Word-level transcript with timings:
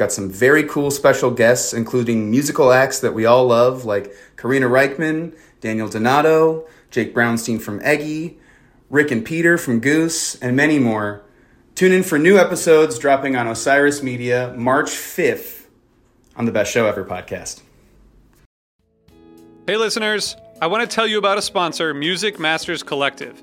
Got 0.00 0.12
some 0.12 0.30
very 0.30 0.64
cool 0.64 0.90
special 0.90 1.30
guests, 1.30 1.74
including 1.74 2.30
musical 2.30 2.72
acts 2.72 3.00
that 3.00 3.12
we 3.12 3.26
all 3.26 3.44
love, 3.48 3.84
like 3.84 4.10
Karina 4.38 4.66
Rykman, 4.66 5.36
Daniel 5.60 5.90
Donato, 5.90 6.66
Jake 6.90 7.14
Brownstein 7.14 7.60
from 7.60 7.82
Eggy, 7.82 8.38
Rick 8.88 9.10
and 9.10 9.22
Peter 9.22 9.58
from 9.58 9.78
Goose, 9.78 10.36
and 10.36 10.56
many 10.56 10.78
more. 10.78 11.22
Tune 11.74 11.92
in 11.92 12.02
for 12.02 12.18
new 12.18 12.38
episodes 12.38 12.98
dropping 12.98 13.36
on 13.36 13.46
Osiris 13.46 14.02
Media 14.02 14.54
March 14.56 14.88
5th 14.88 15.66
on 16.34 16.46
the 16.46 16.52
Best 16.52 16.72
Show 16.72 16.86
Ever 16.86 17.04
podcast. 17.04 17.60
Hey, 19.66 19.76
listeners, 19.76 20.34
I 20.62 20.66
want 20.68 20.88
to 20.88 20.94
tell 20.94 21.06
you 21.06 21.18
about 21.18 21.36
a 21.36 21.42
sponsor, 21.42 21.92
Music 21.92 22.38
Masters 22.38 22.82
Collective. 22.82 23.42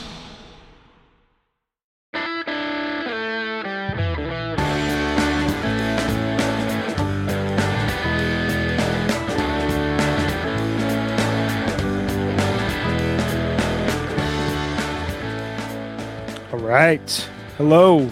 Right. 16.71 17.29
Hello. 17.57 18.09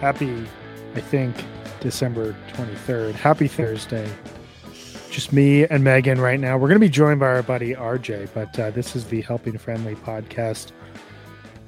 Happy, 0.00 0.46
I 0.94 1.00
think, 1.00 1.34
December 1.80 2.34
23rd. 2.54 3.14
Happy 3.14 3.48
Thursday. 3.48 4.08
Just 5.10 5.32
me 5.32 5.64
and 5.66 5.82
Megan 5.82 6.20
right 6.20 6.38
now. 6.38 6.56
We're 6.56 6.68
going 6.68 6.80
to 6.80 6.86
be 6.86 6.88
joined 6.90 7.20
by 7.20 7.26
our 7.26 7.42
buddy 7.42 7.74
RJ, 7.74 8.28
but 8.34 8.58
uh, 8.58 8.70
this 8.70 8.94
is 8.94 9.06
the 9.06 9.20
Helping 9.22 9.58
Friendly 9.58 9.94
podcast 9.96 10.72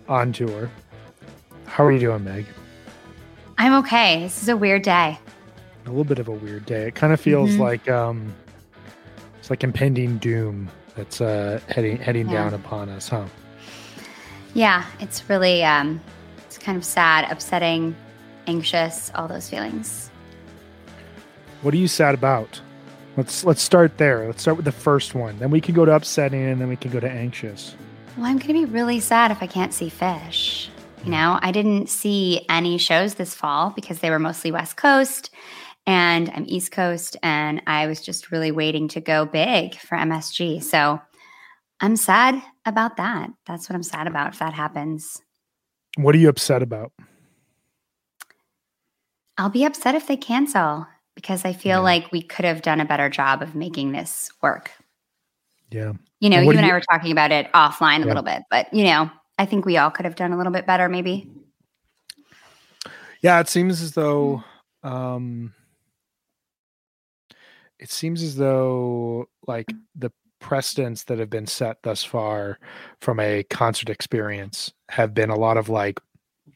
on 0.09 0.33
tour. 0.33 0.71
How 1.67 1.85
are 1.85 1.93
you 1.93 1.99
doing, 2.01 2.23
Meg? 2.25 2.47
I'm 3.59 3.75
okay. 3.85 4.21
This 4.23 4.43
is 4.43 4.49
a 4.49 4.57
weird 4.57 4.83
day. 4.83 5.19
A 5.87 5.89
little 5.89 6.05
bit 6.05 6.19
of 6.19 6.29
a 6.29 6.33
weird 6.33 6.67
day. 6.67 6.89
It 6.89 6.95
kind 6.95 7.13
of 7.13 7.21
feels 7.21 7.51
Mhm. 7.53 7.59
like 7.59 7.89
um, 7.89 8.33
it's 9.39 9.51
like 9.51 9.65
impending 9.65 10.19
doom 10.19 10.69
that's 10.95 11.21
uh, 11.21 11.61
heading 11.69 11.97
heading 11.97 12.29
Yeah. 12.29 12.45
down 12.45 12.55
upon 12.55 12.89
us, 12.89 13.09
huh? 13.09 13.25
Yeah, 14.55 14.85
it's 14.99 15.29
really 15.29 15.63
um 15.65 16.01
it's 16.47 16.59
kind 16.59 16.77
of 16.77 16.85
sad, 16.85 17.31
upsetting, 17.31 17.95
anxious, 18.47 19.13
all 19.15 19.29
those 19.29 19.49
feelings. 19.49 20.11
What 21.63 21.75
are 21.75 21.77
you 21.77 21.89
sad 21.89 22.15
about? 22.15 22.61
Let's 23.17 23.45
let's 23.45 23.63
start 23.63 23.99
there. 23.99 24.27
Let's 24.27 24.43
start 24.43 24.57
with 24.57 24.65
the 24.65 24.73
first 24.73 25.15
one. 25.15 25.39
Then 25.39 25.51
we 25.51 25.61
can 25.61 25.75
go 25.75 25.85
to 25.85 25.95
upsetting, 25.95 26.43
and 26.43 26.61
then 26.61 26.69
we 26.69 26.77
can 26.77 26.91
go 26.91 27.01
to 27.01 27.11
anxious. 27.11 27.77
Well, 28.17 28.27
I'm 28.27 28.39
going 28.39 28.49
to 28.49 28.67
be 28.67 28.73
really 28.73 28.99
sad 28.99 29.31
if 29.31 29.43
I 29.43 29.47
can't 29.47 29.73
see 29.73 29.89
Phish. 29.89 30.69
You 31.05 31.13
know, 31.13 31.39
I 31.41 31.53
didn't 31.53 31.89
see 31.89 32.45
any 32.49 32.77
shows 32.77 33.15
this 33.15 33.35
fall 33.35 33.71
because 33.71 34.01
they 34.01 34.11
were 34.11 34.19
mostly 34.19 34.51
West 34.51 34.77
Coast 34.77 35.31
and 35.87 36.29
I'm 36.35 36.45
East 36.47 36.73
Coast 36.73 37.17
and 37.23 37.63
I 37.67 37.87
was 37.87 38.03
just 38.03 38.31
really 38.31 38.51
waiting 38.51 38.89
to 38.89 39.01
go 39.01 39.25
big 39.25 39.77
for 39.77 39.97
MSG. 39.97 40.63
So, 40.63 41.01
I'm 41.81 41.97
sad 41.97 42.43
about 42.71 42.97
that. 42.97 43.29
That's 43.47 43.69
what 43.69 43.77
I'm 43.77 43.83
sad 43.83 44.07
about 44.07 44.33
if 44.33 44.39
that 44.39 44.55
happens. 44.55 45.21
What 45.99 46.15
are 46.15 46.19
you 46.19 46.31
upset 46.31 46.63
about? 46.63 46.93
I'll 49.37 49.51
be 49.51 49.65
upset 49.65 49.95
if 49.95 50.07
they 50.07 50.17
cancel 50.17 50.87
because 51.15 51.45
I 51.45 51.53
feel 51.53 51.79
Yeah. 51.79 51.85
like 51.85 52.13
we 52.13 52.23
could 52.23 52.45
have 52.45 52.63
done 52.63 52.81
a 52.81 52.85
better 52.85 53.09
job 53.11 53.43
of 53.43 53.55
making 53.55 53.93
this 53.93 54.31
work. 54.43 54.71
Yeah. 55.71 55.93
You 56.21 56.31
know, 56.31 56.37
And 56.39 56.47
you 56.47 56.53
and 56.53 56.61
you- 56.61 56.71
I 56.71 56.73
were 56.73 56.81
talking 56.81 57.13
about 57.13 57.33
it 57.33 57.51
offline 57.53 58.03
a 58.03 58.07
little 58.07 58.23
bit, 58.23 58.43
but 58.51 58.73
you 58.73 58.85
know, 58.85 59.11
I 59.39 59.47
think 59.47 59.65
we 59.65 59.77
all 59.77 59.91
could 59.91 60.05
have 60.05 60.15
done 60.17 60.33
a 60.33 60.37
little 60.37 60.53
bit 60.53 60.67
better 60.67 60.89
maybe. 60.89 61.31
Yeah, 63.23 63.41
it 63.41 63.49
seems 63.49 63.83
as 63.83 63.93
though 63.93 64.43
um 64.83 65.53
it 67.79 67.91
seems 67.91 68.23
as 68.23 68.37
though 68.37 69.29
like 69.47 69.73
the 69.95 70.11
precedents 70.41 71.05
that 71.05 71.19
have 71.19 71.31
been 71.31 71.47
set 71.47 71.83
thus 71.83 72.03
far 72.03 72.59
from 73.01 73.21
a 73.21 73.43
concert 73.45 73.89
experience 73.91 74.73
have 74.89 75.15
been 75.15 75.31
a 75.31 75.39
lot 75.39 75.57
of 75.57 75.69
like 75.69 76.01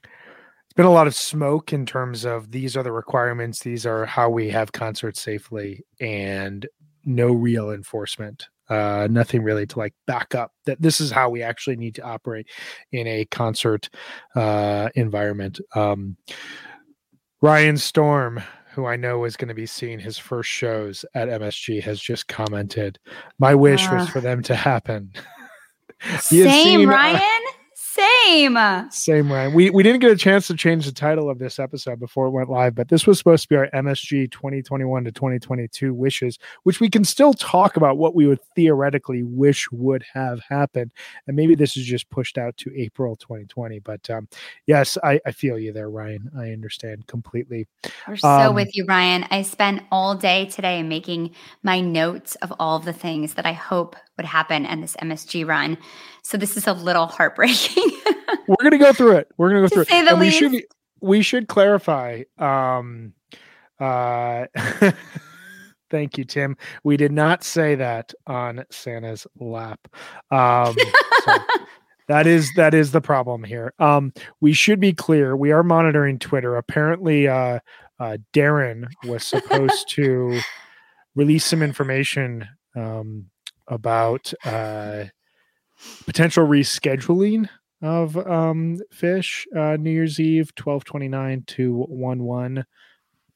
it's 0.03 0.75
been 0.75 0.87
a 0.87 0.91
lot 0.91 1.07
of 1.07 1.15
smoke 1.15 1.73
in 1.73 1.87
terms 1.87 2.25
of 2.25 2.51
these 2.51 2.77
are 2.77 2.83
the 2.83 2.91
requirements, 2.91 3.61
these 3.61 3.87
are 3.87 4.05
how 4.07 4.29
we 4.29 4.51
have 4.51 4.73
concerts 4.73 5.21
safely 5.21 5.85
and 6.01 6.67
no 7.05 7.33
real 7.33 7.71
enforcement. 7.71 8.49
Uh 8.71 9.07
nothing 9.11 9.43
really 9.43 9.67
to 9.67 9.79
like 9.79 9.93
back 10.07 10.35
up 10.35 10.51
that 10.65 10.81
this 10.81 10.99
is 10.99 11.11
how 11.11 11.29
we 11.29 11.43
actually 11.43 11.77
need 11.77 11.95
to 11.95 12.03
operate 12.03 12.49
in 12.93 13.07
a 13.07 13.27
concert 13.27 13.91
uh 14.35 14.89
environment. 14.95 15.61
Um 15.75 16.17
Ryan 17.43 17.77
Storm, 17.77 18.43
who 18.75 18.87
I 18.87 18.97
know 18.97 19.25
is 19.25 19.37
going 19.37 19.49
to 19.49 19.55
be 19.55 19.67
seeing 19.67 19.99
his 19.99 20.19
first 20.19 20.51
shows 20.51 21.05
at 21.15 21.29
MSG, 21.29 21.83
has 21.83 22.01
just 22.01 22.29
commented, 22.29 22.99
"My 23.39 23.55
wish 23.55 23.87
uh, 23.87 23.95
was 23.95 24.09
for 24.09 24.21
them 24.21 24.43
to 24.43 24.55
happen." 24.55 25.13
same, 26.21 26.51
seen, 26.51 26.89
Ryan. 26.89 27.44
Same. 27.95 28.59
Same, 28.91 29.31
Ryan. 29.31 29.53
We 29.55 29.71
we 29.71 29.85
didn't 29.85 30.01
get 30.01 30.11
a 30.11 30.17
chance 30.17 30.49
to 30.49 30.55
change 30.55 30.87
the 30.87 30.93
title 30.93 31.31
of 31.31 31.39
this 31.39 31.61
episode 31.61 32.01
before 32.01 32.27
it 32.27 32.31
went 32.31 32.51
live, 32.51 32.75
but 32.75 32.89
this 32.89 33.07
was 33.07 33.19
supposed 33.19 33.45
to 33.45 33.49
be 33.49 33.55
our 33.55 33.71
MSG 33.71 34.33
2021 34.33 35.05
to 35.05 35.13
2022 35.13 35.95
wishes, 35.95 36.41
which 36.65 36.81
we 36.81 36.91
can 36.91 37.05
still 37.05 37.35
talk 37.35 37.77
about 37.77 37.97
what 37.97 38.17
we 38.17 38.27
would 38.27 38.41
theoretically 38.57 39.23
wish 39.23 39.71
would 39.71 40.05
have 40.13 40.41
happened. 40.41 40.91
And 41.29 41.37
maybe 41.37 41.55
this 41.55 41.77
is 41.77 41.85
just 41.85 42.11
pushed 42.11 42.37
out 42.37 42.57
to 42.57 42.77
April 42.77 43.15
2020. 43.15 43.79
But 43.79 44.11
um, 44.11 44.27
yes, 44.67 44.99
I, 45.05 45.21
I 45.25 45.31
feel 45.31 45.57
you 45.57 45.73
there, 45.73 45.91
Ryan. 45.91 46.33
I 46.37 46.51
understand 46.51 47.07
completely. 47.07 47.69
We're 48.09 48.17
so 48.17 48.29
um, 48.29 48.57
with 48.57 48.75
you, 48.75 48.87
Ryan. 48.87 49.25
I 49.31 49.43
spent 49.43 49.83
all 49.93 50.17
day 50.17 50.47
today 50.47 50.83
making 50.83 51.33
my 51.63 51.81
notes 51.81 52.35
of 52.37 52.53
all 52.59 52.77
of 52.77 52.87
the 52.87 52.93
things 52.93 53.35
that 53.35 53.47
I 53.47 53.53
hope 53.53 53.95
would 54.17 54.27
happen 54.27 54.67
in 54.67 54.81
this 54.81 54.97
MSG 54.97 55.47
run. 55.47 55.79
So 56.23 56.39
this 56.39 56.57
is 56.57 56.67
a 56.67 56.73
little 56.73 57.07
heartbreaking. 57.07 57.84
We're 58.49 58.63
gonna 58.63 58.79
go 58.79 58.93
through 58.93 59.17
it. 59.17 59.29
We're 59.37 59.51
gonna 59.51 59.63
go 59.63 59.69
through 59.69 59.83
it. 59.83 59.93
and 59.93 60.19
least. 60.19 60.41
we 60.41 60.51
should 60.51 60.65
we 61.01 61.23
should 61.23 61.49
clarify. 61.49 62.23
Um 62.39 63.15
uh 63.81 64.47
thank 65.91 66.19
you, 66.19 66.25
Tim. 66.25 66.57
We 66.83 66.97
did 66.97 67.13
not 67.13 67.45
say 67.45 67.75
that 67.77 68.13
on 68.27 68.65
Santa's 68.71 69.27
lap. 69.39 69.81
Um 70.31 70.75
so 71.25 71.37
that 72.09 72.27
is 72.27 72.51
that 72.57 72.75
is 72.75 72.93
the 72.93 73.01
problem 73.01 73.45
here. 73.45 73.73
Um 73.79 74.13
we 74.41 74.53
should 74.53 74.81
be 74.81 74.93
clear. 74.93 75.37
We 75.37 75.53
are 75.53 75.63
monitoring 75.63 76.19
Twitter. 76.19 76.57
Apparently 76.57 77.29
uh 77.29 77.61
uh 77.99 78.19
Darren 78.33 78.87
was 79.05 79.25
supposed 79.27 79.89
to 79.91 80.41
release 81.15 81.45
some 81.45 81.63
information 81.63 82.47
um 82.77 83.27
about 83.69 84.33
uh 84.45 85.05
potential 86.07 86.47
rescheduling 86.47 87.49
of 87.83 88.17
um, 88.17 88.79
Phish 88.95 89.47
uh, 89.57 89.77
New 89.77 89.91
Year's 89.91 90.21
Eve, 90.21 90.53
1229 90.57 91.45
to 91.47 91.85
1 91.89 92.23
1. 92.23 92.65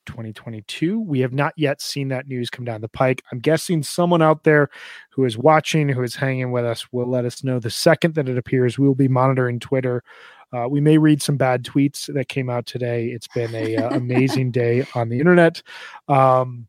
2022. 0.09 1.01
We 1.01 1.21
have 1.21 1.35
not 1.35 1.53
yet 1.57 1.83
seen 1.83 2.09
that 2.09 2.27
news 2.27 2.49
come 2.49 2.65
down 2.65 2.81
the 2.81 2.89
pike. 2.89 3.23
I'm 3.31 3.41
guessing 3.41 3.83
someone 3.83 4.23
out 4.23 4.43
there 4.43 4.71
who 5.11 5.27
is 5.27 5.37
watching, 5.37 5.89
who 5.89 6.03
is 6.03 6.17
hanging 6.17 6.51
with 6.51 6.65
us, 6.65 6.91
will 6.93 7.07
let 7.07 7.27
us 7.27 7.45
know 7.45 7.59
the 7.59 7.69
second 7.69 8.15
that 8.15 8.29
it 8.29 8.39
appears. 8.39 8.79
We 8.79 8.87
will 8.87 8.95
be 8.95 9.07
monitoring 9.07 9.61
Twitter. 9.61 10.03
Uh, 10.51 10.67
we 10.67 10.81
may 10.81 10.97
read 10.97 11.21
some 11.21 11.37
bad 11.37 11.63
tweets 11.63 12.13
that 12.15 12.29
came 12.29 12.49
out 12.49 12.65
today. 12.65 13.09
It's 13.09 13.29
been 13.29 13.55
a 13.55 13.77
uh, 13.77 13.91
amazing 13.91 14.51
day 14.51 14.87
on 14.95 15.11
the 15.11 15.19
internet. 15.19 15.63
Um, 16.09 16.68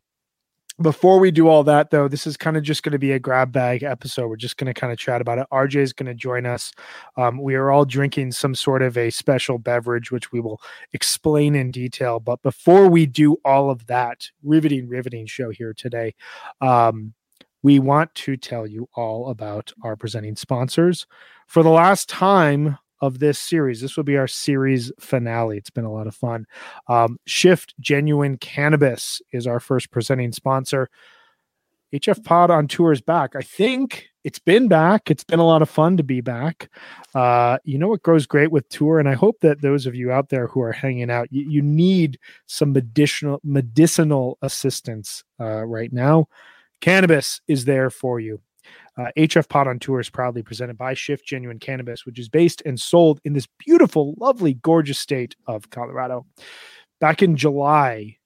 before 0.82 1.18
we 1.18 1.30
do 1.30 1.48
all 1.48 1.62
that 1.64 1.90
though 1.90 2.08
this 2.08 2.26
is 2.26 2.36
kind 2.36 2.56
of 2.56 2.62
just 2.62 2.82
going 2.82 2.92
to 2.92 2.98
be 2.98 3.12
a 3.12 3.18
grab 3.18 3.52
bag 3.52 3.82
episode. 3.82 4.28
We're 4.28 4.36
just 4.36 4.56
going 4.56 4.72
to 4.72 4.78
kind 4.78 4.92
of 4.92 4.98
chat 4.98 5.20
about 5.20 5.38
it. 5.38 5.46
Rj 5.52 5.76
is 5.76 5.92
going 5.92 6.06
to 6.06 6.14
join 6.14 6.46
us. 6.46 6.72
Um, 7.16 7.40
we 7.40 7.54
are 7.54 7.70
all 7.70 7.84
drinking 7.84 8.32
some 8.32 8.54
sort 8.54 8.82
of 8.82 8.96
a 8.96 9.10
special 9.10 9.58
beverage 9.58 10.10
which 10.10 10.32
we 10.32 10.40
will 10.40 10.60
explain 10.92 11.54
in 11.54 11.70
detail. 11.70 12.20
But 12.20 12.42
before 12.42 12.88
we 12.88 13.06
do 13.06 13.36
all 13.44 13.70
of 13.70 13.86
that 13.86 14.28
riveting 14.42 14.88
riveting 14.88 15.26
show 15.26 15.50
here 15.50 15.74
today 15.74 16.14
um, 16.60 17.14
we 17.62 17.78
want 17.78 18.14
to 18.14 18.36
tell 18.36 18.66
you 18.66 18.88
all 18.94 19.28
about 19.28 19.72
our 19.84 19.96
presenting 19.96 20.36
sponsors. 20.36 21.06
For 21.46 21.62
the 21.62 21.70
last 21.70 22.08
time 22.08 22.78
of 23.00 23.18
this 23.18 23.38
series. 23.38 23.80
This 23.80 23.96
will 23.96 24.04
be 24.04 24.16
our 24.16 24.28
series 24.28 24.92
finale. 25.00 25.56
It's 25.56 25.70
been 25.70 25.84
a 25.84 25.92
lot 25.92 26.06
of 26.06 26.14
fun. 26.14 26.46
Um, 26.88 27.18
Shift 27.26 27.74
Genuine 27.80 28.36
Cannabis 28.38 29.22
is 29.32 29.46
our 29.46 29.60
first 29.60 29.90
presenting 29.90 30.32
sponsor. 30.32 30.88
HF 31.92 32.24
Pod 32.24 32.50
on 32.50 32.68
tour 32.68 32.92
is 32.92 33.00
back. 33.00 33.34
I 33.34 33.42
think 33.42 34.08
it's 34.22 34.38
been 34.38 34.68
back. 34.68 35.10
It's 35.10 35.24
been 35.24 35.40
a 35.40 35.46
lot 35.46 35.62
of 35.62 35.68
fun 35.68 35.96
to 35.96 36.02
be 36.02 36.20
back. 36.20 36.70
Uh, 37.14 37.58
you 37.64 37.78
know 37.78 37.88
what 37.88 38.02
grows 38.02 38.26
great 38.26 38.52
with 38.52 38.68
tour, 38.68 38.98
and 39.00 39.08
I 39.08 39.14
hope 39.14 39.40
that 39.40 39.60
those 39.60 39.86
of 39.86 39.94
you 39.94 40.12
out 40.12 40.28
there 40.28 40.46
who 40.46 40.60
are 40.60 40.72
hanging 40.72 41.10
out, 41.10 41.28
you, 41.32 41.48
you 41.48 41.62
need 41.62 42.18
some 42.46 42.72
medicinal 42.72 43.40
medicinal 43.42 44.38
assistance 44.42 45.24
uh, 45.40 45.64
right 45.64 45.92
now. 45.92 46.26
Cannabis 46.80 47.40
is 47.48 47.64
there 47.64 47.90
for 47.90 48.20
you. 48.20 48.40
Uh, 48.96 49.06
HF 49.16 49.48
Pod 49.48 49.68
on 49.68 49.78
Tour 49.78 50.00
is 50.00 50.10
proudly 50.10 50.42
presented 50.42 50.76
by 50.76 50.94
Shift 50.94 51.26
Genuine 51.26 51.58
Cannabis, 51.58 52.04
which 52.04 52.18
is 52.18 52.28
based 52.28 52.62
and 52.66 52.78
sold 52.78 53.20
in 53.24 53.32
this 53.32 53.46
beautiful, 53.58 54.14
lovely, 54.18 54.54
gorgeous 54.54 54.98
state 54.98 55.34
of 55.46 55.70
Colorado. 55.70 56.26
Back 57.00 57.22
in 57.22 57.36
July, 57.36 58.16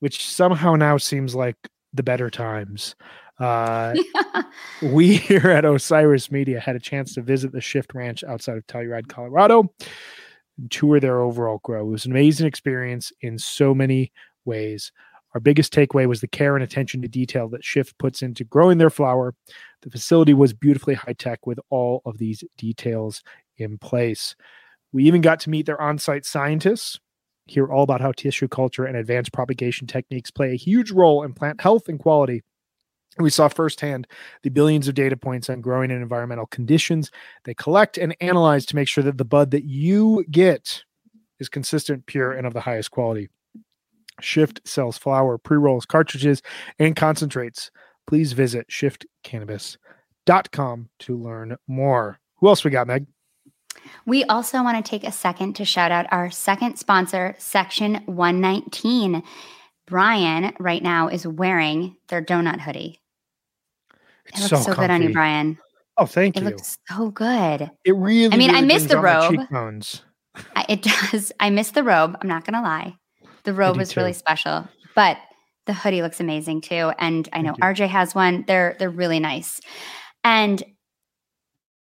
which 0.00 0.24
somehow 0.24 0.74
now 0.76 0.96
seems 0.96 1.34
like 1.34 1.56
the 1.92 2.02
better 2.02 2.30
times, 2.30 2.94
uh, 3.38 3.94
we 4.82 5.16
here 5.16 5.50
at 5.50 5.64
Osiris 5.64 6.30
Media 6.30 6.60
had 6.60 6.76
a 6.76 6.80
chance 6.80 7.14
to 7.14 7.22
visit 7.22 7.52
the 7.52 7.60
Shift 7.60 7.94
Ranch 7.94 8.24
outside 8.24 8.56
of 8.56 8.66
Telluride, 8.66 9.08
Colorado, 9.08 9.72
and 10.58 10.70
tour 10.70 11.00
their 11.00 11.20
overall 11.20 11.60
grow. 11.62 11.88
It 11.88 11.90
was 11.90 12.06
an 12.06 12.12
amazing 12.12 12.46
experience 12.46 13.12
in 13.20 13.38
so 13.38 13.74
many 13.74 14.12
ways. 14.44 14.92
Our 15.36 15.40
biggest 15.40 15.70
takeaway 15.70 16.06
was 16.06 16.22
the 16.22 16.28
care 16.28 16.56
and 16.56 16.64
attention 16.64 17.02
to 17.02 17.08
detail 17.08 17.46
that 17.50 17.62
Shift 17.62 17.98
puts 17.98 18.22
into 18.22 18.42
growing 18.42 18.78
their 18.78 18.88
flower. 18.88 19.34
The 19.82 19.90
facility 19.90 20.32
was 20.32 20.54
beautifully 20.54 20.94
high 20.94 21.12
tech 21.12 21.46
with 21.46 21.60
all 21.68 22.00
of 22.06 22.16
these 22.16 22.42
details 22.56 23.22
in 23.58 23.76
place. 23.76 24.34
We 24.92 25.04
even 25.04 25.20
got 25.20 25.38
to 25.40 25.50
meet 25.50 25.66
their 25.66 25.78
on 25.78 25.98
site 25.98 26.24
scientists, 26.24 26.98
hear 27.44 27.70
all 27.70 27.82
about 27.82 28.00
how 28.00 28.12
tissue 28.12 28.48
culture 28.48 28.86
and 28.86 28.96
advanced 28.96 29.34
propagation 29.34 29.86
techniques 29.86 30.30
play 30.30 30.52
a 30.52 30.56
huge 30.56 30.90
role 30.90 31.22
in 31.22 31.34
plant 31.34 31.60
health 31.60 31.86
and 31.86 31.98
quality. 31.98 32.42
We 33.18 33.28
saw 33.28 33.48
firsthand 33.48 34.06
the 34.42 34.48
billions 34.48 34.88
of 34.88 34.94
data 34.94 35.18
points 35.18 35.50
on 35.50 35.60
growing 35.60 35.90
and 35.90 36.00
environmental 36.00 36.46
conditions 36.46 37.10
they 37.44 37.52
collect 37.52 37.98
and 37.98 38.16
analyze 38.22 38.64
to 38.66 38.76
make 38.76 38.88
sure 38.88 39.04
that 39.04 39.18
the 39.18 39.26
bud 39.26 39.50
that 39.50 39.64
you 39.64 40.24
get 40.30 40.82
is 41.38 41.50
consistent, 41.50 42.06
pure, 42.06 42.32
and 42.32 42.46
of 42.46 42.54
the 42.54 42.62
highest 42.62 42.90
quality. 42.90 43.28
Shift 44.20 44.60
sells 44.64 44.98
flower, 44.98 45.38
pre 45.38 45.56
rolls, 45.56 45.86
cartridges, 45.86 46.42
and 46.78 46.96
concentrates. 46.96 47.70
Please 48.06 48.32
visit 48.32 48.68
shiftcannabis.com 48.68 50.88
to 51.00 51.16
learn 51.16 51.56
more. 51.66 52.20
Who 52.36 52.48
else 52.48 52.64
we 52.64 52.70
got, 52.70 52.86
Meg? 52.86 53.06
We 54.04 54.24
also 54.24 54.62
want 54.62 54.84
to 54.84 54.88
take 54.88 55.04
a 55.04 55.12
second 55.12 55.54
to 55.54 55.64
shout 55.64 55.92
out 55.92 56.06
our 56.10 56.30
second 56.30 56.76
sponsor, 56.76 57.34
Section 57.38 58.02
119. 58.06 59.22
Brian 59.86 60.52
right 60.58 60.82
now 60.82 61.08
is 61.08 61.26
wearing 61.26 61.96
their 62.08 62.24
donut 62.24 62.60
hoodie. 62.60 63.00
It's 64.26 64.38
it 64.38 64.52
looks 64.52 64.64
so, 64.64 64.72
so 64.72 64.80
good 64.80 64.90
on 64.90 65.02
you, 65.02 65.12
Brian. 65.12 65.58
Oh, 65.96 66.06
thank 66.06 66.36
it 66.36 66.42
you. 66.42 66.48
It 66.48 66.50
looks 66.50 66.78
so 66.88 67.10
good. 67.10 67.70
It 67.84 67.94
really. 67.94 68.32
I 68.32 68.36
mean, 68.36 68.50
really 68.50 68.62
I 68.62 68.66
miss 68.66 68.84
the 68.84 69.00
robe. 69.00 69.38
I, 70.54 70.66
it 70.68 70.82
does. 71.12 71.32
I 71.38 71.50
miss 71.50 71.70
the 71.70 71.84
robe. 71.84 72.18
I'm 72.20 72.28
not 72.28 72.44
gonna 72.44 72.62
lie. 72.62 72.96
The 73.46 73.54
robe 73.54 73.78
was 73.78 73.92
too. 73.92 74.00
really 74.00 74.12
special, 74.12 74.68
but 74.94 75.16
the 75.64 75.72
hoodie 75.72 76.02
looks 76.02 76.20
amazing 76.20 76.60
too. 76.60 76.92
And 76.98 77.28
I 77.32 77.40
know 77.40 77.54
RJ 77.54 77.88
has 77.88 78.14
one. 78.14 78.44
They're 78.46 78.76
they're 78.78 78.90
really 78.90 79.20
nice. 79.20 79.60
And 80.22 80.62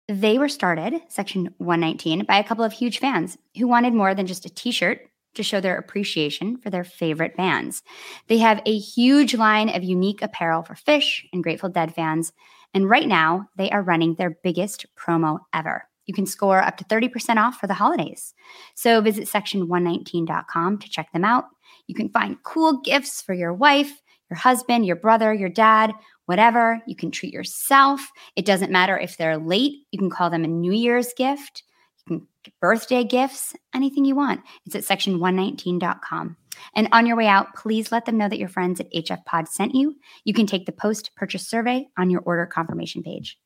they 0.08 0.38
were 0.38 0.50
started, 0.50 1.02
section 1.10 1.50
119, 1.58 2.26
by 2.26 2.38
a 2.38 2.44
couple 2.44 2.64
of 2.64 2.72
huge 2.72 3.00
fans 3.00 3.38
who 3.58 3.68
wanted 3.68 3.94
more 3.94 4.14
than 4.14 4.28
just 4.28 4.46
a 4.46 4.54
t-shirt 4.54 5.00
to 5.34 5.44
show 5.44 5.60
their 5.60 5.78
appreciation 5.78 6.58
for 6.58 6.70
their 6.70 6.84
favorite 6.84 7.36
bands. 7.36 7.82
They 8.28 8.38
have 8.38 8.62
a 8.66 8.78
huge 8.78 9.34
line 9.34 9.70
of 9.70 9.84
unique 9.84 10.22
apparel 10.22 10.62
for 10.62 10.76
Phish 10.76 11.24
and 11.34 11.44
Grateful 11.44 11.70
Dead 11.70 11.94
fans. 11.94 12.32
And 12.74 12.90
right 12.90 13.08
now, 13.08 13.48
they 13.58 13.70
are 13.72 13.82
running 13.82 14.16
their 14.16 14.38
biggest 14.44 14.86
promo 14.96 15.40
ever. 15.54 15.88
You 16.06 16.14
can 16.14 16.26
score 16.26 16.62
up 16.62 16.78
to 16.78 16.84
30% 16.86 17.38
off 17.38 17.60
for 17.60 17.68
the 17.68 17.74
holidays. 17.74 18.34
So 18.76 19.02
visit 19.02 19.28
section119.com 19.28 20.80
to 20.80 20.90
check 20.90 21.12
them 21.12 21.26
out. 21.26 21.46
You 21.88 21.96
can 21.96 22.10
find 22.10 22.42
cool 22.44 22.82
gifts 22.82 23.22
for 23.22 23.34
your 23.34 23.54
wife, 23.54 24.02
your 24.30 24.38
husband, 24.38 24.86
your 24.86 24.96
brother, 24.96 25.34
your 25.34 25.50
dad, 25.50 25.94
whatever. 26.26 26.82
You 26.88 26.96
can 26.96 27.12
treat 27.12 27.34
yourself. 27.34 28.02
It 28.36 28.46
doesn't 28.46 28.72
matter 28.72 28.98
if 28.98 29.18
they're 29.18 29.38
late. 29.38 29.74
You 29.92 30.00
can 30.00 30.10
call 30.10 30.30
them 30.30 30.44
a 30.44 30.48
New 30.48 30.74
Year's 30.74 31.14
gift. 31.14 31.64
You 32.08 32.20
can 32.20 32.28
birthday 32.62 33.04
gifts, 33.04 33.56
anything 33.74 34.06
you 34.06 34.16
want. 34.16 34.42
It's 34.66 34.76
at 34.76 34.84
section119.com. 34.84 36.38
And 36.74 36.88
on 36.92 37.06
your 37.06 37.18
way 37.18 37.28
out, 37.28 37.56
please 37.56 37.92
let 37.92 38.06
them 38.06 38.18
know 38.18 38.30
that 38.30 38.40
your 38.40 38.50
friends 38.50 38.80
at 38.80 38.92
HF 38.94 39.26
Pod 39.26 39.48
sent 39.48 39.76
you. 39.76 39.96
You 40.24 40.34
can 40.34 40.48
take 40.48 40.66
the 40.66 40.72
post 40.72 41.12
purchase 41.16 41.48
survey 41.48 41.88
on 41.98 42.10
your 42.10 42.22
order 42.22 42.46
confirmation 42.46 43.04
page. 43.04 43.38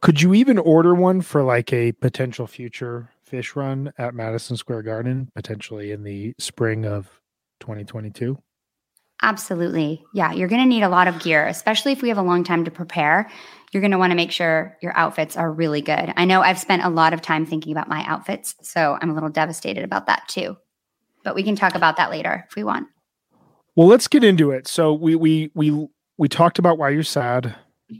Could 0.00 0.22
you 0.22 0.34
even 0.34 0.58
order 0.58 0.94
one 0.94 1.20
for 1.22 1.42
like 1.42 1.72
a 1.72 1.92
potential 1.92 2.46
future 2.46 3.10
Phish 3.30 3.56
run 3.56 3.92
at 3.98 4.14
Madison 4.14 4.56
Square 4.56 4.82
Garden, 4.82 5.30
potentially 5.34 5.90
in 5.92 6.02
the 6.04 6.34
spring 6.38 6.86
of 6.86 7.20
2022? 7.60 8.38
Absolutely. 9.20 10.04
Yeah, 10.14 10.32
you're 10.32 10.48
going 10.48 10.62
to 10.62 10.68
need 10.68 10.84
a 10.84 10.88
lot 10.88 11.08
of 11.08 11.18
gear, 11.20 11.46
especially 11.48 11.90
if 11.92 12.02
we 12.02 12.08
have 12.08 12.18
a 12.18 12.22
long 12.22 12.44
time 12.44 12.64
to 12.64 12.70
prepare. 12.70 13.28
You're 13.72 13.80
going 13.80 13.90
to 13.90 13.98
want 13.98 14.12
to 14.12 14.16
make 14.16 14.30
sure 14.30 14.76
your 14.80 14.96
outfits 14.96 15.36
are 15.36 15.50
really 15.52 15.82
good. 15.82 16.12
I 16.16 16.24
know 16.24 16.40
I've 16.40 16.58
spent 16.60 16.84
a 16.84 16.88
lot 16.88 17.12
of 17.12 17.20
time 17.20 17.44
thinking 17.44 17.72
about 17.72 17.88
my 17.88 18.04
outfits, 18.06 18.54
so 18.62 18.96
I'm 19.02 19.10
a 19.10 19.14
little 19.14 19.28
devastated 19.28 19.82
about 19.82 20.06
that 20.06 20.28
too. 20.28 20.56
but 21.24 21.34
we 21.34 21.42
can 21.42 21.56
talk 21.56 21.74
about 21.74 21.96
that 21.96 22.10
later 22.10 22.46
if 22.48 22.54
we 22.56 22.62
want. 22.64 22.86
Well, 23.76 23.88
let's 23.88 24.08
get 24.08 24.24
into 24.24 24.50
it. 24.52 24.66
So 24.66 24.94
we 24.94 25.14
we 25.16 25.50
we 25.54 25.86
we 26.16 26.28
talked 26.28 26.58
about 26.58 26.78
why 26.78 26.90
you're 26.90 27.02
sad. 27.02 27.54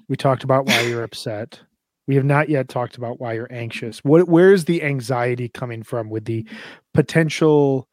We 0.08 0.16
talked 0.16 0.44
about 0.44 0.66
why 0.66 0.80
you're 0.82 1.02
upset. 1.02 1.60
We 2.08 2.16
have 2.16 2.24
not 2.24 2.48
yet 2.48 2.68
talked 2.68 2.96
about 2.96 3.20
why 3.20 3.34
you're 3.34 3.52
anxious. 3.52 4.02
What 4.02 4.28
where 4.28 4.52
is 4.52 4.64
the 4.64 4.82
anxiety 4.82 5.48
coming 5.48 5.82
from 5.82 6.08
with 6.08 6.24
the 6.24 6.48
potential 6.94 7.86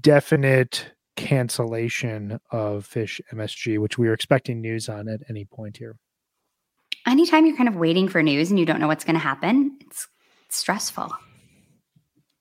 definite 0.00 0.92
cancellation 1.14 2.40
of 2.50 2.88
Phish 2.88 3.20
MSG, 3.32 3.78
which 3.78 3.98
we 3.98 4.08
are 4.08 4.14
expecting 4.14 4.62
news 4.62 4.88
on 4.88 5.08
at 5.08 5.20
any 5.28 5.44
point 5.44 5.76
here? 5.76 5.96
Anytime 7.06 7.44
you're 7.44 7.56
kind 7.56 7.68
of 7.68 7.76
waiting 7.76 8.08
for 8.08 8.22
news 8.22 8.50
and 8.50 8.58
you 8.58 8.64
don't 8.64 8.80
know 8.80 8.88
what's 8.88 9.04
going 9.04 9.14
to 9.14 9.20
happen, 9.20 9.76
it's 9.82 10.08
stressful. 10.48 11.12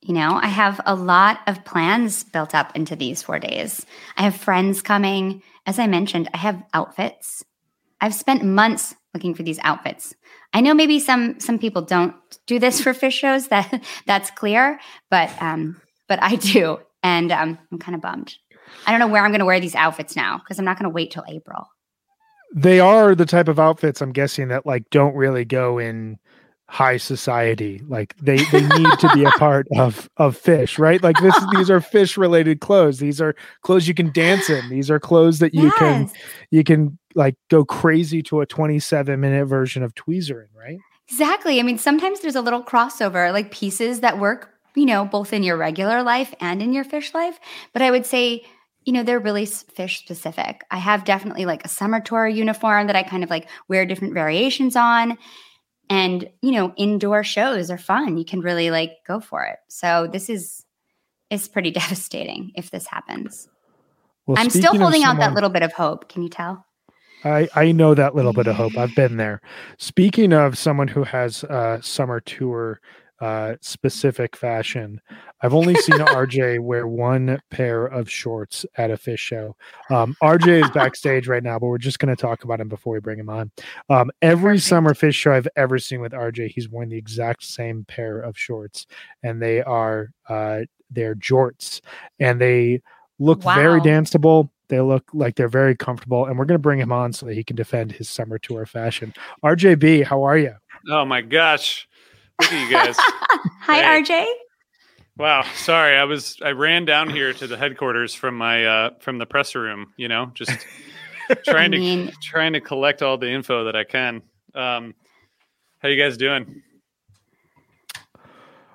You 0.02 0.14
know, 0.14 0.40
I 0.42 0.48
have 0.48 0.80
a 0.86 0.96
lot 0.96 1.42
of 1.48 1.66
plans 1.66 2.24
built 2.24 2.56
up 2.56 2.74
into 2.78 2.96
these 2.96 3.22
four 3.22 3.40
days. 3.40 3.86
I 4.16 4.24
have 4.24 4.38
friends 4.38 4.82
coming. 4.82 5.44
As 5.66 5.80
I 5.80 5.88
mentioned, 5.88 6.30
I 6.34 6.38
have 6.38 6.64
outfits. 6.74 7.44
I've 8.00 8.14
spent 8.14 8.46
months 8.46 8.96
looking 9.14 9.34
for 9.34 9.44
these 9.44 9.60
outfits. 9.64 10.14
I 10.54 10.62
know 10.62 10.74
maybe 10.74 11.00
some 11.00 11.40
some 11.40 11.60
people 11.60 11.82
don't 11.82 12.16
do 12.46 12.60
this 12.60 12.82
for 12.82 12.94
Phish 12.94 13.14
shows. 13.14 13.48
That 13.50 13.84
that's 14.06 14.32
clear, 14.32 14.80
but 15.10 15.30
um, 15.42 15.82
but 16.08 16.22
I 16.22 16.36
do, 16.36 16.80
and 17.04 17.32
um, 17.32 17.58
I'm 17.72 17.80
kind 17.80 17.96
of 17.96 18.02
bummed. 18.02 18.36
I 18.86 18.92
don't 18.92 19.00
know 19.00 19.08
where 19.08 19.24
I'm 19.24 19.32
going 19.32 19.40
to 19.40 19.46
wear 19.46 19.60
these 19.60 19.76
outfits 19.76 20.16
now 20.16 20.38
because 20.38 20.60
I'm 20.60 20.66
not 20.66 20.78
going 20.78 20.90
to 20.90 20.94
wait 20.94 21.12
till 21.12 21.24
April. 21.28 21.68
They 22.56 22.80
are 22.80 23.14
the 23.16 23.26
type 23.26 23.48
of 23.48 23.60
outfits 23.60 24.02
I'm 24.02 24.14
guessing 24.14 24.48
that 24.50 24.66
like 24.66 24.90
don't 24.90 25.16
really 25.16 25.46
go 25.46 25.78
in 25.78 26.18
high 26.70 26.98
society. 26.98 27.82
Like 27.88 28.16
they 28.18 28.38
they 28.46 28.62
need 28.62 29.00
to 29.00 29.10
be 29.14 29.24
a 29.24 29.32
part 29.32 29.68
of 29.78 30.10
of 30.18 30.40
Phish 30.42 30.78
right? 30.78 31.02
Like 31.02 31.18
this 31.22 31.36
these 31.56 31.70
are 31.70 31.80
Phish 31.80 32.18
related 32.18 32.60
clothes. 32.60 33.00
These 33.00 33.22
are 33.22 33.36
clothes 33.62 33.88
you 33.88 33.94
can 33.94 34.12
dance 34.12 34.50
in. 34.50 34.70
These 34.70 34.92
are 34.92 35.00
clothes 35.00 35.40
that 35.40 35.54
you 35.54 35.66
yes. 35.66 35.78
can 35.78 36.10
you 36.52 36.64
can 36.64 36.98
like 37.16 37.36
go 37.50 37.64
crazy 37.66 38.22
to 38.24 38.42
a 38.42 38.46
27 38.46 39.20
minute 39.20 39.46
version 39.46 39.84
of 39.84 39.96
tweezering 39.96 40.50
right? 40.58 40.80
Exactly. 41.10 41.60
I 41.60 41.64
mean 41.64 41.78
sometimes 41.78 42.20
there's 42.20 42.36
a 42.36 42.42
little 42.42 42.64
crossover 42.64 43.32
like 43.32 43.52
pieces 43.52 44.02
that 44.02 44.20
work 44.20 44.54
you 44.76 44.86
know 44.86 45.06
both 45.06 45.34
in 45.34 45.44
your 45.44 45.58
regular 45.58 46.04
life 46.04 46.36
and 46.40 46.62
in 46.62 46.74
your 46.74 46.86
Phish 46.86 47.14
life. 47.14 47.40
But 47.74 47.82
i 47.82 47.92
would 47.92 48.06
say 48.06 48.46
you 48.84 48.94
know 48.94 49.04
they're 49.04 49.20
really 49.20 49.46
Phish 49.46 50.00
specific. 50.00 50.66
I 50.70 50.80
have 50.80 51.06
definitely 51.06 51.46
like 51.46 51.64
a 51.64 51.70
summer 51.70 52.02
tour 52.02 52.28
uniform 52.28 52.88
that 52.88 52.96
i 52.98 53.04
kind 53.04 53.24
of 53.24 53.30
like 53.30 53.48
wear 53.70 53.86
different 53.86 54.14
variations 54.14 54.76
on 54.76 55.18
and 55.90 56.30
you 56.42 56.52
know 56.52 56.74
indoor 56.78 57.24
shows 57.24 57.70
are 57.72 57.78
fun. 57.78 58.18
You 58.18 58.26
can 58.26 58.42
really 58.42 58.72
like 58.72 58.92
go 59.08 59.20
for 59.20 59.44
it. 59.46 59.58
So 59.68 60.08
this 60.12 60.30
is 60.30 60.66
is 61.30 61.48
pretty 61.48 61.72
devastating 61.82 62.52
if 62.56 62.72
this 62.72 62.88
happens. 62.88 63.50
Well, 64.26 64.38
i'm 64.38 64.50
still 64.50 64.78
holding 64.78 65.02
someone, 65.02 65.18
out 65.18 65.30
that 65.30 65.34
little 65.34 65.50
bit 65.50 65.64
of 65.64 65.72
hope. 65.72 66.10
Can 66.10 66.22
you 66.22 66.30
tell? 66.30 66.66
I 67.24 67.48
i 67.56 67.72
know 67.72 67.94
that 67.96 68.16
little 68.16 68.34
bit 68.34 68.48
of 68.48 68.56
hope. 68.56 68.78
I've 68.78 68.96
been 68.96 69.18
there. 69.18 69.42
Speaking 69.78 70.34
of 70.34 70.58
someone 70.58 70.88
who 70.88 71.04
has 71.04 71.44
a 71.46 71.80
summer 71.82 72.20
tour 72.20 72.82
uh, 73.20 73.56
specific 73.62 74.36
fashion. 74.36 75.02
I've 75.42 75.54
only 75.54 75.76
seen 75.76 75.98
RJ 75.98 76.60
wear 76.60 76.88
one 76.88 77.40
pair 77.50 77.86
of 77.86 78.10
shorts 78.10 78.66
at 78.76 78.92
a 78.92 78.96
Phish 78.96 79.20
show. 79.20 79.56
Um, 79.90 80.16
RJ 80.22 80.66
is 80.66 80.72
backstage 80.74 81.28
right 81.28 81.44
now, 81.44 81.60
but 81.60 81.68
we're 81.68 81.78
just 81.78 82.00
going 82.00 82.16
to 82.16 82.22
talk 82.22 82.44
about 82.44 82.60
him 82.60 82.70
before 82.70 82.94
we 82.94 83.00
bring 83.00 83.20
him 83.20 83.30
on. 83.30 83.52
Um, 83.90 84.12
every 84.22 84.56
Perfect. 84.56 84.68
summer 84.68 84.94
Phish 84.94 85.16
show 85.16 85.34
I've 85.34 85.48
ever 85.56 85.80
seen 85.80 86.02
with 86.02 86.12
RJ, 86.12 86.52
he's 86.52 86.70
worn 86.70 86.90
the 86.90 86.98
exact 86.98 87.44
same 87.44 87.86
pair 87.88 88.20
of 88.20 88.38
shorts, 88.38 88.88
and 89.24 89.42
they 89.42 89.62
are 89.62 90.12
uh, 90.30 90.62
they're 90.92 91.16
jorts, 91.16 91.82
and 92.20 92.40
they 92.40 92.82
look 93.20 93.44
wow. 93.44 93.56
very 93.56 93.82
danceable. 93.82 94.50
They 94.70 94.82
look 94.82 95.06
like 95.14 95.36
they're 95.36 95.48
very 95.48 95.76
comfortable, 95.76 96.26
and 96.26 96.38
we're 96.38 96.46
going 96.46 96.60
to 96.60 96.62
bring 96.62 96.80
him 96.80 96.92
on 96.92 97.14
so 97.14 97.26
that 97.26 97.36
he 97.36 97.44
can 97.44 97.56
defend 97.56 97.92
his 97.94 98.10
summer 98.10 98.38
tour 98.38 98.66
fashion. 98.66 99.14
RJ 99.44 99.80
Bee, 99.80 100.02
how 100.02 100.24
are 100.24 100.38
you? 100.38 100.54
Oh 100.90 101.06
my 101.06 101.22
gosh. 101.22 101.88
Look 102.42 102.54
at 102.54 102.68
you 102.68 102.72
guys. 102.72 102.96
Hi, 103.00 103.82
hey. 103.82 104.02
RJ. 104.02 104.26
Wow, 105.18 105.44
sorry. 105.56 105.96
I 105.98 106.04
was 106.04 106.38
I 106.44 106.52
ran 106.52 106.86
down 106.86 107.10
here 107.10 107.34
to 107.34 107.48
the 107.48 107.58
headquarters 107.58 108.14
from 108.14 108.38
my 108.38 108.66
uh 108.66 108.90
from 109.00 109.18
the 109.18 109.26
presser 109.26 109.62
room, 109.62 109.94
you 109.98 110.08
know, 110.08 110.32
just 110.36 110.52
trying 111.46 111.74
I 111.74 111.78
mean, 111.78 112.08
to 112.08 112.14
trying 112.22 112.54
to 112.54 112.62
collect 112.62 113.02
all 113.02 113.18
the 113.18 113.30
info 113.30 113.66
that 113.66 113.76
I 113.76 113.84
can. 113.84 114.22
Um 114.54 114.94
how 115.80 115.90
you 115.90 116.02
guys 116.02 116.18
doing? 116.18 116.62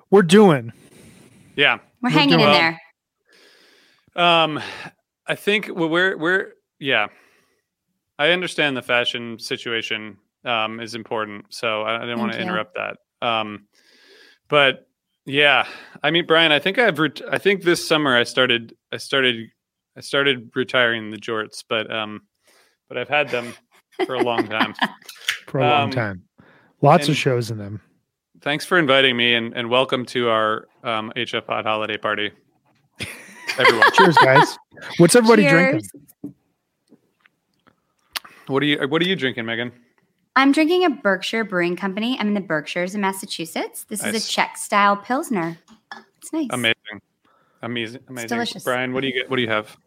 We're 0.09 0.21
doing. 0.21 0.73
Yeah. 1.55 1.75
We're, 2.01 2.09
we're 2.09 2.09
hanging 2.09 2.41
in 2.41 2.51
there. 2.51 2.81
Um 4.15 4.59
I 5.25 5.35
think 5.35 5.69
well, 5.73 5.87
we're 5.87 6.17
we're 6.17 6.51
yeah. 6.79 7.07
I 8.19 8.31
understand 8.31 8.75
the 8.75 8.81
fashion 8.81 9.39
situation 9.39 10.17
um 10.43 10.81
is 10.81 10.93
important, 10.93 11.45
so 11.53 11.83
I, 11.83 11.95
I 11.95 11.99
didn't 12.01 12.19
want 12.19 12.33
to 12.33 12.41
interrupt 12.41 12.75
that. 12.75 12.97
Um, 13.23 13.67
but 14.49 14.87
yeah, 15.25 15.65
I 16.03 16.11
mean, 16.11 16.25
Brian, 16.25 16.51
I 16.51 16.59
think 16.59 16.77
I've, 16.77 16.99
ret- 16.99 17.21
I 17.31 17.37
think 17.37 17.63
this 17.63 17.85
summer 17.87 18.15
I 18.15 18.23
started, 18.23 18.75
I 18.91 18.97
started, 18.97 19.49
I 19.97 20.01
started 20.01 20.51
retiring 20.53 21.09
the 21.09 21.17
jorts, 21.17 21.63
but, 21.67 21.91
um, 21.91 22.21
but 22.89 22.97
I've 22.97 23.09
had 23.09 23.29
them 23.29 23.53
for 24.05 24.15
a 24.15 24.21
long 24.21 24.47
time. 24.47 24.73
for 25.47 25.59
a 25.59 25.67
long 25.67 25.83
um, 25.83 25.91
time. 25.91 26.23
Lots 26.81 27.07
of 27.07 27.15
shows 27.15 27.49
in 27.49 27.57
them. 27.57 27.81
Thanks 28.41 28.65
for 28.65 28.77
inviting 28.77 29.15
me 29.15 29.35
and, 29.35 29.53
and 29.55 29.69
welcome 29.69 30.05
to 30.07 30.27
our 30.29 30.67
um, 30.83 31.13
HF 31.15 31.47
Pod 31.47 31.63
holiday 31.63 31.97
party. 31.97 32.31
Everyone. 33.57 33.89
Cheers, 33.93 34.17
guys. 34.17 34.57
What's 34.97 35.15
everybody 35.15 35.43
Cheers. 35.43 35.89
drinking? 36.21 36.35
What 38.47 38.61
are 38.61 38.65
you 38.65 38.87
What 38.87 39.01
are 39.01 39.05
you 39.05 39.15
drinking, 39.15 39.45
Megan? 39.45 39.71
I'm 40.35 40.51
drinking 40.51 40.85
a 40.85 40.89
Berkshire 40.89 41.43
Brewing 41.43 41.75
Company. 41.75 42.17
I'm 42.19 42.27
in 42.27 42.33
the 42.33 42.41
Berkshires 42.41 42.95
in 42.95 43.01
Massachusetts. 43.01 43.83
This 43.85 44.01
nice. 44.01 44.15
is 44.15 44.25
a 44.25 44.27
Czech 44.27 44.57
style 44.57 44.97
Pilsner. 44.97 45.57
It's 46.17 46.33
nice. 46.33 46.47
Amazing. 46.51 47.01
Amazing. 47.61 48.01
Amazing. 48.07 48.23
It's 48.23 48.31
delicious. 48.31 48.63
Brian, 48.63 48.93
what 48.93 49.01
do 49.01 49.07
you 49.07 49.13
get? 49.13 49.29
What 49.29 49.35
do 49.35 49.43
you 49.43 49.49
have? 49.49 49.77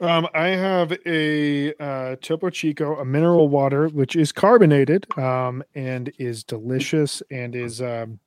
Um, 0.00 0.26
I 0.34 0.48
have 0.48 0.96
a 1.06 1.74
uh, 1.74 2.16
Topo 2.20 2.50
Chico, 2.50 2.96
a 2.96 3.04
mineral 3.04 3.48
water, 3.48 3.86
which 3.88 4.16
is 4.16 4.32
carbonated 4.32 5.06
um, 5.18 5.62
and 5.74 6.10
is 6.18 6.42
delicious 6.42 7.22
and 7.30 7.54
is 7.54 7.82
um, 7.82 8.18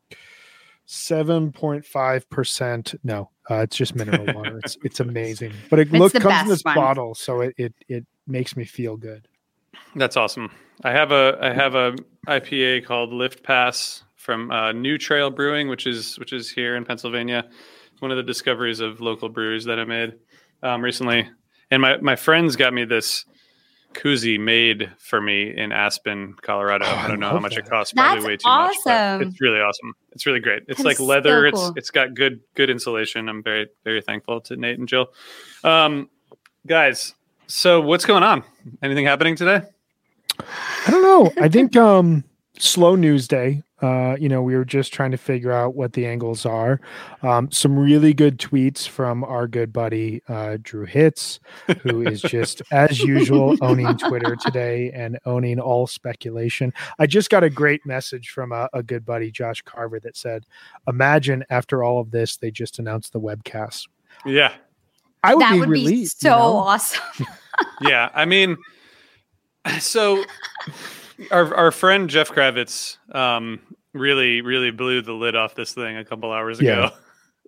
7.5%. 0.88 2.96
No, 3.04 3.32
uh, 3.50 3.56
it's 3.56 3.76
just 3.76 3.96
mineral 3.96 4.26
water. 4.36 4.60
It's 4.64 4.78
it's 4.84 5.00
amazing. 5.00 5.54
But 5.70 5.80
it 5.80 5.92
look, 5.92 6.14
comes 6.14 6.44
in 6.44 6.48
this 6.48 6.64
one. 6.64 6.76
bottle, 6.76 7.16
so 7.16 7.42
it, 7.42 7.56
it, 7.58 7.74
it 7.88 8.06
makes 8.28 8.56
me 8.56 8.66
feel 8.66 8.96
good. 8.96 9.28
That's 9.96 10.16
awesome. 10.16 10.52
I 10.84 10.92
have 10.92 11.12
a 11.12 11.38
I 11.42 11.54
have 11.54 11.76
a 11.76 11.96
IPA 12.28 12.86
called 12.86 13.14
Lift 13.14 13.44
Pass 13.44 14.04
from 14.16 14.52
uh, 14.52 14.74
New 14.74 14.98
Trail 14.98 15.30
Brewing, 15.30 15.70
which 15.70 15.88
is 15.88 16.20
which 16.20 16.34
is 16.34 16.50
here 16.50 16.76
in 16.76 16.84
Pennsylvania. 16.84 17.50
One 18.00 18.12
of 18.12 18.18
the 18.18 18.24
discoveries 18.24 18.82
of 18.82 19.00
local 19.00 19.30
breweries 19.30 19.64
that 19.66 19.80
I 19.80 19.86
made 19.86 20.14
um, 20.62 20.84
recently, 20.84 21.30
and 21.72 21.82
my 21.82 21.98
my 21.98 22.18
friends 22.18 22.58
got 22.58 22.74
me 22.74 22.84
this 22.84 23.24
koozie 23.94 24.40
made 24.40 24.92
for 24.98 25.22
me 25.22 25.56
in 25.56 25.72
Aspen, 25.72 26.34
Colorado. 26.42 26.86
Oh, 26.86 26.96
I 26.96 27.08
don't 27.08 27.20
know 27.20 27.30
how 27.30 27.40
much 27.40 27.56
that. 27.56 27.66
it 27.66 27.70
costs. 27.70 27.94
Probably 27.94 28.16
That's 28.18 28.28
way 28.28 28.38
too 28.38 28.50
awesome. 28.50 29.20
much. 29.20 29.28
it's 29.28 29.42
really 29.42 29.60
awesome. 29.60 29.94
It's 30.12 30.26
really 30.26 30.40
great. 30.42 30.64
It's 30.68 30.82
like 30.82 31.00
leather. 31.00 31.50
So 31.50 31.56
cool. 31.56 31.68
It's 31.70 31.78
it's 31.78 31.92
got 31.92 32.14
good 32.14 32.42
good 32.56 32.70
insulation. 32.70 33.30
I'm 33.30 33.42
very 33.42 33.68
very 33.86 34.02
thankful 34.02 34.42
to 34.42 34.58
Nate 34.58 34.80
and 34.80 34.88
Jill. 34.90 35.14
Um, 35.64 36.10
guys, 36.68 37.14
so 37.48 37.80
what's 37.80 38.06
going 38.06 38.24
on? 38.24 38.44
Anything 38.82 39.06
happening 39.06 39.38
today? 39.38 39.62
I 40.88 40.92
don't 40.92 41.04
know. 41.04 41.32
I 41.42 41.50
think 41.50 41.76
um 41.78 42.24
slow 42.58 42.96
news 42.96 43.28
day. 43.28 43.64
Uh, 43.82 44.16
you 44.18 44.30
know, 44.30 44.42
we 44.42 44.56
were 44.56 44.64
just 44.64 44.94
trying 44.94 45.12
to 45.12 45.18
figure 45.18 45.52
out 45.52 45.76
what 45.76 45.92
the 45.92 46.06
angles 46.06 46.46
are. 46.46 46.80
Um, 47.22 47.52
some 47.52 47.78
really 47.78 48.14
good 48.14 48.40
tweets 48.40 48.88
from 48.88 49.26
our 49.26 49.46
good 49.46 49.74
buddy 49.74 50.22
uh, 50.30 50.58
Drew 50.62 50.86
Hitz, 50.86 51.42
who 51.82 52.02
is 52.02 52.22
just 52.22 52.62
as 52.72 53.02
usual 53.02 53.58
owning 53.62 53.98
Twitter 53.98 54.38
today 54.38 54.90
and 54.92 55.20
owning 55.26 55.60
all 55.60 55.86
speculation. 55.86 56.72
I 56.98 57.08
just 57.08 57.30
got 57.30 57.44
a 57.44 57.50
great 57.50 57.86
message 57.86 58.30
from 58.30 58.54
a, 58.54 58.70
a 58.72 58.82
good 58.82 59.06
buddy 59.06 59.32
Josh 59.32 59.62
Carver 59.64 60.00
that 60.00 60.16
said, 60.16 60.46
"Imagine 60.88 61.44
after 61.50 61.84
all 61.84 62.00
of 62.00 62.12
this, 62.12 62.38
they 62.38 62.52
just 62.52 62.80
announced 62.80 63.12
the 63.12 63.20
webcast." 63.20 63.90
Yeah, 64.26 64.54
I 65.24 65.36
would 65.36 65.42
that 65.42 65.54
be 65.54 65.60
would 65.60 65.70
relieved, 65.70 65.90
be 65.98 66.06
so 66.06 66.30
you 66.30 66.36
know? 66.36 66.58
awesome. 66.58 67.28
yeah, 67.82 68.12
I 68.14 68.24
mean, 68.24 68.56
so 69.80 70.24
our 71.32 71.54
our 71.56 71.72
friend 71.72 72.10
Jeff 72.10 72.30
Kravitz 72.30 72.98
um, 73.14 73.60
really 73.94 74.42
really 74.42 74.72
blew 74.72 75.02
the 75.02 75.14
lid 75.14 75.36
off 75.36 75.56
this 75.56 75.74
thing 75.74 75.98
a 75.98 76.06
couple 76.06 76.32
hours 76.32 76.60
ago. 76.60 76.68
Yeah. 76.70 76.90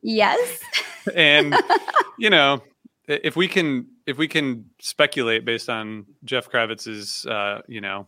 Yes. 0.02 0.60
and 1.16 1.56
you 2.20 2.30
know, 2.30 2.62
if 3.08 3.36
we 3.36 3.48
can 3.48 3.88
if 4.06 4.18
we 4.18 4.28
can 4.28 4.70
speculate 4.80 5.46
based 5.46 5.70
on 5.70 6.06
Jeff 6.24 6.50
Kravitz's 6.50 7.26
uh, 7.26 7.62
you 7.68 7.82
know 7.82 8.08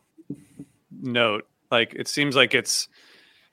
note, 0.92 1.48
like 1.72 1.94
it 1.96 2.08
seems 2.08 2.36
like 2.36 2.54
it's 2.54 2.88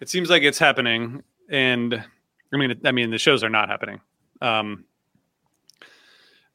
it 0.00 0.08
seems 0.08 0.30
like 0.30 0.42
it's 0.42 0.58
happening, 0.58 1.22
and 1.48 2.04
I 2.52 2.56
mean 2.56 2.80
I 2.84 2.92
mean 2.92 3.10
the 3.10 3.18
shows 3.18 3.42
are 3.42 3.50
not 3.50 3.68
happening. 3.68 4.00
Um, 4.40 4.84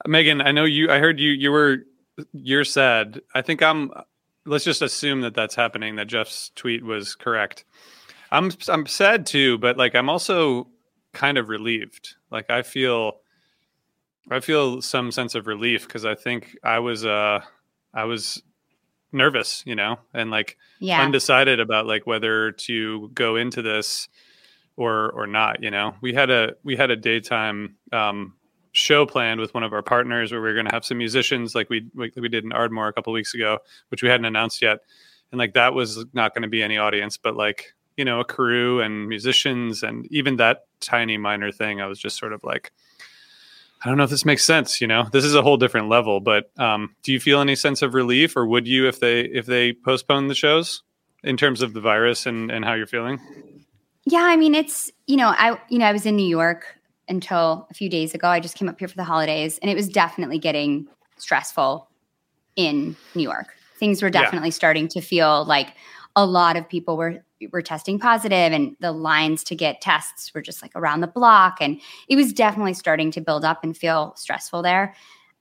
Megan, 0.05 0.41
I 0.41 0.51
know 0.51 0.65
you. 0.65 0.89
I 0.89 0.99
heard 0.99 1.19
you. 1.19 1.31
You 1.31 1.51
were. 1.51 1.77
You're 2.33 2.63
sad. 2.65 3.21
I 3.33 3.41
think 3.41 3.61
I'm. 3.61 3.91
Let's 4.45 4.63
just 4.65 4.81
assume 4.81 5.21
that 5.21 5.35
that's 5.35 5.55
happening. 5.55 5.95
That 5.97 6.07
Jeff's 6.07 6.51
tweet 6.55 6.83
was 6.83 7.15
correct. 7.15 7.65
I'm. 8.31 8.51
I'm 8.67 8.85
sad 8.85 9.25
too, 9.25 9.57
but 9.57 9.77
like 9.77 9.95
I'm 9.95 10.09
also 10.09 10.67
kind 11.13 11.37
of 11.37 11.49
relieved. 11.49 12.15
Like 12.31 12.49
I 12.49 12.61
feel. 12.61 13.17
I 14.31 14.39
feel 14.39 14.81
some 14.81 15.11
sense 15.11 15.33
of 15.35 15.47
relief 15.47 15.87
because 15.87 16.05
I 16.05 16.15
think 16.15 16.55
I 16.63 16.79
was. 16.79 17.05
Uh, 17.05 17.39
I 17.93 18.03
was 18.05 18.41
nervous, 19.11 19.63
you 19.65 19.75
know, 19.75 19.97
and 20.13 20.29
like 20.29 20.55
Yeah. 20.79 21.01
undecided 21.01 21.59
about 21.59 21.87
like 21.87 22.05
whether 22.05 22.51
to 22.51 23.09
go 23.13 23.35
into 23.37 23.61
this 23.63 24.07
or 24.77 25.11
or 25.11 25.25
not 25.27 25.61
you 25.61 25.69
know 25.71 25.93
we 25.99 26.13
had 26.13 26.29
a 26.29 26.53
we 26.63 26.75
had 26.77 26.89
a 26.89 26.95
daytime 26.95 27.75
um 27.91 28.33
show 28.79 29.05
planned 29.05 29.39
with 29.39 29.53
one 29.53 29.63
of 29.63 29.73
our 29.73 29.81
partners 29.81 30.31
where 30.31 30.41
we 30.41 30.49
are 30.49 30.53
going 30.53 30.65
to 30.65 30.73
have 30.73 30.85
some 30.85 30.97
musicians 30.97 31.55
like 31.55 31.69
we 31.69 31.87
like 31.95 32.13
we 32.15 32.29
did 32.29 32.43
in 32.43 32.51
ardmore 32.51 32.87
a 32.87 32.93
couple 32.93 33.13
weeks 33.13 33.33
ago 33.33 33.59
which 33.89 34.03
we 34.03 34.09
hadn't 34.09 34.25
announced 34.25 34.61
yet. 34.61 34.79
And 35.31 35.37
like 35.37 35.53
that 35.53 35.73
was 35.73 36.05
not 36.13 36.33
going 36.33 36.41
to 36.43 36.49
be 36.49 36.63
any 36.63 36.77
audience 36.77 37.17
but 37.17 37.35
like 37.35 37.73
you 37.97 38.05
know 38.05 38.19
a 38.19 38.25
crew 38.25 38.81
and 38.81 39.07
musicians 39.07 39.83
and 39.83 40.07
even 40.11 40.37
that 40.37 40.65
tiny 40.79 41.17
minor 41.17 41.51
thing 41.51 41.81
i 41.81 41.85
was 41.85 41.99
just 41.99 42.17
sort 42.17 42.31
of 42.31 42.41
like 42.43 42.71
i 43.83 43.89
don't 43.89 43.97
know 43.97 44.05
if 44.05 44.09
this 44.09 44.23
makes 44.23 44.45
sense 44.45 44.79
you 44.79 44.87
know? 44.87 45.07
This 45.11 45.25
is 45.25 45.35
a 45.35 45.41
whole 45.41 45.57
different 45.57 45.89
level 45.89 46.19
but 46.19 46.49
um 46.57 46.95
do 47.03 47.11
you 47.11 47.19
feel 47.19 47.41
any 47.41 47.55
sense 47.55 47.81
of 47.81 47.93
relief 47.93 48.35
or 48.37 48.47
would 48.47 48.67
you 48.67 48.87
if 48.87 48.99
they 48.99 49.21
if 49.21 49.45
they 49.45 49.73
postpone 49.73 50.29
the 50.29 50.35
shows 50.35 50.81
in 51.23 51.37
terms 51.37 51.61
of 51.61 51.73
the 51.73 51.81
virus 51.81 52.25
and 52.25 52.51
and 52.51 52.65
how 52.65 52.73
you're 52.73 52.87
feeling? 52.87 53.19
Yeah, 54.05 54.23
I 54.23 54.35
mean 54.37 54.55
it's 54.55 54.91
you 55.07 55.17
know 55.17 55.27
I 55.27 55.59
you 55.69 55.79
know 55.79 55.85
I 55.85 55.91
was 55.91 56.05
in 56.05 56.15
New 56.15 56.27
York 56.27 56.78
until 57.09 57.67
a 57.69 57.73
few 57.73 57.89
days 57.89 58.13
ago. 58.13 58.27
I 58.27 58.39
just 58.39 58.55
came 58.55 58.69
up 58.69 58.79
here 58.79 58.87
for 58.87 58.95
the 58.95 59.03
holidays, 59.03 59.59
and 59.61 59.69
it 59.69 59.75
was 59.75 59.89
definitely 59.89 60.39
getting 60.39 60.87
stressful 61.17 61.89
in 62.55 62.95
New 63.15 63.23
York. 63.23 63.47
Things 63.77 64.01
were 64.01 64.09
Yeah. 64.09 64.21
definitely 64.21 64.51
starting 64.51 64.87
to 64.89 65.01
feel 65.01 65.45
like 65.45 65.73
a 66.15 66.25
lot 66.25 66.57
of 66.57 66.67
people 66.67 66.97
were 66.97 67.23
were 67.53 67.61
testing 67.61 67.97
positive, 67.97 68.51
and 68.51 68.75
the 68.81 68.91
lines 68.91 69.45
to 69.45 69.55
get 69.55 69.79
tests 69.79 70.33
were 70.33 70.41
just 70.41 70.61
like 70.61 70.71
around 70.75 70.99
the 70.99 71.07
block, 71.07 71.57
and 71.61 71.79
it 72.09 72.17
was 72.17 72.33
definitely 72.33 72.73
starting 72.73 73.11
to 73.11 73.21
build 73.21 73.45
up 73.45 73.63
and 73.63 73.77
feel 73.77 74.13
stressful 74.17 74.61
there. 74.61 74.93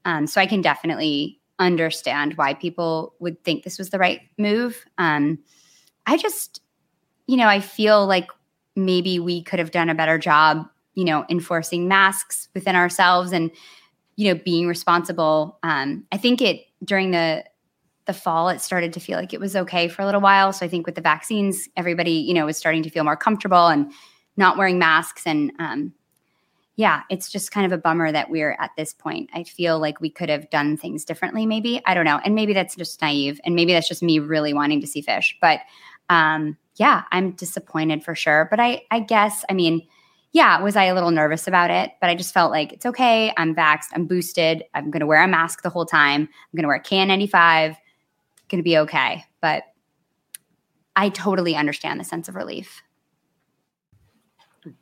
Um, 0.05 0.29
so 0.29 0.41
I 0.41 0.47
can 0.47 0.61
definitely 0.61 1.41
understand 1.59 2.35
why 2.35 2.55
people 2.55 3.15
would 3.19 3.43
think 3.43 3.65
this 3.65 3.79
was 3.79 3.91
the 3.91 3.99
right 3.99 4.21
move. 4.39 4.85
Um, 4.97 5.41
I 6.07 6.17
just, 6.17 6.61
you 7.27 7.37
know, 7.37 7.49
I 7.49 7.59
feel 7.59 8.07
like 8.07 8.29
maybe 8.77 9.19
we 9.19 9.43
could 9.43 9.59
have 9.59 9.73
done 9.73 9.91
a 9.91 9.95
better 9.97 10.19
job, 10.19 10.69
you 10.99 11.05
know, 11.05 11.25
enforcing 11.31 11.87
masks 11.87 12.49
within 12.55 12.75
ourselves 12.75 13.31
and, 13.31 13.53
you 14.17 14.35
know, 14.35 14.41
being 14.45 14.67
responsible. 14.67 15.57
Um, 15.63 16.05
I 16.11 16.17
think 16.17 16.43
it 16.43 16.65
during 16.83 17.13
the 17.13 17.45
the 18.07 18.13
fall, 18.13 18.49
it 18.49 18.61
started 18.61 18.93
to 18.95 19.01
feel 19.01 19.17
like 19.17 19.33
it 19.33 19.39
was 19.39 19.55
okay 19.55 19.87
for 19.87 20.03
a 20.03 20.07
little 20.07 20.21
while. 20.21 20.53
So 20.53 20.67
I 20.67 20.69
think 20.69 20.87
with 20.87 20.97
the 20.97 21.01
vaccines, 21.01 21.69
everybody, 21.77 22.15
you 22.15 22.35
know, 22.35 22.47
was 22.47 22.57
starting 22.57 22.83
to 22.83 22.91
feel 22.91 23.05
more 23.05 23.17
comfortable 23.17 23.69
and 23.69 23.93
not 24.37 24.57
wearing 24.59 24.81
masks. 24.81 25.23
And 25.25 25.53
um, 25.61 25.93
yeah, 26.75 27.03
it's 27.11 27.31
just 27.31 27.53
kind 27.53 27.65
of 27.65 27.71
a 27.71 27.81
bummer 27.81 28.11
that 28.11 28.29
we're 28.29 28.57
at 28.59 28.73
this 28.77 28.93
point. 28.93 29.31
I 29.33 29.45
feel 29.45 29.79
like 29.79 30.01
we 30.01 30.11
could 30.11 30.31
have 30.31 30.51
done 30.51 30.77
things 30.77 31.05
differently, 31.05 31.47
maybe. 31.47 31.81
I 31.87 31.95
don't 31.95 32.07
know. 32.07 32.19
And 32.25 32.35
maybe 32.35 32.55
that's 32.55 32.75
just 32.75 33.01
naive. 33.01 33.41
And 33.45 33.55
maybe 33.55 33.73
that's 33.73 33.89
just 33.89 34.03
me 34.03 34.19
really 34.19 34.53
wanting 34.53 34.81
to 34.81 34.87
see 34.89 35.03
Phish. 35.03 35.35
But 35.41 35.61
um, 36.11 36.57
yeah, 36.75 37.05
I'm 37.13 37.33
disappointed 37.33 38.03
for 38.03 38.17
sure. 38.17 38.49
But 38.51 38.59
I, 38.59 38.83
I 38.91 38.99
guess, 38.99 39.45
I 39.49 39.53
mean, 39.53 39.87
yeah, 40.33 40.61
was 40.61 40.77
I 40.77 40.85
a 40.85 40.95
little 40.95 41.11
nervous 41.11 41.49
about 41.49 41.71
it? 41.71 41.91
But 42.01 42.11
I 42.11 42.15
just 42.15 42.35
felt 42.35 42.51
like 42.51 42.73
it's 42.73 42.87
okay. 42.87 43.33
I'm 43.37 43.55
vaxxed. 43.55 43.89
I'm 43.93 44.07
boosted. 44.07 44.65
I'm 44.75 44.91
going 44.91 45.01
to 45.01 45.07
wear 45.07 45.23
a 45.23 45.29
mask 45.29 45.63
the 45.63 45.71
whole 45.71 45.87
time. 45.87 46.23
I'm 46.23 46.57
going 46.57 46.63
to 46.63 46.69
wear 46.69 46.77
a 46.77 46.83
KN95. 46.83 47.77
Going 48.49 48.59
to 48.59 48.63
be 48.63 48.79
okay. 48.79 49.25
But 49.41 49.65
I 50.97 51.09
totally 51.09 51.55
understand 51.55 51.99
the 51.99 52.05
sense 52.05 52.29
of 52.29 52.35
relief. 52.35 52.83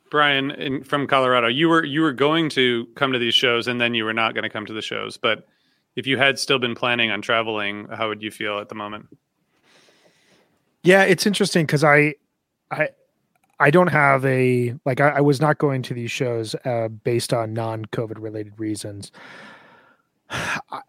Brian 0.09 0.51
in, 0.51 0.83
from 0.83 1.07
Colorado, 1.07 1.47
you 1.47 1.69
were 1.69 1.83
you 1.83 2.01
were 2.01 2.11
going 2.11 2.49
to 2.49 2.87
come 2.95 3.13
to 3.13 3.19
these 3.19 3.35
shows 3.35 3.67
and 3.67 3.79
then 3.79 3.93
you 3.93 4.03
were 4.03 4.13
not 4.13 4.33
going 4.33 4.43
to 4.43 4.49
come 4.49 4.65
to 4.65 4.73
the 4.73 4.81
shows. 4.81 5.17
But 5.17 5.47
if 5.95 6.07
you 6.07 6.17
had 6.17 6.39
still 6.39 6.59
been 6.59 6.75
planning 6.75 7.09
on 7.11 7.21
traveling, 7.21 7.87
how 7.87 8.09
would 8.09 8.21
you 8.21 8.31
feel 8.31 8.59
at 8.59 8.69
the 8.69 8.75
moment? 8.75 9.07
Yeah, 10.83 11.03
it's 11.03 11.25
interesting 11.25 11.65
because 11.65 11.83
I, 11.83 12.15
I, 12.71 12.89
I 13.59 13.71
don't 13.71 13.87
have 13.87 14.23
a 14.25 14.75
like. 14.85 15.01
I, 15.01 15.09
I 15.09 15.21
was 15.21 15.41
not 15.41 15.57
going 15.57 15.81
to 15.83 15.93
these 15.93 16.11
shows 16.11 16.55
uh, 16.65 16.89
based 16.89 17.33
on 17.33 17.53
non-COVID 17.53 18.17
related 18.19 18.53
reasons. 18.57 19.11
I, 20.29 20.81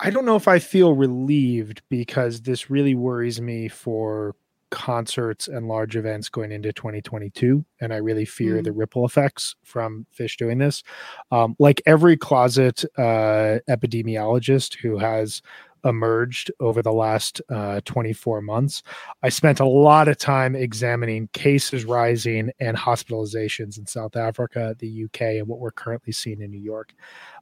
I 0.00 0.10
don't 0.10 0.24
know 0.24 0.36
if 0.36 0.48
I 0.48 0.58
feel 0.58 0.94
relieved 0.94 1.82
because 1.88 2.42
this 2.42 2.68
really 2.70 2.94
worries 2.94 3.40
me 3.40 3.68
for 3.68 4.34
concerts 4.70 5.46
and 5.46 5.68
large 5.68 5.94
events 5.94 6.28
going 6.28 6.50
into 6.50 6.72
2022 6.72 7.64
and 7.80 7.92
i 7.92 7.96
really 7.96 8.24
fear 8.24 8.56
Mm. 8.56 8.64
the 8.64 8.72
ripple 8.72 9.04
effects 9.06 9.54
from 9.62 10.04
Phish 10.18 10.36
doing 10.36 10.58
this 10.58 10.82
um, 11.30 11.54
like 11.60 11.80
every 11.86 12.16
closet 12.16 12.84
uh, 12.98 13.60
epidemiologist 13.68 14.74
who 14.78 14.98
has 14.98 15.42
emerged 15.84 16.50
over 16.60 16.82
the 16.82 16.92
last 16.92 17.40
uh, 17.50 17.80
24 17.84 18.40
months. 18.40 18.82
I 19.22 19.28
spent 19.28 19.60
a 19.60 19.66
lot 19.66 20.08
of 20.08 20.16
time 20.18 20.54
examining 20.54 21.28
cases 21.32 21.84
rising 21.84 22.50
and 22.60 22.76
hospitalizations 22.76 23.78
in 23.78 23.86
south 23.86 24.16
africa 24.16 24.74
the 24.78 25.04
uk 25.04 25.20
and 25.20 25.46
what 25.46 25.58
we're 25.58 25.70
currently 25.70 26.12
seeing 26.12 26.40
in 26.40 26.50
new 26.50 26.58
york. 26.58 26.94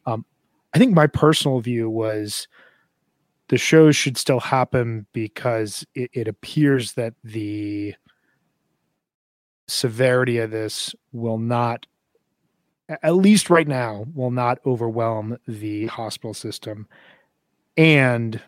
Um, 0.07 0.25
i 0.75 0.79
think 0.79 0.95
my 0.95 1.07
personal 1.07 1.61
view 1.61 1.89
was 1.89 2.49
the 3.49 3.59
shows 3.59 3.97
should 3.97 4.17
still 4.17 4.41
happen 4.41 5.07
because 5.13 5.85
it, 5.95 6.11
it 6.13 6.29
appears 6.29 6.95
that 6.95 7.15
the 7.23 7.95
severity 9.69 10.39
of 10.39 10.51
this 10.51 10.95
will 11.13 11.39
not 11.39 11.87
at 13.03 13.15
least 13.15 13.49
right 13.49 13.69
now 13.69 14.05
will 14.15 14.31
not 14.31 14.59
overwhelm 14.67 15.39
the 15.47 15.87
hospital 15.87 16.35
system 16.35 16.87
and 17.77 18.41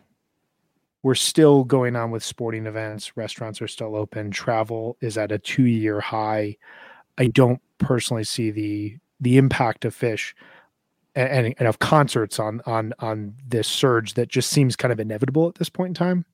we're 1.03 1.15
still 1.15 1.63
going 1.63 1.95
on 1.95 2.09
with 2.11 2.23
sporting 2.23 2.65
events. 2.65 3.15
Restaurants 3.15 3.61
are 3.61 3.67
still 3.67 3.95
open. 3.95 4.31
Travel 4.31 4.97
is 5.01 5.17
at 5.17 5.31
a 5.31 5.37
2 5.37 5.63
year 5.63 5.99
high. 6.01 6.57
I 7.17 7.27
don't 7.27 7.61
personally 7.77 8.23
see 8.23 8.51
the 8.51 8.97
the 9.21 9.37
impact 9.37 9.85
of 9.85 9.95
Phish 9.95 10.33
and, 11.15 11.53
and 11.57 11.67
of 11.67 11.79
concerts 11.79 12.39
on 12.39 12.61
on 12.65 12.93
on 12.99 13.33
this 13.47 13.67
surge 13.67 14.15
that 14.15 14.27
just 14.29 14.49
seems 14.49 14.75
kind 14.75 14.91
of 14.91 14.99
inevitable 14.99 15.47
at 15.47 15.55
this 15.55 15.69
point 15.69 15.89
in 15.89 15.93
time. 15.93 16.25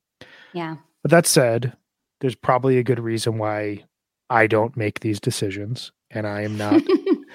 Yeah. 0.52 0.76
but 1.02 1.10
that 1.10 1.26
said 1.26 1.76
there's 2.20 2.34
probably 2.34 2.78
a 2.78 2.82
good 2.84 3.00
reason 3.00 3.38
why 3.38 3.84
i 4.30 4.46
don't 4.46 4.76
make 4.76 5.00
these 5.00 5.18
decisions 5.18 5.90
and 6.10 6.26
i 6.26 6.42
am 6.42 6.56
not 6.58 6.80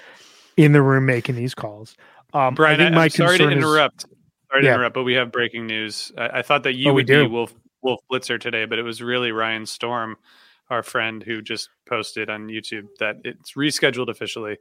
in 0.58 0.72
the 0.72 0.82
room 0.82 1.06
making 1.06 1.36
these 1.36 1.54
calls. 1.56 1.96
Um 2.34 2.54
Brian, 2.56 2.80
I 2.80 2.84
I 2.84 2.86
think 2.88 2.96
my 2.96 3.04
am 3.06 3.10
sorry 3.10 3.38
to 3.40 3.44
concern 3.46 3.58
is- 3.58 3.64
interrupt. 3.64 4.06
Sorry 4.50 4.62
to 4.62 4.68
Yeah. 4.68 4.76
interrupt, 4.76 4.94
but 4.96 5.04
we 5.04 5.14
have 5.14 5.32
breaking 5.32 5.68
news. 5.68 6.12
I, 6.18 6.40
I 6.40 6.42
thought 6.42 6.64
that 6.64 6.74
you 6.76 6.90
Oh, 6.90 6.94
would 6.94 7.08
be? 7.08 7.28
Wolf 7.28 7.54
Wolf 7.82 8.00
Blitzer 8.12 8.40
today, 8.40 8.66
but 8.66 8.80
it 8.80 8.84
was 8.84 9.02
really 9.02 9.32
Ryan 9.32 9.66
Storm, 9.66 10.18
our 10.70 10.84
friend, 10.84 11.22
who 11.24 11.42
just 11.42 11.70
posted 11.88 12.30
on 12.30 12.48
YouTube 12.48 12.88
that 13.00 13.18
it's 13.24 13.54
rescheduled 13.54 14.10
officially. 14.10 14.58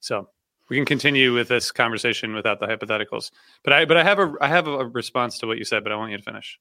So 0.00 0.28
we 0.68 0.76
can 0.76 0.86
continue 0.86 1.34
with 1.34 1.48
this 1.48 1.72
conversation 1.72 2.32
without 2.34 2.60
the 2.60 2.66
hypotheticals. 2.66 3.32
But 3.64 3.72
I 3.72 3.84
but 3.86 3.96
I 3.96 4.04
have 4.04 4.18
a 4.18 4.34
I 4.40 4.48
have 4.48 4.68
a 4.68 4.86
response 4.86 5.38
to 5.38 5.46
what 5.46 5.58
you 5.58 5.64
said, 5.64 5.82
but 5.82 5.92
I 5.92 5.96
want 5.96 6.12
you 6.12 6.18
to 6.18 6.22
finish. 6.22 6.58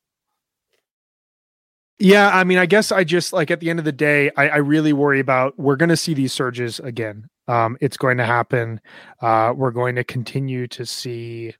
Yeah, 2.01 2.29
I 2.29 2.45
mean, 2.45 2.57
I 2.57 2.65
guess 2.65 2.93
I 2.93 3.03
just 3.03 3.33
like 3.33 3.51
at 3.51 3.59
the 3.59 3.69
end 3.69 3.77
of 3.79 3.85
the 3.85 3.91
day, 3.91 4.31
I, 4.37 4.47
I 4.49 4.57
really 4.57 4.93
worry 4.93 5.19
about 5.19 5.59
we're 5.59 5.75
going 5.75 5.89
to 5.89 5.97
see 5.97 6.13
these 6.13 6.31
surges 6.31 6.79
again. 6.79 7.27
Um, 7.49 7.77
it's 7.81 7.97
going 7.97 8.17
to 8.17 8.25
happen. 8.25 8.79
Uh, 9.21 9.53
we're 9.55 9.71
going 9.71 9.95
to 9.95 10.03
continue 10.05 10.65
to 10.67 10.85
see. 10.85 11.55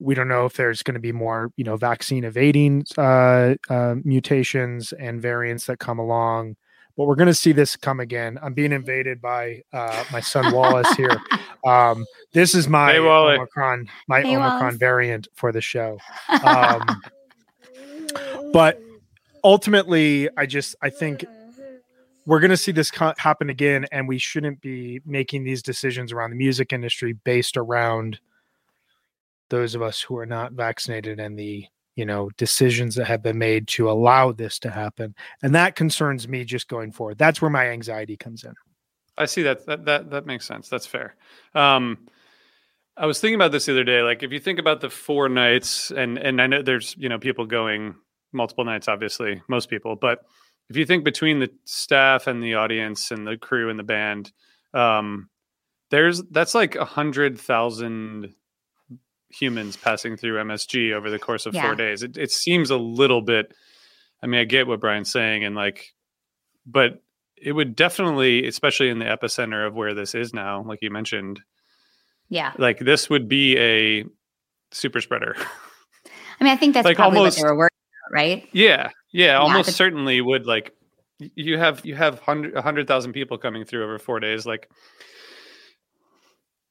We 0.00 0.14
don't 0.14 0.28
know 0.28 0.44
if 0.46 0.54
there's 0.54 0.82
going 0.82 0.94
to 0.94 1.00
be 1.00 1.12
more, 1.12 1.50
you 1.56 1.64
know, 1.64 1.76
vaccine 1.76 2.24
evading 2.24 2.84
uh, 2.98 3.54
uh, 3.70 3.94
mutations 4.04 4.92
and 4.92 5.20
variants 5.22 5.66
that 5.66 5.78
come 5.78 5.98
along, 5.98 6.56
but 6.96 7.04
we're 7.06 7.14
going 7.14 7.28
to 7.28 7.34
see 7.34 7.52
this 7.52 7.76
come 7.76 8.00
again. 8.00 8.38
I'm 8.42 8.54
being 8.54 8.72
invaded 8.72 9.20
by 9.20 9.62
uh, 9.72 10.04
my 10.12 10.20
son 10.20 10.52
Wallace 10.52 10.92
here. 10.96 11.16
Um, 11.66 12.04
this 12.34 12.54
is 12.54 12.68
my 12.68 12.92
Hey, 12.92 12.98
Omicron, 12.98 13.88
my 14.06 14.20
Hey, 14.20 14.36
Omicron 14.36 14.60
Wallace. 14.60 14.76
variant 14.76 15.28
for 15.34 15.50
the 15.50 15.62
show. 15.62 15.96
Um, 16.44 17.00
but 18.52 18.78
ultimately 19.42 20.28
i 20.36 20.46
just 20.46 20.74
i 20.82 20.88
think 20.90 21.24
we're 22.26 22.40
going 22.40 22.50
to 22.50 22.56
see 22.56 22.72
this 22.72 22.90
co- 22.90 23.12
happen 23.18 23.50
again 23.50 23.84
and 23.92 24.08
we 24.08 24.18
shouldn't 24.18 24.60
be 24.62 25.00
making 25.04 25.44
these 25.44 25.62
decisions 25.62 26.12
around 26.12 26.30
the 26.30 26.36
music 26.36 26.72
industry 26.72 27.12
based 27.12 27.56
around 27.56 28.18
those 29.50 29.74
of 29.74 29.82
us 29.82 30.00
who 30.00 30.16
are 30.16 30.26
not 30.26 30.52
vaccinated 30.52 31.20
and 31.20 31.38
the 31.38 31.66
you 31.96 32.04
know 32.04 32.30
decisions 32.36 32.94
that 32.96 33.06
have 33.06 33.22
been 33.22 33.38
made 33.38 33.68
to 33.68 33.90
allow 33.90 34.32
this 34.32 34.58
to 34.58 34.70
happen 34.70 35.14
and 35.42 35.54
that 35.54 35.76
concerns 35.76 36.26
me 36.26 36.44
just 36.44 36.68
going 36.68 36.90
forward 36.90 37.18
that's 37.18 37.40
where 37.40 37.50
my 37.50 37.68
anxiety 37.68 38.16
comes 38.16 38.42
in 38.42 38.54
I 39.16 39.26
see 39.26 39.42
that 39.42 39.66
that 39.66 39.84
that 39.84 40.10
that 40.10 40.26
makes 40.26 40.46
sense. 40.46 40.68
That's 40.68 40.86
fair. 40.86 41.16
Um, 41.54 42.06
I 42.96 43.06
was 43.06 43.20
thinking 43.20 43.34
about 43.34 43.52
this 43.52 43.66
the 43.66 43.72
other 43.72 43.84
day. 43.84 44.02
Like, 44.02 44.22
if 44.22 44.32
you 44.32 44.40
think 44.40 44.58
about 44.58 44.80
the 44.80 44.90
four 44.90 45.28
nights, 45.28 45.90
and 45.90 46.18
and 46.18 46.40
I 46.40 46.46
know 46.46 46.62
there's 46.62 46.96
you 46.98 47.08
know 47.08 47.18
people 47.18 47.46
going 47.46 47.94
multiple 48.32 48.64
nights, 48.64 48.88
obviously 48.88 49.42
most 49.48 49.70
people, 49.70 49.96
but 49.96 50.20
if 50.68 50.76
you 50.76 50.86
think 50.86 51.04
between 51.04 51.38
the 51.38 51.50
staff 51.64 52.26
and 52.26 52.42
the 52.42 52.54
audience 52.54 53.10
and 53.10 53.26
the 53.26 53.36
crew 53.36 53.70
and 53.70 53.78
the 53.78 53.84
band, 53.84 54.32
um, 54.72 55.28
there's 55.90 56.22
that's 56.30 56.54
like 56.54 56.74
a 56.74 56.84
hundred 56.84 57.38
thousand 57.38 58.34
humans 59.38 59.76
passing 59.76 60.16
through 60.16 60.36
MSG 60.42 60.92
over 60.92 61.10
the 61.10 61.18
course 61.18 61.46
of 61.46 61.54
Yeah. 61.54 61.62
four 61.62 61.74
days. 61.74 62.02
It, 62.02 62.16
it 62.16 62.30
seems 62.30 62.70
a 62.70 62.76
little 62.76 63.20
bit. 63.22 63.52
I 64.22 64.26
mean, 64.26 64.40
I 64.40 64.44
get 64.44 64.66
what 64.66 64.80
Brian's 64.80 65.10
saying, 65.10 65.44
and 65.44 65.54
like, 65.54 65.92
but 66.66 67.02
it 67.36 67.52
would 67.52 67.76
definitely, 67.76 68.46
especially 68.46 68.88
in 68.88 68.98
the 68.98 69.04
epicenter 69.04 69.66
of 69.66 69.74
where 69.74 69.92
this 69.94 70.14
is 70.14 70.32
now, 70.32 70.62
like 70.62 70.78
you 70.82 70.90
mentioned, 70.90 71.40
Yeah. 72.30 72.52
like 72.58 72.78
this 72.78 73.10
would 73.10 73.28
be 73.28 73.58
a 73.58 74.04
super 74.70 75.00
spreader. 75.00 75.36
I 76.40 76.44
mean, 76.44 76.52
I 76.52 76.56
think 76.56 76.74
that's 76.74 76.84
Like 76.86 76.96
probably 76.96 77.18
almost- 77.18 77.38
what 77.38 77.44
they 77.44 77.50
were 77.50 77.56
worried 77.58 77.70
about, 78.08 78.14
right? 78.14 78.48
yeah, 78.52 78.90
yeah, 79.12 79.36
almost 79.38 79.72
certainly 79.72 80.20
would 80.20 80.46
like. 80.46 80.72
You 81.18 81.58
have 81.58 81.84
you 81.86 81.94
have 81.94 82.18
hundred 82.20 82.54
a 82.56 82.62
hundred 82.62 82.88
thousand 82.88 83.12
people 83.12 83.38
coming 83.38 83.64
through 83.64 83.84
over 83.84 83.98
four 83.98 84.20
days, 84.20 84.46
like. 84.46 84.68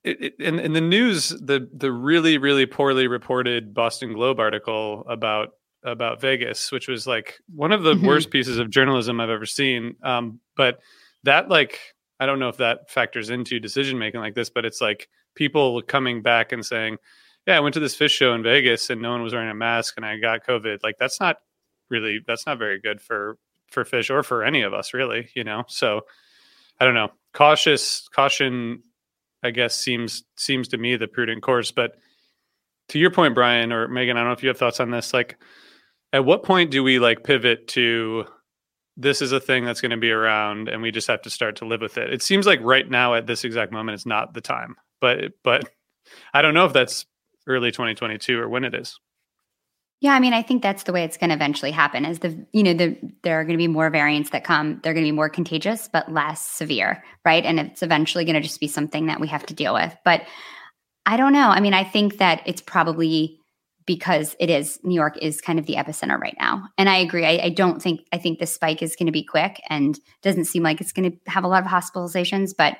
It, 0.03 0.35
in, 0.39 0.59
in 0.59 0.73
the 0.73 0.81
news, 0.81 1.29
the 1.29 1.69
the 1.73 1.91
really 1.91 2.37
really 2.37 2.65
poorly 2.65 3.07
reported 3.07 3.73
Boston 3.73 4.13
Globe 4.13 4.39
article 4.39 5.05
about 5.07 5.49
about 5.83 6.19
Vegas, 6.21 6.71
which 6.71 6.87
was 6.87 7.05
like 7.07 7.39
one 7.53 7.71
of 7.71 7.83
the 7.83 7.93
Mhm. 7.95 8.05
worst 8.07 8.29
pieces 8.31 8.57
of 8.57 8.69
journalism 8.69 9.19
I've 9.19 9.29
ever 9.29 9.45
seen. 9.45 9.95
Um, 10.03 10.39
but 10.55 10.79
that 11.23 11.49
like 11.49 11.79
I 12.19 12.25
don't 12.25 12.39
know 12.39 12.49
if 12.49 12.57
that 12.57 12.89
factors 12.89 13.29
into 13.29 13.59
decision 13.59 13.97
making 13.97 14.19
like 14.21 14.35
this, 14.35 14.49
but 14.49 14.65
it's 14.65 14.81
like 14.81 15.09
people 15.35 15.81
coming 15.81 16.21
back 16.21 16.51
and 16.51 16.65
saying, 16.65 16.97
"Yeah, 17.47 17.57
I 17.57 17.59
went 17.61 17.73
to 17.75 17.79
this 17.79 17.95
Phish 17.97 18.11
show 18.11 18.33
in 18.33 18.43
Vegas 18.43 18.89
and 18.89 19.01
no 19.01 19.11
one 19.11 19.23
was 19.23 19.33
wearing 19.33 19.49
a 19.49 19.55
mask 19.55 19.95
and 19.97 20.05
I 20.05 20.17
got 20.17 20.45
COVID." 20.45 20.79
Like 20.83 20.97
that's 20.99 21.19
not 21.21 21.37
really 21.89 22.19
that's 22.27 22.45
not 22.45 22.59
very 22.59 22.79
good 22.79 23.01
for 23.01 23.37
for 23.71 23.83
Phish 23.85 24.09
or 24.09 24.21
for 24.23 24.43
any 24.43 24.61
of 24.63 24.73
us 24.73 24.93
really, 24.93 25.29
you 25.33 25.43
know. 25.45 25.63
So 25.67 26.01
I 26.79 26.85
don't 26.85 26.93
know. 26.93 27.11
Cautious 27.33 28.07
caution 28.09 28.83
I 29.43 29.51
guess 29.51 29.75
seems 29.75 30.23
seems 30.37 30.69
to 30.69 30.77
me 30.77 30.95
the 30.95 31.07
prudent 31.07 31.43
course, 31.43 31.71
but 31.71 31.95
to 32.89 32.99
your 32.99 33.11
point 33.11 33.35
Brian 33.35 33.71
or 33.71 33.87
Megan, 33.87 34.17
I 34.17 34.21
don't 34.21 34.29
know 34.29 34.33
if 34.33 34.43
you 34.43 34.49
have 34.49 34.57
thoughts 34.57 34.79
on 34.79 34.91
this 34.91 35.13
like 35.13 35.37
at 36.11 36.25
what 36.25 36.43
point 36.43 36.71
do 36.71 36.83
we 36.83 36.99
like 36.99 37.23
pivot 37.23 37.67
to 37.69 38.25
this 38.95 39.21
is 39.21 39.31
a 39.31 39.39
thing 39.39 39.65
that's 39.65 39.81
going 39.81 39.91
to 39.91 39.97
be 39.97 40.11
around 40.11 40.69
and 40.69 40.81
we 40.81 40.91
just 40.91 41.07
have 41.07 41.23
to 41.23 41.29
start 41.29 41.55
to 41.57 41.65
live 41.65 41.81
with 41.81 41.97
it. 41.97 42.13
It 42.13 42.21
seems 42.21 42.45
like 42.45 42.59
right 42.61 42.87
now 42.87 43.15
at 43.15 43.25
this 43.25 43.43
exact 43.43 43.71
moment 43.71 43.95
it's 43.95 44.05
not 44.05 44.33
the 44.33 44.41
time. 44.41 44.75
But 45.01 45.33
but 45.43 45.67
I 46.33 46.41
don't 46.41 46.53
know 46.53 46.65
if 46.65 46.73
that's 46.73 47.05
early 47.47 47.71
2022 47.71 48.39
or 48.39 48.47
when 48.47 48.63
it 48.63 48.75
is. 48.75 48.99
Yeah, 50.03 50.15
I 50.15 50.19
mean, 50.19 50.33
I 50.33 50.41
think 50.41 50.61
that's 50.61 50.83
the 50.83 50.91
way 50.91 51.05
it's 51.05 51.15
going 51.15 51.29
to 51.29 51.35
eventually 51.35 51.71
happen. 51.71 52.03
Is 52.03 52.19
the 52.19 52.45
you 52.51 52.61
know 52.61 52.73
the 52.73 52.97
there 53.23 53.39
are 53.39 53.45
going 53.45 53.53
to 53.53 53.57
be 53.57 53.69
more 53.69 53.89
variants 53.89 54.31
that 54.31 54.43
come. 54.43 54.81
They're 54.83 54.93
going 54.93 55.05
to 55.05 55.07
be 55.07 55.15
more 55.15 55.29
contagious, 55.29 55.87
but 55.87 56.11
less 56.11 56.45
severe, 56.45 57.01
right? 57.23 57.45
And 57.45 57.57
it's 57.57 57.81
eventually 57.81 58.25
going 58.25 58.35
to 58.35 58.41
just 58.41 58.59
be 58.59 58.67
something 58.67 59.05
that 59.05 59.21
we 59.21 59.29
have 59.29 59.45
to 59.45 59.53
deal 59.53 59.73
with. 59.73 59.95
But 60.03 60.23
I 61.05 61.15
don't 61.15 61.31
know. 61.31 61.47
I 61.47 61.61
mean, 61.61 61.73
I 61.73 61.85
think 61.85 62.17
that 62.17 62.41
it's 62.45 62.61
probably 62.61 63.39
because 63.85 64.35
it 64.41 64.49
is 64.49 64.77
New 64.83 64.93
York 64.93 65.17
is 65.21 65.39
kind 65.39 65.57
of 65.57 65.67
the 65.67 65.75
epicenter 65.75 66.19
right 66.19 66.35
now, 66.37 66.67
and 66.77 66.89
I 66.89 66.97
agree. 66.97 67.25
I, 67.25 67.45
I 67.45 67.49
don't 67.49 67.81
think 67.81 68.01
I 68.11 68.17
think 68.17 68.39
the 68.39 68.45
spike 68.45 68.81
is 68.81 68.97
going 68.97 69.07
to 69.07 69.13
be 69.13 69.23
quick, 69.23 69.61
and 69.69 69.97
doesn't 70.21 70.45
seem 70.45 70.63
like 70.63 70.81
it's 70.81 70.91
going 70.91 71.13
to 71.13 71.17
have 71.31 71.45
a 71.45 71.47
lot 71.47 71.63
of 71.63 71.71
hospitalizations. 71.71 72.51
But 72.57 72.75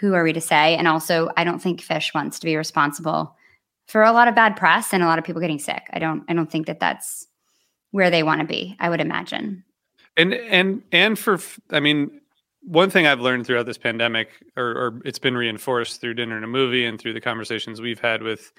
who 0.00 0.14
are 0.14 0.24
we 0.24 0.32
to 0.32 0.40
say? 0.40 0.76
And 0.76 0.88
also, 0.88 1.28
I 1.36 1.44
don't 1.44 1.60
think 1.60 1.82
Phish 1.82 2.14
wants 2.14 2.38
to 2.38 2.46
be 2.46 2.56
responsible 2.56 3.36
for 3.86 4.02
a 4.02 4.12
lot 4.12 4.28
of 4.28 4.34
bad 4.34 4.56
press 4.56 4.92
and 4.92 5.02
a 5.02 5.06
lot 5.06 5.18
of 5.18 5.24
people 5.24 5.40
getting 5.40 5.58
sick. 5.58 5.88
I 5.92 5.98
don't 5.98 6.24
I 6.28 6.34
don't 6.34 6.50
think 6.50 6.66
that 6.66 6.80
that's 6.80 7.26
where 7.90 8.10
they 8.10 8.22
want 8.22 8.40
to 8.40 8.46
be. 8.46 8.76
I 8.80 8.88
would 8.88 9.00
imagine. 9.00 9.64
And 10.16 10.34
and 10.34 10.82
and 10.92 11.18
for 11.18 11.38
I 11.70 11.80
mean 11.80 12.20
one 12.62 12.90
thing 12.90 13.06
I've 13.06 13.20
learned 13.20 13.46
throughout 13.46 13.66
this 13.66 13.76
pandemic 13.76 14.30
or, 14.56 14.64
or 14.64 15.02
it's 15.04 15.18
been 15.18 15.36
reinforced 15.36 16.00
through 16.00 16.14
dinner 16.14 16.36
and 16.36 16.44
a 16.44 16.48
movie 16.48 16.86
and 16.86 16.98
through 16.98 17.12
the 17.12 17.20
conversations 17.20 17.80
we've 17.80 18.00
had 18.00 18.22
with 18.22 18.52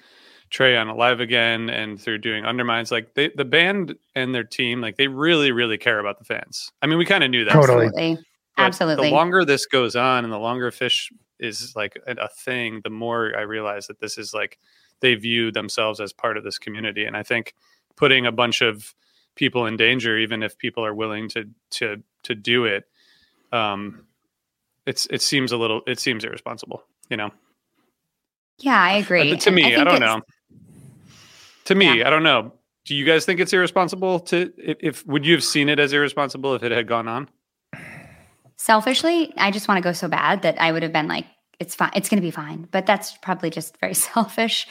Trey 0.50 0.76
on 0.76 0.86
Alive 0.86 1.18
Again 1.18 1.68
and 1.68 2.00
through 2.00 2.18
doing 2.18 2.44
Undermines 2.44 2.92
like 2.92 3.14
they 3.14 3.30
the 3.34 3.44
band 3.44 3.96
and 4.14 4.34
their 4.34 4.44
team 4.44 4.80
like 4.80 4.96
they 4.96 5.08
really 5.08 5.50
really 5.50 5.78
care 5.78 5.98
about 5.98 6.18
the 6.18 6.24
fans. 6.24 6.70
I 6.82 6.86
mean 6.86 6.98
we 6.98 7.04
kind 7.04 7.24
of 7.24 7.30
knew 7.30 7.44
that. 7.44 7.52
Totally. 7.52 7.86
Absolutely. 7.86 8.24
But 8.56 8.62
Absolutely. 8.62 9.08
The 9.10 9.14
longer 9.14 9.44
this 9.44 9.66
goes 9.66 9.96
on 9.96 10.24
and 10.24 10.32
the 10.32 10.38
longer 10.38 10.70
Phish 10.70 11.12
is 11.38 11.74
like 11.76 11.98
a, 12.06 12.12
a 12.12 12.28
thing, 12.28 12.80
the 12.82 12.90
more 12.90 13.32
I 13.36 13.42
realize 13.42 13.86
that 13.88 14.00
this 14.00 14.16
is 14.16 14.32
like 14.32 14.58
they 15.00 15.14
view 15.14 15.52
themselves 15.52 16.00
as 16.00 16.12
part 16.12 16.36
of 16.36 16.44
this 16.44 16.58
community. 16.58 17.04
And 17.04 17.16
I 17.16 17.22
think 17.22 17.54
putting 17.96 18.26
a 18.26 18.32
bunch 18.32 18.62
of 18.62 18.94
people 19.34 19.66
in 19.66 19.76
danger, 19.76 20.18
even 20.18 20.42
if 20.42 20.56
people 20.58 20.84
are 20.84 20.94
willing 20.94 21.28
to 21.30 21.48
to 21.70 22.02
to 22.24 22.34
do 22.34 22.64
it, 22.64 22.84
um, 23.52 24.06
it's 24.86 25.06
it 25.06 25.22
seems 25.22 25.52
a 25.52 25.56
little 25.56 25.82
it 25.86 26.00
seems 26.00 26.24
irresponsible, 26.24 26.82
you 27.10 27.16
know. 27.16 27.30
yeah, 28.58 28.80
I 28.80 28.92
agree. 28.94 29.30
But 29.30 29.40
to 29.40 29.50
me, 29.50 29.64
I, 29.64 29.76
think 29.76 29.88
don't 29.88 30.00
know. 30.00 30.22
To 31.66 31.74
me, 31.74 31.98
Yeah. 31.98 32.06
I 32.06 32.10
don't 32.10 32.22
know. 32.22 32.52
Do 32.84 32.94
you 32.94 33.04
guys 33.04 33.24
think 33.26 33.40
it's 33.40 33.52
irresponsible 33.52 34.20
to 34.20 34.52
if, 34.56 34.76
if 34.80 35.06
would 35.06 35.26
you 35.26 35.34
have 35.34 35.42
seen 35.44 35.68
it 35.68 35.78
as 35.78 35.92
irresponsible 35.92 36.54
if 36.54 36.62
it 36.62 36.72
had 36.72 36.86
gone 36.86 37.08
on? 37.08 37.28
Selfishly, 38.56 39.34
I 39.36 39.50
just 39.50 39.68
want 39.68 39.78
to 39.78 39.82
go 39.82 39.92
so 39.92 40.08
bad 40.08 40.42
that 40.42 40.60
I 40.60 40.72
would 40.72 40.82
have 40.82 40.92
been 40.92 41.08
like, 41.08 41.26
it's 41.58 41.74
fine. 41.74 41.90
It's 41.94 42.08
going 42.08 42.20
to 42.20 42.26
be 42.26 42.30
fine. 42.30 42.68
But 42.70 42.86
that's 42.86 43.16
probably 43.18 43.50
just 43.50 43.78
very 43.80 43.94
selfish. 44.14 44.66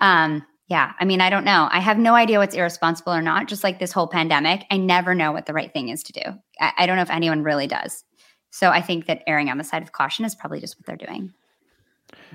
Um, 0.00 0.44
yeah. 0.68 0.92
I 1.00 1.04
mean, 1.06 1.20
I 1.20 1.30
don't 1.30 1.44
know. 1.44 1.68
I 1.70 1.80
have 1.80 1.98
no 1.98 2.14
idea 2.14 2.38
what's 2.38 2.54
irresponsible 2.54 3.12
or 3.14 3.22
not. 3.22 3.48
Just 3.48 3.64
like 3.64 3.78
this 3.78 3.92
whole 3.92 4.06
pandemic, 4.06 4.64
I 4.70 4.76
never 4.76 5.14
know 5.14 5.32
what 5.32 5.46
the 5.46 5.54
right 5.54 5.72
thing 5.72 5.88
is 5.88 6.02
to 6.04 6.12
do. 6.12 6.20
I, 6.60 6.72
I 6.78 6.86
don't 6.86 6.96
know 6.96 7.02
if 7.02 7.10
anyone 7.10 7.42
really 7.42 7.66
does. 7.66 8.04
So 8.50 8.68
I 8.68 8.80
think 8.82 9.06
that 9.06 9.22
erring 9.26 9.48
on 9.50 9.58
the 9.58 9.64
side 9.64 9.82
of 9.82 9.92
caution 9.92 10.24
is 10.24 10.34
probably 10.34 10.60
just 10.60 10.78
what 10.78 10.86
they're 10.86 11.06
doing. 11.06 11.32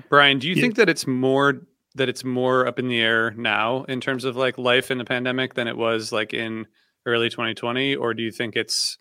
Brian, 0.08 0.38
do 0.38 0.48
you 0.48 0.54
Yeah. 0.54 0.62
think 0.62 0.76
that 0.76 0.88
it's 0.88 1.06
more 1.06 1.62
that 1.96 2.08
it's 2.08 2.24
more 2.24 2.66
up 2.66 2.80
in 2.80 2.88
the 2.88 3.00
air 3.00 3.30
now 3.32 3.84
in 3.84 4.00
terms 4.00 4.24
of 4.24 4.34
like 4.36 4.58
life 4.58 4.90
in 4.90 4.98
the 4.98 5.04
pandemic 5.04 5.54
than 5.54 5.68
it 5.68 5.76
was 5.76 6.10
like 6.10 6.34
in 6.34 6.66
early 7.06 7.28
2020 7.28 7.94
or 7.94 8.14
do 8.14 8.22
you 8.24 8.32
think 8.32 8.56
it's 8.56 8.98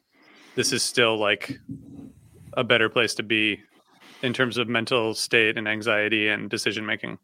this 0.56 0.72
is 0.72 0.84
still 0.84 1.18
like 1.18 1.58
a 2.56 2.64
better 2.64 2.90
place 2.90 3.16
to 3.16 3.24
be 3.24 3.60
in 4.24 4.34
terms 4.34 4.58
of 4.58 4.68
mental 4.68 5.14
state 5.14 5.58
and 5.58 5.68
anxiety 5.68 6.30
and 6.30 6.50
decision 6.50 6.86
making? 6.86 7.20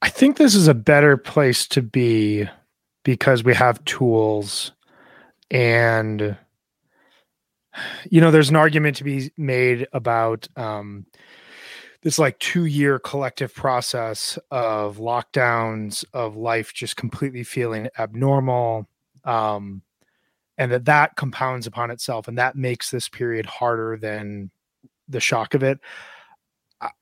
I 0.00 0.08
think 0.08 0.36
this 0.36 0.54
is 0.54 0.68
a 0.68 0.74
better 0.74 1.16
place 1.16 1.66
to 1.68 1.82
be 1.82 2.48
because 3.04 3.44
we 3.44 3.54
have 3.54 3.84
tools 3.84 4.72
and 5.50 6.36
you 8.10 8.20
know 8.20 8.30
there's 8.30 8.50
an 8.50 8.56
argument 8.56 8.96
to 8.96 9.04
be 9.04 9.30
made 9.36 9.86
about 9.92 10.48
um 10.56 11.06
this 12.02 12.18
like 12.18 12.38
2 12.40 12.64
year 12.64 12.98
collective 12.98 13.54
process 13.54 14.38
of 14.50 14.98
lockdowns 14.98 16.04
of 16.12 16.36
life 16.36 16.74
just 16.74 16.96
completely 16.96 17.44
feeling 17.44 17.88
abnormal 17.98 18.88
um 19.24 19.82
and 20.58 20.70
that 20.72 20.84
that 20.84 21.16
compounds 21.16 21.66
upon 21.66 21.90
itself 21.90 22.28
and 22.28 22.38
that 22.38 22.56
makes 22.56 22.90
this 22.90 23.08
period 23.08 23.46
harder 23.46 23.96
than 24.00 24.50
the 25.08 25.20
shock 25.20 25.54
of 25.54 25.62
it 25.62 25.78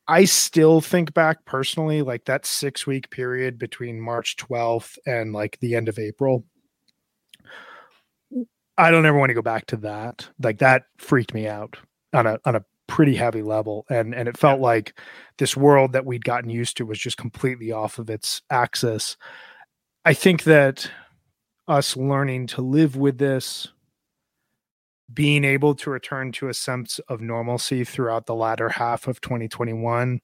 I- 0.06 0.24
still 0.24 0.80
think 0.80 1.14
back 1.14 1.44
personally, 1.44 2.02
like 2.02 2.24
that 2.26 2.44
six 2.46 2.86
week 2.86 3.10
period 3.10 3.58
between 3.58 4.00
March 4.00 4.36
12th 4.36 4.98
and 5.06 5.32
like 5.32 5.58
the 5.60 5.74
end 5.74 5.88
of 5.88 5.98
April. 5.98 6.44
I 8.76 8.90
don't 8.90 9.06
ever 9.06 9.18
want 9.18 9.30
to 9.30 9.34
go 9.34 9.42
back 9.42 9.66
to 9.66 9.76
that. 9.78 10.28
Like 10.42 10.58
that 10.58 10.84
freaked 10.98 11.34
me 11.34 11.46
out 11.46 11.76
on 12.12 12.26
a 12.26 12.38
on 12.44 12.56
a 12.56 12.64
pretty 12.86 13.14
heavy 13.14 13.42
level. 13.42 13.84
And 13.90 14.14
and 14.14 14.28
it 14.28 14.38
felt 14.38 14.60
like 14.60 14.98
this 15.38 15.56
world 15.56 15.92
that 15.92 16.06
we'd 16.06 16.24
gotten 16.24 16.50
used 16.50 16.76
to 16.78 16.86
was 16.86 16.98
just 16.98 17.16
completely 17.16 17.72
off 17.72 17.98
of 17.98 18.10
its 18.10 18.42
axis. 18.50 19.16
I 20.04 20.14
think 20.14 20.44
that 20.44 20.90
us 21.70 21.96
learning 21.96 22.48
to 22.48 22.62
live 22.62 22.96
with 22.96 23.18
this, 23.18 23.68
being 25.12 25.44
able 25.44 25.74
to 25.76 25.90
return 25.90 26.32
to 26.32 26.48
a 26.48 26.54
sense 26.54 26.98
of 27.08 27.20
normalcy 27.20 27.84
throughout 27.84 28.26
the 28.26 28.34
latter 28.34 28.68
half 28.68 29.06
of 29.06 29.20
2021 29.20 30.20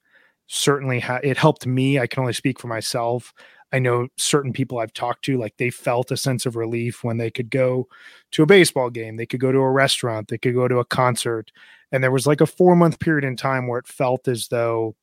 certainly 0.48 1.00
ha- 1.00 1.18
it 1.24 1.36
helped 1.36 1.66
me 1.66 1.98
i 1.98 2.06
can 2.06 2.20
only 2.20 2.32
speak 2.32 2.60
for 2.60 2.68
myself. 2.68 3.34
I 3.72 3.80
know 3.80 4.06
certain 4.16 4.52
people 4.52 4.78
i've 4.78 4.92
talked 4.92 5.24
to 5.24 5.36
like 5.36 5.56
they 5.56 5.70
felt 5.70 6.12
a 6.12 6.16
sense 6.16 6.46
of 6.46 6.54
relief 6.54 7.02
when 7.02 7.16
they 7.16 7.32
could 7.32 7.50
go 7.50 7.88
to 8.30 8.44
a 8.44 8.46
baseball 8.46 8.90
game 8.90 9.16
they 9.16 9.26
could 9.26 9.40
go 9.40 9.50
to 9.50 9.58
a 9.58 9.70
restaurant 9.70 10.28
they 10.28 10.38
could 10.38 10.54
go 10.54 10.68
to 10.68 10.78
a 10.78 10.84
concert 10.84 11.50
and 11.90 12.02
there 12.02 12.12
was 12.12 12.26
like 12.28 12.40
a 12.40 12.46
4 12.46 12.76
month 12.76 13.00
period 13.00 13.24
in 13.24 13.36
time 13.36 13.66
where 13.66 13.80
it 13.80 13.88
felt 13.88 14.28
as 14.28 14.48
though 14.48 14.94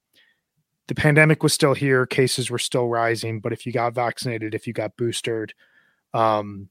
the 0.88 0.96
pandemic 0.96 1.44
was 1.44 1.54
still 1.54 1.74
here 1.74 2.06
cases 2.06 2.50
were 2.50 2.58
still 2.58 2.88
rising 2.88 3.42
but 3.42 3.52
if 3.52 3.66
you 3.66 3.74
got 3.74 3.94
vaccinated 3.94 4.56
if 4.56 4.66
you 4.66 4.72
got 4.72 4.96
boosted 4.96 5.54
um 6.14 6.70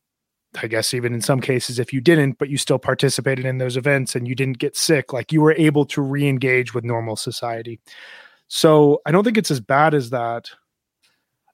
I 0.61 0.67
guess 0.67 0.93
even 0.93 1.15
in 1.15 1.23
some 1.23 1.41
cases, 1.41 1.79
if 1.79 1.93
you 1.93 2.01
didn't, 2.01 2.39
but 2.39 2.51
you 2.51 2.59
still 2.59 2.79
participated 2.79 3.47
in 3.47 3.59
those 3.59 3.77
events 3.77 4.15
and 4.15 4.29
you 4.29 4.35
didn't 4.35 4.59
get 4.59 4.77
sick, 4.77 5.13
like 5.13 5.33
you 5.33 5.41
were 5.41 5.55
able 5.57 5.87
to 5.87 6.03
re 6.03 6.29
engage 6.29 6.75
with 6.75 6.85
normal 6.85 7.17
society. 7.17 7.81
So 8.49 9.01
I 9.07 9.13
don't 9.13 9.25
think 9.25 9.39
it's 9.39 9.51
as 9.51 9.61
bad 9.61 9.95
as 9.95 10.11
that. 10.11 10.51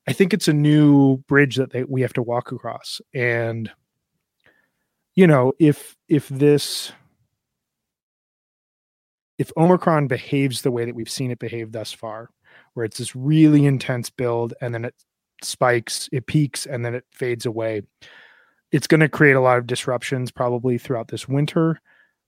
I 0.09 0.13
think 0.13 0.35
it's 0.35 0.49
a 0.49 0.53
new 0.53 1.19
bridge 1.29 1.57
that 1.57 1.71
they, 1.71 1.85
we 1.85 2.01
have 2.03 2.15
to 2.15 2.23
walk 2.23 2.51
across. 2.51 3.01
And, 3.15 3.71
you 5.15 5.27
know, 5.27 5.53
if, 5.61 5.97
if 6.09 6.29
this, 6.29 6.91
if 9.37 9.53
Omicron 9.57 10.09
behaves 10.09 10.63
the 10.63 10.73
way 10.73 10.87
that 10.87 10.95
we've 10.95 11.11
seen 11.11 11.31
it 11.31 11.39
behave 11.39 11.71
thus 11.71 11.93
far, 11.93 12.31
where 12.75 12.85
it's 12.85 12.99
this 12.99 13.15
really 13.15 13.65
intense 13.65 14.11
build 14.11 14.55
and 14.61 14.75
then 14.75 14.87
it 14.87 14.95
spikes, 15.43 16.09
it 16.13 16.27
peaks, 16.27 16.67
and 16.67 16.85
then 16.85 16.95
it 16.95 17.05
fades 17.13 17.47
away 17.47 17.83
it's 18.71 18.87
going 18.87 19.01
to 19.01 19.09
create 19.09 19.37
a 19.37 19.41
lot 19.41 19.59
of 19.59 19.67
disruptions 19.67 20.31
probably 20.31 20.79
throughout 20.79 21.09
this 21.09 21.29
winter. 21.29 21.81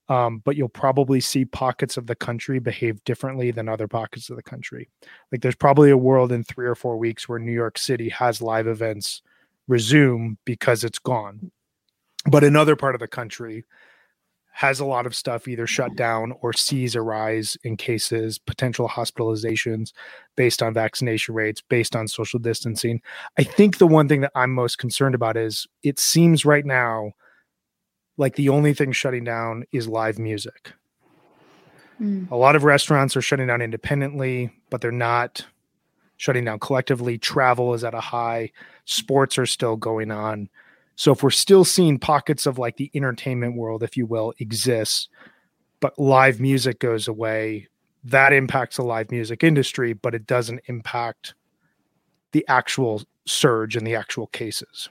Um, 0.08 0.42
but 0.44 0.56
you'll 0.56 0.68
probably 0.68 1.20
see 1.20 1.44
pockets 1.44 1.96
of 1.96 2.08
the 2.08 2.16
country 2.16 2.58
behave 2.58 3.04
differently 3.04 3.52
than 3.52 3.68
other 3.68 3.86
pockets 3.86 4.28
of 4.28 4.34
the 4.34 4.42
country. 4.42 4.88
Like 5.30 5.40
there's 5.40 5.54
probably 5.54 5.90
a 5.90 5.96
world 5.96 6.32
in 6.32 6.42
three 6.42 6.66
or 6.66 6.74
four 6.74 6.96
weeks 6.96 7.28
where 7.28 7.38
New 7.38 7.52
York 7.52 7.78
City 7.78 8.08
has 8.08 8.42
live 8.42 8.66
events 8.66 9.22
resume 9.68 10.36
because 10.44 10.82
it's 10.82 10.98
gone. 10.98 11.52
But 12.28 12.42
another 12.42 12.74
part 12.74 12.96
of 12.96 13.00
the 13.00 13.06
country, 13.06 13.64
has 14.52 14.80
a 14.80 14.84
lot 14.84 15.06
of 15.06 15.14
stuff 15.14 15.48
either 15.48 15.66
shut 15.66 15.94
down 15.96 16.32
or 16.42 16.52
sees 16.52 16.94
a 16.94 17.00
rise 17.00 17.56
in 17.64 17.76
cases, 17.76 18.38
potential 18.38 18.88
hospitalizations 18.88 19.92
based 20.36 20.62
on 20.62 20.74
vaccination 20.74 21.34
rates, 21.34 21.62
based 21.62 21.96
on 21.96 22.08
social 22.08 22.38
distancing. 22.38 23.00
I 23.38 23.44
think 23.44 23.78
the 23.78 23.86
one 23.86 24.08
thing 24.08 24.20
that 24.22 24.32
I'm 24.34 24.52
most 24.52 24.78
concerned 24.78 25.14
about 25.14 25.36
is 25.36 25.66
it 25.82 25.98
seems 25.98 26.44
right 26.44 26.66
now 26.66 27.12
like 28.16 28.36
the 28.36 28.50
only 28.50 28.74
thing 28.74 28.92
shutting 28.92 29.24
down 29.24 29.64
is 29.72 29.88
live 29.88 30.18
music. 30.18 30.72
Mm. 32.00 32.30
A 32.30 32.36
lot 32.36 32.54
of 32.54 32.64
restaurants 32.64 33.16
are 33.16 33.22
shutting 33.22 33.46
down 33.46 33.62
independently, 33.62 34.50
but 34.68 34.80
they're 34.80 34.92
not 34.92 35.46
shutting 36.18 36.44
down 36.44 36.58
collectively. 36.58 37.16
Travel 37.16 37.72
is 37.72 37.82
at 37.82 37.94
a 37.94 38.00
high, 38.00 38.52
sports 38.84 39.38
are 39.38 39.46
still 39.46 39.76
going 39.76 40.10
on. 40.10 40.50
So 41.00 41.12
if 41.12 41.22
we're 41.22 41.30
still 41.30 41.64
seeing 41.64 41.98
pockets 41.98 42.44
of 42.44 42.58
like 42.58 42.76
the 42.76 42.90
entertainment 42.94 43.56
world, 43.56 43.82
if 43.82 43.96
you 43.96 44.04
will, 44.04 44.34
exists, 44.38 45.08
but 45.80 45.98
live 45.98 46.40
music 46.40 46.78
goes 46.78 47.08
away, 47.08 47.68
that 48.04 48.34
impacts 48.34 48.76
the 48.76 48.82
live 48.82 49.10
music 49.10 49.42
industry, 49.42 49.94
but 49.94 50.14
it 50.14 50.26
doesn't 50.26 50.60
impact 50.66 51.32
the 52.32 52.44
actual 52.48 53.02
surge 53.26 53.76
and 53.76 53.86
the 53.86 53.94
actual 53.94 54.26
cases. 54.26 54.90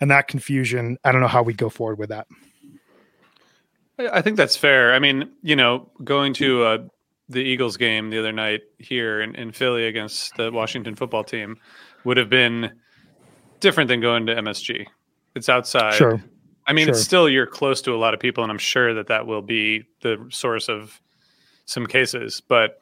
And 0.00 0.10
that 0.10 0.26
confusion, 0.26 0.98
I 1.04 1.12
don't 1.12 1.20
know 1.20 1.28
how 1.28 1.44
we 1.44 1.54
go 1.54 1.68
forward 1.68 2.00
with 2.00 2.08
that. 2.08 2.26
I 4.00 4.22
think 4.22 4.36
that's 4.36 4.56
fair. 4.56 4.94
I 4.94 4.98
mean, 4.98 5.30
you 5.42 5.54
know, 5.54 5.92
going 6.02 6.34
to 6.34 6.64
uh, 6.64 6.78
the 7.28 7.38
Eagles 7.38 7.76
game 7.76 8.10
the 8.10 8.18
other 8.18 8.32
night 8.32 8.62
here 8.78 9.20
in, 9.20 9.36
in 9.36 9.52
Philly 9.52 9.86
against 9.86 10.34
the 10.36 10.50
Washington 10.50 10.96
football 10.96 11.22
team 11.22 11.56
would 12.02 12.16
have 12.16 12.30
been 12.30 12.72
different 13.60 13.86
than 13.86 14.00
going 14.00 14.26
to 14.26 14.34
MSG. 14.34 14.86
It's 15.36 15.48
outside. 15.48 15.94
Sure. 15.94 16.22
I 16.66 16.72
mean, 16.72 16.86
sure. 16.86 16.94
it's 16.94 17.04
still 17.04 17.28
you're 17.28 17.46
close 17.46 17.82
to 17.82 17.92
a 17.92 17.96
lot 17.96 18.14
of 18.14 18.20
people, 18.20 18.42
and 18.42 18.50
I'm 18.50 18.58
sure 18.58 18.94
that 18.94 19.06
that 19.08 19.26
will 19.26 19.42
be 19.42 19.84
the 20.00 20.26
source 20.30 20.68
of 20.68 21.00
some 21.66 21.86
cases. 21.86 22.40
But 22.40 22.80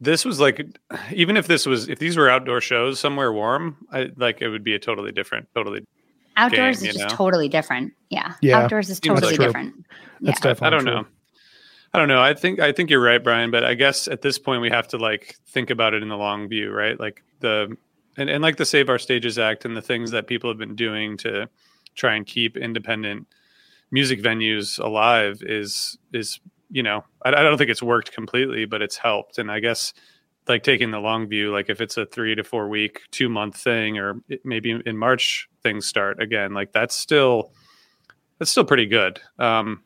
this 0.00 0.24
was 0.24 0.38
like, 0.38 0.64
even 1.12 1.36
if 1.36 1.46
this 1.46 1.66
was, 1.66 1.88
if 1.88 1.98
these 1.98 2.16
were 2.16 2.30
outdoor 2.30 2.60
shows 2.60 3.00
somewhere 3.00 3.32
warm, 3.32 3.76
I 3.90 4.10
like 4.16 4.42
it 4.42 4.48
would 4.48 4.62
be 4.62 4.74
a 4.74 4.78
totally 4.78 5.10
different, 5.10 5.48
totally. 5.54 5.84
Outdoors 6.36 6.80
game, 6.80 6.90
is 6.90 6.96
just 6.96 7.10
know? 7.10 7.16
totally 7.16 7.48
different. 7.48 7.92
Yeah. 8.10 8.34
Yeah. 8.42 8.60
Outdoors 8.60 8.90
is 8.90 9.00
totally 9.00 9.36
different. 9.36 9.86
That's 10.20 10.38
yeah. 10.40 10.50
definitely 10.52 10.66
I 10.66 10.70
don't 10.70 10.84
true. 10.84 10.94
know. 10.94 11.06
I 11.94 11.98
don't 11.98 12.08
know. 12.08 12.20
I 12.20 12.34
think 12.34 12.58
I 12.58 12.72
think 12.72 12.90
you're 12.90 13.00
right, 13.00 13.22
Brian. 13.22 13.52
But 13.52 13.64
I 13.64 13.74
guess 13.74 14.08
at 14.08 14.20
this 14.20 14.36
point 14.36 14.60
we 14.60 14.68
have 14.68 14.88
to 14.88 14.98
like 14.98 15.36
think 15.46 15.70
about 15.70 15.94
it 15.94 16.02
in 16.02 16.08
the 16.08 16.16
long 16.16 16.48
view, 16.48 16.72
right? 16.72 16.98
Like 16.98 17.22
the 17.38 17.76
and, 18.16 18.28
and 18.30 18.42
like 18.42 18.56
the 18.56 18.64
Save 18.64 18.88
Our 18.88 18.98
Stages 18.98 19.38
Act 19.38 19.64
and 19.64 19.76
the 19.76 19.82
things 19.82 20.10
that 20.12 20.26
people 20.26 20.50
have 20.50 20.58
been 20.58 20.76
doing 20.76 21.16
to 21.18 21.48
try 21.94 22.14
and 22.14 22.26
keep 22.26 22.56
independent 22.56 23.26
music 23.90 24.20
venues 24.22 24.78
alive 24.78 25.40
is 25.42 25.96
is 26.12 26.40
you 26.70 26.82
know 26.82 27.04
I, 27.24 27.28
I 27.28 27.42
don't 27.42 27.58
think 27.58 27.70
it's 27.70 27.82
worked 27.82 28.12
completely, 28.12 28.64
but 28.64 28.82
it's 28.82 28.96
helped. 28.96 29.38
And 29.38 29.50
I 29.50 29.60
guess 29.60 29.92
like 30.48 30.62
taking 30.62 30.90
the 30.90 30.98
long 31.00 31.26
view, 31.28 31.50
like 31.52 31.70
if 31.70 31.80
it's 31.80 31.96
a 31.96 32.04
three 32.06 32.34
to 32.34 32.44
four 32.44 32.68
week, 32.68 33.02
two 33.10 33.28
month 33.28 33.56
thing, 33.56 33.98
or 33.98 34.20
maybe 34.44 34.78
in 34.84 34.96
March 34.98 35.48
things 35.62 35.86
start 35.86 36.20
again, 36.22 36.52
like 36.52 36.72
that's 36.72 36.94
still 36.94 37.52
that's 38.38 38.50
still 38.50 38.64
pretty 38.64 38.86
good. 38.86 39.20
Um, 39.38 39.82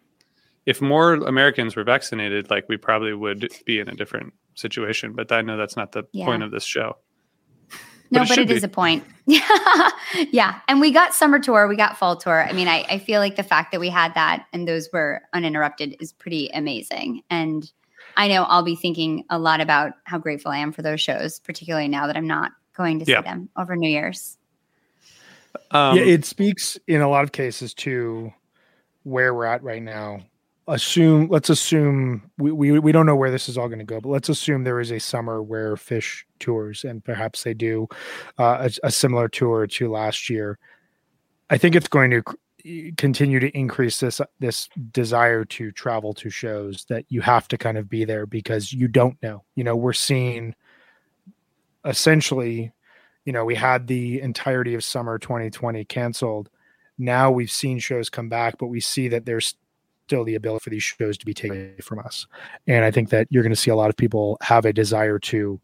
if 0.67 0.81
more 0.83 1.15
Americans 1.15 1.77
were 1.77 1.85
vaccinated, 1.85 2.51
like 2.51 2.67
we 2.69 2.77
probably 2.77 3.15
would 3.15 3.51
be 3.65 3.79
in 3.79 3.89
a 3.89 3.95
different 3.95 4.33
situation. 4.55 5.13
But 5.13 5.31
I 5.33 5.43
know 5.43 5.57
that's 5.57 5.77
not 5.77 5.93
the 5.93 6.05
Yeah. 6.13 6.25
point 6.27 6.43
of 6.43 6.51
this 6.51 6.65
show. 6.65 6.97
No, 8.11 8.23
it 8.23 8.29
but 8.29 8.39
it 8.39 8.51
is 8.51 8.65
a 8.65 8.69
point. 8.69 9.05
yeah. 9.27 10.61
And 10.69 10.81
we 10.81 10.91
got 10.91 11.15
summer 11.15 11.39
tour, 11.39 11.69
we 11.69 11.77
got 11.77 11.99
fall 11.99 12.17
tour. 12.17 12.43
I 12.47 12.53
mean, 12.53 12.69
I, 12.69 12.85
I 12.89 12.99
feel 12.99 13.21
like 13.21 13.37
the 13.37 13.43
fact 13.43 13.73
that 13.73 13.81
we 13.81 13.91
had 13.91 14.15
that 14.15 14.47
and 14.53 14.67
those 14.67 14.89
were 14.93 15.21
uninterrupted 15.33 15.97
is 16.01 16.13
pretty 16.13 16.49
amazing. 16.55 17.23
And 17.29 17.71
I 18.17 18.29
know 18.29 18.45
I'll 18.45 18.63
be 18.63 18.77
thinking 18.77 19.25
a 19.29 19.39
lot 19.39 19.61
about 19.61 19.93
how 20.05 20.19
grateful 20.19 20.51
I 20.51 20.59
am 20.59 20.73
for 20.73 20.83
those 20.83 21.01
shows, 21.01 21.41
particularly 21.41 21.89
now 21.89 22.07
that 22.07 22.17
I'm 22.17 22.27
not 22.27 22.53
going 22.75 22.99
to 23.01 23.05
see 23.05 23.13
Yeah. 23.13 23.23
them 23.23 23.51
over 23.57 23.77
New 23.77 23.91
Year's. 23.91 24.39
Um, 25.71 25.97
yeah, 25.97 26.05
it 26.05 26.25
speaks 26.25 26.79
in 26.87 27.01
a 27.01 27.09
lot 27.09 27.25
of 27.25 27.33
cases 27.33 27.75
to 27.75 28.33
where 29.03 29.35
we're 29.35 29.45
at 29.45 29.63
right 29.63 29.83
now. 29.83 30.21
Assume, 30.69 31.29
let's 31.31 31.49
assume 31.49 32.31
we, 32.37 32.53
we, 32.53 32.79
we 32.79 32.93
don't 32.93 33.07
know 33.07 33.17
where 33.17 33.31
this 33.31 33.49
is 33.49 33.57
all 33.57 33.69
going 33.69 33.79
to 33.79 33.85
go, 33.85 34.01
but 34.01 34.11
let's 34.11 34.29
assume 34.29 34.65
there 34.65 34.81
is 34.81 34.91
a 34.91 35.01
summer 35.01 35.43
where 35.43 35.77
Phish 35.77 36.25
tours 36.39 36.85
and 36.85 37.03
perhaps 37.03 37.43
they 37.43 37.55
do 37.55 37.89
uh, 38.39 38.69
a, 38.69 38.87
a 38.87 38.91
similar 38.91 39.29
tour 39.29 39.67
to 39.67 39.91
last 39.91 40.29
year. 40.29 40.59
I 41.49 41.57
think 41.57 41.75
it's 41.75 41.89
going 41.89 42.11
to 42.11 42.23
continue 42.99 43.41
to 43.41 43.57
increase 43.57 44.01
this 44.01 44.21
this 44.41 44.69
desire 44.93 45.45
to 45.47 45.73
travel 45.73 46.13
to 46.13 46.29
shows 46.29 46.85
that 46.91 47.07
you 47.09 47.23
have 47.23 47.49
to 47.49 47.57
kind 47.57 47.79
of 47.79 47.89
be 47.89 48.05
there 48.05 48.27
because 48.27 48.71
you 48.73 48.89
don't 48.89 49.17
know. 49.23 49.45
You 49.55 49.65
know, 49.65 49.75
we're 49.77 49.95
seeing 49.95 50.55
essentially 51.87 52.73
you 53.29 53.33
know, 53.33 53.45
we 53.45 53.57
had 53.57 53.87
the 53.87 54.23
entirety 54.23 54.75
of 54.75 54.83
summer 54.83 55.19
2020 55.19 55.85
canceled. 55.85 56.49
Now 56.97 57.31
we've 57.31 57.51
seen 57.51 57.79
shows 57.79 58.09
come 58.09 58.31
back, 58.31 58.57
but 58.57 58.69
we 58.69 58.81
see 58.81 59.09
that 59.09 59.27
there's 59.27 59.55
still 60.09 60.25
the 60.25 60.35
ability 60.35 60.63
for 60.63 60.71
these 60.71 60.83
shows 60.83 61.19
to 61.19 61.27
be 61.27 61.35
taken 61.35 61.57
away 61.57 61.77
from 61.83 61.99
us. 61.99 62.27
And 62.67 62.83
I 62.83 62.91
think 62.91 63.11
that 63.11 63.27
you're 63.29 63.43
going 63.43 63.53
to 63.53 63.57
see 63.57 63.71
a 63.71 63.77
lot 63.77 63.91
of 63.91 63.97
people 63.97 64.39
have 64.41 64.65
a 64.65 64.73
desire 64.73 65.19
to 65.19 65.61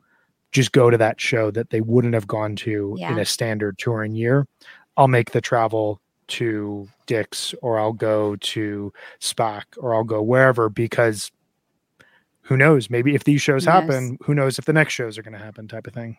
just 0.52 0.72
go 0.72 0.90
to 0.90 0.98
that 0.98 1.18
show 1.18 1.50
that 1.50 1.70
they 1.70 1.80
wouldn't 1.80 2.12
have 2.12 2.26
gone 2.26 2.54
to 2.56 2.96
in 3.00 3.18
a 3.18 3.24
standard 3.24 3.78
touring 3.78 4.14
year. 4.14 4.46
I'll 4.98 5.08
make 5.08 5.30
the 5.30 5.40
travel 5.40 6.00
to 6.26 6.88
Dick's 7.06 7.54
or 7.62 7.78
I'll 7.78 7.94
go 7.94 8.36
to 8.36 8.92
SPAC 9.20 9.62
or 9.78 9.94
I'll 9.94 10.04
go 10.04 10.22
wherever 10.22 10.68
because 10.68 11.32
who 12.42 12.56
knows? 12.58 12.90
Maybe 12.90 13.14
if 13.14 13.24
these 13.24 13.40
shows 13.40 13.64
Who 13.64 13.70
knows? 13.72 13.82
happen, 13.82 14.18
who 14.22 14.34
knows 14.34 14.58
if 14.58 14.66
the 14.66 14.74
next 14.74 14.92
shows 14.92 15.16
are 15.16 15.22
going 15.22 15.32
to 15.32 15.42
happen 15.42 15.66
type 15.66 15.86
of 15.86 15.94
thing. 15.94 16.18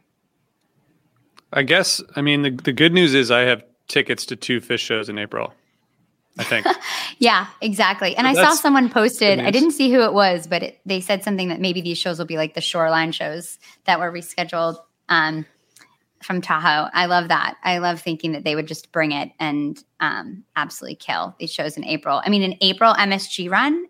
I 1.54 1.62
guess. 1.62 2.02
I 2.16 2.22
mean, 2.22 2.42
the, 2.42 2.50
the 2.50 2.74
good 2.74 2.92
news 2.92 3.14
is 3.14 3.30
I 3.30 3.42
have 3.42 3.64
tickets 3.88 4.26
to 4.26 4.36
two 4.36 4.60
Phish 4.60 4.80
shows 4.80 5.10
in 5.10 5.20
April. 5.20 5.54
I 6.38 6.44
think. 6.44 6.66
Yeah, 7.18 7.48
exactly. 7.62 8.14
And 8.18 8.28
So 8.36 8.42
I 8.42 8.46
saw 8.46 8.56
someone 8.56 8.90
posted, 8.90 9.40
I 9.40 9.50
didn't 9.50 9.72
see 9.72 9.90
who 9.90 10.02
it 10.02 10.12
was, 10.14 10.48
but 10.48 10.64
it, 10.64 10.82
they 10.86 11.00
said 11.00 11.24
something 11.24 11.48
that 11.48 11.62
maybe 11.62 11.80
these 11.80 11.98
shows 11.98 12.20
will 12.20 12.26
be 12.26 12.36
like 12.36 12.56
the 12.56 12.62
shoreline 12.62 13.14
shows 13.14 13.58
that 13.86 14.02
were 14.02 14.12
rescheduled 14.12 14.76
um, 15.08 15.46
from 16.22 16.42
Tahoe. 16.42 16.90
I 16.94 17.06
love 17.06 17.30
that. 17.30 17.56
I 17.64 17.78
love 17.78 18.02
thinking 18.02 18.34
that 18.34 18.44
they 18.44 18.54
would 18.56 18.68
just 18.68 18.92
bring 18.92 19.14
it 19.14 19.32
and 19.40 19.82
um, 20.02 20.44
absolutely 20.58 20.96
kill 20.96 21.36
these 21.40 21.54
shows 21.54 21.78
in 21.78 21.86
April. 21.86 22.22
I 22.26 22.30
mean, 22.30 22.44
an 22.44 22.56
April 22.60 22.94
MSG 22.94 23.50
run 23.50 23.86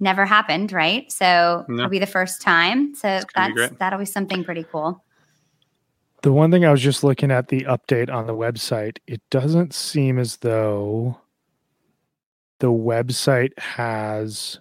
never 0.00 0.26
happened, 0.26 0.72
right? 0.72 1.10
So 1.12 1.64
No. 1.68 1.74
it'll 1.74 1.90
be 1.90 2.00
the 2.00 2.06
first 2.06 2.42
time. 2.42 2.96
So 2.96 3.20
gonna 3.32 3.54
be 3.54 3.60
that's 3.60 3.76
that'll 3.78 3.98
be 4.00 4.04
something 4.06 4.42
pretty 4.42 4.64
cool. 4.64 5.04
The 6.22 6.32
one 6.32 6.50
thing 6.50 6.64
I 6.64 6.72
was 6.72 6.80
just 6.80 7.04
looking 7.04 7.30
at 7.30 7.48
the 7.48 7.60
update 7.62 8.12
on 8.12 8.26
the 8.26 8.34
website, 8.34 8.98
it 9.06 9.20
doesn't 9.30 9.72
seem 9.72 10.18
as 10.18 10.38
though 10.38 11.20
the 12.58 12.70
website 12.72 13.56
has 13.58 14.58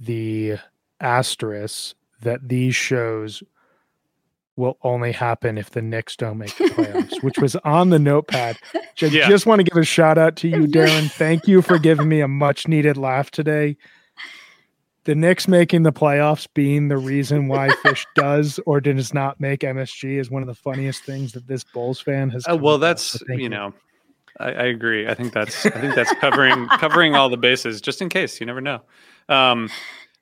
the 0.00 0.56
asterisk 1.00 1.94
that 2.22 2.48
these 2.48 2.74
shows 2.74 3.42
will 4.56 4.76
only 4.82 5.12
happen 5.12 5.56
if 5.56 5.70
the 5.70 5.80
Knicks 5.82 6.16
don't 6.16 6.38
make 6.38 6.56
the 6.56 6.64
playoffs, 6.64 7.22
which 7.22 7.38
was 7.38 7.54
on 7.64 7.90
the 7.90 7.98
notepad. 7.98 8.56
I 8.74 8.80
Yeah. 9.06 9.28
just 9.28 9.46
want 9.46 9.60
to 9.60 9.64
give 9.64 9.76
a 9.80 9.84
shout 9.84 10.18
out 10.18 10.34
to 10.36 10.48
you, 10.48 10.66
Darren. 10.66 11.08
Thank 11.12 11.46
you 11.46 11.62
for 11.62 11.78
giving 11.78 12.08
me 12.08 12.20
a 12.20 12.26
much 12.28 12.66
needed 12.66 12.96
laugh 12.96 13.30
today. 13.30 13.76
The 15.04 15.14
Knicks 15.14 15.46
making 15.46 15.84
the 15.84 15.92
playoffs 15.92 16.46
being 16.54 16.88
the 16.88 16.98
reason 16.98 17.46
why 17.48 17.68
Phish 17.68 18.04
does 18.16 18.58
or 18.66 18.80
does 18.80 19.14
not 19.14 19.40
make 19.40 19.60
MSG 19.60 20.18
is 20.18 20.28
one 20.28 20.42
of 20.42 20.48
the 20.48 20.54
funniest 20.56 21.04
things 21.04 21.32
that 21.32 21.46
this 21.46 21.62
Bulls 21.62 22.00
fan 22.00 22.28
has. 22.30 22.44
Uh, 22.48 22.56
well, 22.56 22.78
that's 22.78 23.02
So 23.02 23.18
thank 23.28 23.40
you 23.40 23.48
know, 23.48 23.72
I, 24.40 24.50
I, 24.50 24.64
agree. 24.64 25.08
I 25.08 25.14
think 25.14 25.32
that's 25.32 25.66
I 25.66 25.80
think 25.80 25.94
that's 25.94 26.12
covering 26.14 26.68
covering 26.78 27.14
all 27.14 27.28
the 27.28 27.36
bases, 27.36 27.80
just 27.80 28.00
in 28.02 28.08
case. 28.08 28.40
You 28.40 28.46
never 28.46 28.60
know. 28.60 28.82
Um, 29.28 29.68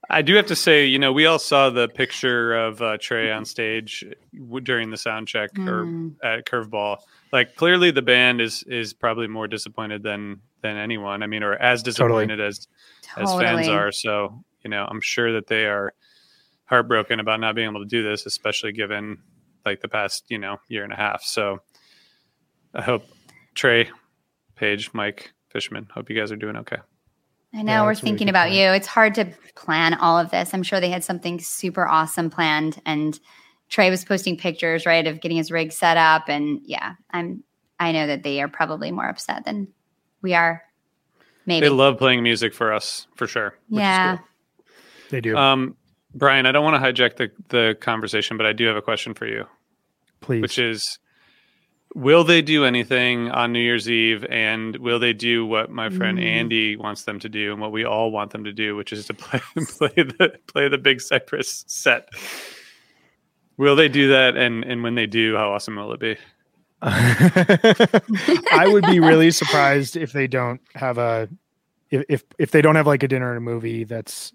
I 0.09 0.23
do 0.23 0.37
have 0.37 0.47
to 0.47 0.57
say, 0.57 0.87
you 0.87 0.99
know, 0.99 1.13
we 1.13 1.27
all 1.27 1.39
saw 1.39 1.71
the 1.71 1.89
picture 1.89 2.55
of 2.55 2.81
uh, 2.81 2.97
Trey 3.01 3.31
on 3.31 3.45
stage 3.45 4.05
during 4.63 4.91
the 4.91 4.97
sound 4.97 5.27
check 5.27 5.53
mm. 5.55 5.69
or 5.69 6.27
at 6.27 6.47
Curveball. 6.47 6.99
Like, 7.33 7.57
clearly, 7.57 7.91
the 7.91 8.03
band 8.03 8.41
is 8.41 8.63
is 8.65 8.93
probably 8.93 9.27
more 9.27 9.49
disappointed 9.49 10.03
than 10.03 10.41
than 10.63 10.77
anyone. 10.77 11.23
I 11.23 11.27
mean, 11.27 11.43
or 11.43 11.55
as 11.55 11.83
disappointed 11.83 12.37
totally. 12.37 12.49
as 12.49 12.69
totally. 13.15 13.45
as 13.45 13.51
fans 13.51 13.69
are. 13.69 13.93
So, 13.93 14.45
you 14.63 14.71
know, 14.71 14.87
I'm 14.89 15.01
sure 15.01 15.33
that 15.33 15.49
they 15.49 15.67
are 15.67 15.93
heartbroken 16.67 17.21
about 17.21 17.41
not 17.41 17.55
being 17.55 17.69
able 17.69 17.81
to 17.81 17.89
do 17.89 18.03
this, 18.03 18.27
especially 18.27 18.73
given 18.73 19.19
like 19.65 19.81
the 19.81 19.89
past, 19.89 20.25
you 20.29 20.39
know, 20.39 20.59
year 20.69 20.85
and 20.85 20.93
a 20.93 20.97
half. 20.97 21.23
So, 21.25 21.63
I 22.73 22.83
hope 22.83 23.05
Trey, 23.55 23.91
Page, 24.57 24.91
Mike, 24.93 25.33
Fishman, 25.51 25.89
hope 25.95 26.11
you 26.11 26.19
guys 26.19 26.33
are 26.33 26.37
doing 26.37 26.57
okay. 26.57 26.79
I 27.55 27.63
know 27.63 27.73
yeah, 27.73 27.83
we're 27.85 27.95
thinking 27.95 28.29
about 28.29 28.53
you. 28.53 28.65
It's 28.65 28.87
hard 28.87 29.15
to 29.15 29.27
plan 29.55 29.95
all 29.95 30.19
of 30.19 30.31
this. 30.31 30.53
I'm 30.53 30.63
sure 30.63 30.81
they 30.81 30.91
had 30.91 31.05
something 31.05 31.41
super 31.41 31.87
awesome 31.87 32.29
planned 32.29 32.81
and 32.85 33.19
Trey 33.69 33.91
was 33.91 34.05
posting 34.05 34.37
pictures, 34.37 34.87
right, 34.87 35.07
of 35.07 35.21
getting 35.21 35.39
his 35.39 35.51
rig 35.51 35.73
set 35.73 35.97
up 35.97 36.29
and 36.29 36.61
yeah, 36.65 36.95
I'm 37.11 37.43
I 37.79 37.93
know 37.93 38.07
that 38.07 38.23
they 38.23 38.41
are 38.41 38.49
probably 38.49 38.91
more 38.91 39.09
upset 39.09 39.45
than 39.45 39.69
we 40.23 40.35
are. 40.35 40.63
Maybe. 41.47 41.67
They 41.67 41.71
love 41.71 41.99
playing 41.99 42.23
music 42.23 42.55
for 42.55 42.73
us, 42.73 43.07
for 43.15 43.27
sure. 43.27 43.57
Yeah. 43.69 44.17
Cool. 44.17 44.27
They 45.11 45.21
do. 45.21 45.37
Um 45.37 45.77
Brian, 46.15 46.47
I 46.47 46.53
don't 46.53 46.65
want 46.65 46.83
to 46.83 46.93
hijack 46.93 47.17
the 47.17 47.31
the 47.49 47.77
conversation, 47.81 48.37
but 48.37 48.47
I 48.47 48.53
do 48.53 48.67
have 48.67 48.77
a 48.77 48.83
question 48.83 49.15
for 49.15 49.27
you. 49.27 49.47
Please. 50.21 50.43
Which 50.43 50.59
is 50.59 50.99
Will 51.95 52.25
they 52.25 52.43
do 52.43 52.65
anything 52.65 53.31
on 53.31 53.53
New 53.53 53.61
Year's 53.61 53.89
Eve? 53.89 54.25
And 54.29 54.77
will 54.77 54.99
they 54.99 55.13
do 55.13 55.47
what 55.47 55.71
my 55.71 55.89
friend 55.89 56.19
mm. 56.19 56.25
Andy 56.25 56.77
wants 56.77 57.05
them 57.05 57.19
to 57.21 57.29
do 57.29 57.53
and 57.53 57.61
what 57.61 57.73
we 57.73 57.85
all 57.85 58.11
want 58.11 58.33
them 58.33 58.45
to 58.45 58.53
do, 58.53 58.77
which 58.77 58.93
is 58.93 59.07
to 59.07 59.15
play 59.15 59.41
play 59.57 59.93
the 59.97 60.39
play 60.47 60.69
the 60.69 60.79
Big 60.79 61.01
Cypress 61.01 61.65
set? 61.67 62.09
Will 63.57 63.77
they 63.77 63.89
do 63.89 64.09
that? 64.09 64.37
And 64.37 64.65
and 64.65 64.83
when 64.83 64.95
they 64.95 65.07
do, 65.07 65.37
how 65.37 65.53
awesome 65.53 65.77
will 65.77 65.93
it 65.93 66.01
be? 66.01 66.17
I 66.83 68.69
would 68.69 68.85
be 68.85 69.01
really 69.01 69.31
surprised 69.31 69.97
if 69.97 70.13
they 70.13 70.27
don't 70.27 70.61
have 70.75 70.99
a 70.99 71.29
if, 71.91 72.05
if 72.09 72.25
if 72.39 72.51
they 72.51 72.61
don't 72.61 72.77
have 72.77 72.87
like 72.87 73.03
a 73.03 73.09
dinner 73.09 73.31
and 73.31 73.39
a 73.39 73.41
movie 73.41 73.85
that's 73.85 74.33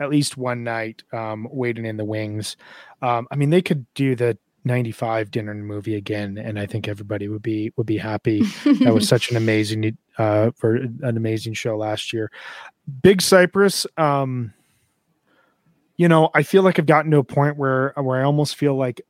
at 0.00 0.08
least 0.08 0.36
one 0.36 0.64
night 0.64 1.02
um, 1.12 1.46
waiting 1.50 1.84
in 1.84 1.98
the 1.98 2.04
wings. 2.04 2.56
Um, 3.02 3.28
I 3.30 3.36
mean, 3.36 3.50
they 3.50 3.60
could 3.60 3.86
do 3.94 4.16
the 4.16 4.38
95 4.64 5.30
dinner 5.30 5.52
and 5.52 5.66
movie 5.66 5.94
again 5.94 6.36
and 6.36 6.58
i 6.58 6.66
think 6.66 6.86
everybody 6.86 7.28
would 7.28 7.42
be 7.42 7.72
would 7.76 7.86
be 7.86 7.96
happy 7.96 8.42
that 8.80 8.92
was 8.92 9.08
such 9.08 9.30
an 9.30 9.36
amazing 9.36 9.96
uh 10.18 10.50
for 10.56 10.76
an 10.76 11.16
amazing 11.16 11.54
show 11.54 11.76
last 11.76 12.12
year 12.12 12.30
big 13.02 13.22
cypress 13.22 13.86
um 13.96 14.52
you 15.96 16.08
know 16.08 16.30
i 16.34 16.42
feel 16.42 16.62
like 16.62 16.78
i've 16.78 16.86
gotten 16.86 17.10
to 17.10 17.18
a 17.18 17.24
point 17.24 17.56
where 17.56 17.92
where 17.96 18.20
i 18.20 18.24
almost 18.24 18.56
feel 18.56 18.74
like 18.74 19.00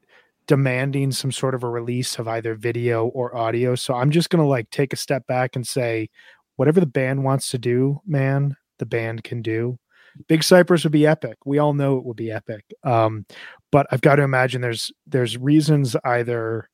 demanding 0.47 1.13
some 1.13 1.31
sort 1.31 1.55
of 1.55 1.63
a 1.63 1.69
release 1.69 2.19
of 2.19 2.29
either 2.29 2.55
video 2.55 3.07
or 3.07 3.37
audio 3.37 3.75
so 3.75 3.95
i'm 3.95 4.11
just 4.11 4.31
gonna 4.31 4.47
like 4.47 4.71
take 4.71 4.93
a 4.93 4.97
step 4.97 5.27
back 5.27 5.57
and 5.57 5.67
say 5.67 6.09
whatever 6.57 6.81
the 6.81 6.87
band 6.87 7.25
wants 7.25 7.51
to 7.51 7.59
do 7.59 8.01
man 8.07 8.57
the 8.79 8.87
band 8.87 9.25
can 9.25 9.43
do 9.43 9.79
Big 10.27 10.43
Cypress 10.43 10.85
would 10.85 10.93
be 10.93 11.07
epic. 11.07 11.37
We 11.45 11.59
all 11.59 11.73
know 11.73 11.97
it 11.99 12.05
would 12.05 12.17
be 12.17 12.31
epic. 12.31 12.65
Um, 12.85 13.27
but 13.71 13.87
I've 13.91 14.01
got 14.01 14.17
to 14.17 14.23
imagine 14.23 14.61
there's 14.61 14.93
there's 15.07 15.37
reasons 15.39 15.97
either 16.05 16.69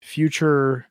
future 0.00 0.86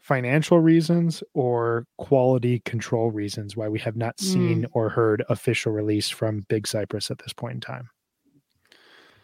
financial 0.00 0.60
reasons 0.60 1.22
or 1.32 1.86
quality 1.96 2.60
control 2.60 3.10
reasons 3.10 3.56
why 3.56 3.68
we 3.68 3.78
have 3.78 3.96
not 3.96 4.20
seen 4.20 4.62
mm. 4.62 4.68
or 4.72 4.90
heard 4.90 5.24
official 5.30 5.72
release 5.72 6.10
from 6.10 6.44
Big 6.48 6.66
Cypress 6.66 7.10
at 7.10 7.18
this 7.18 7.32
point 7.32 7.54
in 7.54 7.60
time. 7.60 7.88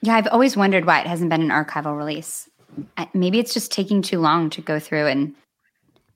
Yeah, 0.01 0.17
I've 0.17 0.29
always 0.29 0.57
wondered 0.57 0.87
why 0.87 1.01
it 1.01 1.07
hasn't 1.07 1.29
been 1.29 1.43
an 1.43 1.51
archival 1.51 1.97
release. 1.97 2.49
Maybe 3.13 3.39
it's 3.39 3.53
just 3.53 3.71
taking 3.71 4.01
too 4.01 4.21
long 4.21 4.49
to 4.51 4.63
go 4.63 4.79
through 4.79 5.09
and 5.09 5.35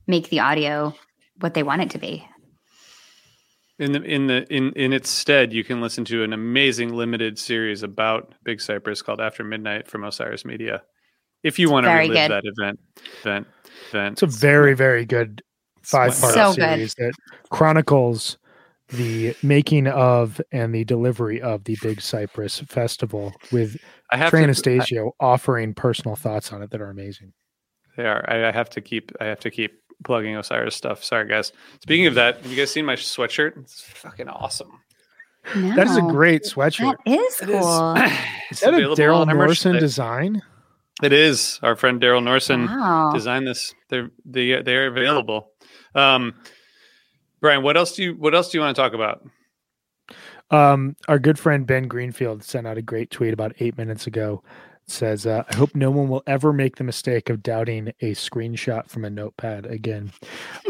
make 0.06 0.30
the 0.30 0.40
audio 0.40 0.94
what 1.40 1.52
they 1.52 1.62
want 1.62 1.82
it 1.82 1.90
to 1.90 1.98
be. 1.98 2.26
In 3.84 3.92
the 3.92 4.02
in 4.02 4.26
the 4.28 4.46
in 4.54 4.72
in 4.72 4.94
its 4.94 5.10
stead, 5.10 5.52
you 5.52 5.62
can 5.62 5.82
listen 5.82 6.06
to 6.06 6.24
an 6.24 6.32
amazing 6.32 6.94
limited 6.94 7.38
series 7.38 7.82
about 7.82 8.32
Big 8.42 8.62
Cypress 8.62 9.02
called 9.02 9.20
After 9.20 9.44
Midnight 9.44 9.86
from 9.86 10.04
Osiris 10.04 10.46
Media. 10.46 10.82
If 11.42 11.58
you 11.58 11.70
want 11.70 11.84
to 11.84 11.92
relive 11.92 12.08
good. 12.08 12.30
that 12.30 12.44
event, 12.46 12.80
event, 13.20 13.46
event. 13.90 14.12
It's 14.14 14.22
a 14.22 14.26
very 14.26 14.72
very 14.72 15.04
good 15.04 15.42
five 15.82 16.18
part 16.18 16.32
so 16.32 16.52
series 16.52 16.94
good. 16.94 17.12
that 17.12 17.48
chronicles 17.50 18.38
the 18.88 19.36
making 19.42 19.86
of 19.88 20.40
and 20.50 20.74
the 20.74 20.84
delivery 20.84 21.42
of 21.42 21.64
the 21.64 21.76
Big 21.82 22.00
Cypress 22.00 22.60
Festival 22.60 23.34
with 23.52 23.76
Trey 24.28 24.44
Anastasio 24.44 25.12
offering 25.20 25.74
personal 25.74 26.16
thoughts 26.16 26.54
on 26.54 26.62
it 26.62 26.70
that 26.70 26.80
are 26.80 26.88
amazing. 26.88 27.34
They 27.98 28.06
are. 28.06 28.24
I, 28.28 28.48
I 28.48 28.50
have 28.50 28.70
to 28.70 28.80
keep. 28.80 29.12
I 29.20 29.26
have 29.26 29.40
to 29.40 29.50
keep 29.50 29.83
plugging 30.04 30.36
Osiris 30.36 30.76
stuff. 30.76 31.02
Sorry, 31.02 31.26
guys. 31.26 31.52
Speaking 31.80 32.06
of 32.06 32.14
that, 32.14 32.40
have 32.42 32.50
you 32.50 32.56
guys 32.56 32.70
seen 32.70 32.84
my 32.84 32.94
sweatshirt? 32.94 33.58
It's 33.58 33.80
fucking 33.80 34.28
awesome. 34.28 34.80
No, 35.54 35.76
that 35.76 35.86
is 35.86 35.96
a 35.96 36.02
great 36.02 36.44
sweatshirt. 36.44 36.96
That 37.04 37.12
is 37.12 37.36
cool. 37.36 37.94
is 38.50 38.60
that 38.60 38.74
a 38.74 38.78
Daryl 38.94 39.26
Norson 39.26 39.76
design? 39.78 40.42
It 41.02 41.12
is. 41.12 41.58
Our 41.62 41.76
friend 41.76 42.00
Daryl 42.00 42.22
Norson 42.22 42.66
wow. 42.66 43.10
designed 43.12 43.46
this. 43.46 43.74
They're 43.88 44.10
they 44.24 44.62
they're 44.62 44.86
available. 44.86 45.50
Um, 45.94 46.34
Brian, 47.40 47.62
what 47.62 47.76
else 47.76 47.94
do 47.94 48.04
you 48.04 48.14
what 48.14 48.34
else 48.34 48.50
do 48.50 48.58
you 48.58 48.62
want 48.62 48.74
to 48.74 48.80
talk 48.80 48.94
about? 48.94 49.26
Um, 50.50 50.94
our 51.08 51.18
good 51.18 51.38
friend 51.38 51.66
Ben 51.66 51.88
Greenfield 51.88 52.44
sent 52.44 52.66
out 52.66 52.78
a 52.78 52.82
great 52.82 53.10
tweet 53.10 53.34
about 53.34 53.54
eight 53.60 53.76
minutes 53.76 54.06
ago 54.06 54.42
says, 54.86 55.26
uh, 55.26 55.44
I 55.48 55.54
hope 55.54 55.74
no 55.74 55.90
one 55.90 56.08
will 56.08 56.22
ever 56.26 56.52
make 56.52 56.76
the 56.76 56.84
mistake 56.84 57.30
of 57.30 57.42
doubting 57.42 57.88
a 58.00 58.12
screenshot 58.12 58.88
from 58.88 59.04
a 59.04 59.10
notepad 59.10 59.66
again. 59.66 60.12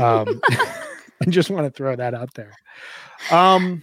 Um, 0.01 0.41
I 0.51 1.27
just 1.29 1.51
want 1.51 1.67
to 1.67 1.71
throw 1.71 1.97
that 1.97 2.15
out 2.15 2.35
there. 2.35 2.53
Um, 3.31 3.83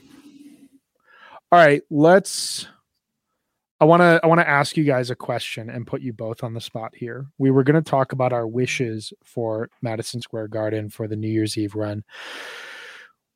all 1.52 1.60
right, 1.60 1.82
let's. 1.90 2.68
I 3.80 3.86
want 3.86 4.02
to 4.02 4.20
I 4.24 4.28
want 4.28 4.40
to 4.40 4.48
ask 4.48 4.78
you 4.78 4.84
guys 4.84 5.10
a 5.10 5.16
question 5.16 5.70
and 5.72 5.88
put 5.88 6.02
you 6.02 6.14
both 6.14 6.44
on 6.44 6.54
the 6.54 6.62
spot 6.62 6.94
here. 6.96 7.26
We 7.40 7.50
were 7.50 7.64
going 7.64 7.82
to 7.82 7.90
talk 7.90 8.12
about 8.12 8.32
our 8.32 8.46
wishes 8.46 9.12
for 9.24 9.70
Madison 9.82 10.22
Square 10.22 10.50
Garden 10.50 10.90
for 10.90 11.08
the 11.08 11.16
New 11.16 11.28
Year's 11.28 11.58
Eve 11.58 11.74
run 11.74 12.04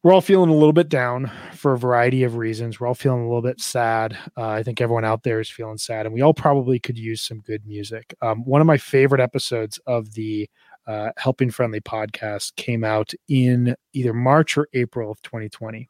we're 0.05 0.13
all 0.13 0.21
feeling 0.21 0.51
a 0.51 0.53
little 0.53 0.71
bit 0.71 0.87
down 0.87 1.31
for 1.53 1.73
a 1.73 1.79
variety 1.79 2.21
of 2.21 2.35
reasons. 2.35 2.79
We're 2.79 2.85
all 2.85 2.93
feeling 2.93 3.21
a 3.21 3.27
little 3.27 3.41
bit 3.41 3.59
sad. 3.59 4.15
Uh, 4.37 4.49
I 4.49 4.61
think 4.61 4.79
everyone 4.79 5.03
out 5.03 5.23
there 5.23 5.39
is 5.39 5.49
feeling 5.49 5.79
sad, 5.79 6.05
and 6.05 6.13
we 6.13 6.21
all 6.21 6.31
probably 6.31 6.79
could 6.79 6.95
use 6.95 7.23
some 7.23 7.39
good 7.39 7.65
music. 7.65 8.13
Um, 8.21 8.45
one 8.45 8.61
of 8.61 8.67
my 8.67 8.77
favorite 8.77 9.19
episodes 9.19 9.79
of 9.87 10.13
the 10.13 10.47
uh, 10.85 11.09
Helping 11.17 11.49
Friendly 11.49 11.81
podcast 11.81 12.55
came 12.55 12.83
out 12.83 13.13
in 13.29 13.75
either 13.93 14.13
March 14.13 14.59
or 14.59 14.67
April 14.73 15.09
of 15.09 15.19
2020. 15.23 15.89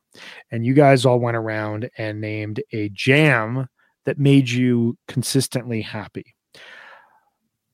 And 0.50 0.66
you 0.66 0.74
guys 0.74 1.06
all 1.06 1.20
went 1.20 1.36
around 1.36 1.90
and 1.98 2.22
named 2.22 2.64
a 2.72 2.88
jam 2.94 3.68
that 4.06 4.18
made 4.18 4.50
you 4.50 4.98
consistently 5.10 5.82
happy. 5.82 6.38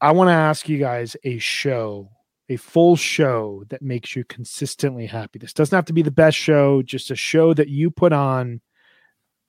I 0.01 0.09
want 0.09 0.29
to 0.29 0.33
ask 0.33 0.67
you 0.67 0.79
guys 0.79 1.15
a 1.23 1.37
show 1.37 2.09
a 2.51 2.57
full 2.57 2.97
show 2.97 3.63
that 3.69 3.81
makes 3.81 4.13
you 4.13 4.25
consistently 4.25 5.05
happy. 5.05 5.39
This 5.39 5.53
doesn't 5.53 5.75
have 5.75 5.85
to 5.85 5.93
be 5.93 6.01
the 6.01 6.11
best 6.11 6.37
show, 6.37 6.81
just 6.81 7.09
a 7.09 7.15
show 7.15 7.53
that 7.53 7.69
you 7.69 7.89
put 7.89 8.11
on 8.11 8.59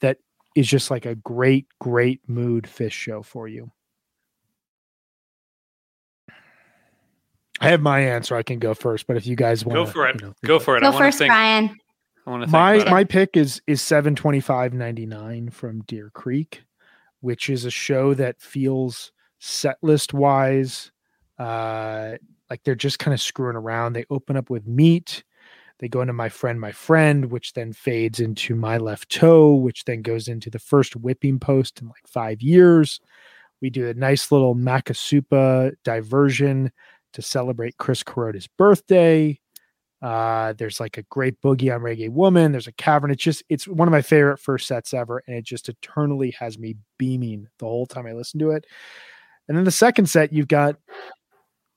that 0.00 0.18
is 0.54 0.68
just 0.68 0.88
like 0.88 1.04
a 1.04 1.16
great, 1.16 1.66
great 1.80 2.20
mood 2.28 2.64
Phish 2.64 2.92
show 2.92 3.22
for 3.22 3.48
you. 3.48 3.72
I 7.60 7.70
have 7.70 7.80
my 7.80 8.00
answer. 8.00 8.36
I 8.36 8.44
can 8.44 8.60
go 8.60 8.72
first, 8.72 9.08
but 9.08 9.16
if 9.16 9.26
you 9.26 9.34
guys 9.34 9.64
want, 9.64 9.78
to 9.78 9.84
go 9.84 9.90
for 9.90 10.08
it. 10.08 10.20
You 10.20 10.28
know, 10.28 10.34
go 10.44 10.58
for 10.60 10.76
it. 10.76 10.82
Go 10.82 10.92
first, 10.92 11.18
think, 11.18 11.30
Brian. 11.30 11.76
I 12.24 12.30
want 12.30 12.44
to 12.44 12.50
my 12.50 12.84
my 12.88 13.02
pick 13.02 13.36
is 13.36 13.60
is 13.66 13.82
seven 13.82 14.14
twenty 14.14 14.40
five 14.40 14.72
ninety 14.72 15.06
nine 15.06 15.50
from 15.50 15.82
Deer 15.82 16.10
Creek, 16.14 16.62
which 17.20 17.50
is 17.50 17.64
a 17.64 17.70
show 17.70 18.14
that 18.14 18.40
feels 18.40 19.10
set 19.40 19.76
list 19.82 20.14
wise 20.14 20.92
uh 21.38 22.12
like 22.52 22.62
they're 22.64 22.74
just 22.74 22.98
kind 22.98 23.14
of 23.14 23.20
screwing 23.22 23.56
around. 23.56 23.94
They 23.94 24.04
open 24.10 24.36
up 24.36 24.50
with 24.50 24.66
meat. 24.66 25.24
They 25.78 25.88
go 25.88 26.02
into 26.02 26.12
my 26.12 26.28
friend, 26.28 26.60
my 26.60 26.70
friend, 26.70 27.30
which 27.30 27.54
then 27.54 27.72
fades 27.72 28.20
into 28.20 28.54
my 28.54 28.76
left 28.76 29.08
toe, 29.08 29.54
which 29.54 29.86
then 29.86 30.02
goes 30.02 30.28
into 30.28 30.50
the 30.50 30.58
first 30.58 30.94
whipping 30.94 31.38
post 31.38 31.80
in 31.80 31.88
like 31.88 32.06
five 32.06 32.42
years. 32.42 33.00
We 33.62 33.70
do 33.70 33.88
a 33.88 33.94
nice 33.94 34.30
little 34.30 34.54
Makisupa 34.54 35.72
diversion 35.82 36.72
to 37.14 37.22
celebrate 37.22 37.78
Chris 37.78 38.02
Kuroda's 38.02 38.48
birthday. 38.48 39.40
Uh, 40.02 40.52
there's 40.58 40.78
like 40.78 40.98
a 40.98 41.04
great 41.04 41.40
boogie 41.40 41.74
on 41.74 41.80
Reggae 41.80 42.10
Woman. 42.10 42.52
There's 42.52 42.66
a 42.66 42.72
cavern. 42.72 43.10
It's 43.10 43.22
just, 43.22 43.42
it's 43.48 43.66
one 43.66 43.88
of 43.88 43.92
my 43.92 44.02
favorite 44.02 44.40
first 44.40 44.66
sets 44.66 44.92
ever. 44.92 45.22
And 45.26 45.34
it 45.34 45.44
just 45.46 45.70
eternally 45.70 46.32
has 46.38 46.58
me 46.58 46.76
beaming 46.98 47.48
the 47.58 47.64
whole 47.64 47.86
time 47.86 48.06
I 48.06 48.12
listen 48.12 48.38
to 48.40 48.50
it. 48.50 48.66
And 49.48 49.56
then 49.56 49.64
the 49.64 49.70
second 49.70 50.10
set, 50.10 50.34
you've 50.34 50.48
got 50.48 50.76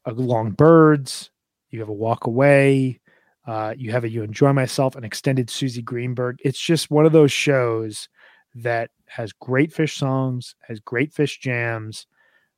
A 0.06 0.12
long 0.12 0.52
Birds. 0.52 1.32
you 1.72 1.80
have 1.80 1.90
a 1.90 1.94
walk 1.94 2.28
away, 2.28 3.00
uh, 3.48 3.74
you 3.78 3.92
have 3.92 4.04
a 4.04 4.10
you 4.10 4.24
enjoy 4.24 4.54
myself, 4.54 4.96
an 4.96 5.04
extended 5.04 5.50
Suzy 5.50 5.82
Greenberg. 5.82 6.40
It's 6.44 6.60
just 6.60 6.90
one 6.90 7.06
of 7.06 7.12
those 7.12 7.32
shows 7.32 8.10
that 8.56 8.90
has 9.08 9.32
great 9.34 9.74
Phish 9.74 9.98
songs, 9.98 10.56
has 10.68 10.80
great 10.80 11.14
Phish 11.14 11.40
jams. 11.40 12.08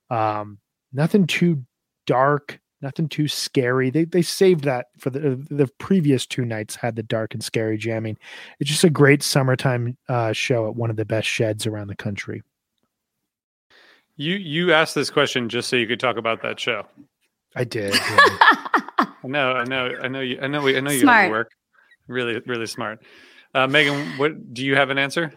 Um, 0.10 0.60
nothing 0.94 1.28
too 1.28 1.64
dark, 2.06 2.60
nothing 2.82 3.10
too 3.10 3.28
scary. 3.28 3.90
They 3.90 4.06
they 4.06 4.22
saved 4.22 4.64
that 4.64 4.88
for 4.98 5.10
the 5.10 5.46
the 5.50 5.68
previous 5.78 6.26
two 6.26 6.46
nights 6.46 6.76
had 6.76 6.96
the 6.96 7.04
dark 7.04 7.34
and 7.34 7.44
scary 7.44 7.78
jamming. 7.78 8.18
It's 8.60 8.70
just 8.70 8.86
a 8.86 8.90
great 8.90 9.24
summertime 9.24 9.98
uh, 10.08 10.32
show 10.32 10.68
at 10.68 10.76
one 10.76 10.90
of 10.90 10.96
the 10.96 11.06
best 11.06 11.28
sheds 11.28 11.68
around 11.68 11.88
the 11.88 11.96
country. 11.96 12.44
You 14.16 14.36
you 14.36 14.72
asked 14.72 14.96
this 14.96 15.10
question 15.10 15.50
just 15.50 15.70
so 15.70 15.76
you 15.76 15.88
could 15.88 16.00
talk 16.00 16.16
about 16.16 16.42
that 16.44 16.60
show. 16.60 16.86
I 17.56 17.64
did. 17.64 17.94
Yeah. 17.94 18.00
I 19.28 19.28
know, 19.30 19.52
I 19.54 19.64
know, 19.66 19.96
I 20.02 20.08
know 20.08 20.22
you. 20.22 20.40
I 20.42 20.48
know. 20.48 20.68
I 20.68 20.80
know 20.80 20.92
you 20.92 21.02
Smart. 21.02 21.24
have 21.24 21.32
work. 21.32 21.52
Really, 22.08 22.42
really 22.46 22.68
smart. 22.68 23.04
Uh, 23.54 23.68
Megan, 23.68 24.18
what 24.18 24.54
do 24.54 24.66
you 24.66 24.76
have 24.76 24.90
an 24.90 24.98
answer? 24.98 25.34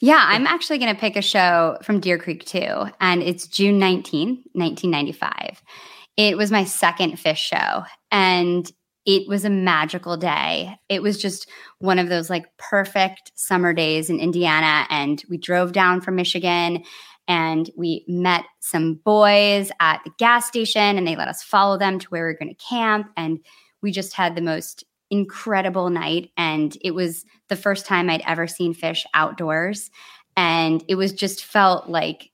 Yeah, 0.00 0.20
I'm 0.20 0.46
actually 0.46 0.78
going 0.78 0.94
to 0.94 1.00
pick 1.00 1.16
a 1.16 1.22
show 1.22 1.78
from 1.82 2.00
Deer 2.00 2.18
Creek 2.18 2.44
too, 2.44 2.86
and 3.00 3.22
it's 3.22 3.46
June 3.46 3.78
19, 3.78 4.44
1995. 4.52 5.62
It 6.16 6.36
was 6.36 6.50
my 6.50 6.64
second 6.64 7.12
Phish 7.12 7.36
show, 7.36 7.84
and 8.10 8.70
it 9.06 9.28
was 9.28 9.44
a 9.44 9.50
magical 9.50 10.16
day. 10.16 10.76
It 10.88 11.02
was 11.02 11.20
just 11.20 11.48
one 11.78 11.98
of 11.98 12.08
those 12.08 12.28
like 12.28 12.46
perfect 12.58 13.32
summer 13.34 13.72
days 13.72 14.10
in 14.10 14.20
Indiana, 14.20 14.86
and 14.90 15.22
we 15.28 15.38
drove 15.38 15.72
down 15.72 16.00
from 16.00 16.16
Michigan 16.16 16.82
and 17.32 17.70
we 17.78 18.04
met 18.06 18.44
some 18.60 18.96
boys 19.06 19.72
at 19.80 20.02
the 20.04 20.12
gas 20.18 20.46
station 20.46 20.98
and 20.98 21.08
they 21.08 21.16
let 21.16 21.28
us 21.28 21.42
follow 21.42 21.78
them 21.78 21.98
to 21.98 22.06
where 22.08 22.26
we 22.26 22.32
are 22.32 22.36
going 22.36 22.54
to 22.54 22.62
camp 22.62 23.10
and 23.16 23.40
we 23.80 23.90
just 23.90 24.12
had 24.12 24.34
the 24.34 24.42
most 24.42 24.84
incredible 25.10 25.88
night 25.88 26.30
and 26.36 26.76
it 26.82 26.90
was 26.90 27.24
the 27.48 27.56
first 27.56 27.86
time 27.86 28.10
I'd 28.10 28.22
ever 28.26 28.46
seen 28.46 28.74
Phish 28.74 29.06
outdoors 29.14 29.90
and 30.36 30.84
it 30.88 30.96
was 30.96 31.10
just 31.10 31.42
felt 31.42 31.88
like 31.88 32.30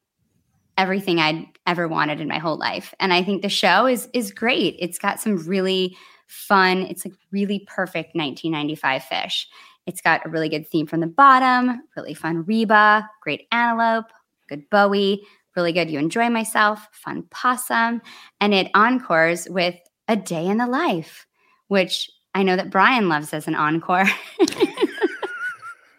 everything 0.76 1.20
I'd 1.20 1.46
ever 1.64 1.86
wanted 1.86 2.20
in 2.20 2.26
my 2.26 2.38
whole 2.38 2.58
life 2.58 2.92
and 2.98 3.12
I 3.12 3.22
think 3.22 3.42
the 3.42 3.48
show 3.48 3.86
is 3.86 4.08
is 4.12 4.32
great. 4.32 4.74
It's 4.80 4.98
got 4.98 5.20
some 5.20 5.46
really 5.46 5.96
fun 6.26 6.78
it's 6.78 7.04
like 7.04 7.14
really 7.30 7.60
perfect 7.68 8.16
1995 8.16 9.02
Phish. 9.02 9.46
It's 9.86 10.00
got 10.00 10.26
a 10.26 10.28
really 10.28 10.48
good 10.48 10.68
theme 10.68 10.88
from 10.88 10.98
the 10.98 11.06
bottom 11.06 11.82
really 11.96 12.14
fun 12.14 12.42
Reba 12.44 13.08
great 13.22 13.46
antelope 13.52 14.06
good 14.48 14.68
Bowie 14.70 15.22
really 15.56 15.72
good 15.72 15.90
you 15.90 15.98
enjoy 15.98 16.28
myself 16.30 16.88
fun 16.92 17.24
possum 17.30 18.00
and 18.40 18.54
it 18.54 18.70
encores 18.74 19.48
with 19.48 19.74
a 20.06 20.16
day 20.16 20.46
in 20.46 20.58
the 20.58 20.66
life 20.66 21.26
which 21.68 22.10
I 22.34 22.42
know 22.42 22.56
that 22.56 22.70
Brian 22.70 23.08
loves 23.08 23.32
as 23.32 23.46
an 23.48 23.54
encore. 23.54 24.04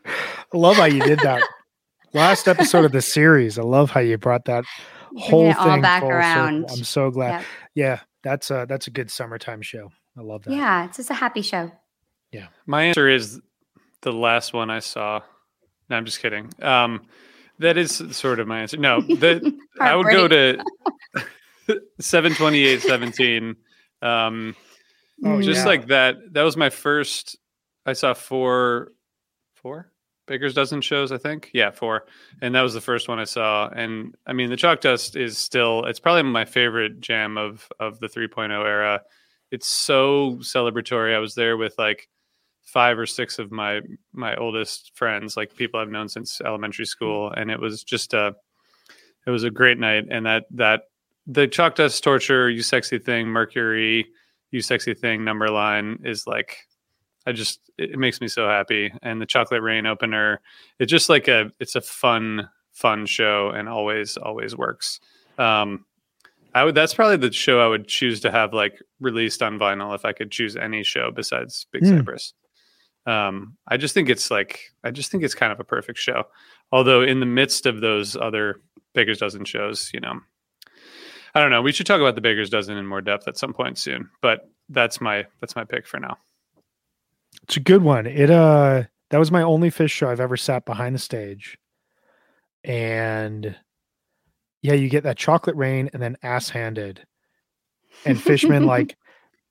I 0.05 0.57
love 0.57 0.77
how 0.77 0.85
you 0.85 1.01
did 1.01 1.19
that. 1.19 1.43
Last 2.13 2.47
episode 2.47 2.85
of 2.85 2.91
the 2.91 3.01
series. 3.01 3.59
I 3.59 3.63
love 3.63 3.91
how 3.91 3.99
you 3.99 4.17
brought 4.17 4.45
that 4.45 4.63
whole 5.17 5.49
it 5.49 5.57
thing 5.57 5.67
all 5.67 5.81
back 5.81 6.01
full 6.01 6.09
circle. 6.09 6.17
around. 6.17 6.65
I'm 6.69 6.83
so 6.83 7.11
glad. 7.11 7.31
Yep. 7.31 7.43
Yeah, 7.75 7.99
that's 8.23 8.51
a 8.51 8.65
that's 8.67 8.87
a 8.87 8.91
good 8.91 9.11
summertime 9.11 9.61
show. 9.61 9.91
I 10.17 10.21
love 10.21 10.43
that. 10.43 10.53
Yeah, 10.53 10.85
it's 10.85 10.97
just 10.97 11.09
a 11.09 11.13
happy 11.13 11.41
show. 11.41 11.71
Yeah. 12.31 12.47
My 12.65 12.83
answer 12.83 13.07
is 13.07 13.39
the 14.01 14.13
last 14.13 14.53
one 14.53 14.69
I 14.69 14.79
saw. 14.79 15.21
No, 15.89 15.97
I'm 15.97 16.05
just 16.05 16.19
kidding. 16.19 16.49
Um, 16.61 17.01
that 17.59 17.77
is 17.77 18.01
sort 18.11 18.39
of 18.39 18.47
my 18.47 18.61
answer. 18.61 18.77
No, 18.77 19.01
the, 19.01 19.55
I 19.79 19.95
would 19.95 20.07
go 20.07 20.27
to 20.27 20.63
72817. 21.99 23.55
Um, 24.01 24.55
Oh, 25.25 25.41
just 25.41 25.59
yeah. 25.59 25.65
like 25.65 25.87
that. 25.87 26.15
That 26.31 26.43
was 26.43 26.55
my 26.55 26.69
first. 26.69 27.37
I 27.85 27.91
saw 27.91 28.13
four, 28.13 28.93
four 29.55 29.91
Baker's 30.27 30.53
dozen 30.53 30.79
shows. 30.79 31.11
I 31.11 31.17
think, 31.17 31.49
yeah, 31.53 31.71
four, 31.71 32.05
and 32.41 32.55
that 32.55 32.61
was 32.61 32.73
the 32.73 32.79
first 32.79 33.09
one 33.09 33.19
I 33.19 33.25
saw. 33.25 33.67
And 33.67 34.15
I 34.25 34.31
mean, 34.31 34.49
the 34.49 34.55
Chalk 34.55 34.79
Dust 34.79 35.17
is 35.17 35.37
still. 35.37 35.83
It's 35.83 35.99
probably 35.99 36.23
my 36.23 36.45
favorite 36.45 37.01
jam 37.01 37.37
of 37.37 37.67
of 37.81 37.99
the 37.99 38.07
3.0 38.07 38.49
era. 38.65 39.01
It's 39.51 39.67
so 39.67 40.37
celebratory. 40.39 41.13
I 41.13 41.19
was 41.19 41.35
there 41.35 41.57
with 41.57 41.75
like 41.77 42.07
five 42.73 42.97
or 42.99 43.05
six 43.05 43.39
of 43.39 43.51
my 43.51 43.81
my 44.13 44.35
oldest 44.35 44.91
friends, 44.95 45.35
like 45.37 45.55
people 45.55 45.79
I've 45.79 45.89
known 45.89 46.09
since 46.09 46.41
elementary 46.41 46.85
school, 46.85 47.31
and 47.31 47.49
it 47.51 47.59
was 47.59 47.83
just 47.83 48.13
a. 48.13 48.35
It 49.27 49.31
was 49.31 49.43
a 49.43 49.51
great 49.51 49.77
night, 49.77 50.05
and 50.09 50.25
that 50.25 50.45
that 50.51 50.83
the 51.27 51.47
Chalk 51.47 51.75
Dust 51.75 52.03
torture, 52.03 52.49
you 52.49 52.63
sexy 52.63 52.97
thing, 52.97 53.27
Mercury 53.27 54.07
you 54.51 54.61
sexy 54.61 54.93
thing 54.93 55.23
number 55.23 55.47
line 55.49 55.99
is 56.03 56.25
like 56.25 56.57
i 57.27 57.31
just 57.31 57.59
it 57.77 57.99
makes 57.99 58.19
me 58.19 58.27
so 58.27 58.47
happy 58.47 58.91
and 59.03 59.21
the 59.21 59.25
chocolate 59.25 59.61
rain 59.61 59.85
opener 59.85 60.41
it's 60.79 60.89
just 60.89 61.07
like 61.07 61.27
a 61.27 61.51
it's 61.59 61.75
a 61.75 61.81
fun 61.81 62.49
fun 62.71 63.05
show 63.05 63.49
and 63.51 63.69
always 63.69 64.17
always 64.17 64.55
works 64.55 64.99
um 65.37 65.85
i 66.55 66.63
would 66.63 66.73
that's 66.73 66.95
probably 66.95 67.17
the 67.17 67.31
show 67.31 67.59
i 67.63 67.67
would 67.67 67.87
choose 67.87 68.19
to 68.19 68.31
have 68.31 68.51
like 68.51 68.81
released 68.99 69.43
on 69.43 69.59
vinyl 69.59 69.93
if 69.93 70.03
i 70.03 70.11
could 70.11 70.31
choose 70.31 70.55
any 70.55 70.83
show 70.83 71.11
besides 71.11 71.67
big 71.71 71.83
Hmm. 71.83 71.97
cypress 71.97 72.33
um 73.09 73.55
i 73.67 73.77
just 73.77 73.93
think 73.93 74.09
it's 74.09 74.29
like 74.29 74.71
i 74.83 74.91
just 74.91 75.11
think 75.11 75.23
it's 75.23 75.35
kind 75.35 75.51
of 75.51 75.59
a 75.59 75.63
perfect 75.63 75.97
show 75.97 76.23
although 76.71 77.01
in 77.01 77.19
the 77.19 77.25
midst 77.25 77.65
of 77.65 77.81
those 77.81 78.15
other 78.15 78.61
baker's 78.93 79.19
dozen 79.19 79.45
shows 79.45 79.89
you 79.93 79.99
know 79.99 80.19
I 81.33 81.41
don't 81.41 81.51
know. 81.51 81.61
We 81.61 81.71
should 81.71 81.85
talk 81.85 82.01
about 82.01 82.15
the 82.15 82.21
Baker's 82.21 82.49
Dozen 82.49 82.77
in 82.77 82.85
more 82.85 83.01
depth 83.01 83.27
at 83.27 83.37
some 83.37 83.53
point 83.53 83.77
soon. 83.77 84.09
But 84.21 84.49
that's 84.69 84.99
my 84.99 85.25
that's 85.39 85.55
my 85.55 85.63
pick 85.63 85.87
for 85.87 85.99
now. 85.99 86.17
It's 87.43 87.57
a 87.57 87.61
good 87.61 87.83
one. 87.83 88.05
It 88.05 88.29
uh 88.29 88.83
that 89.09 89.17
was 89.17 89.31
my 89.31 89.41
only 89.41 89.71
Phish 89.71 89.91
show 89.91 90.09
I've 90.09 90.19
ever 90.19 90.37
sat 90.37 90.65
behind 90.65 90.95
the 90.95 90.99
stage. 90.99 91.57
And 92.63 93.55
yeah, 94.61 94.73
you 94.73 94.89
get 94.89 95.03
that 95.03 95.17
chocolate 95.17 95.55
rain 95.55 95.89
and 95.93 96.01
then 96.01 96.17
ass 96.21 96.49
handed. 96.49 97.05
And 98.05 98.21
Fishman 98.21 98.65
like 98.65 98.97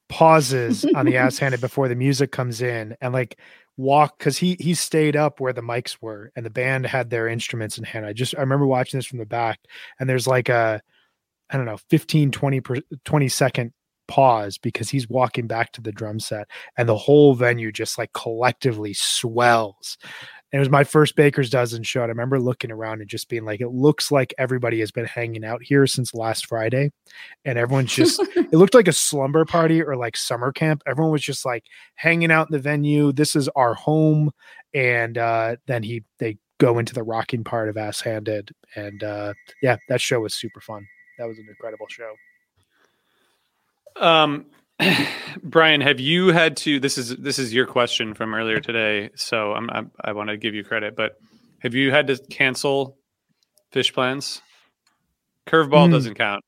pauses 0.09 0.85
on 0.95 1.07
the 1.07 1.17
ass 1.17 1.39
handed 1.39 1.61
before 1.63 1.89
the 1.89 1.95
music 1.95 2.33
comes 2.33 2.63
in 2.63 2.97
and 3.01 3.13
like 3.13 3.39
walk 3.77 4.19
because 4.19 4.37
he 4.37 4.57
he 4.59 4.75
stayed 4.75 5.17
up 5.17 5.41
where 5.41 5.53
the 5.53 5.63
mics 5.63 5.99
were 6.01 6.33
and 6.37 6.45
the 6.45 6.51
band 6.51 6.87
had 6.87 7.11
their 7.11 7.29
instruments 7.29 7.79
in 7.79 7.85
hand. 7.85 8.05
I 8.05 8.13
just 8.13 8.35
I 8.37 8.41
remember 8.41 8.67
watching 8.67 8.99
this 8.99 9.07
from 9.07 9.19
the 9.19 9.27
back 9.27 9.61
and 9.99 10.09
there's 10.09 10.27
like 10.27 10.49
a 10.49 10.83
I 11.51 11.57
don't 11.57 11.67
know 11.67 11.79
15 11.89 12.31
20 12.31 12.61
per, 12.61 12.77
20 13.05 13.29
second 13.29 13.73
pause 14.09 14.59
because 14.59 14.89
he's 14.89 15.09
walking 15.09 15.47
back 15.47 15.71
to 15.73 15.81
the 15.81 15.93
drum 15.93 16.19
set 16.19 16.49
and 16.77 16.89
the 16.89 16.97
whole 16.97 17.35
venue 17.35 17.71
just 17.71 17.99
like 17.99 18.13
collectively 18.15 18.95
swells. 18.95 19.99
And 20.51 20.59
it 20.59 20.61
was 20.61 20.71
my 20.71 20.85
first 20.85 21.15
Baker's 21.15 21.51
Dozen 21.51 21.83
show. 21.83 22.01
And 22.03 22.09
I 22.09 22.13
remember 22.13 22.41
looking 22.41 22.71
around 22.71 23.01
and 23.01 23.11
just 23.11 23.29
being 23.29 23.45
like, 23.45 23.61
it 23.61 23.69
looks 23.69 24.11
like 24.11 24.33
everybody 24.39 24.81
has 24.81 24.91
been 24.91 25.05
hanging 25.05 25.45
out 25.45 25.63
here 25.63 25.87
since 25.87 26.15
last 26.15 26.47
Friday. 26.47 26.91
And 27.45 27.59
everyone's 27.59 27.95
just, 27.95 28.21
it 28.37 28.53
looked 28.53 28.75
like 28.75 28.89
a 28.89 28.93
slumber 28.93 29.45
party 29.45 29.83
or 29.83 29.97
like 29.97 30.17
summer 30.17 30.51
camp. 30.51 30.83
Everyone 30.87 31.13
was 31.13 31.23
just 31.23 31.45
like 31.45 31.65
hanging 31.97 32.31
out 32.31 32.49
in 32.49 32.53
the 32.53 32.59
venue. 32.59 33.13
This 33.13 33.37
is 33.37 33.49
our 33.49 33.75
home. 33.75 34.31
And 34.73 35.19
uh, 35.19 35.57
then 35.67 35.83
he, 35.83 36.05
they 36.19 36.39
go 36.59 36.79
into 36.79 36.95
the 36.95 37.03
rocking 37.03 37.45
part 37.45 37.69
of 37.69 37.77
Ass 37.77 38.01
Handed. 38.01 38.51
And 38.75 39.05
uh, 39.05 39.35
yeah, 39.61 39.77
that 39.91 40.01
show 40.01 40.21
was 40.21 40.35
super 40.35 40.61
fun. 40.61 40.87
That 41.19 41.29
was 41.29 41.39
an 41.39 41.47
incredible 41.49 41.89
show. 41.89 42.15
Um, 43.97 44.47
Brian, 45.43 45.81
have 45.81 46.01
you 46.01 46.29
had 46.29 46.57
to? 46.59 46.81
This 46.81 46.99
is 46.99 47.17
this 47.17 47.39
is 47.39 47.53
your 47.53 47.67
question 47.67 48.15
from 48.15 48.35
earlier 48.35 48.61
today, 48.61 49.11
so 49.17 49.53
I'm, 49.53 49.69
I'm 49.71 49.91
I 50.03 50.13
want 50.13 50.31
to 50.31 50.37
give 50.37 50.55
you 50.55 50.65
credit, 50.65 50.97
but 50.97 51.17
have 51.61 51.75
you 51.75 51.91
had 51.91 52.07
to 52.09 52.19
cancel 52.31 52.97
Phish 53.73 53.93
plans? 53.93 54.41
Curveball 55.47 55.87
Hmm. 55.87 55.93
doesn't 55.93 56.15
count, 56.15 56.45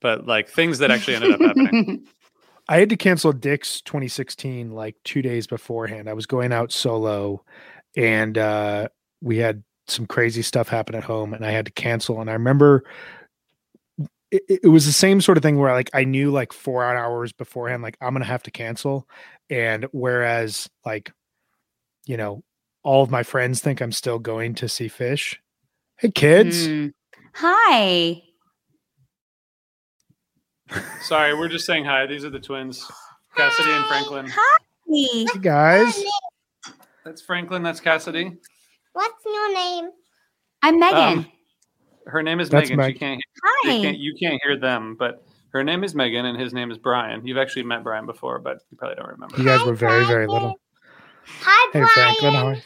but 0.00 0.26
like 0.26 0.48
things 0.48 0.78
that 0.78 0.90
actually 0.90 1.14
ended 1.14 1.32
up 1.32 1.40
happening. 1.40 2.06
I 2.68 2.78
had 2.78 2.90
to 2.90 2.96
cancel 2.96 3.32
Dick's 3.32 3.80
2016 3.82 4.70
like 4.70 4.94
two 5.04 5.22
days 5.22 5.46
beforehand. 5.46 6.08
I 6.08 6.12
was 6.12 6.26
going 6.26 6.52
out 6.52 6.70
solo 6.70 7.44
and 7.96 8.38
uh, 8.38 8.88
we 9.20 9.38
had 9.38 9.64
some 9.88 10.06
crazy 10.06 10.42
stuff 10.42 10.68
happen 10.68 10.94
at 10.94 11.02
home 11.02 11.34
and 11.34 11.44
I 11.44 11.50
had 11.50 11.66
to 11.66 11.72
cancel. 11.72 12.20
And 12.20 12.30
I 12.30 12.34
remember 12.34 12.84
it, 14.30 14.60
it 14.64 14.68
was 14.68 14.86
the 14.86 14.92
same 14.92 15.20
sort 15.20 15.36
of 15.36 15.42
thing 15.42 15.58
where 15.58 15.72
like 15.72 15.90
I 15.92 16.04
knew 16.04 16.30
like 16.30 16.52
four 16.52 16.84
hours 16.84 17.32
beforehand, 17.32 17.82
like 17.82 17.96
I'm 18.00 18.12
going 18.14 18.22
to 18.22 18.28
have 18.28 18.42
to 18.44 18.50
cancel. 18.50 19.08
And 19.48 19.86
whereas 19.92 20.68
like, 20.84 21.12
you 22.06 22.16
know, 22.16 22.42
all 22.82 23.02
of 23.02 23.10
my 23.10 23.22
friends 23.22 23.60
think 23.60 23.80
I'm 23.80 23.92
still 23.92 24.18
going 24.18 24.54
to 24.56 24.68
see 24.68 24.88
Phish. 24.88 25.36
Hey 25.96 26.10
kids. 26.10 26.68
Mm. 26.68 26.92
Hi. 27.34 28.22
Sorry, 31.02 31.34
we're 31.34 31.48
just 31.48 31.66
saying 31.66 31.84
hi. 31.84 32.06
These 32.06 32.24
are 32.24 32.30
the 32.30 32.38
twins, 32.38 32.88
Cassidy 33.36 33.70
and 33.70 33.84
Franklin. 33.86 34.26
Hi. 34.32 34.58
Hey 34.86 35.26
guys. 35.40 36.02
That's 37.04 37.22
Franklin. 37.22 37.62
That's 37.62 37.80
Cassidy. 37.80 38.36
What's 38.92 39.24
your 39.24 39.54
name? 39.54 39.90
I'm 40.62 40.78
Megan. 40.78 41.18
Um, 41.18 41.26
Her 42.06 42.22
name 42.22 42.40
is 42.40 42.48
That's 42.48 42.64
Megan. 42.68 42.76
Meg- 42.78 42.94
She 42.94 42.98
can't, 42.98 43.20
Hi. 43.44 43.72
you 43.74 43.82
can't. 43.82 43.98
You 43.98 44.14
can't 44.18 44.40
hear 44.44 44.56
them, 44.58 44.96
but 44.98 45.22
Her 45.52 45.64
name 45.64 45.82
is 45.84 45.94
Megan, 45.94 46.26
and 46.26 46.38
his 46.40 46.52
name 46.54 46.70
is 46.70 46.78
Brian. 46.78 47.26
You've 47.26 47.38
actually 47.38 47.64
met 47.64 47.82
Brian 47.82 48.06
before, 48.06 48.38
but 48.38 48.58
you 48.70 48.76
probably 48.76 48.96
don't 48.96 49.08
remember. 49.08 49.36
You 49.36 49.44
guys 49.44 49.60
Hi, 49.60 49.66
were 49.66 49.74
very, 49.74 50.04
very 50.06 50.26
Brian. 50.26 50.30
little. 50.30 50.60
Hi, 51.42 51.70
Hey, 51.72 51.84
Franklin. 51.92 52.32
How 52.32 52.38
are 52.38 52.42
Brian. 52.44 52.56
you? 52.56 52.62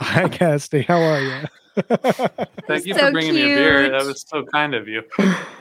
Hi, 0.00 0.24
Casty. 0.28 0.84
How 0.86 1.00
are 1.02 1.20
you? 1.20 1.42
Thank 2.68 2.86
you 2.86 2.94
So 2.94 3.00
for 3.06 3.12
bringing 3.12 3.34
me 3.34 3.42
a 3.42 3.54
beer. 3.54 3.90
That 3.90 4.04
was 4.06 4.24
so 4.28 4.44
kind 4.44 4.74
of 4.74 4.86
you. 4.88 5.02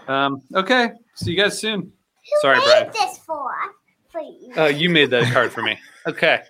Um, 0.08 0.42
okay, 0.56 0.90
see 1.16 1.32
you 1.32 1.38
guys 1.38 1.58
soon. 1.60 1.82
Who 1.82 1.92
Sorry, 2.42 2.58
made 2.60 2.66
Brian. 2.66 2.90
this 2.94 3.18
for? 3.20 3.50
For 4.10 4.22
you. 4.22 4.54
Uh, 4.58 4.66
you 4.68 4.90
made 4.90 5.10
that 5.12 5.32
card 5.34 5.52
for 5.52 5.62
me. 5.64 5.78
Okay. 6.08 6.42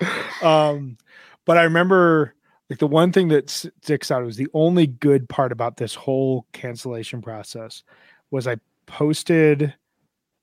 um, 0.42 0.96
but 1.44 1.58
I 1.58 1.64
remember 1.64 2.34
like 2.72 2.78
the 2.78 2.86
one 2.86 3.12
thing 3.12 3.28
that 3.28 3.50
sticks 3.50 4.10
out 4.10 4.24
was 4.24 4.36
the 4.38 4.48
only 4.54 4.86
good 4.86 5.28
part 5.28 5.52
about 5.52 5.76
this 5.76 5.94
whole 5.94 6.46
cancellation 6.54 7.20
process 7.20 7.82
was 8.30 8.46
I 8.48 8.56
posted 8.86 9.74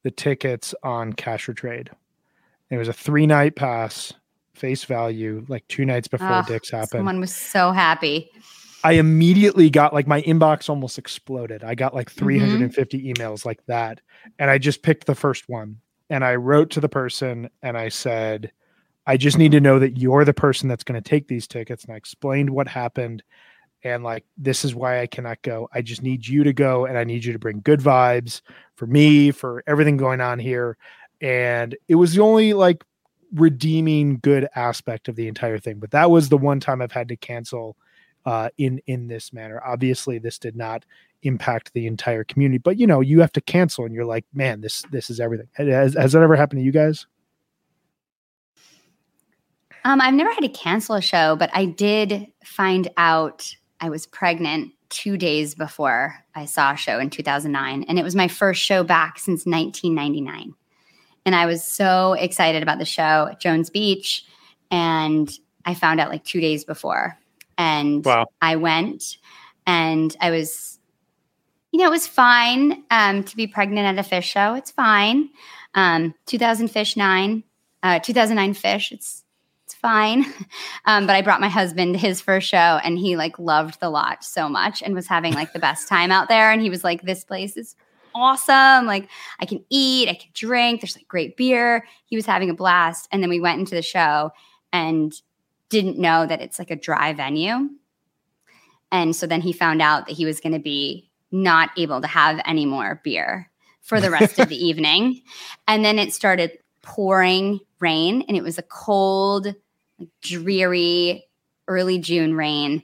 the 0.04 0.12
tickets 0.12 0.76
on 0.84 1.14
Cash 1.14 1.50
or 1.50 1.56
Trade. 1.56 1.90
It 2.70 2.78
was 2.78 2.88
a 2.88 2.94
three 2.94 3.26
night 3.26 3.56
pass, 3.56 4.14
face 4.54 4.84
value, 4.84 5.44
like 5.48 5.68
two 5.70 5.86
nights 5.86 6.08
before 6.08 6.32
Oh, 6.32 6.44
Dick's 6.48 6.70
happened. 6.70 7.00
Someone 7.00 7.20
was 7.20 7.36
so 7.36 7.72
happy. 7.72 8.30
I 8.84 8.92
immediately 8.94 9.72
got 9.72 9.92
like 9.92 10.06
my 10.06 10.22
inbox 10.22 10.70
almost 10.70 11.00
exploded. 11.00 11.64
I 11.64 11.74
got 11.74 11.94
Mm-hmm. 11.94 11.98
like 11.98 12.12
350 12.12 13.12
emails 13.12 13.44
like 13.44 13.66
that. 13.66 14.02
And 14.38 14.52
I 14.52 14.60
just 14.60 14.84
picked 14.84 15.08
the 15.08 15.16
first 15.16 15.50
one 15.50 15.78
and 16.12 16.24
I 16.24 16.36
wrote 16.36 16.70
to 16.72 16.80
the 16.80 16.90
person 16.90 17.50
and 17.64 17.76
I 17.76 17.90
said, 17.90 18.52
I 19.10 19.18
just 19.18 19.40
need 19.40 19.54
to 19.54 19.60
know 19.60 19.80
that 19.80 19.98
you're 19.98 20.24
the 20.24 20.36
person 20.36 20.70
that's 20.70 20.84
going 20.84 21.02
to 21.02 21.10
take 21.10 21.28
these 21.28 21.48
tickets. 21.48 21.84
And 21.84 21.92
I 21.92 21.98
explained 21.98 22.52
what 22.52 22.68
happened. 22.68 23.24
And 23.84 24.04
like, 24.04 24.24
this 24.38 24.64
is 24.64 24.76
why 24.76 25.02
I 25.02 25.08
cannot 25.08 25.42
go. 25.42 25.68
I 25.74 25.82
just 25.82 26.04
need 26.04 26.28
you 26.28 26.44
to 26.44 26.54
go 26.54 26.86
and 26.86 26.96
I 26.96 27.06
need 27.06 27.26
you 27.26 27.34
to 27.34 27.40
bring 27.40 27.62
good 27.62 27.80
vibes 27.80 28.42
for 28.76 28.86
me, 28.86 29.32
for 29.32 29.64
everything 29.66 29.98
going 29.98 30.22
on 30.22 30.38
here. 30.38 30.78
And 31.22 31.76
it 31.88 31.96
was 31.96 32.14
the 32.14 32.22
only 32.22 32.54
like 32.54 32.84
redeeming 33.34 34.20
good 34.20 34.48
aspect 34.56 35.08
of 35.08 35.16
the 35.16 35.28
entire 35.28 35.58
thing. 35.58 35.80
But 35.80 35.90
that 35.90 36.12
was 36.12 36.30
the 36.30 36.38
one 36.38 36.60
time 36.60 36.80
I've 36.80 36.92
had 36.92 37.08
to 37.08 37.16
cancel 37.16 37.78
uh, 38.28 38.50
in 38.60 38.80
in 38.86 39.08
this 39.08 39.34
manner. 39.34 39.60
Obviously, 39.66 40.20
this 40.20 40.38
did 40.38 40.56
not 40.56 40.86
impact 41.24 41.74
the 41.74 41.88
entire 41.88 42.24
community, 42.24 42.60
but 42.60 42.78
you 42.78 42.86
know, 42.86 43.02
you 43.02 43.22
have 43.22 43.32
to 43.32 43.42
cancel, 43.42 43.86
and 43.86 43.94
you're 43.96 44.06
like, 44.06 44.26
man, 44.36 44.62
this 44.62 44.84
this 44.92 45.10
is 45.10 45.20
everything. 45.20 45.48
Has, 45.56 45.96
has 45.96 46.12
that 46.12 46.22
ever 46.22 46.36
happened 46.36 46.60
to 46.60 46.64
you 46.64 46.72
guys? 46.72 47.08
Um, 49.86 50.02
I've 50.02 50.14
never 50.14 50.32
had 50.32 50.42
to 50.42 50.50
cancel 50.50 50.96
a 50.96 51.02
show, 51.02 51.36
but 51.36 51.50
I 51.54 51.66
did 51.66 52.28
find 52.44 52.90
out 52.98 53.54
I 53.80 53.90
was 53.90 54.06
pregnant 54.06 54.74
two 54.90 55.18
days 55.18 55.56
before 55.56 56.16
I 56.36 56.46
saw 56.46 56.74
a 56.74 56.78
show 56.78 57.00
in 57.00 57.10
2009. 57.10 57.86
And 57.88 58.00
it 58.00 58.04
was 58.04 58.16
my 58.16 58.28
first 58.28 58.62
show 58.62 58.84
back 58.84 59.20
since 59.20 59.46
1999. 59.46 60.54
And 61.26 61.36
I 61.36 61.46
was 61.46 61.64
so 61.64 62.14
excited 62.14 62.64
about 62.64 62.80
the 62.80 62.86
show 62.86 63.30
at 63.32 63.40
Jones 63.40 63.70
Beach. 63.70 64.26
And 64.72 65.32
I 65.66 65.74
found 65.76 66.00
out 66.00 66.10
like 66.10 66.24
two 66.24 66.42
days 66.42 66.66
before. 66.66 67.18
And 67.58 68.04
Wow. 68.04 68.28
I 68.42 68.56
went 68.56 69.18
and 69.68 70.16
I 70.20 70.32
was, 70.32 70.80
you 71.72 71.80
know, 71.80 71.88
it 71.88 71.92
was 71.92 72.08
fine 72.08 72.84
um, 72.90 73.24
to 73.26 73.36
be 73.36 73.48
pregnant 73.48 74.00
at 74.00 74.04
a 74.04 74.10
Phish 74.10 74.24
show. 74.24 74.56
It's 74.56 74.72
fine. 74.72 75.30
Um, 75.76 76.16
2000 76.26 76.70
Phish 76.70 76.98
nine, 76.98 77.44
uh, 77.84 78.00
2009 78.00 78.56
Phish. 78.56 78.92
It's 78.92 78.94
it's 78.94 79.24
fine. 79.82 80.26
Um, 80.86 81.06
but 81.06 81.16
I 81.16 81.22
brought 81.22 81.42
my 81.42 81.50
husband 81.50 81.94
to 81.94 82.00
his 82.00 82.20
first 82.20 82.48
show, 82.48 82.58
and 82.84 82.98
he 82.98 83.16
like 83.16 83.38
loved 83.38 83.80
the 83.80 83.92
lot 83.92 84.24
so 84.24 84.50
much 84.50 84.82
and 84.82 84.96
was 84.96 85.06
having 85.06 85.34
like 85.34 85.54
the 85.54 85.60
best 85.60 85.88
time 85.88 86.12
out 86.12 86.30
there. 86.30 86.52
And 86.52 86.62
he 86.62 86.70
was 86.70 86.84
like, 86.84 87.04
"This 87.04 87.24
place 87.24 87.58
is 87.58 87.76
awesome. 88.16 88.88
Like 88.88 89.08
I 89.40 89.46
can 89.46 89.64
eat, 89.70 90.10
I 90.10 90.16
can 90.16 90.32
drink. 90.34 90.82
There's 90.82 90.96
like 90.96 91.08
great 91.08 91.38
beer." 91.38 91.86
He 92.06 92.16
was 92.16 92.26
having 92.26 92.50
a 92.50 92.56
blast. 92.56 93.08
And 93.12 93.22
then 93.22 93.30
we 93.30 93.40
went 93.40 93.60
into 93.60 93.76
the 93.76 93.84
show 93.84 94.32
and 94.74 95.14
didn't 95.70 96.00
know 96.00 96.26
that 96.26 96.42
it's 96.42 96.58
like 96.58 96.72
a 96.72 96.76
dry 96.76 97.14
venue. 97.14 97.70
And 98.92 99.16
so 99.16 99.28
then 99.28 99.42
he 99.42 99.54
found 99.54 99.82
out 99.82 100.08
that 100.08 100.16
he 100.16 100.26
was 100.26 100.40
going 100.40 100.54
to 100.54 100.60
be 100.60 101.10
not 101.32 101.70
able 101.78 102.02
to 102.02 102.08
have 102.08 102.42
any 102.46 102.66
more 102.66 103.02
beer 103.04 103.52
for 103.82 104.02
the 104.02 104.10
rest 104.10 104.40
of 104.40 104.50
the 104.50 104.66
evening. 104.66 105.22
And 105.68 105.86
then 105.86 106.00
it 106.00 106.14
started 106.14 106.58
pouring 106.82 107.60
rain, 107.80 108.24
and 108.28 108.36
it 108.36 108.44
was 108.44 108.58
a 108.58 108.64
cold, 108.64 109.54
dreary, 110.22 111.28
early 111.68 112.00
June 112.00 112.36
rain. 112.36 112.84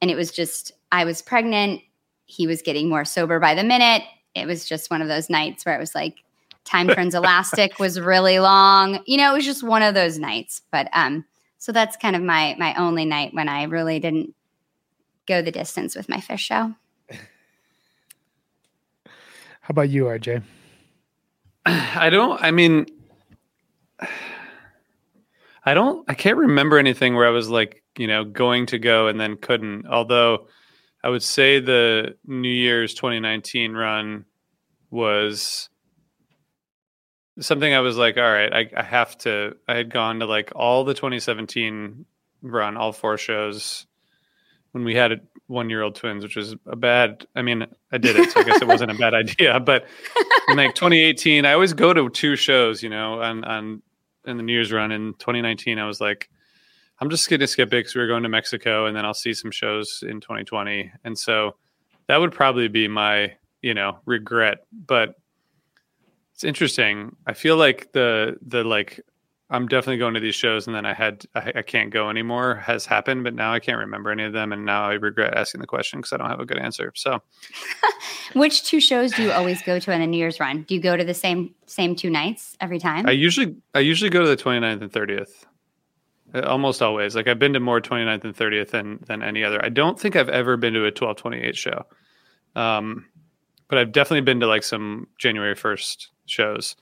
And 0.00 0.10
it 0.10 0.16
was 0.16 0.30
just, 0.30 0.72
I 0.90 1.04
was 1.04 1.22
pregnant. 1.22 1.80
He 2.26 2.46
was 2.46 2.62
getting 2.62 2.88
more 2.88 3.04
sober 3.04 3.38
by 3.38 3.54
the 3.54 3.64
minute. 3.64 4.02
It 4.34 4.46
was 4.46 4.64
just 4.64 4.90
one 4.90 5.02
of 5.02 5.08
those 5.08 5.28
nights 5.28 5.64
where 5.64 5.76
it 5.76 5.80
was 5.80 5.94
like, 5.94 6.24
time 6.64 6.88
turns 6.94 7.14
elastic 7.14 7.78
was 7.78 8.00
really 8.00 8.38
long. 8.38 9.00
You 9.06 9.16
know, 9.18 9.32
it 9.32 9.36
was 9.36 9.44
just 9.44 9.62
one 9.62 9.82
of 9.82 9.94
those 9.94 10.18
nights. 10.18 10.62
But 10.70 10.88
um, 10.92 11.24
so 11.58 11.72
that's 11.72 11.96
kind 11.96 12.16
of 12.16 12.22
my 12.22 12.56
my 12.58 12.74
only 12.74 13.04
night 13.04 13.34
when 13.34 13.48
I 13.48 13.64
really 13.64 14.00
didn't 14.00 14.34
go 15.26 15.42
the 15.42 15.52
distance 15.52 15.94
with 15.94 16.08
my 16.08 16.18
Phish 16.18 16.40
show. 16.40 16.74
How 19.60 19.70
about 19.70 19.90
you, 19.90 20.04
RJ? 20.04 20.42
I 21.66 22.10
don't. 22.10 22.42
I 22.42 22.50
mean, 22.50 22.86
I 25.64 25.74
don't. 25.74 26.04
I 26.08 26.14
can't 26.14 26.38
remember 26.38 26.78
anything 26.78 27.14
where 27.14 27.26
I 27.26 27.30
was 27.30 27.48
like, 27.48 27.82
you 27.96 28.06
know, 28.06 28.24
going 28.24 28.66
to 28.66 28.78
go 28.78 29.06
and 29.08 29.20
then 29.20 29.36
couldn't. 29.36 29.86
Although, 29.86 30.48
I 31.04 31.08
would 31.08 31.22
say 31.22 31.60
the 31.60 32.16
New 32.26 32.48
Year's 32.48 32.94
2019 32.94 33.72
run 33.72 34.24
was 34.90 35.68
something 37.40 37.72
I 37.72 37.80
was 37.80 37.96
like, 37.96 38.16
all 38.16 38.22
right, 38.22 38.52
I, 38.52 38.70
I 38.76 38.82
have 38.82 39.16
to. 39.18 39.56
I 39.68 39.76
had 39.76 39.90
gone 39.90 40.20
to 40.20 40.26
like 40.26 40.52
all 40.54 40.84
the 40.84 40.94
2017 40.94 42.06
run, 42.42 42.76
all 42.76 42.92
four 42.92 43.16
shows 43.16 43.86
when 44.72 44.84
we 44.84 44.94
had 44.94 45.12
a 45.12 45.16
one 45.46 45.70
year 45.70 45.82
old 45.82 45.94
twins, 45.94 46.24
which 46.24 46.36
was 46.36 46.56
a 46.66 46.76
bad. 46.76 47.26
I 47.36 47.42
mean, 47.42 47.66
I 47.92 47.98
did 47.98 48.16
it, 48.16 48.30
so 48.30 48.40
I 48.40 48.44
guess 48.44 48.62
it 48.62 48.68
wasn't 48.68 48.90
a 48.90 48.94
bad 48.94 49.14
idea. 49.14 49.60
But 49.60 49.86
in 50.48 50.56
like 50.56 50.74
2018, 50.74 51.44
I 51.44 51.52
always 51.52 51.72
go 51.72 51.92
to 51.92 52.08
two 52.08 52.36
shows, 52.36 52.82
you 52.82 52.88
know, 52.88 53.20
on 53.20 53.44
on 53.44 53.82
in 54.26 54.36
the 54.36 54.42
New 54.42 54.52
Year's 54.52 54.72
run. 54.72 54.92
In 54.92 55.14
2019, 55.14 55.78
I 55.78 55.86
was 55.86 56.00
like, 56.00 56.30
I'm 57.00 57.10
just 57.10 57.28
gonna 57.28 57.46
skip 57.46 57.68
it 57.68 57.70
because 57.70 57.94
we 57.94 58.00
were 58.00 58.06
going 58.06 58.22
to 58.22 58.28
Mexico, 58.28 58.86
and 58.86 58.96
then 58.96 59.04
I'll 59.04 59.14
see 59.14 59.34
some 59.34 59.50
shows 59.50 60.04
in 60.06 60.20
2020. 60.20 60.92
And 61.04 61.18
so 61.18 61.56
that 62.06 62.18
would 62.18 62.32
probably 62.32 62.68
be 62.68 62.88
my, 62.88 63.34
you 63.60 63.74
know, 63.74 63.98
regret. 64.04 64.66
But 64.86 65.16
it's 66.34 66.44
interesting. 66.44 67.16
I 67.26 67.32
feel 67.32 67.56
like 67.56 67.92
the 67.92 68.36
the 68.46 68.64
like 68.64 69.00
I'm 69.52 69.68
definitely 69.68 69.98
going 69.98 70.14
to 70.14 70.20
these 70.20 70.34
shows, 70.34 70.66
and 70.66 70.74
then 70.74 70.86
I 70.86 70.94
had 70.94 71.24
I, 71.34 71.52
I 71.56 71.62
can't 71.62 71.90
go 71.90 72.10
anymore 72.10 72.56
has 72.56 72.86
happened, 72.86 73.22
but 73.24 73.34
now 73.34 73.52
I 73.52 73.60
can't 73.60 73.78
remember 73.78 74.10
any 74.10 74.24
of 74.24 74.32
them, 74.32 74.52
and 74.52 74.64
now 74.64 74.84
I 74.84 74.94
regret 74.94 75.36
asking 75.36 75.60
the 75.60 75.66
question 75.66 76.00
because 76.00 76.12
I 76.12 76.16
don't 76.16 76.30
have 76.30 76.40
a 76.40 76.46
good 76.46 76.58
answer. 76.58 76.92
So 76.96 77.22
Which 78.34 78.64
two 78.64 78.80
shows 78.80 79.12
do 79.12 79.22
you 79.22 79.32
always 79.32 79.62
go 79.62 79.78
to 79.78 79.92
on 79.92 80.00
a 80.00 80.06
New 80.06 80.16
Year's 80.16 80.40
run? 80.40 80.62
Do 80.62 80.74
you 80.74 80.80
go 80.80 80.96
to 80.96 81.04
the 81.04 81.14
same 81.14 81.54
same 81.66 81.96
two 81.96 82.10
nights 82.10 82.56
every 82.60 82.78
time? 82.78 83.06
I 83.06 83.12
usually 83.12 83.56
I 83.74 83.80
usually 83.80 84.10
go 84.10 84.22
to 84.22 84.28
the 84.28 84.36
29th 84.36 84.82
and 84.82 84.92
30th. 84.92 85.44
Uh, 86.34 86.40
Almost 86.40 86.82
always. 86.82 87.14
Like 87.14 87.28
I've 87.28 87.38
been 87.38 87.52
to 87.52 87.60
more 87.60 87.80
29th 87.80 88.24
and 88.24 88.34
30th 88.34 88.70
than 88.70 89.00
than 89.06 89.22
any 89.22 89.44
other. 89.44 89.62
I 89.64 89.68
don't 89.68 89.98
think 89.98 90.16
I've 90.16 90.28
ever 90.28 90.56
been 90.56 90.74
to 90.74 90.80
a 90.80 90.92
1228 90.92 91.56
show. 91.56 91.84
Um 92.56 93.06
but 93.68 93.78
I've 93.78 93.92
definitely 93.92 94.22
been 94.22 94.40
to 94.40 94.46
like 94.46 94.62
some 94.62 95.08
January 95.18 95.54
1st 95.54 96.08
shows. 96.26 96.76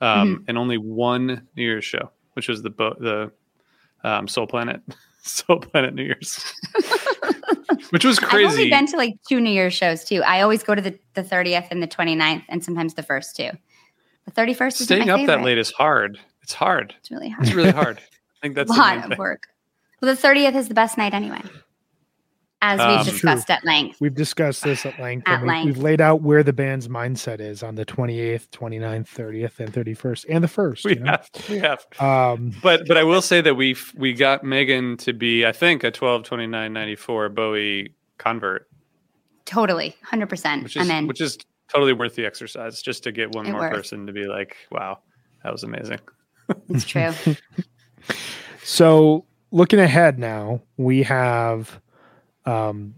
Um 0.00 0.44
and 0.48 0.58
only 0.58 0.78
one 0.78 1.48
New 1.56 1.62
Year's 1.62 1.84
show, 1.84 2.10
which 2.34 2.48
was 2.48 2.62
the 2.62 2.70
bo- 2.70 2.96
the 3.00 3.32
um 4.02 4.28
Soul 4.28 4.46
Planet 4.46 4.80
Soul 5.22 5.58
Planet 5.60 5.94
New 5.94 6.04
Year's. 6.04 6.52
which 7.90 8.04
was 8.04 8.18
crazy. 8.18 8.44
I've 8.46 8.52
only 8.52 8.70
been 8.70 8.86
to 8.88 8.96
like 8.96 9.14
two 9.28 9.40
New 9.40 9.50
Year's 9.50 9.74
shows 9.74 10.04
too. 10.04 10.22
I 10.22 10.40
always 10.42 10.62
go 10.62 10.74
to 10.74 10.82
the, 10.82 10.98
the 11.14 11.22
30th 11.22 11.68
and 11.70 11.82
the 11.82 11.88
29th 11.88 12.42
and 12.48 12.62
sometimes 12.64 12.94
the 12.94 13.02
first 13.02 13.36
two. 13.36 13.50
The 14.26 14.30
31st 14.32 14.80
is 14.80 14.84
Staying 14.84 15.10
up 15.10 15.20
favorite. 15.20 15.36
that 15.36 15.44
late 15.44 15.58
is 15.58 15.70
hard. 15.70 16.18
It's 16.42 16.52
hard. 16.54 16.94
It's 16.98 17.10
really 17.10 17.28
hard. 17.30 17.46
It's 17.46 17.54
really 17.56 17.70
hard. 17.70 17.98
I 17.98 18.02
think 18.42 18.54
that's 18.56 18.70
a 18.70 18.74
lot 18.74 19.10
of 19.12 19.18
work. 19.18 19.44
Well, 20.00 20.14
the 20.14 20.20
30th 20.20 20.54
is 20.56 20.68
the 20.68 20.74
best 20.74 20.98
night 20.98 21.14
anyway, 21.14 21.40
as 22.66 22.80
Um, 22.80 22.96
we've 22.96 23.04
discussed 23.04 23.50
at 23.50 23.64
length. 23.64 24.00
We've 24.00 24.14
discussed 24.14 24.64
this 24.64 24.86
at 24.86 24.98
length. 24.98 25.28
At 25.28 25.34
and 25.34 25.42
we, 25.42 25.48
length. 25.48 25.66
We've 25.66 25.78
laid 25.78 26.00
out 26.00 26.22
where 26.22 26.42
the 26.42 26.52
band's 26.52 26.88
mindset 26.88 27.40
is 27.40 27.62
on 27.62 27.74
the 27.74 27.84
28th, 27.84 28.48
29th, 28.50 29.08
30th, 29.08 29.60
and 29.60 29.72
31st, 29.72 30.24
and 30.30 30.42
the 30.42 30.48
first. 30.48 30.84
We 30.84 30.94
you 30.94 31.00
know? 31.00 31.10
have. 31.10 31.30
We 31.50 31.58
have. 31.58 31.86
Um, 32.00 32.52
But 32.62 32.88
but 32.88 32.96
I 32.96 33.04
will 33.04 33.20
say 33.22 33.40
that 33.42 33.54
we 33.54 33.76
we 33.96 34.14
got 34.14 34.42
Megan 34.44 34.96
to 34.98 35.12
be 35.12 35.44
I 35.44 35.52
think 35.52 35.84
a 35.84 35.90
twelve 35.90 36.24
twenty 36.24 36.46
nine 36.46 36.72
ninety 36.72 36.96
four 36.96 37.28
Bowie 37.28 37.94
convert, 38.18 38.66
Totally, 39.44 39.94
100%. 40.10 40.62
which 40.62 40.76
is 40.76 40.88
I'm 40.90 40.96
in. 41.02 41.06
which 41.06 41.20
is 41.20 41.36
totally 41.68 41.92
worth 41.92 42.14
the 42.14 42.24
exercise 42.24 42.80
just 42.80 43.02
to 43.04 43.12
get 43.12 43.34
one 43.34 43.46
It 43.46 43.52
more 43.52 43.60
worth. 43.62 43.72
person 43.72 44.06
to 44.06 44.12
be 44.12 44.26
like, 44.26 44.56
wow, 44.70 45.00
that 45.42 45.52
was 45.52 45.62
amazing. 45.64 45.98
it's 46.70 46.84
true. 46.84 47.12
So 48.62 49.24
looking 49.50 49.78
ahead 49.78 50.18
now, 50.18 50.62
we 50.76 51.02
have 51.02 51.80
um, 52.46 52.94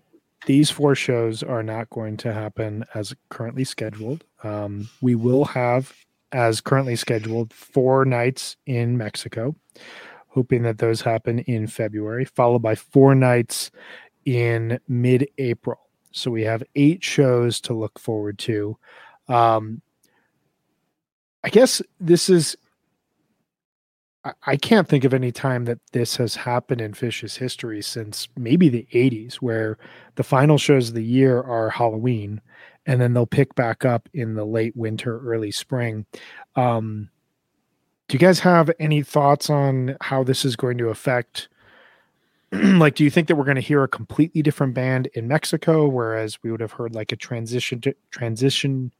these 0.46 0.70
four 0.70 0.94
shows 0.94 1.42
are 1.42 1.62
not 1.62 1.90
going 1.90 2.16
to 2.18 2.32
happen 2.32 2.84
as 2.94 3.14
currently 3.30 3.64
scheduled. 3.64 4.24
Um, 4.42 4.88
we 5.00 5.14
will 5.14 5.44
have, 5.46 5.92
as 6.32 6.60
currently 6.60 6.96
scheduled, 6.96 7.52
four 7.52 8.04
nights 8.04 8.56
in 8.66 8.96
Mexico, 8.96 9.56
hoping 10.28 10.62
that 10.62 10.78
those 10.78 11.00
happen 11.00 11.40
in 11.40 11.66
February, 11.66 12.24
followed 12.24 12.62
by 12.62 12.74
four 12.74 13.14
nights 13.14 13.70
in 14.24 14.78
mid 14.88 15.28
April. 15.38 15.80
So 16.12 16.30
we 16.30 16.42
have 16.42 16.62
eight 16.74 17.02
shows 17.02 17.60
to 17.62 17.74
look 17.74 17.98
forward 17.98 18.38
to. 18.40 18.78
Um, 19.28 19.82
I 21.42 21.48
guess 21.48 21.82
this 22.00 22.28
is 22.28 22.56
I 24.46 24.56
can't 24.56 24.88
think 24.88 25.04
of 25.04 25.14
any 25.14 25.30
time 25.30 25.66
that 25.66 25.78
this 25.92 26.16
has 26.16 26.36
happened 26.36 26.80
in 26.80 26.94
Phish's 26.94 27.36
history 27.36 27.82
since 27.82 28.28
maybe 28.36 28.68
the 28.68 28.86
80s, 28.92 29.36
where 29.36 29.78
the 30.14 30.24
final 30.24 30.58
shows 30.58 30.88
of 30.88 30.94
the 30.94 31.04
year 31.04 31.40
are 31.40 31.70
Halloween 31.70 32.40
and 32.86 33.00
then 33.00 33.12
they'll 33.12 33.26
pick 33.26 33.54
back 33.54 33.84
up 33.84 34.08
in 34.14 34.34
the 34.34 34.44
late 34.44 34.76
winter, 34.76 35.20
early 35.20 35.50
spring. 35.50 36.06
Um, 36.54 37.10
do 38.08 38.14
you 38.14 38.20
guys 38.20 38.38
have 38.40 38.70
any 38.78 39.02
thoughts 39.02 39.50
on 39.50 39.96
how 40.00 40.22
this 40.22 40.44
is 40.44 40.54
going 40.54 40.78
to 40.78 40.88
affect? 40.88 41.48
like, 42.52 42.94
do 42.94 43.02
you 43.02 43.10
think 43.10 43.26
that 43.26 43.34
we're 43.34 43.44
going 43.44 43.56
to 43.56 43.60
hear 43.60 43.82
a 43.82 43.88
completely 43.88 44.40
different 44.40 44.74
band 44.74 45.08
in 45.14 45.26
Mexico, 45.26 45.88
whereas 45.88 46.38
we 46.42 46.52
would 46.52 46.60
have 46.60 46.72
heard 46.72 46.94
like 46.94 47.10
a 47.10 47.16
transition 47.16 47.80
to 47.80 47.94
transition 48.10 48.92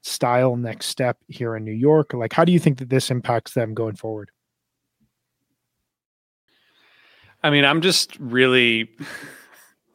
style 0.00 0.56
next 0.56 0.86
step 0.86 1.18
here 1.28 1.54
in 1.54 1.64
New 1.64 1.72
York? 1.72 2.14
Like, 2.14 2.32
how 2.32 2.46
do 2.46 2.52
you 2.52 2.58
think 2.58 2.78
that 2.78 2.88
this 2.88 3.10
impacts 3.10 3.52
them 3.52 3.74
going 3.74 3.96
forward? 3.96 4.30
I 7.44 7.50
mean, 7.50 7.66
I'm 7.66 7.82
just 7.82 8.16
really, 8.18 8.88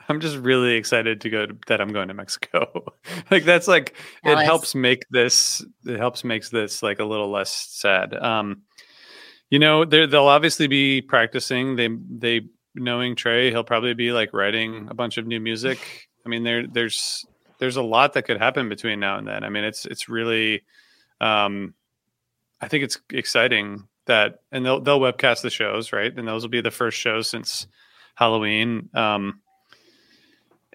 I'm 0.07 0.21
just 0.21 0.37
really 0.37 0.75
excited 0.75 1.21
to 1.21 1.29
go 1.31 1.47
to, 1.47 1.57
that 1.67 1.81
I'm 1.81 1.91
going 1.91 2.09
to 2.09 2.13
Mexico. 2.13 2.93
like 3.31 3.43
that's 3.43 3.67
like 3.67 3.95
Alice. 4.23 4.41
it 4.41 4.45
helps 4.45 4.75
make 4.75 5.03
this 5.09 5.65
it 5.83 5.97
helps 5.97 6.23
makes 6.23 6.49
this 6.49 6.83
like 6.83 6.99
a 6.99 7.05
little 7.05 7.31
less 7.31 7.51
sad. 7.71 8.13
Um, 8.13 8.61
you 9.49 9.57
know, 9.57 9.83
they'll 9.83 10.27
obviously 10.27 10.67
be 10.67 11.01
practicing. 11.01 11.75
They 11.75 11.89
they 12.09 12.41
knowing 12.75 13.15
Trey, 13.15 13.49
he'll 13.49 13.63
probably 13.63 13.95
be 13.95 14.11
like 14.11 14.31
writing 14.31 14.87
a 14.91 14.93
bunch 14.93 15.17
of 15.17 15.25
new 15.25 15.39
music. 15.39 15.79
I 16.23 16.29
mean, 16.29 16.43
there 16.43 16.67
there's 16.67 17.25
there's 17.57 17.77
a 17.77 17.81
lot 17.81 18.13
that 18.13 18.25
could 18.25 18.37
happen 18.37 18.69
between 18.69 18.99
now 18.99 19.17
and 19.17 19.27
then. 19.27 19.43
I 19.43 19.49
mean, 19.49 19.63
it's 19.63 19.87
it's 19.87 20.07
really, 20.07 20.61
um, 21.19 21.73
I 22.61 22.67
think 22.67 22.83
it's 22.83 22.99
exciting 23.11 23.87
that 24.09 24.41
and 24.51 24.65
they'll 24.65 24.81
they'll 24.81 24.99
webcast 24.99 25.41
the 25.41 25.49
shows 25.49 25.93
right 25.93 26.17
and 26.17 26.27
those 26.27 26.43
will 26.43 26.49
be 26.49 26.61
the 26.61 26.71
first 26.71 26.97
shows 26.97 27.29
since 27.29 27.67
halloween 28.15 28.89
um 28.93 29.39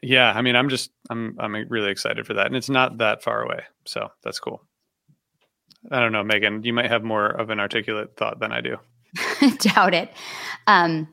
yeah 0.03 0.32
i 0.35 0.41
mean 0.41 0.57
i'm 0.57 0.68
just 0.68 0.91
i'm 1.11 1.37
i'm 1.39 1.55
really 1.68 1.91
excited 1.91 2.26
for 2.26 2.35
that 2.35 2.47
and 2.47 2.57
it's 2.57 2.70
not 2.70 2.99
that 2.99 3.22
far 3.22 3.43
away 3.43 3.62
so 3.85 4.09
that's 4.22 4.41
cool 4.41 4.62
i 5.91 6.01
don't 6.01 6.12
know 6.12 6.24
megan 6.24 6.62
you 6.62 6.72
might 6.72 6.91
have 6.91 7.05
more 7.05 7.26
of 7.26 7.51
an 7.51 7.61
articulate 7.61 8.16
thought 8.16 8.41
than 8.41 8.51
i 8.53 8.61
do 8.61 8.76
doubt 9.59 9.93
it 9.93 10.11
um 10.66 11.07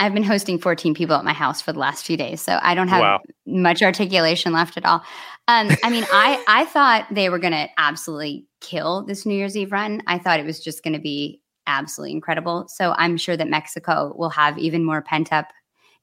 I've 0.00 0.12
been 0.12 0.24
hosting 0.24 0.58
14 0.58 0.92
people 0.94 1.14
at 1.14 1.24
my 1.24 1.32
house 1.32 1.62
for 1.62 1.72
the 1.72 1.78
last 1.78 2.04
few 2.04 2.16
days, 2.16 2.40
so 2.40 2.58
I 2.60 2.74
don't 2.74 2.88
have 2.88 3.00
wow. 3.00 3.20
much 3.46 3.80
articulation 3.80 4.52
left 4.52 4.76
at 4.76 4.84
all. 4.84 5.04
Um, 5.46 5.70
I 5.84 5.90
mean, 5.90 6.04
I 6.10 6.42
I 6.48 6.64
thought 6.64 7.06
they 7.12 7.28
were 7.28 7.38
going 7.38 7.52
to 7.52 7.68
absolutely 7.76 8.46
kill 8.60 9.04
this 9.04 9.24
New 9.24 9.34
Year's 9.34 9.56
Eve 9.56 9.72
run. 9.72 10.02
I 10.06 10.18
thought 10.18 10.40
it 10.40 10.46
was 10.46 10.58
just 10.58 10.82
going 10.82 10.94
to 10.94 11.00
be 11.00 11.40
absolutely 11.66 12.12
incredible. 12.12 12.68
So 12.68 12.94
I'm 12.96 13.16
sure 13.16 13.36
that 13.36 13.48
Mexico 13.48 14.14
will 14.16 14.30
have 14.30 14.58
even 14.58 14.84
more 14.84 15.02
pent 15.02 15.32
up 15.32 15.48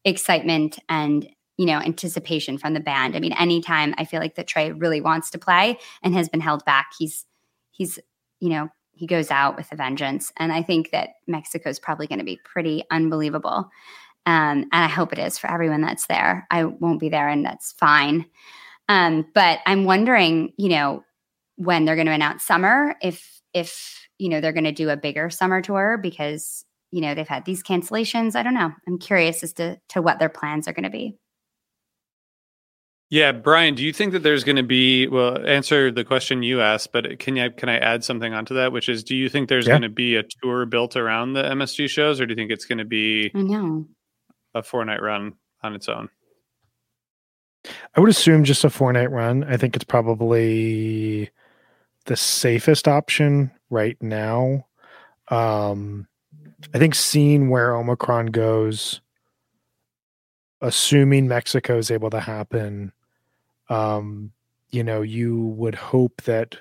excitement 0.03 0.79
and 0.89 1.27
you 1.57 1.65
know 1.65 1.77
anticipation 1.77 2.57
from 2.57 2.73
the 2.73 2.79
band. 2.79 3.15
I 3.15 3.19
mean, 3.19 3.33
anytime 3.33 3.93
I 3.97 4.05
feel 4.05 4.19
like 4.19 4.35
that 4.35 4.47
Trey 4.47 4.71
really 4.71 5.01
wants 5.01 5.29
to 5.31 5.37
play 5.37 5.77
and 6.01 6.15
has 6.15 6.29
been 6.29 6.41
held 6.41 6.65
back, 6.65 6.91
he's 6.97 7.25
he's 7.71 7.99
you 8.39 8.49
know 8.49 8.69
he 8.93 9.07
goes 9.07 9.31
out 9.31 9.57
with 9.57 9.71
a 9.71 9.75
vengeance, 9.75 10.31
and 10.37 10.51
I 10.51 10.63
think 10.63 10.91
that 10.91 11.09
Mexico 11.27 11.69
is 11.69 11.79
probably 11.79 12.07
going 12.07 12.19
to 12.19 12.25
be 12.25 12.39
pretty 12.43 12.83
unbelievable. 12.91 13.69
Um, 14.25 14.69
and 14.71 14.83
I 14.83 14.87
hope 14.87 15.13
it 15.13 15.19
is 15.19 15.39
for 15.39 15.51
everyone 15.51 15.81
that's 15.81 16.05
there. 16.05 16.45
I 16.51 16.65
won't 16.65 16.99
be 16.99 17.09
there, 17.09 17.27
and 17.27 17.45
that's 17.45 17.71
fine. 17.73 18.25
Um, 18.89 19.25
but 19.33 19.59
I'm 19.65 19.85
wondering, 19.85 20.53
you 20.57 20.69
know, 20.69 21.03
when 21.55 21.85
they're 21.85 21.95
going 21.95 22.07
to 22.07 22.13
announce 22.13 22.43
summer, 22.43 22.95
if 23.01 23.41
if 23.53 24.07
you 24.21 24.29
know 24.29 24.39
they're 24.39 24.53
going 24.53 24.63
to 24.65 24.71
do 24.71 24.89
a 24.89 24.97
bigger 24.97 25.29
summer 25.29 25.61
tour 25.61 25.97
because 25.97 26.65
you 26.91 27.01
know 27.01 27.15
they've 27.15 27.27
had 27.27 27.45
these 27.45 27.63
cancellations. 27.63 28.35
I 28.35 28.43
don't 28.43 28.53
know. 28.53 28.71
I'm 28.87 28.99
curious 28.99 29.43
as 29.43 29.53
to 29.53 29.79
to 29.89 30.01
what 30.01 30.19
their 30.19 30.29
plans 30.29 30.67
are 30.67 30.73
going 30.73 30.83
to 30.83 30.89
be. 30.89 31.17
Yeah 33.09 33.33
brian 33.33 33.75
do 33.75 33.83
you 33.83 33.91
think 33.91 34.13
that 34.13 34.23
there's 34.23 34.45
going 34.45 34.55
to 34.55 34.63
be 34.63 35.05
well 35.05 35.45
answer 35.45 35.91
the 35.91 36.05
question 36.05 36.43
you 36.43 36.61
asked 36.61 36.93
but 36.93 37.19
can 37.19 37.35
you 37.35 37.51
can 37.51 37.67
i 37.67 37.77
add 37.77 38.05
something 38.05 38.33
onto 38.33 38.55
that 38.55 38.71
which 38.71 38.87
is 38.87 39.03
do 39.03 39.17
you 39.17 39.27
think 39.27 39.49
there's 39.49 39.67
yeah. 39.67 39.73
going 39.73 39.81
to 39.81 39.89
be 39.89 40.15
a 40.15 40.23
tour 40.23 40.65
built 40.65 40.95
around 40.95 41.33
the 41.33 41.43
msg 41.43 41.89
shows 41.89 42.21
or 42.21 42.25
do 42.25 42.31
you 42.31 42.37
think 42.37 42.51
it's 42.51 42.63
going 42.63 42.77
to 42.77 42.85
be 42.85 43.29
i 43.35 43.41
know. 43.41 43.85
a 44.55 44.63
four 44.63 44.85
night 44.85 45.01
run 45.01 45.33
on 45.63 45.75
its 45.75 45.89
own? 45.89 46.09
I 47.95 47.99
would 47.99 48.09
assume 48.09 48.43
just 48.43 48.63
a 48.63 48.69
four 48.69 48.91
night 48.91 49.11
run. 49.11 49.43
I 49.43 49.57
think 49.57 49.75
it's 49.75 49.85
probably 49.85 51.29
the 52.05 52.15
safest 52.15 52.87
option 52.87 53.51
right 53.71 53.97
now. 54.01 54.67
Um, 55.29 56.07
I 56.73 56.77
think 56.77 56.93
seeing 56.93 57.49
where 57.49 57.75
Omicron 57.75 58.27
goes, 58.27 59.01
assuming 60.61 61.27
Mexico 61.27 61.77
is 61.77 61.89
able 61.89 62.11
to 62.11 62.19
happen, 62.19 62.91
um, 63.69 64.31
you 64.69 64.83
know, 64.83 65.01
you 65.01 65.37
would 65.39 65.75
hope 65.75 66.21
that 66.23 66.57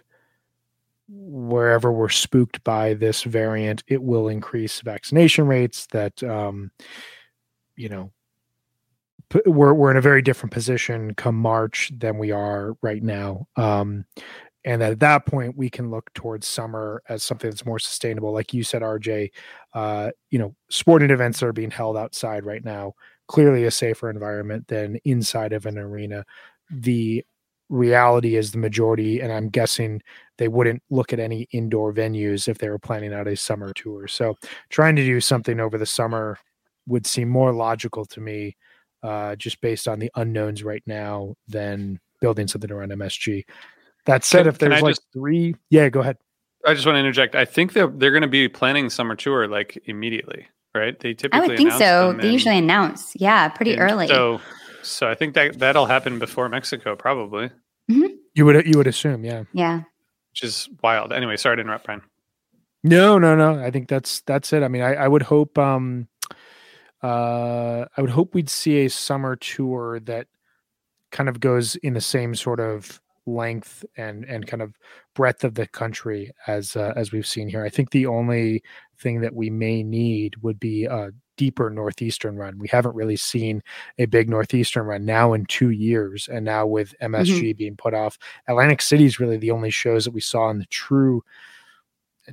wherever 1.08 1.92
we're 1.92 2.08
spooked 2.08 2.62
by 2.64 2.94
this 2.94 3.24
variant, 3.24 3.82
it 3.88 4.02
will 4.02 4.28
increase 4.28 4.80
vaccination 4.80 5.46
rates. 5.46 5.86
That 5.92 6.22
um, 6.22 6.70
you 7.76 7.88
know, 7.88 8.12
we're 9.46 9.74
we're 9.74 9.90
in 9.90 9.96
a 9.96 10.02
very 10.02 10.22
different 10.22 10.52
position 10.52 11.14
come 11.14 11.36
March 11.36 11.90
than 11.96 12.18
we 12.18 12.30
are 12.30 12.76
right 12.82 13.02
now. 13.02 13.46
Um, 13.56 14.04
and 14.64 14.82
that 14.82 14.92
at 14.92 15.00
that 15.00 15.26
point 15.26 15.56
we 15.56 15.70
can 15.70 15.90
look 15.90 16.12
towards 16.12 16.46
summer 16.46 17.02
as 17.08 17.22
something 17.22 17.48
that's 17.50 17.64
more 17.64 17.78
sustainable 17.78 18.32
like 18.32 18.52
you 18.52 18.62
said 18.62 18.82
rj 18.82 19.30
uh, 19.74 20.10
you 20.30 20.38
know 20.38 20.54
sporting 20.68 21.10
events 21.10 21.40
that 21.40 21.46
are 21.46 21.52
being 21.52 21.70
held 21.70 21.96
outside 21.96 22.44
right 22.44 22.64
now 22.64 22.94
clearly 23.30 23.62
a 23.62 23.70
safer 23.70 24.10
environment 24.10 24.66
than 24.66 24.98
inside 25.04 25.52
of 25.52 25.64
an 25.64 25.78
arena. 25.78 26.24
The 26.68 27.24
reality 27.68 28.34
is 28.34 28.50
the 28.50 28.58
majority 28.58 29.20
and 29.20 29.32
i'm 29.32 29.48
guessing 29.48 30.02
they 30.38 30.48
wouldn't 30.48 30.82
look 30.90 31.12
at 31.12 31.20
any 31.20 31.46
indoor 31.52 31.92
venues 31.92 32.48
if 32.48 32.58
they 32.58 32.68
were 32.68 32.80
planning 32.80 33.14
out 33.14 33.28
a 33.28 33.36
summer 33.36 33.72
tour. 33.72 34.08
So 34.08 34.34
trying 34.70 34.96
to 34.96 35.04
do 35.04 35.20
something 35.20 35.60
over 35.60 35.78
the 35.78 35.86
summer 35.86 36.36
would 36.88 37.06
seem 37.06 37.28
more 37.28 37.52
logical 37.52 38.04
to 38.06 38.20
me 38.20 38.56
uh, 39.04 39.36
just 39.36 39.60
based 39.60 39.86
on 39.86 40.00
the 40.00 40.10
unknowns 40.16 40.64
right 40.64 40.82
now 40.84 41.36
than 41.46 42.00
building 42.20 42.48
something 42.48 42.72
around 42.72 42.90
msg 42.90 43.44
that 44.10 44.24
said, 44.24 44.40
can, 44.40 44.48
if 44.48 44.58
there's 44.58 44.82
like 44.82 44.96
just, 44.96 45.06
three, 45.12 45.54
yeah, 45.70 45.88
go 45.88 46.00
ahead. 46.00 46.18
I 46.66 46.74
just 46.74 46.84
want 46.84 46.96
to 46.96 47.00
interject. 47.00 47.34
I 47.34 47.44
think 47.44 47.72
they're 47.72 47.88
they're 47.88 48.10
going 48.10 48.22
to 48.22 48.28
be 48.28 48.48
planning 48.48 48.90
summer 48.90 49.16
tour 49.16 49.48
like 49.48 49.82
immediately, 49.86 50.46
right? 50.74 50.98
They 50.98 51.14
typically. 51.14 51.40
I 51.40 51.46
would 51.46 51.56
think 51.56 51.72
so. 51.72 52.12
They 52.20 52.30
usually 52.30 52.58
announce, 52.58 53.14
yeah, 53.16 53.48
pretty 53.48 53.78
early. 53.78 54.08
So, 54.08 54.40
so 54.82 55.08
I 55.08 55.14
think 55.14 55.34
that 55.34 55.58
that'll 55.58 55.86
happen 55.86 56.18
before 56.18 56.48
Mexico, 56.48 56.96
probably. 56.96 57.50
Mm-hmm. 57.90 58.14
You 58.34 58.44
would 58.44 58.66
you 58.66 58.76
would 58.76 58.86
assume, 58.86 59.24
yeah, 59.24 59.44
yeah. 59.52 59.82
Which 60.32 60.44
is 60.44 60.68
wild. 60.82 61.12
Anyway, 61.12 61.36
sorry 61.36 61.56
to 61.56 61.62
interrupt, 61.62 61.86
Brian. 61.86 62.02
No, 62.82 63.18
no, 63.18 63.34
no. 63.34 63.62
I 63.62 63.70
think 63.70 63.88
that's 63.88 64.20
that's 64.22 64.52
it. 64.52 64.62
I 64.62 64.68
mean, 64.68 64.82
I, 64.82 64.94
I 64.94 65.08
would 65.08 65.22
hope 65.22 65.58
um 65.58 66.08
uh 67.02 67.86
I 67.96 68.00
would 68.00 68.10
hope 68.10 68.34
we'd 68.34 68.50
see 68.50 68.84
a 68.84 68.90
summer 68.90 69.36
tour 69.36 70.00
that 70.00 70.28
kind 71.10 71.28
of 71.28 71.40
goes 71.40 71.76
in 71.76 71.94
the 71.94 72.00
same 72.00 72.34
sort 72.34 72.60
of 72.60 73.00
length 73.34 73.84
and 73.96 74.24
and 74.24 74.46
kind 74.46 74.62
of 74.62 74.74
breadth 75.14 75.44
of 75.44 75.54
the 75.54 75.66
country 75.66 76.30
as 76.46 76.76
uh, 76.76 76.92
as 76.96 77.12
we've 77.12 77.26
seen 77.26 77.48
here. 77.48 77.64
I 77.64 77.68
think 77.68 77.90
the 77.90 78.06
only 78.06 78.62
thing 78.98 79.20
that 79.20 79.34
we 79.34 79.50
may 79.50 79.82
need 79.82 80.36
would 80.42 80.60
be 80.60 80.84
a 80.84 81.10
deeper 81.36 81.70
northeastern 81.70 82.36
run. 82.36 82.58
We 82.58 82.68
haven't 82.68 82.94
really 82.94 83.16
seen 83.16 83.62
a 83.98 84.04
big 84.04 84.28
northeastern 84.28 84.84
run 84.84 85.06
now 85.06 85.32
in 85.32 85.46
2 85.46 85.70
years 85.70 86.28
and 86.28 86.44
now 86.44 86.66
with 86.66 86.94
MSG 87.00 87.40
mm-hmm. 87.40 87.56
being 87.56 87.76
put 87.76 87.94
off, 87.94 88.18
Atlantic 88.46 88.82
City 88.82 89.06
is 89.06 89.18
really 89.18 89.38
the 89.38 89.50
only 89.50 89.70
shows 89.70 90.04
that 90.04 90.10
we 90.10 90.20
saw 90.20 90.50
in 90.50 90.58
the 90.58 90.66
true 90.66 91.22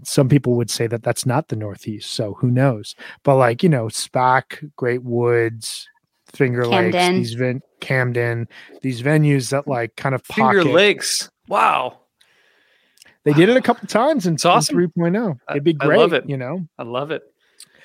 some 0.04 0.30
people 0.30 0.56
would 0.56 0.70
say 0.70 0.88
that 0.88 1.04
that's 1.04 1.26
not 1.26 1.48
the 1.48 1.56
Northeast, 1.56 2.12
so 2.12 2.34
who 2.34 2.52
knows? 2.52 2.95
But 3.24 3.38
like 3.38 3.64
you 3.64 3.70
know, 3.70 3.86
SPAC, 3.86 4.72
Great 4.76 5.04
Woods, 5.04 5.88
Finger 6.34 6.63
Camden. 6.63 7.15
Lakes, 7.15 7.30
these 7.30 7.34
ven- 7.34 7.61
Camden, 7.80 8.47
these 8.82 9.01
venues 9.01 9.49
that 9.51 9.67
like 9.67 9.95
kind 9.95 10.15
of 10.15 10.23
pocket. 10.25 10.57
Finger 10.57 10.73
Lakes. 10.73 11.30
Wow. 11.47 11.99
They 13.23 13.34
did 13.34 13.49
it 13.49 13.57
a 13.57 13.61
couple 13.61 13.86
times 13.88 14.25
in, 14.25 14.36
it's 14.36 14.45
awesome. 14.45 14.78
3.0. 14.78 15.38
It'd 15.49 15.63
be 15.63 15.73
great. 15.73 15.97
I 15.97 16.01
love 16.01 16.13
it. 16.13 16.30
You 16.30 16.38
know, 16.38 16.65
I 16.80 16.84
love 16.84 17.11
it. 17.11 17.23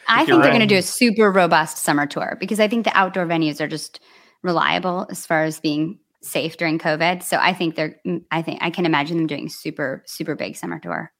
I 0.08 0.24
think 0.24 0.40
they're 0.42 0.52
going 0.52 0.60
to 0.60 0.66
do 0.66 0.76
a 0.76 0.82
super 0.82 1.32
robust 1.32 1.78
summer 1.78 2.06
tour 2.06 2.36
because 2.38 2.60
I 2.60 2.68
think 2.68 2.84
the 2.84 2.96
outdoor 2.96 3.26
venues 3.26 3.60
are 3.60 3.68
just 3.68 4.00
reliable 4.42 5.06
as 5.10 5.26
far 5.26 5.42
as 5.44 5.58
being 5.58 5.98
safe 6.20 6.56
during 6.56 6.78
COVID. 6.78 7.22
So 7.22 7.38
I 7.40 7.52
think 7.54 7.74
they're, 7.74 7.96
mm, 8.06 8.22
I 8.30 8.42
think 8.42 8.60
I 8.62 8.70
can 8.70 8.86
imagine 8.86 9.16
them 9.16 9.26
doing 9.26 9.48
super, 9.48 10.02
super 10.06 10.36
big 10.36 10.56
summer 10.56 10.78
tour. 10.78 11.12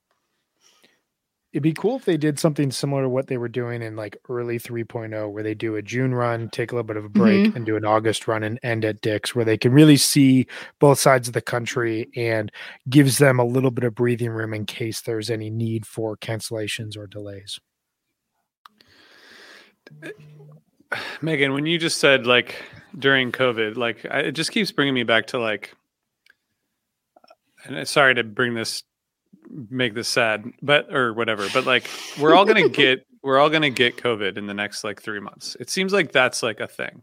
It'd 1.53 1.63
be 1.63 1.75
cool 1.75 1.97
if 1.97 2.07
they 2.07 2.17
did 2.17 2.39
something 2.39 2.71
similar 2.71 3.03
to 3.03 3.11
what 3.11 3.27
they 3.27 3.37
were 3.37 3.49
doing 3.49 3.83
in 3.83 3.95
like 3.95 4.17
early 4.31 4.59
3.0, 4.59 5.31
where 5.31 5.43
they 5.43 5.53
do 5.55 5.77
a 5.77 5.83
June 5.83 6.15
run, 6.15 6.49
take 6.49 6.73
a 6.73 6.75
little 6.75 6.87
bit 6.87 6.97
of 6.97 7.05
a 7.05 7.11
break, 7.11 7.49
Mhm. 7.49 7.57
and 7.57 7.67
do 7.67 7.77
an 7.77 7.85
August 7.85 8.27
run 8.27 8.43
and 8.43 8.59
end 8.63 8.87
at 8.87 9.03
Dick's, 9.03 9.35
where 9.35 9.45
they 9.45 9.59
can 9.59 9.71
really 9.73 9.99
see 9.99 10.47
both 10.79 10.99
sides 10.99 11.29
of 11.29 11.35
the 11.35 11.43
country 11.43 12.09
and 12.17 12.51
gives 12.89 13.19
them 13.19 13.39
a 13.39 13.45
little 13.45 13.71
bit 13.71 13.85
of 13.85 13.95
breathing 13.95 14.31
room 14.31 14.55
in 14.55 14.65
case 14.65 15.03
there's 15.03 15.29
any 15.29 15.51
need 15.51 15.85
for 15.87 16.17
cancellations 16.17 16.97
or 16.97 17.07
delays. 17.07 17.61
Megan, 21.23 21.53
when 21.53 21.67
you 21.67 21.77
just 21.79 21.99
said 21.99 22.27
like 22.27 22.55
during 22.99 23.31
COVID, 23.33 23.77
like 23.77 24.07
I, 24.11 24.21
it 24.21 24.33
just 24.33 24.53
keeps 24.53 24.73
bringing 24.73 24.95
me 24.95 25.03
back 25.03 25.27
to 25.29 25.39
like, 25.39 25.75
and 27.65 27.87
sorry 27.87 28.15
to 28.15 28.25
bring 28.25 28.55
this, 28.55 28.83
make 29.71 29.95
this 29.95 30.09
sad, 30.09 30.45
but 30.63 30.93
or 30.93 31.13
whatever, 31.13 31.47
but 31.53 31.67
like 31.67 31.89
we're 32.21 32.35
all 32.35 32.45
gonna 32.45 32.69
get, 32.69 33.07
we're 33.23 33.39
all 33.39 33.51
gonna 33.51 33.71
get 33.71 33.97
COVID 33.97 34.37
in 34.37 34.47
the 34.47 34.55
next 34.55 34.85
like 34.85 35.03
three 35.03 35.21
months. 35.21 35.57
It 35.61 35.71
seems 35.71 35.93
like 35.93 36.13
that's 36.13 36.43
like 36.43 36.61
a 36.61 36.69
thing. 36.69 37.03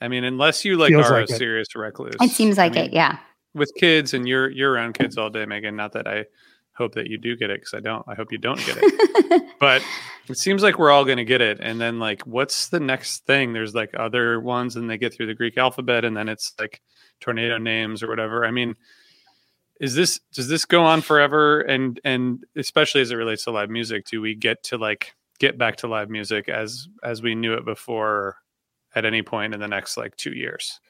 I 0.00 0.08
mean, 0.08 0.24
unless 0.24 0.64
you 0.64 0.76
like 0.76 0.90
Feels 0.90 1.06
are 1.06 1.20
like 1.20 1.30
a 1.30 1.32
it. 1.32 1.38
serious 1.38 1.74
recluse. 1.74 2.16
It 2.20 2.30
seems 2.30 2.58
I 2.58 2.64
like 2.64 2.74
mean, 2.74 2.84
it. 2.86 2.92
Yeah. 2.92 3.18
with 3.54 3.72
kids, 3.78 4.14
and 4.14 4.28
you're 4.28 4.50
you're 4.50 4.72
around 4.72 4.94
kids 4.94 5.18
all 5.18 5.30
day, 5.30 5.46
Megan. 5.46 5.76
Not 5.76 5.92
that 5.92 6.06
I 6.06 6.26
hope 6.76 6.94
that 6.94 7.08
you 7.08 7.18
do 7.18 7.36
get 7.36 7.50
it 7.50 7.60
because 7.60 7.74
I 7.74 7.80
don't. 7.80 8.04
I 8.06 8.14
hope 8.14 8.30
you 8.30 8.38
don't 8.38 8.64
get 8.64 8.76
it. 8.80 9.42
but 9.58 9.82
it 10.28 10.38
seems 10.38 10.62
like 10.62 10.78
we're 10.78 10.90
all 10.90 11.04
going 11.04 11.16
to 11.18 11.24
get 11.24 11.40
it 11.40 11.58
and 11.60 11.80
then 11.80 11.98
like 11.98 12.22
what's 12.22 12.68
the 12.68 12.80
next 12.80 13.24
thing 13.26 13.52
there's 13.52 13.74
like 13.74 13.90
other 13.98 14.40
ones 14.40 14.76
and 14.76 14.88
they 14.90 14.98
get 14.98 15.14
through 15.14 15.26
the 15.26 15.34
greek 15.34 15.56
alphabet 15.56 16.04
and 16.04 16.16
then 16.16 16.28
it's 16.28 16.52
like 16.58 16.80
tornado 17.20 17.58
names 17.58 18.02
or 18.02 18.08
whatever 18.08 18.44
i 18.44 18.50
mean 18.50 18.74
is 19.80 19.94
this 19.94 20.20
does 20.32 20.48
this 20.48 20.64
go 20.64 20.84
on 20.84 21.00
forever? 21.00 21.60
And 21.60 22.00
and 22.04 22.44
especially 22.56 23.00
as 23.00 23.10
it 23.10 23.16
relates 23.16 23.44
to 23.44 23.50
live 23.50 23.70
music 23.70 24.06
do 24.06 24.20
we 24.20 24.34
get 24.34 24.62
to 24.64 24.78
like 24.78 25.14
get 25.38 25.58
back 25.58 25.76
to 25.76 25.88
live 25.88 26.10
music 26.10 26.48
as 26.48 26.88
as 27.02 27.22
we 27.22 27.34
knew 27.34 27.54
it 27.54 27.64
before 27.64 28.36
at 28.94 29.04
any 29.04 29.22
point 29.22 29.54
in 29.54 29.60
the 29.60 29.68
next 29.68 29.96
like 29.96 30.16
two 30.16 30.32
years? 30.32 30.80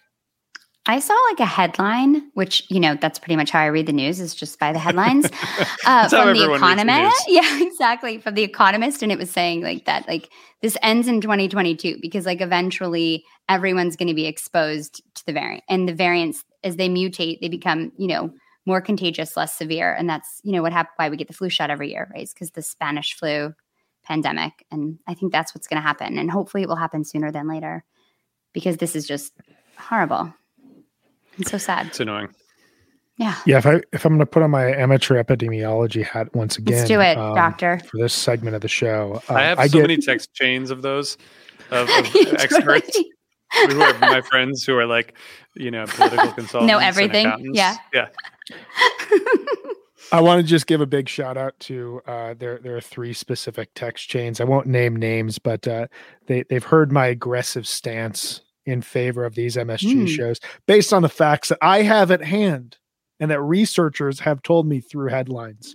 I 0.89 1.01
saw 1.01 1.15
like 1.31 1.41
a 1.41 1.47
headline, 1.47 2.31
which 2.35 2.65
you 2.71 2.79
know 2.79 2.95
that's 2.95 3.19
pretty 3.19 3.35
much 3.35 3.51
how 3.51 3.61
I 3.61 3.67
read 3.67 3.87
the 3.87 3.93
news 3.93 4.21
is 4.21 4.37
just 4.37 4.59
by 4.61 4.73
the 4.73 4.79
headlines 4.79 5.27
uh, 5.85 6.09
from 6.09 6.29
the 6.29 6.33
reads 6.33 6.47
the 6.47 6.55
Economist. 6.55 7.25
Yeah, 7.29 7.63
exactly 7.63 8.19
from 8.19 8.35
the 8.35 8.45
Economist, 8.45 9.03
and 9.03 9.11
it 9.11 9.19
was 9.19 9.31
saying 9.31 9.63
like 9.63 9.85
that, 9.87 10.07
like 10.07 10.31
this 10.63 10.77
ends 10.83 11.09
in 11.09 11.21
2022 11.21 11.99
because 12.01 12.25
like 12.25 12.41
eventually 12.41 13.25
everyone's 13.49 13.97
going 13.97 14.09
to 14.09 14.15
be 14.15 14.27
exposed 14.27 15.03
to 15.17 15.27
the 15.27 15.33
variant, 15.33 15.65
and 15.69 15.89
the 15.89 15.95
variants 15.95 16.45
as 16.63 16.77
they 16.77 16.89
mutate, 16.89 17.41
they 17.41 17.49
become 17.49 17.91
you 17.99 18.07
know 18.07 18.33
more 18.67 18.81
contagious, 18.81 19.37
less 19.37 19.57
severe, 19.57 19.95
and 19.95 20.09
that's 20.11 20.41
you 20.45 20.53
know 20.53 20.61
what 20.63 20.73
happened. 20.73 20.93
Why 20.97 21.09
we 21.09 21.17
get 21.17 21.29
the 21.29 21.35
flu 21.35 21.49
shot 21.49 21.71
every 21.71 21.91
year, 21.93 22.11
right? 22.15 22.29
Because 22.33 22.51
the 22.51 22.63
Spanish 22.63 23.15
flu 23.15 23.55
pandemic, 24.05 24.65
and 24.71 24.99
I 25.07 25.15
think 25.15 25.33
that's 25.33 25.55
what's 25.55 25.67
going 25.69 25.81
to 25.81 25.87
happen, 25.87 26.19
and 26.19 26.31
hopefully 26.31 26.63
it 26.65 26.69
will 26.69 26.77
happen 26.77 27.05
sooner 27.05 27.33
than 27.33 27.49
later 27.49 27.85
because 28.53 28.77
this 28.79 28.95
is 28.97 29.07
just 29.07 29.33
horrible. 29.79 30.33
It's 31.39 31.51
so 31.51 31.59
sad. 31.59 31.89
it's 31.89 32.01
annoying 32.01 32.29
Yeah. 33.19 33.37
Yeah, 33.45 33.59
if 33.59 33.67
I 33.67 33.81
if 33.93 34.05
I'm 34.05 34.13
going 34.13 34.21
to 34.21 34.27
put 34.27 34.43
on 34.43 34.51
my 34.51 34.73
amateur 34.75 35.23
epidemiology 35.23 36.03
hat 36.05 36.35
once 36.35 36.57
again, 36.59 36.77
Let's 36.79 36.89
do 36.89 37.01
it, 37.01 37.19
um, 37.19 37.35
doctor. 37.35 37.81
for 37.91 37.99
this 37.99 38.15
segment 38.15 38.57
of 38.57 38.63
the 38.63 38.69
show, 38.69 39.21
uh, 39.29 39.35
i 39.35 39.43
have 39.43 39.59
I 39.59 39.67
so 39.67 39.75
get, 39.75 39.83
many 39.83 39.97
text 39.99 40.33
chains 40.35 40.71
of 40.71 40.83
those 40.83 41.19
of, 41.71 41.89
of 41.91 42.07
experts 42.39 42.91
totally- 42.91 43.75
who 43.75 43.81
are 43.83 43.99
my 44.01 44.21
friends 44.23 44.65
who 44.65 44.77
are 44.77 44.87
like, 44.87 45.15
you 45.55 45.71
know, 45.71 45.85
political 45.87 46.33
consultants. 46.33 46.73
and 46.73 46.83
everything. 46.83 47.27
accountants. 47.27 47.57
Yeah. 47.57 47.77
Yeah. 47.93 48.09
I 50.13 50.21
want 50.21 50.41
to 50.41 50.47
just 50.47 50.67
give 50.67 50.81
a 50.81 50.87
big 50.87 51.09
shout 51.09 51.37
out 51.37 51.59
to 51.61 52.01
uh, 52.07 52.35
there. 52.39 52.59
There 52.59 52.77
are 52.77 52.81
three 52.81 53.13
specific 53.13 53.71
text 53.75 54.09
chains. 54.09 54.41
I 54.41 54.45
won't 54.45 54.67
name 54.67 54.95
names, 54.95 55.39
but 55.39 55.67
uh, 55.67 55.89
they 56.27 56.45
they've 56.45 56.63
heard 56.63 56.93
my 56.93 57.07
aggressive 57.07 57.67
stance 57.67 58.43
in 58.67 58.83
favor 58.83 59.25
of 59.25 59.35
these 59.35 59.57
MSG 59.57 59.93
Hmm. 60.01 60.07
shows 60.07 60.41
based 60.67 60.93
on 60.93 61.03
the 61.03 61.09
facts 61.09 61.49
that 61.49 61.59
I 61.63 61.83
have 61.83 62.11
at 62.11 62.23
hand 62.23 62.77
and 63.21 63.31
that 63.31 63.41
researchers 63.41 64.21
have 64.21 64.43
told 64.43 64.67
me 64.67 64.81
through 64.81 65.09
headlines. 65.09 65.75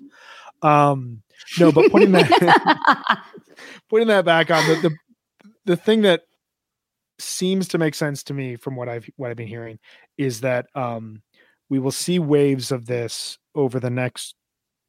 Um, 0.61 1.23
no, 1.59 1.71
but 1.71 1.91
putting 1.91 2.11
that 2.11 3.23
putting 3.89 4.07
that 4.09 4.25
back 4.25 4.51
on 4.51 4.65
the, 4.67 4.75
the 4.75 4.95
the 5.65 5.75
thing 5.75 6.01
that 6.03 6.21
seems 7.19 7.67
to 7.69 7.77
make 7.77 7.95
sense 7.95 8.23
to 8.23 8.33
me 8.33 8.55
from 8.55 8.75
what 8.75 8.89
I've 8.89 9.09
what 9.17 9.29
I've 9.31 9.37
been 9.37 9.47
hearing 9.47 9.79
is 10.17 10.41
that 10.41 10.67
um, 10.75 11.21
we 11.71 11.79
will 11.79 11.89
see 11.89 12.19
waves 12.19 12.69
of 12.69 12.85
this 12.85 13.39
over 13.55 13.79
the 13.79 13.89
next 13.89 14.35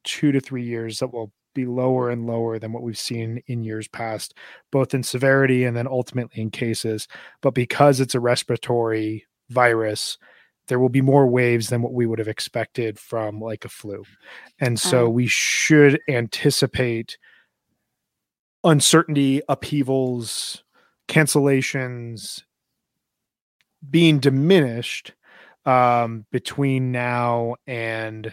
two 0.02 0.32
to 0.32 0.40
three 0.40 0.64
years 0.64 0.98
that 0.98 1.12
will 1.12 1.32
be 1.54 1.64
lower 1.64 2.10
and 2.10 2.26
lower 2.26 2.58
than 2.58 2.72
what 2.72 2.82
we've 2.82 2.98
seen 2.98 3.40
in 3.46 3.62
years 3.62 3.86
past, 3.86 4.34
both 4.72 4.92
in 4.92 5.04
severity 5.04 5.64
and 5.64 5.76
then 5.76 5.86
ultimately 5.86 6.42
in 6.42 6.50
cases. 6.50 7.06
But 7.40 7.54
because 7.54 8.00
it's 8.00 8.16
a 8.16 8.20
respiratory 8.20 9.24
virus, 9.48 10.18
there 10.66 10.80
will 10.80 10.88
be 10.88 11.00
more 11.00 11.28
waves 11.28 11.68
than 11.68 11.82
what 11.82 11.92
we 11.92 12.04
would 12.04 12.18
have 12.18 12.26
expected 12.26 12.98
from 12.98 13.40
like 13.40 13.64
a 13.64 13.68
flu. 13.68 14.02
And 14.58 14.80
so 14.80 15.04
Oh. 15.04 15.10
we 15.10 15.28
should 15.28 16.00
anticipate 16.08 17.16
uncertainty, 18.64 19.40
upheavals, 19.48 20.64
cancellations 21.06 22.42
being 23.88 24.18
diminished 24.18 25.12
um, 25.64 26.26
between 26.32 26.92
now 26.92 27.54
and 27.66 28.32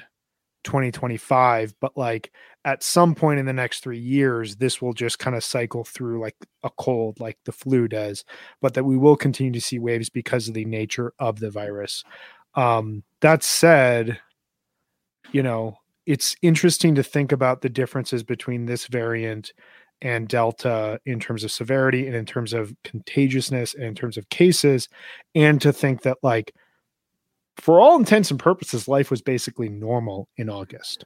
2025 0.66 1.74
but 1.80 1.96
like 1.96 2.32
at 2.66 2.84
some 2.84 3.16
point 3.16 3.40
in 3.40 3.46
the 3.46 3.54
next 3.54 3.80
three 3.80 3.98
years 4.00 4.58
this 4.58 4.82
will 4.82 4.94
just 4.94 5.18
kind 5.18 5.36
of 5.36 5.44
cycle 5.44 5.86
through 5.86 6.20
like 6.20 6.36
a 6.64 6.70
cold 6.72 7.20
like 7.20 7.38
the 7.46 7.52
flu 7.52 7.88
does 7.88 8.26
but 8.62 8.74
that 8.74 8.84
we 8.84 8.98
will 8.98 9.16
continue 9.16 9.54
to 9.54 9.62
see 9.62 9.80
waves 9.80 10.10
because 10.10 10.48
of 10.48 10.54
the 10.54 10.66
nature 10.66 11.14
of 11.20 11.40
the 11.40 11.50
virus. 11.50 12.04
Um 12.56 13.04
that 13.22 13.42
said 13.42 14.20
you 15.32 15.42
know 15.44 15.78
it's 16.06 16.36
interesting 16.42 16.96
to 16.96 17.04
think 17.04 17.32
about 17.32 17.62
the 17.62 17.70
differences 17.70 18.24
between 18.24 18.66
this 18.66 18.88
variant 18.88 19.54
and 20.02 20.28
delta 20.28 21.00
in 21.06 21.20
terms 21.20 21.44
of 21.44 21.52
severity 21.52 22.08
and 22.08 22.16
in 22.16 22.26
terms 22.26 22.52
of 22.52 22.74
contagiousness 22.84 23.74
and 23.74 23.84
in 23.84 23.96
terms 23.96 24.18
of 24.18 24.30
cases 24.30 24.90
and 25.36 25.62
to 25.62 25.72
think 25.72 26.02
that 26.02 26.18
like 26.22 26.54
for 27.60 27.80
all 27.80 27.98
intents 27.98 28.32
and 28.32 28.40
purposes, 28.40 28.88
life 28.88 29.12
was 29.12 29.22
basically 29.22 29.70
normal 29.70 30.28
in 30.38 30.50
August. 30.50 31.06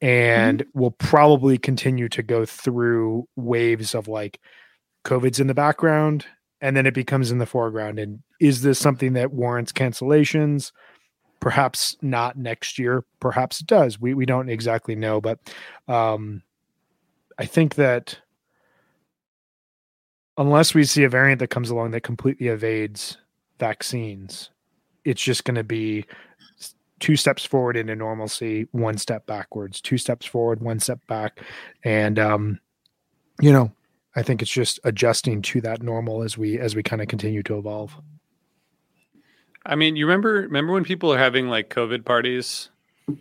And 0.00 0.64
we'll 0.74 0.90
probably 0.90 1.58
continue 1.58 2.08
to 2.10 2.22
go 2.22 2.44
through 2.44 3.28
waves 3.36 3.94
of 3.94 4.08
like 4.08 4.40
COVID's 5.04 5.38
in 5.40 5.46
the 5.46 5.54
background 5.54 6.26
and 6.60 6.76
then 6.76 6.86
it 6.86 6.94
becomes 6.94 7.30
in 7.30 7.38
the 7.38 7.46
foreground. 7.46 7.98
And 7.98 8.20
is 8.40 8.62
this 8.62 8.78
something 8.78 9.12
that 9.14 9.32
warrants 9.32 9.72
cancellations? 9.72 10.72
Perhaps 11.40 11.96
not 12.00 12.38
next 12.38 12.78
year. 12.78 13.04
Perhaps 13.20 13.60
it 13.60 13.66
does. 13.66 14.00
We 14.00 14.14
we 14.14 14.26
don't 14.26 14.48
exactly 14.48 14.94
know, 14.94 15.20
but 15.20 15.40
um, 15.88 16.42
I 17.36 17.46
think 17.46 17.74
that 17.74 18.20
unless 20.38 20.72
we 20.72 20.84
see 20.84 21.02
a 21.02 21.08
variant 21.08 21.40
that 21.40 21.48
comes 21.48 21.68
along 21.68 21.90
that 21.90 22.02
completely 22.02 22.46
evades 22.46 23.18
vaccines, 23.58 24.50
it's 25.04 25.22
just 25.22 25.44
going 25.44 25.56
to 25.56 25.64
be 25.64 26.06
two 27.00 27.16
steps 27.16 27.44
forward 27.44 27.76
into 27.76 27.96
normalcy, 27.96 28.68
one 28.70 28.96
step 28.96 29.26
backwards, 29.26 29.80
two 29.80 29.98
steps 29.98 30.24
forward, 30.24 30.60
one 30.60 30.78
step 30.78 31.04
back. 31.08 31.40
And 31.84 32.18
um, 32.18 32.60
you 33.40 33.52
know, 33.52 33.72
I 34.14 34.22
think 34.22 34.40
it's 34.40 34.50
just 34.50 34.78
adjusting 34.84 35.42
to 35.42 35.60
that 35.62 35.82
normal 35.82 36.22
as 36.22 36.38
we 36.38 36.58
as 36.58 36.76
we 36.76 36.82
kind 36.82 37.02
of 37.02 37.08
continue 37.08 37.42
to 37.44 37.58
evolve. 37.58 37.94
I 39.66 39.74
mean, 39.74 39.96
you 39.96 40.06
remember 40.06 40.42
remember 40.42 40.72
when 40.72 40.84
people 40.84 41.12
are 41.12 41.18
having 41.18 41.48
like 41.48 41.70
COVID 41.70 42.04
parties 42.04 42.68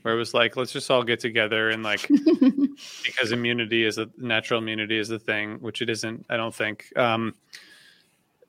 where 0.03 0.13
it 0.13 0.17
was 0.17 0.33
like, 0.33 0.55
let's 0.55 0.71
just 0.71 0.91
all 0.91 1.03
get 1.03 1.19
together 1.19 1.69
and 1.69 1.81
like 1.81 2.07
because 3.03 3.31
immunity 3.31 3.83
is 3.83 3.97
a 3.97 4.07
natural 4.17 4.61
immunity 4.61 4.97
is 4.97 5.09
a 5.09 5.19
thing, 5.19 5.55
which 5.55 5.81
it 5.81 5.89
isn't, 5.89 6.25
I 6.29 6.37
don't 6.37 6.53
think. 6.53 6.95
Um 6.95 7.33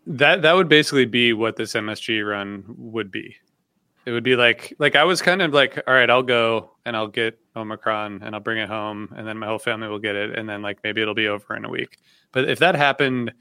that 0.07 0.43
that 0.43 0.55
would 0.55 0.69
basically 0.69 1.07
be 1.07 1.33
what 1.33 1.57
this 1.57 1.75
MSG 1.75 2.29
run 2.29 2.65
would 2.77 3.11
be. 3.11 3.37
It 4.05 4.11
would 4.11 4.25
be 4.25 4.35
like 4.35 4.75
like 4.79 4.97
I 4.97 5.05
was 5.05 5.23
kind 5.23 5.43
of 5.43 5.53
like, 5.53 5.81
all 5.87 5.95
right, 5.95 6.11
I'll 6.11 6.23
go 6.23 6.73
and 6.85 6.97
I'll 6.97 7.09
get 7.09 7.39
Omicron 7.55 8.23
and 8.23 8.35
I'll 8.35 8.41
bring 8.41 8.59
it 8.59 8.69
home 8.69 9.15
and 9.17 9.27
then 9.27 9.39
my 9.39 9.47
whole 9.47 9.61
family 9.61 9.89
will 9.89 10.01
get 10.01 10.17
it 10.17 10.37
and 10.37 10.49
then 10.49 10.63
like 10.63 10.79
maybe 10.83 11.01
it'll 11.01 11.15
be 11.15 11.29
over 11.29 11.55
in 11.55 11.65
a 11.65 11.69
week. 11.69 11.99
But 12.33 12.49
if 12.49 12.59
that 12.59 12.75
happened 12.75 13.33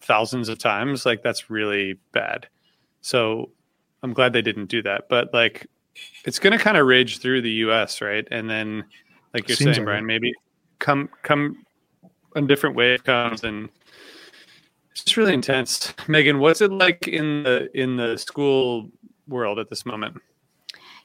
thousands 0.00 0.48
of 0.48 0.58
times, 0.58 1.06
like 1.06 1.22
that's 1.22 1.50
really 1.50 1.98
bad. 2.12 2.48
So 3.00 3.50
I'm 4.02 4.12
glad 4.12 4.32
they 4.32 4.42
didn't 4.42 4.66
do 4.66 4.82
that. 4.82 5.08
But 5.08 5.32
like 5.32 5.68
it's 6.24 6.40
gonna 6.40 6.58
kind 6.58 6.76
of 6.76 6.86
rage 6.86 7.18
through 7.18 7.42
the 7.42 7.50
US, 7.50 8.00
right? 8.00 8.26
And 8.30 8.50
then 8.50 8.84
like 9.34 9.48
you're 9.48 9.56
Seems 9.56 9.76
saying, 9.76 9.86
like 9.86 9.92
Brian, 9.92 10.06
maybe 10.06 10.32
come 10.80 11.08
come 11.22 11.64
a 12.34 12.42
different 12.42 12.76
wave 12.76 13.04
comes 13.04 13.44
and 13.44 13.68
It's 15.02 15.16
really 15.16 15.34
intense. 15.34 15.94
Megan, 16.08 16.38
what's 16.38 16.60
it 16.60 16.72
like 16.72 17.08
in 17.08 17.42
the 17.42 17.70
in 17.78 17.96
the 17.96 18.16
school 18.16 18.90
world 19.28 19.58
at 19.58 19.70
this 19.70 19.86
moment? 19.86 20.20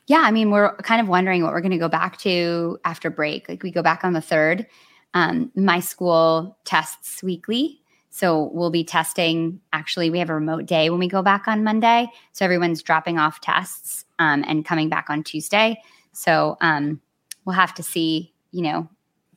Yeah, 0.07 0.21
I 0.23 0.31
mean, 0.31 0.51
we're 0.51 0.75
kind 0.77 1.01
of 1.01 1.07
wondering 1.07 1.43
what 1.43 1.51
we're 1.51 1.61
going 1.61 1.71
to 1.71 1.77
go 1.77 1.89
back 1.89 2.17
to 2.19 2.77
after 2.85 3.09
break. 3.09 3.49
Like 3.49 3.63
we 3.63 3.71
go 3.71 3.81
back 3.81 4.03
on 4.03 4.13
the 4.13 4.21
third. 4.21 4.67
Um, 5.13 5.51
my 5.55 5.79
school 5.79 6.57
tests 6.65 7.23
weekly. 7.23 7.81
So 8.11 8.51
we'll 8.53 8.69
be 8.69 8.83
testing. 8.83 9.59
Actually, 9.73 10.09
we 10.09 10.19
have 10.19 10.29
a 10.29 10.35
remote 10.35 10.67
day 10.67 10.89
when 10.89 10.99
we 10.99 11.09
go 11.09 11.21
back 11.21 11.47
on 11.47 11.63
Monday. 11.63 12.07
So 12.33 12.45
everyone's 12.45 12.83
dropping 12.83 13.17
off 13.17 13.41
tests 13.41 14.05
um, 14.19 14.45
and 14.47 14.63
coming 14.63 14.89
back 14.89 15.07
on 15.09 15.23
Tuesday. 15.23 15.81
So 16.13 16.57
um, 16.61 17.01
we'll 17.43 17.55
have 17.55 17.73
to 17.73 17.83
see, 17.83 18.33
you 18.51 18.61
know, 18.61 18.87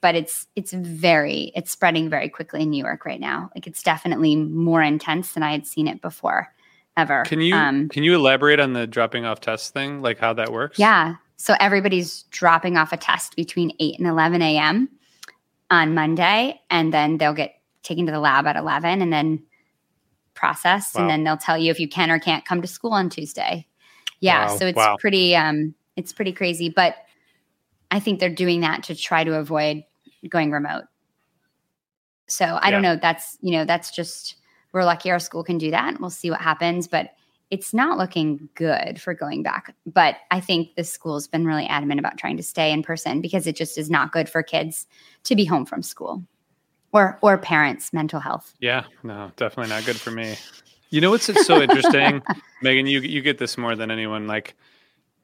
but 0.01 0.15
it's 0.15 0.47
it's 0.57 0.73
very 0.73 1.53
it's 1.55 1.71
spreading 1.71 2.09
very 2.09 2.29
quickly 2.29 2.63
in 2.63 2.71
New 2.71 2.83
York 2.83 3.05
right 3.05 3.21
now. 3.21 3.51
Like 3.55 3.67
it's 3.67 3.83
definitely 3.83 4.37
more 4.37 4.83
intense 4.83 5.33
than 5.33 5.43
I 5.43 5.53
had 5.53 5.67
seen 5.67 5.89
it 5.89 6.01
before 6.01 6.53
ever. 6.97 7.23
Can 7.25 7.41
you 7.41 7.55
um, 7.55 7.89
can 7.89 8.03
you 8.03 8.15
elaborate 8.15 8.61
on 8.61 8.73
the 8.73 8.87
dropping 8.87 9.25
off 9.25 9.41
test 9.41 9.73
thing, 9.73 10.03
like 10.03 10.19
how 10.19 10.33
that 10.35 10.53
works? 10.53 10.79
Yeah. 10.79 11.15
So 11.37 11.55
everybody's 11.61 12.25
dropping 12.25 12.77
off 12.77 12.93
a 12.93 12.97
test 12.97 13.37
between 13.37 13.73
eight 13.79 13.99
and 13.99 14.09
eleven 14.09 14.43
a.m. 14.43 14.89
on 15.71 15.95
Monday, 15.95 16.61
and 16.71 16.93
then 16.93 17.19
they'll 17.19 17.33
get 17.33 17.55
taken 17.83 18.07
to 18.07 18.13
the 18.13 18.21
lab 18.21 18.47
at 18.47 18.57
eleven, 18.57 19.01
and 19.01 19.13
then 19.13 19.43
processed, 20.35 20.95
wow. 20.95 21.03
and 21.03 21.11
then 21.11 21.25
they'll 21.25 21.37
tell 21.37 21.57
you 21.57 21.71
if 21.71 21.81
you 21.81 21.89
can 21.89 22.11
or 22.11 22.19
can't 22.19 22.45
come 22.45 22.61
to 22.61 22.69
school 22.69 22.93
on 22.93 23.09
Tuesday. 23.09 23.67
Yeah. 24.21 24.47
Wow. 24.47 24.57
So 24.57 24.67
it's 24.67 24.77
wow. 24.77 24.97
pretty 24.99 25.37
um 25.37 25.75
it's 25.97 26.13
pretty 26.13 26.33
crazy, 26.33 26.69
but 26.69 26.97
I 27.91 28.01
think 28.01 28.21
they're 28.21 28.29
doing 28.29 28.61
that 28.61 28.83
to 28.85 28.95
try 28.95 29.25
to 29.25 29.35
avoid 29.35 29.83
going 30.29 30.51
remote. 30.51 30.85
So 32.27 32.45
I 32.45 32.67
yeah. 32.67 32.71
don't 32.71 32.83
know. 32.83 32.97
That's 32.97 33.39
you 33.41 33.53
know 33.53 33.65
that's 33.65 33.91
just 33.91 34.37
we're 34.73 34.85
lucky 34.85 35.11
our 35.11 35.19
school 35.19 35.43
can 35.43 35.59
do 35.59 35.71
that. 35.71 36.01
We'll 36.01 36.11
see 36.11 36.31
what 36.31 36.41
happens, 36.41 36.87
but 36.87 37.11
it's 37.51 37.73
not 37.73 37.97
looking 37.97 38.49
good 38.55 39.01
for 39.01 39.15
going 39.15 39.43
back. 39.43 39.75
But 39.87 40.17
I 40.31 40.41
think 40.41 40.75
the 40.75 40.85
school's 40.85 41.27
been 41.27 41.47
really 41.47 41.67
adamant 41.67 41.99
about 41.99 42.19
trying 42.19 42.37
to 42.37 42.43
stay 42.43 42.71
in 42.71 42.83
person 42.83 43.23
because 43.23 43.47
it 43.47 43.57
just 43.57 43.79
is 43.79 43.89
not 43.89 44.13
good 44.13 44.29
for 44.29 44.43
kids 44.43 44.87
to 45.25 45.35
be 45.35 45.47
home 45.47 45.65
from 45.65 45.83
school 45.83 46.23
or 46.93 47.19
or 47.23 47.39
parents' 47.39 47.93
mental 47.93 48.21
health. 48.21 48.55
Yeah, 48.61 48.85
no, 49.03 49.33
definitely 49.37 49.71
not 49.71 49.85
good 49.85 49.97
for 49.97 50.11
me. 50.11 50.37
You 50.91 51.01
know 51.01 51.11
what's 51.11 51.27
so 51.47 51.61
interesting, 51.61 52.23
Megan? 52.63 52.87
You 52.87 53.01
you 53.01 53.23
get 53.23 53.39
this 53.39 53.59
more 53.59 53.77
than 53.77 53.91
anyone. 53.91 54.27
Like, 54.27 54.55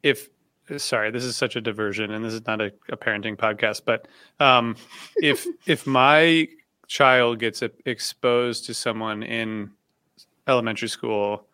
if 0.02 0.28
sorry, 0.76 1.10
this 1.10 1.24
is 1.24 1.36
such 1.36 1.56
a 1.56 1.60
diversion, 1.60 2.10
and 2.10 2.24
this 2.24 2.32
is 2.32 2.46
not 2.46 2.60
a, 2.60 2.72
a 2.88 2.96
parenting 2.96 3.36
podcast, 3.36 3.82
but 3.84 4.08
um, 4.40 4.76
if 5.16 5.46
if 5.66 5.86
my 5.86 6.48
child 6.86 7.38
gets 7.38 7.62
exposed 7.86 8.66
to 8.66 8.74
someone 8.74 9.22
in 9.22 9.70
elementary 10.46 10.88
school 10.88 11.46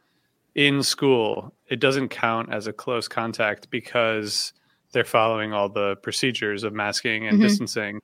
in 0.55 0.83
school 0.83 1.55
it 1.69 1.79
doesn't 1.79 2.09
count 2.09 2.53
as 2.53 2.67
a 2.67 2.73
close 2.73 3.07
contact 3.07 3.71
because 3.71 4.53
they're 4.93 5.05
following 5.05 5.53
all 5.53 5.69
the 5.69 5.95
procedures 5.97 6.65
of 6.65 6.73
masking 6.73 7.27
and 7.27 7.35
mm-hmm. 7.35 7.47
distancing 7.47 8.01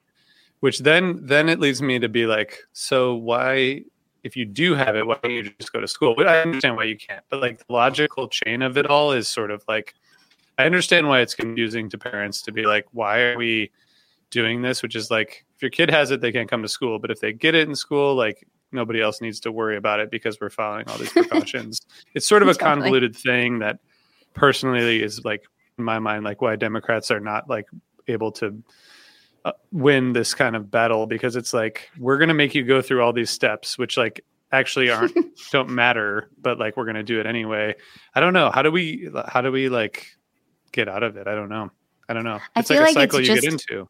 which 0.61 0.79
then 0.81 1.19
then 1.23 1.49
it 1.49 1.59
leads 1.59 1.83
me 1.83 1.99
to 1.99 2.09
be 2.09 2.27
like 2.27 2.61
so 2.73 3.15
why 3.15 3.83
if 4.23 4.37
you 4.37 4.45
do 4.45 4.75
have 4.75 4.95
it 4.95 5.07
why 5.07 5.19
don't 5.23 5.33
you 5.33 5.43
just 5.59 5.73
go 5.73 5.81
to 5.81 5.89
school 5.89 6.15
but 6.17 6.29
i 6.29 6.41
understand 6.41 6.77
why 6.77 6.85
you 6.85 6.97
can't 6.97 7.25
but 7.29 7.41
like 7.41 7.59
the 7.59 7.73
logical 7.73 8.29
chain 8.29 8.63
of 8.63 8.79
it 8.79 8.87
all 8.87 9.11
is 9.11 9.27
sort 9.27 9.51
of 9.51 9.65
like 9.67 9.95
i 10.59 10.65
understand 10.65 11.09
why 11.09 11.21
it's 11.21 11.35
confusing 11.35 11.89
to 11.89 11.99
parents 11.99 12.43
to 12.43 12.53
be 12.53 12.65
like 12.65 12.87
why 12.93 13.21
are 13.21 13.37
we 13.37 13.71
doing 14.31 14.63
this 14.63 14.83
which 14.83 14.97
is 14.97 15.11
like 15.11 15.47
if 15.57 15.63
your 15.63 15.71
kid 15.71 15.91
has 15.91 16.11
it, 16.11 16.21
they 16.21 16.33
can't 16.33 16.51
come 16.51 16.63
to 16.63 16.69
school. 16.69 16.99
But 16.99 17.11
if 17.11 17.21
they 17.21 17.33
get 17.33 17.55
it 17.55 17.67
in 17.67 17.75
school, 17.75 18.15
like 18.15 18.47
nobody 18.73 19.01
else 19.01 19.23
needs 19.23 19.41
to 19.41 19.53
worry 19.53 19.77
about 19.77 20.01
it 20.01 20.11
because 20.11 20.39
we're 20.39 20.51
following 20.51 20.87
all 20.89 20.99
these 20.99 21.13
precautions. 21.13 21.81
it's 22.15 22.27
sort 22.27 22.43
of 22.43 22.49
a 22.49 22.55
convoluted 22.55 23.17
thing 23.17 23.61
that 23.61 23.79
personally 24.35 25.03
is 25.03 25.25
like 25.25 25.45
in 25.79 25.85
my 25.85 25.99
mind, 25.99 26.25
like 26.25 26.43
why 26.43 26.57
Democrats 26.57 27.11
are 27.11 27.21
not 27.21 27.49
like 27.49 27.67
able 28.07 28.31
to 28.33 28.63
uh, 29.47 29.53
win 29.73 30.13
this 30.13 30.35
kind 30.35 30.55
of 30.55 30.71
battle 30.71 31.07
because 31.07 31.37
it's 31.37 31.55
like 31.55 31.89
we're 31.99 32.19
going 32.19 32.29
to 32.29 32.35
make 32.35 32.55
you 32.55 32.63
go 32.63 32.83
through 32.83 33.03
all 33.03 33.15
these 33.15 33.31
steps, 33.31 33.79
which 33.79 33.97
like 33.97 34.23
actually 34.53 34.91
aren't 34.91 35.17
don't 35.53 35.71
matter, 35.71 36.29
but 36.39 36.59
like 36.59 36.77
we're 36.77 36.85
going 36.85 36.97
to 36.97 37.03
do 37.03 37.19
it 37.19 37.25
anyway. 37.25 37.75
I 38.15 38.21
don't 38.21 38.35
know. 38.35 38.51
How 38.51 38.61
do 38.61 38.71
we 38.71 39.09
how 39.27 39.41
do 39.41 39.51
we 39.51 39.71
like 39.71 40.07
get 40.73 40.89
out 40.89 41.03
of 41.03 41.17
it? 41.17 41.27
I 41.27 41.35
don't 41.35 41.49
know. 41.49 41.71
I 42.09 42.15
don't 42.15 42.25
know. 42.25 42.41
It's 42.55 42.71
like 42.71 42.91
a 42.91 42.93
cycle 42.93 43.21
you 43.21 43.27
just, 43.27 43.43
get 43.43 43.53
into. 43.53 43.89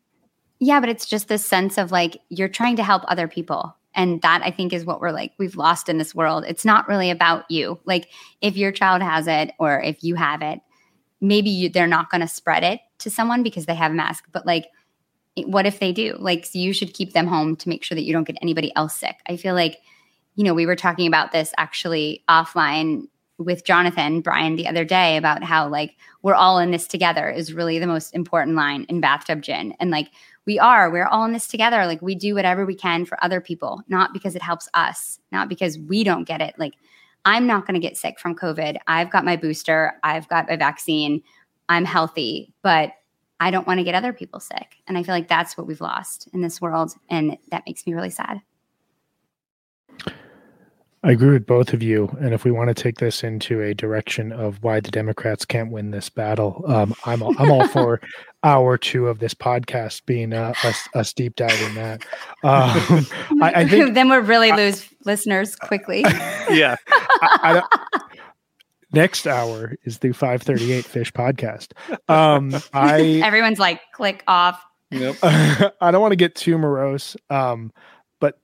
Yeah, 0.58 0.80
but 0.80 0.88
it's 0.88 1.06
just 1.06 1.28
this 1.28 1.44
sense 1.44 1.78
of 1.78 1.92
like 1.92 2.18
you're 2.28 2.48
trying 2.48 2.76
to 2.76 2.82
help 2.82 3.02
other 3.08 3.28
people. 3.28 3.76
And 3.94 4.20
that 4.20 4.42
I 4.44 4.50
think 4.50 4.74
is 4.74 4.84
what 4.84 5.00
we're 5.00 5.10
like, 5.10 5.32
we've 5.38 5.56
lost 5.56 5.88
in 5.88 5.96
this 5.96 6.14
world. 6.14 6.44
It's 6.46 6.66
not 6.66 6.86
really 6.86 7.10
about 7.10 7.50
you. 7.50 7.78
Like, 7.86 8.10
if 8.42 8.54
your 8.54 8.70
child 8.70 9.00
has 9.00 9.26
it 9.26 9.52
or 9.58 9.80
if 9.80 10.04
you 10.04 10.16
have 10.16 10.42
it, 10.42 10.60
maybe 11.22 11.48
you, 11.48 11.70
they're 11.70 11.86
not 11.86 12.10
going 12.10 12.20
to 12.20 12.28
spread 12.28 12.62
it 12.62 12.80
to 12.98 13.10
someone 13.10 13.42
because 13.42 13.64
they 13.64 13.74
have 13.74 13.92
a 13.92 13.94
mask. 13.94 14.24
But 14.32 14.44
like, 14.44 14.66
what 15.46 15.64
if 15.64 15.78
they 15.78 15.92
do? 15.92 16.14
Like, 16.18 16.44
so 16.44 16.58
you 16.58 16.74
should 16.74 16.92
keep 16.92 17.14
them 17.14 17.26
home 17.26 17.56
to 17.56 17.70
make 17.70 17.84
sure 17.84 17.94
that 17.94 18.04
you 18.04 18.12
don't 18.12 18.26
get 18.26 18.36
anybody 18.42 18.70
else 18.76 18.94
sick. 18.94 19.16
I 19.26 19.38
feel 19.38 19.54
like, 19.54 19.78
you 20.34 20.44
know, 20.44 20.52
we 20.52 20.66
were 20.66 20.76
talking 20.76 21.06
about 21.06 21.32
this 21.32 21.54
actually 21.56 22.22
offline 22.28 23.08
with 23.38 23.64
Jonathan 23.64 24.20
Brian 24.20 24.56
the 24.56 24.66
other 24.66 24.84
day 24.84 25.16
about 25.16 25.42
how 25.42 25.68
like 25.68 25.96
we're 26.22 26.34
all 26.34 26.58
in 26.58 26.70
this 26.70 26.86
together 26.86 27.28
is 27.28 27.52
really 27.52 27.78
the 27.78 27.86
most 27.86 28.14
important 28.14 28.56
line 28.56 28.84
in 28.88 29.00
bathtub 29.00 29.42
gin. 29.42 29.74
And 29.78 29.90
like 29.90 30.08
we 30.46 30.58
are 30.58 30.90
we're 30.90 31.06
all 31.06 31.24
in 31.24 31.32
this 31.32 31.48
together. 31.48 31.86
Like 31.86 32.00
we 32.00 32.14
do 32.14 32.34
whatever 32.34 32.64
we 32.64 32.74
can 32.74 33.04
for 33.04 33.22
other 33.22 33.40
people 33.40 33.82
not 33.88 34.12
because 34.12 34.34
it 34.34 34.42
helps 34.42 34.68
us 34.74 35.18
not 35.32 35.48
because 35.48 35.78
we 35.78 36.02
don't 36.04 36.24
get 36.24 36.40
it. 36.40 36.54
Like 36.58 36.74
i'm 37.24 37.46
not 37.46 37.66
going 37.66 37.74
to 37.74 37.86
get 37.86 37.96
sick 37.96 38.18
from 38.18 38.34
covid. 38.34 38.76
I've 38.86 39.10
got 39.10 39.24
my 39.24 39.36
booster. 39.36 39.94
I've 40.02 40.28
got 40.28 40.48
my 40.48 40.56
vaccine. 40.56 41.22
I'm 41.68 41.84
healthy 41.84 42.52
but 42.62 42.92
i 43.38 43.50
don't 43.50 43.66
want 43.66 43.78
to 43.78 43.84
get 43.84 43.94
other 43.94 44.12
people 44.12 44.40
sick. 44.40 44.76
And 44.86 44.96
i 44.96 45.02
feel 45.02 45.14
like 45.14 45.28
that's 45.28 45.58
what 45.58 45.66
we've 45.66 45.80
lost 45.80 46.28
in 46.32 46.40
this 46.40 46.60
world 46.60 46.94
and 47.10 47.36
that 47.50 47.64
makes 47.66 47.86
me 47.86 47.92
really 47.92 48.10
sad 48.10 48.40
I 51.02 51.12
agree 51.12 51.30
with 51.30 51.46
both 51.46 51.72
of 51.72 51.82
you. 51.82 52.08
And 52.20 52.34
if 52.34 52.44
we 52.44 52.50
want 52.50 52.68
to 52.68 52.74
take 52.74 52.98
this 52.98 53.22
into 53.22 53.60
a 53.62 53.74
direction 53.74 54.32
of 54.32 54.62
why 54.62 54.80
the 54.80 54.90
Democrats 54.90 55.44
can't 55.44 55.70
win 55.70 55.90
this 55.90 56.08
battle, 56.08 56.64
um, 56.66 56.94
I'm 57.04 57.22
all, 57.22 57.34
I'm 57.38 57.50
all 57.50 57.68
for 57.68 58.00
hour 58.42 58.78
two 58.78 59.06
of 59.08 59.18
this 59.18 59.34
podcast 59.34 60.04
being 60.06 60.32
a 60.32 60.52
us, 60.64 60.88
us 60.94 61.12
deep 61.12 61.36
diving 61.36 61.74
that. 61.74 62.02
Um, 62.42 63.06
I, 63.42 63.52
I, 63.54 63.68
think 63.68 63.94
then 63.94 64.08
we'll 64.08 64.20
really 64.20 64.52
lose 64.52 64.88
listeners 65.04 65.54
quickly. 65.54 66.00
yeah. 66.50 66.76
I, 66.90 67.62
next 68.92 69.26
hour 69.26 69.76
is 69.84 69.98
the 69.98 70.12
538 70.12 70.84
Phish 70.86 71.12
podcast. 71.12 71.72
Um, 72.08 72.52
I 72.72 73.20
everyone's 73.22 73.58
like 73.58 73.80
click 73.92 74.24
off. 74.26 74.60
Yep. 74.90 75.16
I 75.22 75.90
don't 75.90 76.00
want 76.00 76.12
to 76.12 76.16
get 76.16 76.34
too 76.34 76.58
morose. 76.58 77.16
Um, 77.28 77.72
but 78.18 78.38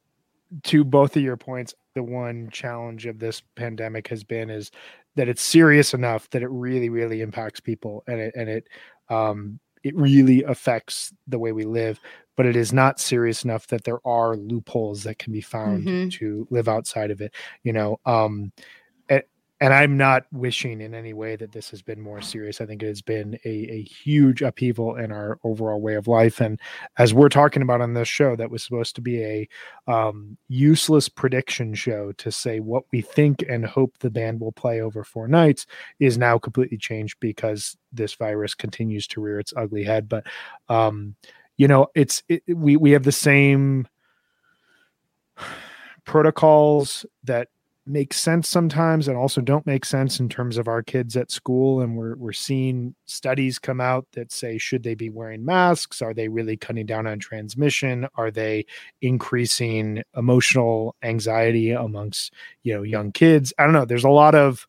to 0.64 0.84
both 0.84 1.16
of 1.16 1.22
your 1.22 1.36
points, 1.36 1.74
the 1.94 2.02
one 2.02 2.48
challenge 2.50 3.06
of 3.06 3.18
this 3.18 3.42
pandemic 3.56 4.08
has 4.08 4.24
been 4.24 4.50
is 4.50 4.70
that 5.16 5.28
it's 5.28 5.42
serious 5.42 5.94
enough 5.94 6.28
that 6.30 6.42
it 6.42 6.48
really 6.48 6.88
really 6.88 7.20
impacts 7.20 7.60
people 7.60 8.02
and 8.06 8.20
it 8.20 8.34
and 8.36 8.48
it 8.48 8.68
um 9.08 9.58
it 9.82 9.94
really 9.96 10.42
affects 10.44 11.12
the 11.26 11.38
way 11.38 11.52
we 11.52 11.64
live 11.64 12.00
but 12.36 12.46
it 12.46 12.56
is 12.56 12.72
not 12.72 12.98
serious 12.98 13.44
enough 13.44 13.66
that 13.66 13.84
there 13.84 14.00
are 14.06 14.36
loopholes 14.36 15.02
that 15.02 15.18
can 15.18 15.32
be 15.32 15.40
found 15.40 15.84
mm-hmm. 15.84 16.08
to 16.08 16.46
live 16.50 16.68
outside 16.68 17.10
of 17.10 17.20
it 17.20 17.34
you 17.62 17.72
know 17.72 17.98
um 18.06 18.52
and 19.62 19.72
I'm 19.72 19.96
not 19.96 20.24
wishing 20.32 20.80
in 20.80 20.92
any 20.92 21.12
way 21.12 21.36
that 21.36 21.52
this 21.52 21.70
has 21.70 21.82
been 21.82 22.00
more 22.00 22.20
serious. 22.20 22.60
I 22.60 22.66
think 22.66 22.82
it 22.82 22.88
has 22.88 23.00
been 23.00 23.38
a, 23.44 23.48
a 23.48 23.82
huge 23.82 24.42
upheaval 24.42 24.96
in 24.96 25.12
our 25.12 25.38
overall 25.44 25.80
way 25.80 25.94
of 25.94 26.08
life. 26.08 26.40
And 26.40 26.58
as 26.98 27.14
we're 27.14 27.28
talking 27.28 27.62
about 27.62 27.80
on 27.80 27.94
this 27.94 28.08
show, 28.08 28.34
that 28.34 28.50
was 28.50 28.64
supposed 28.64 28.96
to 28.96 29.00
be 29.00 29.22
a 29.22 29.48
um, 29.86 30.36
useless 30.48 31.08
prediction 31.08 31.74
show 31.74 32.10
to 32.10 32.32
say 32.32 32.58
what 32.58 32.82
we 32.90 33.02
think 33.02 33.44
and 33.48 33.64
hope 33.64 33.96
the 34.00 34.10
band 34.10 34.40
will 34.40 34.50
play 34.50 34.80
over 34.80 35.04
four 35.04 35.28
nights 35.28 35.64
is 36.00 36.18
now 36.18 36.38
completely 36.38 36.76
changed 36.76 37.18
because 37.20 37.76
this 37.92 38.14
virus 38.14 38.54
continues 38.54 39.06
to 39.06 39.20
rear 39.20 39.38
its 39.38 39.54
ugly 39.56 39.84
head. 39.84 40.08
But 40.08 40.26
um, 40.68 41.14
you 41.56 41.68
know, 41.68 41.86
it's 41.94 42.24
it, 42.28 42.42
we 42.48 42.76
we 42.76 42.90
have 42.90 43.04
the 43.04 43.12
same 43.12 43.86
protocols 46.04 47.06
that 47.22 47.46
make 47.84 48.14
sense 48.14 48.48
sometimes 48.48 49.08
and 49.08 49.16
also 49.16 49.40
don't 49.40 49.66
make 49.66 49.84
sense 49.84 50.20
in 50.20 50.28
terms 50.28 50.56
of 50.56 50.68
our 50.68 50.82
kids 50.82 51.16
at 51.16 51.32
school 51.32 51.80
and 51.80 51.96
we're 51.96 52.14
we're 52.16 52.32
seeing 52.32 52.94
studies 53.06 53.58
come 53.58 53.80
out 53.80 54.06
that 54.12 54.30
say 54.30 54.56
should 54.56 54.82
they 54.84 54.94
be 54.94 55.10
wearing 55.10 55.44
masks? 55.44 56.00
Are 56.00 56.14
they 56.14 56.28
really 56.28 56.56
cutting 56.56 56.86
down 56.86 57.06
on 57.06 57.18
transmission? 57.18 58.06
Are 58.14 58.30
they 58.30 58.66
increasing 59.00 60.02
emotional 60.16 60.94
anxiety 61.02 61.72
amongst 61.72 62.32
you 62.62 62.74
know 62.74 62.82
young 62.82 63.10
kids? 63.10 63.52
I 63.58 63.64
don't 63.64 63.72
know. 63.72 63.84
There's 63.84 64.04
a 64.04 64.10
lot 64.10 64.34
of 64.34 64.66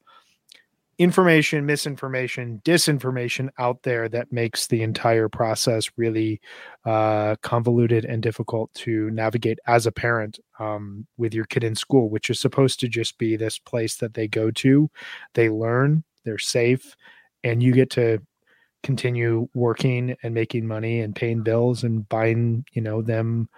information, 0.98 1.66
misinformation, 1.66 2.62
disinformation 2.64 3.50
out 3.58 3.82
there 3.84 4.08
that 4.10 4.32
makes 4.32 4.68
the 4.68 4.84
entire 4.84 5.28
process 5.28 5.90
really 5.98 6.40
uh, 6.86 7.36
convoluted 7.42 8.06
and 8.06 8.22
difficult 8.22 8.74
to 8.74 9.10
navigate 9.12 9.60
as 9.66 9.86
a 9.86 9.92
parent 9.92 10.40
um, 10.60 11.08
with 11.18 11.34
your 11.34 11.46
kid 11.46 11.64
in 11.64 11.76
school, 11.76 12.10
which 12.10 12.30
is 12.30 12.40
supposed 12.40 12.80
to 12.80 12.88
just 12.88 13.18
be 13.18 13.36
this 13.36 13.58
place 13.58 13.96
that 13.98 14.14
they 14.14 14.28
go 14.28 14.52
to, 14.52 14.90
they 15.34 15.50
learn, 15.50 16.04
they're 16.26 16.38
safe, 16.38 16.96
and 17.44 17.64
you 17.64 17.74
get 17.74 17.90
to 17.92 18.20
continue 18.84 19.48
working 19.56 20.16
and 20.24 20.34
making 20.34 20.68
money 20.68 21.00
and 21.00 21.16
paying 21.16 21.42
bills 21.42 21.84
and 21.84 22.08
buying, 22.10 22.66
you 22.74 22.82
know, 22.82 23.02
them 23.02 23.50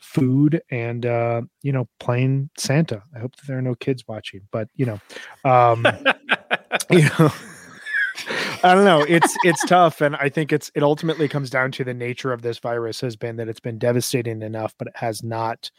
food 0.00 0.62
and 0.70 1.04
uh 1.04 1.42
you 1.62 1.72
know 1.72 1.86
playing 1.98 2.48
santa. 2.56 3.02
I 3.14 3.18
hope 3.18 3.36
that 3.36 3.46
there 3.46 3.58
are 3.58 3.62
no 3.62 3.74
kids 3.74 4.02
watching 4.08 4.40
but 4.50 4.68
you 4.74 4.86
know 4.86 5.00
um 5.44 5.86
you 6.90 7.02
know 7.18 7.32
i 8.62 8.74
don't 8.74 8.84
know 8.84 9.00
it's 9.08 9.36
it's 9.44 9.64
tough 9.66 10.00
and 10.00 10.16
i 10.16 10.28
think 10.28 10.52
it's 10.52 10.70
it 10.74 10.82
ultimately 10.82 11.28
comes 11.28 11.48
down 11.50 11.70
to 11.72 11.84
the 11.84 11.94
nature 11.94 12.32
of 12.32 12.42
this 12.42 12.58
virus 12.58 13.00
has 13.00 13.16
been 13.16 13.36
that 13.36 13.48
it's 13.48 13.60
been 13.60 13.78
devastating 13.78 14.42
enough 14.42 14.74
but 14.78 14.88
it 14.88 14.96
has 14.96 15.22
not 15.22 15.70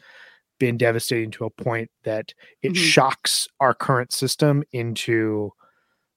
been 0.58 0.76
devastating 0.76 1.30
to 1.30 1.44
a 1.44 1.50
point 1.50 1.90
that 2.04 2.32
it 2.62 2.72
Mhm. 2.72 2.76
shocks 2.76 3.48
our 3.60 3.74
current 3.74 4.12
system 4.12 4.62
into 4.72 5.50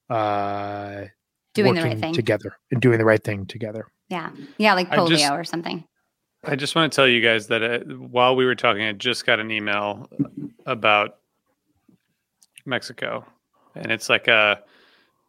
uh 0.09 1.05
Doing 1.53 1.73
the 1.75 1.81
right 1.83 1.97
thing. 1.99 2.13
together 2.13 2.57
and 2.71 2.81
doing 2.81 2.97
the 2.99 3.05
right 3.05 3.23
thing 3.23 3.45
together 3.45 3.87
Yeah. 4.09 4.29
Yeah, 4.57 4.73
like 4.75 4.91
I 4.91 4.97
polio 4.97 5.09
just- 5.09 5.31
or 5.31 5.43
something. 5.43 5.83
I 6.47 6.55
just 6.55 6.75
want 6.75 6.91
to 6.91 6.95
tell 6.95 7.07
you 7.07 7.21
guys 7.21 7.47
that 7.47 7.63
uh, 7.63 7.79
while 7.95 8.35
we 8.35 8.45
were 8.45 8.53
talking, 8.53 8.83
I 8.83 8.91
just 8.91 9.25
got 9.25 9.39
an 9.39 9.49
email 9.49 10.07
about 10.67 11.15
Mexico, 12.67 13.25
and 13.73 13.91
it's 13.91 14.09
like 14.09 14.27
a, 14.27 14.61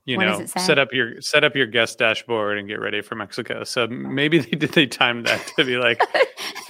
you 0.06 0.16
What 0.16 0.24
know, 0.26 0.46
set 0.46 0.78
up 0.78 0.92
your 0.92 1.20
set 1.20 1.42
up 1.44 1.54
your 1.56 1.66
guest 1.66 1.98
dashboard 1.98 2.58
and 2.58 2.66
get 2.68 2.80
ready 2.80 3.02
for 3.02 3.16
Mexico. 3.16 3.64
So 3.64 3.86
maybe 3.90 4.38
they 4.38 4.56
did 4.56 4.70
they 4.72 4.86
timed 4.86 5.26
that 5.26 5.44
to 5.58 5.64
be 5.64 5.76
like 5.76 6.00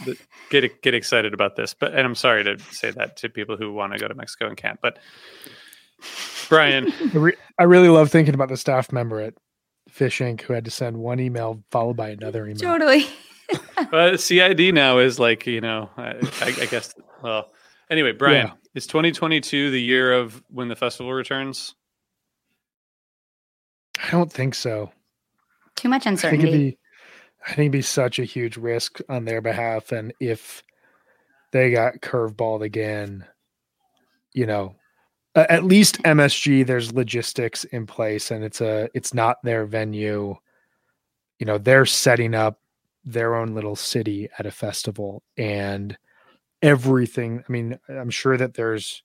get 0.50 0.82
get 0.82 0.94
excited 0.94 1.34
about 1.34 1.54
this. 1.54 1.74
But 1.74 1.92
and 1.92 2.00
I'm 2.00 2.14
sorry 2.14 2.42
to 2.44 2.58
say 2.72 2.90
that 2.92 3.18
to 3.18 3.28
people 3.28 3.56
who 3.56 3.72
want 3.72 3.92
to 3.92 3.98
go 3.98 4.08
to 4.08 4.14
Mexico 4.14 4.48
and 4.48 4.56
can't. 4.56 4.80
But 4.80 4.98
Brian, 6.48 6.92
I, 7.14 7.18
re- 7.18 7.36
I 7.58 7.64
really 7.64 7.88
love 7.88 8.10
thinking 8.10 8.34
about 8.34 8.48
the 8.48 8.56
staff 8.56 8.90
member 8.90 9.20
at 9.20 9.34
Phish 9.90 10.24
Inc. 10.24 10.40
who 10.42 10.52
had 10.54 10.64
to 10.64 10.70
send 10.70 10.96
one 10.96 11.20
email 11.20 11.62
followed 11.70 11.96
by 11.96 12.08
another 12.08 12.44
email. 12.46 12.56
Totally. 12.56 13.06
but 13.90 14.18
CID 14.18 14.74
now 14.74 14.98
is 14.98 15.18
like 15.18 15.46
you 15.46 15.60
know, 15.60 15.90
I, 15.96 16.12
I, 16.40 16.54
I 16.62 16.66
guess. 16.66 16.94
Well, 17.22 17.50
anyway, 17.90 18.12
Brian, 18.12 18.46
Yeah. 18.48 18.52
is 18.74 18.86
2022 18.86 19.70
the 19.70 19.80
year 19.80 20.12
of 20.12 20.42
when 20.48 20.68
the 20.68 20.76
festival 20.76 21.12
returns? 21.12 21.74
I 24.02 24.10
don't 24.10 24.32
think 24.32 24.54
so. 24.54 24.90
Too 25.76 25.88
much 25.88 26.06
I 26.06 26.16
think 26.16 26.24
it'd 26.24 26.34
uncertainty. 26.34 26.70
be, 26.70 26.78
I 27.44 27.48
think 27.48 27.58
it'd 27.58 27.72
be 27.72 27.82
such 27.82 28.18
a 28.18 28.24
huge 28.24 28.56
risk 28.56 28.98
on 29.08 29.24
their 29.24 29.40
behalf, 29.40 29.92
and 29.92 30.12
if 30.20 30.62
they 31.52 31.70
got 31.70 32.00
curveballed 32.00 32.62
again, 32.62 33.24
you 34.32 34.46
know, 34.46 34.74
at 35.34 35.64
least 35.64 36.02
MSG, 36.02 36.66
there's 36.66 36.94
logistics 36.94 37.64
in 37.64 37.86
place, 37.86 38.30
and 38.30 38.42
it's 38.42 38.60
a, 38.60 38.88
it's 38.94 39.12
not 39.12 39.42
their 39.42 39.66
venue. 39.66 40.36
You 41.38 41.46
know, 41.46 41.58
they're 41.58 41.86
setting 41.86 42.34
up 42.34 42.60
their 43.04 43.34
own 43.34 43.54
little 43.54 43.76
city 43.76 44.28
at 44.38 44.46
a 44.46 44.50
festival, 44.50 45.22
and 45.36 45.96
everything. 46.62 47.44
I 47.46 47.52
mean, 47.52 47.78
I'm 47.88 48.10
sure 48.10 48.36
that 48.36 48.54
there's 48.54 49.02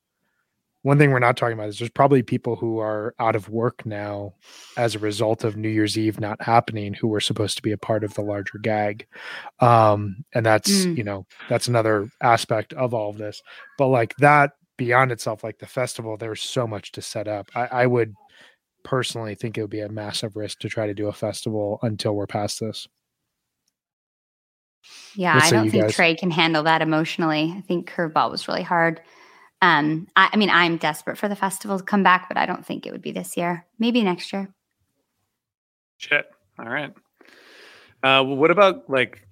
one 0.83 0.97
thing 0.97 1.11
we're 1.11 1.19
not 1.19 1.37
talking 1.37 1.53
about 1.53 1.69
is 1.69 1.77
there's 1.77 1.91
probably 1.91 2.23
people 2.23 2.55
who 2.55 2.79
are 2.79 3.13
out 3.19 3.35
of 3.35 3.49
work 3.49 3.85
now 3.85 4.33
as 4.77 4.95
a 4.95 4.99
result 4.99 5.43
of 5.43 5.55
New 5.55 5.69
Year's 5.69 5.97
Eve 5.97 6.19
not 6.19 6.41
happening 6.41 6.93
who 6.93 7.07
were 7.07 7.19
supposed 7.19 7.55
to 7.57 7.61
be 7.61 7.71
a 7.71 7.77
part 7.77 8.03
of 8.03 8.13
the 8.15 8.21
larger 8.23 8.57
gag. 8.57 9.05
Um, 9.59 10.23
and 10.33 10.43
that's, 10.45 10.85
Mm. 10.85 10.97
you 10.97 11.03
know, 11.03 11.25
that's 11.49 11.67
another 11.67 12.09
aspect 12.21 12.73
of 12.73 12.93
all 12.95 13.09
of 13.11 13.17
this. 13.17 13.41
But 13.77 13.87
like 13.89 14.15
that 14.17 14.53
beyond 14.77 15.11
itself, 15.11 15.43
like 15.43 15.59
the 15.59 15.67
festival, 15.67 16.17
there's 16.17 16.41
so 16.41 16.65
much 16.65 16.91
to 16.93 17.01
set 17.03 17.27
up. 17.27 17.49
I, 17.53 17.67
I 17.67 17.85
would 17.85 18.15
personally 18.83 19.35
think 19.35 19.57
it 19.57 19.61
would 19.61 19.69
be 19.69 19.81
a 19.81 19.89
massive 19.89 20.35
risk 20.35 20.59
to 20.61 20.69
try 20.69 20.87
to 20.87 20.93
do 20.95 21.07
a 21.07 21.13
festival 21.13 21.77
until 21.83 22.15
we're 22.15 22.25
past 22.25 22.59
this. 22.59 22.87
Yeah, 25.15 25.35
What 25.35 25.43
I 25.43 25.49
don't 25.51 25.69
think 25.69 25.83
guys? 25.83 25.93
Trey 25.93 26.15
can 26.15 26.31
handle 26.31 26.63
that 26.63 26.81
emotionally. 26.81 27.53
I 27.55 27.61
think 27.61 27.87
curveball 27.89 28.31
was 28.31 28.47
really 28.47 28.63
hard. 28.63 29.01
Um, 29.61 30.07
I, 30.15 30.29
I 30.33 30.37
mean, 30.37 30.49
I'm 30.49 30.77
desperate 30.77 31.17
for 31.17 31.27
the 31.27 31.35
festival 31.35 31.77
to 31.77 31.83
come 31.83 32.03
back, 32.03 32.27
but 32.27 32.37
I 32.37 32.45
don't 32.45 32.65
think 32.65 32.85
it 32.85 32.91
would 32.91 33.01
be 33.01 33.11
this 33.11 33.37
year. 33.37 33.65
Maybe 33.77 34.03
next 34.03 34.33
year. 34.33 34.49
Shit. 35.97 36.25
All 36.57 36.69
right. 36.69 36.91
Uh, 38.03 38.25
well, 38.25 38.35
what 38.35 38.49
about 38.49 38.89
like 38.89 39.27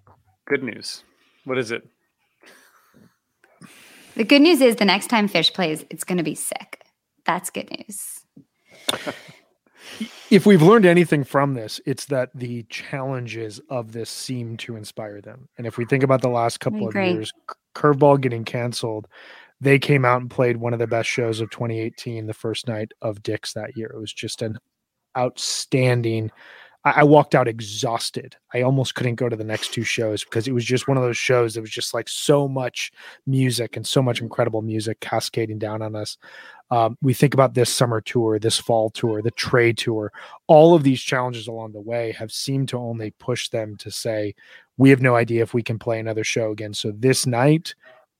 good 0.45 0.63
news? 0.63 1.03
What 1.45 1.57
is 1.57 1.71
it? 1.71 1.88
The 4.15 4.23
good 4.23 4.41
news 4.41 4.61
is 4.61 4.75
the 4.75 4.86
next 4.86 5.07
time 5.07 5.30
Phish 5.30 5.53
plays, 5.53 5.86
it's 5.89 6.03
going 6.03 6.17
to 6.17 6.23
be 6.23 6.36
sick. 6.36 6.84
That's 7.25 7.49
good 7.49 7.69
news. 7.71 8.19
if 10.30 10.45
we've 10.45 10.61
learned 10.61 10.86
anything 10.86 11.23
from 11.23 11.53
this, 11.53 11.80
it's 11.86 12.05
that 12.05 12.30
the 12.36 12.63
challenges 12.63 13.59
of 13.69 13.93
this 13.93 14.09
seem 14.09 14.57
to 14.57 14.75
inspire 14.75 15.21
them. 15.21 15.47
And 15.57 15.65
if 15.65 15.77
we 15.77 15.86
think 15.86 16.03
about 16.03 16.21
the 16.21 16.30
last 16.30 16.59
couple 16.59 16.88
of 16.88 16.95
years, 16.95 17.32
Curveball 17.75 18.21
getting 18.21 18.45
canceled, 18.45 19.07
they 19.62 19.80
came 19.80 20.05
out 20.05 20.22
and 20.22 20.30
played 20.30 20.57
one 20.57 20.74
of 20.74 20.80
the 20.80 20.88
best 20.88 21.10
shows 21.10 21.41
of 21.41 21.49
2018 21.49 22.28
the 22.28 22.34
first 22.34 22.68
night 22.68 22.91
of 23.01 23.22
Dick's 23.24 23.53
that 23.53 23.76
year. 23.76 23.91
It 23.93 23.99
was 23.99 24.14
just 24.14 24.41
an 24.41 24.57
outstanding. 25.18 26.32
I, 26.86 26.91
I 26.97 27.03
walked 27.03 27.36
out 27.36 27.47
exhausted. 27.47 28.38
I 28.53 28.62
almost 28.62 28.95
couldn't 28.95 29.16
go 29.16 29.28
to 29.28 29.36
the 29.36 29.43
next 29.43 29.74
two 29.74 29.84
shows 29.84 30.24
because 30.24 30.47
it 30.47 30.53
was 30.53 30.64
just 30.64 30.88
one 30.88 30.95
of 30.95 31.03
those 31.03 31.18
shows 31.18 31.53
that 31.53 31.62
was 31.62 31.72
just 31.72 31.93
like 31.93 32.07
so 32.07 32.47
much 32.47 32.91
music 33.28 33.76
and 33.76 33.86
so 33.86 34.01
much 34.01 34.22
incredible 34.22 34.62
music 34.62 34.99
cascading 35.01 35.60
down 35.60 35.82
on 35.82 35.95
us. 35.95 36.18
Um, 36.72 36.97
we 37.01 37.14
think 37.14 37.34
about 37.34 37.55
this 37.55 37.74
summer 37.74 37.99
tour, 37.99 38.38
this 38.39 38.60
fall 38.60 38.91
tour, 38.91 39.22
the 39.22 39.32
trade 39.32 39.78
tour, 39.78 40.14
all 40.47 40.76
of 40.76 40.84
these 40.84 41.01
challenges 41.01 41.47
along 41.47 41.74
the 41.74 41.82
way 41.82 42.12
have 42.12 42.32
seemed 42.32 42.70
to 42.70 42.78
only 42.78 43.12
push 43.12 43.49
them 43.49 43.76
to 43.78 43.91
say, 43.91 44.36
we 44.78 44.91
have 44.91 45.01
no 45.01 45.16
idea 45.16 45.41
if 45.41 45.53
we 45.53 45.64
can 45.64 45.80
play 45.80 45.99
another 45.99 46.24
show 46.24 46.51
again. 46.51 46.74
So 46.74 46.91
this 46.91 47.26
night, 47.26 47.74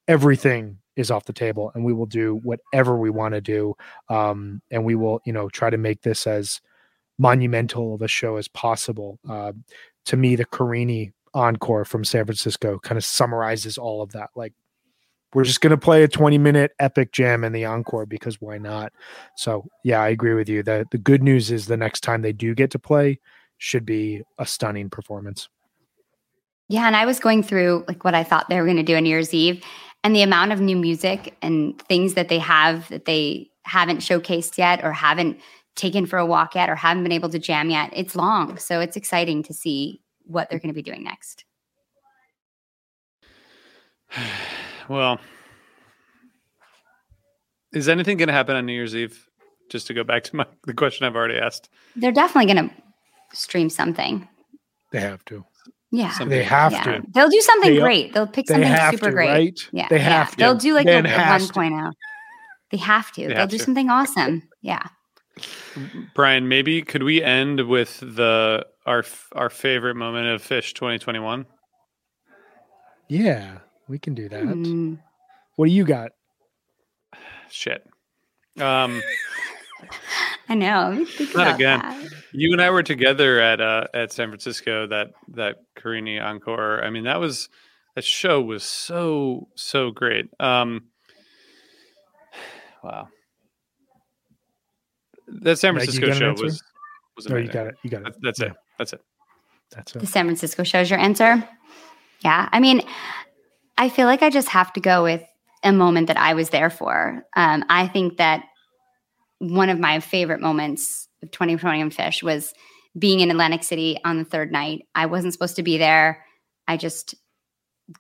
everything 0.10 0.80
is 0.98 1.12
off 1.12 1.26
the 1.26 1.34
table 1.34 1.72
and 1.74 1.86
we 1.86 1.94
will 1.94 2.08
do 2.08 2.42
whatever 2.44 2.98
we 2.98 3.10
want 3.10 3.34
to 3.36 3.40
do. 3.40 3.76
Um, 4.10 4.62
and 4.70 4.84
we 4.84 4.96
will, 4.96 5.22
you 5.24 5.32
know, 5.32 5.48
try 5.48 5.70
to 5.70 5.78
make 5.78 6.02
this 6.02 6.28
as 6.28 6.60
monumental 7.18 7.94
of 7.94 8.02
a 8.02 8.08
show 8.08 8.36
as 8.36 8.48
possible. 8.50 9.20
Uh, 9.30 9.54
to 10.06 10.18
me, 10.18 10.36
the 10.36 10.46
Carini 10.46 11.14
encore 11.34 11.86
from 11.86 12.04
San 12.04 12.26
Francisco 12.26 12.80
kind 12.80 12.98
of 12.98 13.06
summarizes 13.06 13.78
all 13.78 14.02
of 14.02 14.12
that. 14.14 14.32
Like, 14.36 14.54
we're 15.36 15.44
just 15.44 15.62
going 15.62 15.72
to 15.72 15.78
play 15.78 16.02
a 16.02 16.08
20 16.08 16.40
minute 16.40 16.72
epic 16.80 17.12
jam 17.12 17.44
in 17.44 17.54
the 17.54 17.66
encore 17.66 18.08
because 18.08 18.42
why 18.42 18.58
not? 18.58 18.92
So, 19.38 19.68
yeah, 19.84 20.02
I 20.02 20.10
agree 20.10 20.34
with 20.34 20.50
you. 20.50 20.64
The, 20.64 20.88
the 20.90 20.98
good 20.98 21.22
news 21.22 21.52
is 21.52 21.68
the 21.68 21.78
next 21.78 22.02
time 22.02 22.24
they 22.24 22.34
do 22.34 22.56
get 22.56 22.72
to 22.72 22.80
play 22.80 23.20
should 23.60 23.86
be 23.86 24.24
a 24.40 24.46
stunning 24.46 24.90
performance. 24.90 25.50
Yeah, 26.70 26.86
and 26.86 26.96
I 26.96 27.06
was 27.06 27.20
going 27.20 27.42
through 27.42 27.84
like 27.88 28.04
what 28.04 28.14
I 28.14 28.24
thought 28.24 28.48
they 28.48 28.60
were 28.60 28.66
going 28.66 28.78
to 28.78 28.84
do 28.84 28.96
on 28.96 29.04
New 29.04 29.10
Year's 29.10 29.34
Eve, 29.34 29.64
and 30.04 30.16
the 30.16 30.22
amount 30.22 30.52
of 30.52 30.62
new 30.62 30.76
music 30.78 31.36
and 31.42 31.80
things 31.84 32.14
that 32.14 32.30
they 32.30 32.40
have 32.40 32.88
that 32.90 33.06
they 33.06 33.50
haven't 33.64 34.00
showcased 34.00 34.58
yet, 34.58 34.84
or 34.84 34.92
haven't 34.92 35.40
taken 35.76 36.06
for 36.06 36.18
a 36.18 36.26
walk 36.26 36.56
yet, 36.56 36.70
or 36.70 36.76
haven't 36.76 37.04
been 37.04 37.12
able 37.12 37.30
to 37.30 37.40
jam 37.40 37.70
yet. 37.70 37.92
It's 37.94 38.16
long, 38.16 38.58
so 38.58 38.80
it's 38.80 38.98
exciting 38.98 39.44
to 39.44 39.54
see 39.54 40.02
what 40.24 40.50
they're 40.50 40.60
going 40.60 40.74
to 40.74 40.74
be 40.74 40.82
doing 40.82 41.04
next. 41.04 41.46
Well, 44.88 45.20
is 47.72 47.88
anything 47.88 48.18
going 48.18 48.28
to 48.28 48.34
happen 48.34 48.56
on 48.56 48.66
New 48.66 48.74
Year's 48.74 48.96
Eve? 48.96 49.30
Just 49.70 49.86
to 49.86 49.94
go 49.94 50.04
back 50.04 50.24
to 50.24 50.36
my 50.36 50.48
the 50.64 50.74
question 50.74 51.06
I've 51.06 51.16
already 51.16 51.38
asked. 51.38 51.70
They're 51.96 52.12
definitely 52.12 52.52
going 52.52 52.70
to 52.70 52.76
stream 53.38 53.70
something. 53.70 54.28
They 54.92 55.00
have 55.00 55.24
to. 55.26 55.46
Yeah, 55.92 56.12
Something. 56.12 56.30
They 56.30 56.44
have 56.44 56.72
yeah. 56.72 56.84
to. 56.84 57.04
They'll 57.14 57.30
do 57.30 57.42
something 57.42 57.74
They- 57.74 57.80
great. 57.80 58.14
They'll 58.14 58.28
pick 58.28 58.46
They 58.46 58.54
something 58.54 58.92
super 58.92 59.08
to, 59.08 59.12
great. 59.12 59.30
right? 59.30 59.60
Yeah, 59.72 59.88
They 59.90 59.98
yeah. 59.98 60.02
have 60.04 60.32
to. 60.32 60.38
They'll 60.38 60.56
do 60.56 60.74
like 60.76 60.86
Ben 60.86 61.06
a, 61.06 61.10
a 61.10 61.12
has 61.12 61.48
to. 61.48 61.54
1.0. 61.60 61.92
They 62.72 62.78
have 62.78 63.12
to. 63.14 63.22
They 63.22 63.28
They'll 63.30 63.38
have 63.38 63.50
do 63.50 63.58
to. 63.58 63.64
something 63.64 63.90
awesome. 63.90 64.44
Yeah. 64.62 64.84
Brian, 66.14 66.48
maybe 66.48 66.82
could 66.84 67.02
we 67.04 67.24
end 67.24 67.68
with 67.68 68.00
the 68.02 68.66
our 68.86 69.04
our 69.34 69.50
favorite 69.50 69.96
moment 69.96 70.28
of 70.28 70.44
Phish 70.44 70.74
2021? 70.74 71.46
Yeah, 73.08 73.60
we 73.88 73.98
can 73.98 74.14
do 74.14 74.30
that. 74.30 74.44
Mm. 74.44 75.00
What 75.56 75.66
do 75.66 75.72
you 75.72 75.86
got? 75.86 76.12
Shit. 77.50 77.88
Um, 78.60 79.02
I 80.50 80.56
know. 80.56 81.06
Think 81.06 81.36
Not 81.36 81.48
about 81.48 81.56
again. 81.56 81.80
that. 81.80 82.10
you 82.34 82.52
and 82.52 82.62
I 82.62 82.70
were 82.72 82.84
together 82.84 83.40
at 83.40 83.62
uh, 83.62 83.86
at 83.94 84.12
San 84.12 84.30
Francisco 84.30 84.88
that 84.88 85.12
that 85.36 85.58
Carini 85.76 86.20
encore. 86.20 86.84
I 86.84 86.90
mean, 86.90 87.04
that 87.04 87.20
was 87.20 87.50
that 87.96 88.04
show 88.04 88.42
was 88.42 88.64
so 88.64 89.48
so 89.56 89.92
great. 89.92 90.26
Um, 90.40 90.88
wow. 92.84 93.08
That 95.42 95.60
San 95.60 95.76
Francisco 95.76 96.08
got 96.08 96.18
show 96.18 96.30
answer? 96.30 96.44
was 96.44 96.64
was 97.16 97.30
No, 97.30 97.38
you 97.38 97.48
got 97.48 97.68
it. 97.68 97.76
You 97.84 97.90
got 97.90 98.08
it. 98.08 98.16
That's 98.22 98.40
Yeah. 98.40 98.48
it. 98.48 98.54
That's 98.78 98.94
it. 98.94 99.02
That's 99.72 99.96
it. 99.96 100.00
The. 100.00 100.08
San 100.08 100.26
Francisco 100.26 100.64
show's 100.64 100.90
your 100.90 101.00
answer? 101.00 101.48
Yeah. 102.24 102.50
I 102.52 102.60
mean, 102.60 102.82
I 103.78 103.90
feel 103.90 104.08
like 104.08 104.24
I 104.24 104.30
just 104.30 104.50
have 104.50 104.74
to 104.74 104.80
go 104.80 105.04
with 105.04 105.24
a 105.64 105.72
moment 105.72 106.08
that 106.08 106.18
I 106.18 106.34
was 106.34 106.50
there 106.50 106.70
for. 106.70 107.24
Um, 107.36 107.64
I 107.70 107.88
think 107.88 108.18
that 108.18 108.44
one 109.40 109.70
of 109.70 109.80
my 109.80 110.00
favorite 110.00 110.42
moments 110.42 111.08
of 111.24 111.32
2020 111.32 111.82
and 111.82 111.92
Phish 111.92 112.22
was 112.22 112.54
being 112.98 113.20
in 113.20 113.32
Atlantic 113.32 113.64
City 113.64 113.98
on 114.04 114.18
the 114.18 114.26
third 114.26 114.52
night. 114.52 114.84
I 114.96 115.06
wasn't 115.06 115.34
supposed 115.34 115.56
to 115.58 115.64
be 115.64 115.78
there. 115.78 116.26
I 116.68 116.78
just 116.78 117.16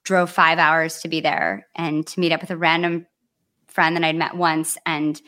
drove 0.04 0.30
five 0.30 0.60
hours 0.60 1.02
to 1.02 1.08
be 1.08 1.22
there 1.22 1.68
and 1.76 2.06
to 2.08 2.20
meet 2.20 2.32
up 2.32 2.42
with 2.42 2.52
a 2.52 2.58
random 2.58 3.08
friend 3.68 3.96
that 3.96 4.04
I'd 4.04 4.16
met 4.16 4.36
once. 4.36 4.78
And 4.86 5.20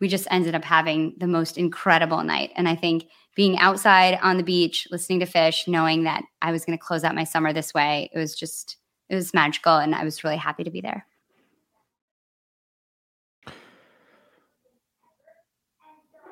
we 0.00 0.08
just 0.08 0.26
ended 0.30 0.54
up 0.54 0.64
having 0.64 1.14
the 1.18 1.26
most 1.26 1.56
incredible 1.56 2.22
night. 2.22 2.50
And 2.56 2.68
I 2.68 2.74
think 2.74 3.04
being 3.34 3.58
outside 3.58 4.18
on 4.22 4.36
the 4.36 4.42
beach, 4.42 4.86
listening 4.90 5.20
to 5.20 5.26
Phish, 5.26 5.68
knowing 5.68 6.04
that 6.04 6.22
I 6.42 6.52
was 6.52 6.64
going 6.64 6.76
to 6.76 6.84
close 6.84 7.04
out 7.04 7.14
my 7.14 7.24
summer 7.24 7.52
this 7.52 7.72
way, 7.72 8.10
it 8.12 8.18
was 8.18 8.34
just, 8.34 8.76
it 9.08 9.14
was 9.14 9.32
magical. 9.32 9.76
And 9.76 9.94
I 9.94 10.04
was 10.04 10.24
really 10.24 10.36
happy 10.36 10.64
to 10.64 10.70
be 10.70 10.80
there. 10.80 11.06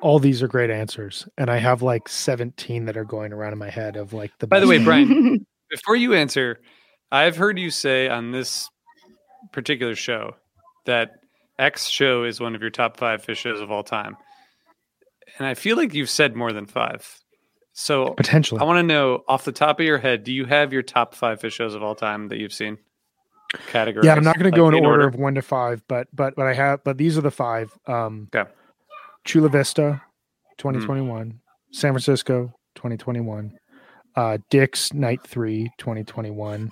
All 0.01 0.19
these 0.19 0.41
are 0.41 0.47
great 0.47 0.69
answers, 0.69 1.27
and 1.37 1.49
I 1.49 1.57
have 1.57 1.81
like 1.81 2.09
17 2.09 2.85
that 2.85 2.97
are 2.97 3.05
going 3.05 3.33
around 3.33 3.53
in 3.53 3.59
my 3.59 3.69
head 3.69 3.95
of 3.95 4.13
like 4.13 4.31
the. 4.39 4.47
By 4.47 4.59
the 4.59 4.67
way, 4.67 4.83
Brian, 4.83 5.45
before 5.69 5.95
you 5.95 6.13
answer, 6.13 6.59
I've 7.11 7.37
heard 7.37 7.59
you 7.59 7.69
say 7.69 8.07
on 8.07 8.31
this 8.31 8.69
particular 9.51 9.95
show 9.95 10.35
that 10.85 11.11
X 11.59 11.87
show 11.87 12.23
is 12.23 12.39
one 12.39 12.55
of 12.55 12.61
your 12.61 12.69
top 12.69 12.97
five 12.97 13.25
Phish 13.25 13.37
shows 13.37 13.61
of 13.61 13.71
all 13.71 13.83
time. 13.83 14.17
And 15.37 15.47
I 15.47 15.53
feel 15.53 15.77
like 15.77 15.93
you've 15.93 16.09
said 16.09 16.35
more 16.35 16.51
than 16.51 16.65
five. 16.65 17.19
So 17.73 18.11
potentially, 18.11 18.59
I 18.59 18.63
want 18.65 18.77
to 18.77 18.83
know 18.83 19.23
off 19.27 19.45
the 19.45 19.51
top 19.51 19.79
of 19.79 19.85
your 19.85 19.97
head, 19.97 20.23
do 20.23 20.33
you 20.33 20.45
have 20.45 20.73
your 20.73 20.81
top 20.81 21.15
five 21.15 21.39
Phish 21.39 21.53
shows 21.53 21.73
of 21.73 21.83
all 21.83 21.95
time 21.95 22.27
that 22.29 22.37
you've 22.37 22.53
seen? 22.53 22.77
Category. 23.67 24.05
yeah, 24.05 24.15
I'm 24.15 24.23
not 24.23 24.37
going 24.37 24.51
to 24.51 24.57
go 24.57 24.69
in 24.69 24.85
order, 24.85 25.07
of 25.07 25.15
one 25.15 25.35
to 25.35 25.41
five, 25.41 25.83
but 25.87 26.07
but 26.13 26.35
but 26.35 26.47
I 26.47 26.53
have, 26.53 26.83
but 26.83 26.97
these 26.97 27.17
are 27.17 27.21
the 27.21 27.31
five. 27.31 27.77
Um, 27.85 28.29
Okay. 28.33 28.49
Chula 29.25 29.49
Vista, 29.49 30.01
2021, 30.57 31.39
San 31.71 31.91
Francisco, 31.93 32.53
2021, 32.75 33.53
uh, 34.15 34.37
Dick's 34.49 34.93
Night 34.93 35.21
Three, 35.25 35.71
2021. 35.77 36.71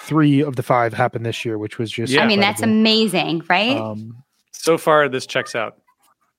Three 0.00 0.42
of 0.42 0.56
the 0.56 0.62
five 0.62 0.92
happened 0.92 1.24
this 1.24 1.44
year, 1.44 1.56
which 1.58 1.78
was 1.78 1.90
just. 1.90 2.12
Yeah. 2.12 2.22
I 2.22 2.26
mean, 2.26 2.40
that's 2.40 2.60
amazing, 2.62 3.42
right? 3.48 3.76
Um, 3.76 4.22
So 4.52 4.76
far, 4.76 5.08
this 5.08 5.26
checks 5.26 5.54
out. 5.54 5.78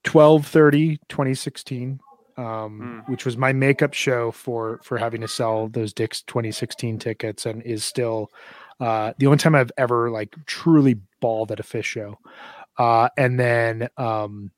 1230 0.06 0.98
2016 1.08 2.00
um 2.36 3.04
Mm. 3.06 3.10
which 3.10 3.26
was 3.26 3.38
my 3.38 3.54
makeup 3.54 3.94
show 3.94 4.32
for 4.32 4.82
for 4.84 4.98
having 4.98 5.22
to 5.22 5.28
sell 5.30 5.70
those 5.70 5.94
dick's 5.94 6.22
2016 6.24 7.00
tickets 7.00 7.46
and 7.46 7.62
is 7.64 7.86
still 7.86 8.30
uh 8.82 9.14
the 9.20 9.28
only 9.28 9.38
time 9.38 9.56
i've 9.56 9.72
ever 9.78 10.10
like 10.12 10.36
truly 10.46 10.96
balled 11.22 11.52
at 11.54 11.60
a 11.62 11.64
Phish 11.64 11.84
show 11.86 12.18
uh 12.78 13.08
and 13.18 13.40
then 13.40 13.88
um 13.98 14.52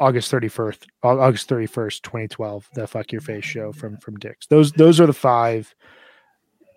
august 0.00 0.32
31st 0.32 0.86
august 1.02 1.48
31st 1.48 2.02
2012 2.02 2.68
the 2.74 2.86
fuck 2.86 3.12
your 3.12 3.20
face 3.20 3.44
show 3.44 3.72
from 3.72 3.96
from 3.98 4.16
dick's 4.16 4.46
those 4.48 4.72
those 4.72 4.98
are 5.00 5.06
the 5.06 5.12
five 5.12 5.74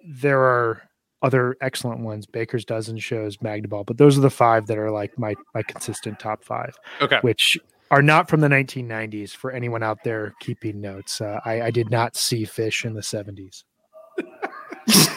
there 0.06 0.42
are 0.42 0.82
other 1.22 1.56
excellent 1.62 2.02
ones 2.02 2.26
baker's 2.26 2.66
dozen 2.66 2.98
shows 2.98 3.38
Magnaball, 3.38 3.86
but 3.86 3.98
those 3.98 4.18
are 4.18 4.22
the 4.22 4.30
five 4.30 4.68
that 4.68 4.78
are 4.78 4.92
like 4.92 5.18
my 5.18 5.34
my 5.56 5.64
consistent 5.64 6.20
top 6.20 6.44
five 6.44 6.76
Okay. 7.02 7.20
which 7.22 7.58
are 7.92 8.02
not 8.02 8.28
from 8.28 8.42
the 8.42 8.48
1990s 8.48 9.32
for 9.36 9.52
anyone 9.52 9.84
out 9.84 10.04
there 10.04 10.34
keeping 10.40 10.82
notes. 10.82 11.22
Uh, 11.22 11.40
I, 11.46 11.64
I 11.64 11.72
did 11.72 11.92
not 11.92 12.16
see 12.16 12.44
Phish 12.44 12.86
in 12.86 12.94
the 12.94 13.02
70s. 13.02 13.64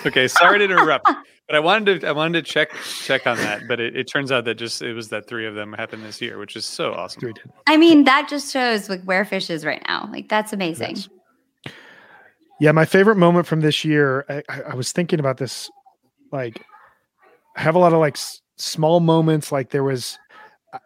Okay. 0.05 0.29
Sorry 0.29 0.59
to 0.59 0.65
interrupt, 0.65 1.05
but 1.47 1.57
I 1.57 1.59
wanted 1.59 2.01
to 2.01 2.09
I 2.09 2.13
wanted 2.13 2.45
to 2.45 2.51
check 2.51 2.71
check 3.03 3.27
on 3.27 3.37
that. 3.39 3.67
But 3.69 3.81
it, 3.81 3.97
it 3.97 4.05
turns 4.05 4.31
out 4.31 4.45
that 4.45 4.55
just 4.55 4.83
it 4.83 4.95
was 4.95 5.09
that 5.09 5.27
three 5.27 5.47
of 5.47 5.55
them 5.55 5.73
happened 5.73 6.05
this 6.05 6.21
year, 6.21 6.39
which 6.39 6.57
is 6.57 6.65
so 6.65 6.93
awesome. 6.93 7.33
I 7.67 7.77
mean, 7.77 8.05
that 8.05 8.29
just 8.29 8.53
shows 8.53 8.89
like 8.89 9.03
where 9.03 9.25
Phish 9.25 9.51
is 9.51 9.65
right 9.65 9.83
now. 9.89 10.09
Like 10.13 10.29
that's 10.29 10.53
amazing. 10.53 10.97
Yes. 10.97 11.09
Yeah, 12.59 12.73
my 12.73 12.87
favorite 12.87 13.17
moment 13.17 13.47
from 13.47 13.61
this 13.61 13.85
year, 13.85 14.25
I, 14.29 14.43
I, 14.49 14.61
I 14.71 14.75
was 14.75 14.93
thinking 14.93 15.21
about 15.21 15.37
this. 15.37 15.71
Like, 16.33 16.65
I 17.57 17.61
have 17.61 17.75
a 17.75 17.79
lot 17.79 17.93
of 17.93 17.99
like 17.99 18.17
s- 18.17 18.41
small 18.57 19.01
moments. 19.01 19.53
Like, 19.53 19.71
there 19.71 19.85
was, 19.85 20.19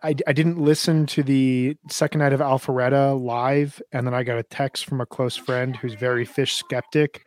I, 0.03 0.17
I 0.27 0.33
didn't 0.33 0.59
listen 0.59 1.07
to 1.07 1.23
the 1.23 1.77
second 1.89 2.19
night 2.21 2.33
of 2.33 2.41
Alpharetta 2.41 3.21
live. 3.23 3.81
And 3.93 4.05
then 4.05 4.15
I 4.15 4.25
got 4.25 4.37
a 4.39 4.43
text 4.43 4.87
from 4.87 5.01
a 5.01 5.07
close 5.07 5.37
friend 5.37 5.77
who's 5.77 5.95
very 5.95 6.27
Phish 6.27 6.55
skeptic, 6.55 7.25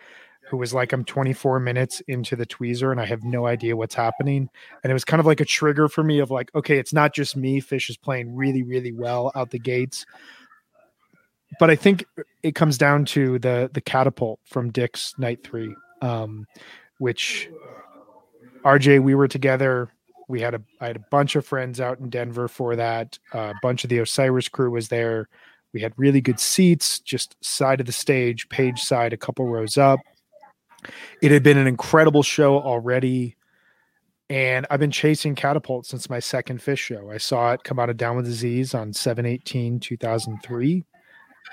who 0.54 0.58
was 0.58 0.72
like, 0.72 0.94
I'm 0.94 1.04
24 1.04 1.60
minutes 1.60 2.00
into 2.02 2.36
the 2.36 2.46
tweezer 2.46 2.92
and 2.92 3.02
I 3.02 3.06
have 3.06 3.24
no 3.24 3.48
idea 3.48 3.76
what's 3.76 3.96
happening. 3.96 4.52
And 4.84 4.92
it 4.92 4.94
was 4.94 5.04
kind 5.04 5.20
of 5.20 5.26
like 5.26 5.40
a 5.40 5.46
trigger 5.46 5.90
for 5.90 6.04
me 6.04 6.20
of 6.20 6.30
like, 6.30 6.54
okay, 6.54 6.78
it's 6.78 6.94
not 6.94 7.12
just 7.12 7.36
me. 7.36 7.60
Phish 7.60 7.90
is 7.90 7.98
playing 7.98 8.36
really, 8.36 8.62
really 8.62 8.92
well 8.92 9.32
out 9.34 9.50
the 9.50 9.58
gates. 9.58 10.06
But 11.60 11.72
I 11.72 11.76
think 11.76 12.06
it 12.44 12.54
comes 12.54 12.78
down 12.78 13.06
to 13.06 13.40
the 13.40 13.72
the 13.74 13.82
catapult 13.82 14.42
from 14.46 14.70
Dick's 14.70 15.18
Night 15.18 15.44
Three, 15.44 15.76
um, 16.04 16.46
which 17.00 17.50
RJ 18.64 19.02
we 19.02 19.16
were 19.16 19.28
together. 19.28 19.90
We 20.28 20.40
had 20.40 20.54
a 20.54 20.62
I 20.80 20.86
had 20.86 20.98
a 20.98 21.06
bunch 21.10 21.36
of 21.36 21.48
friends 21.48 21.82
out 21.82 22.00
in 22.00 22.12
Denver 22.12 22.48
for 22.48 22.76
that. 22.76 23.18
Uh, 23.34 23.54
a 23.56 23.60
bunch 23.64 23.84
of 23.84 23.90
the 23.90 23.98
Osiris 23.98 24.50
crew 24.50 24.70
was 24.70 24.90
there. 24.90 25.30
We 25.74 25.82
had 25.82 25.94
really 25.98 26.22
good 26.22 26.40
seats, 26.40 27.00
just 27.00 27.36
side 27.44 27.80
of 27.80 27.88
the 27.88 27.92
stage, 27.92 28.48
page 28.50 28.80
side, 28.84 29.14
a 29.14 29.18
couple 29.18 29.48
rows 29.48 29.80
up. 29.80 30.00
It 31.22 31.32
had 31.32 31.44
been 31.44 31.58
an 31.58 31.68
incredible 31.68 32.24
show 32.24 32.60
already. 32.60 33.36
And 34.30 34.66
I've 34.72 34.80
been 34.80 34.92
chasing 34.92 35.36
Catapult 35.36 35.86
since 35.86 36.10
my 36.10 36.20
second 36.20 36.60
Phish 36.60 36.80
show. 36.80 37.12
I 37.12 37.18
saw 37.18 37.52
it 37.52 37.64
come 37.64 37.78
out 37.78 37.90
of 37.90 37.98
Down 37.98 38.16
with 38.16 38.26
Disease 38.26 38.74
on 38.74 38.94
718 38.94 39.80
2003 39.80 40.86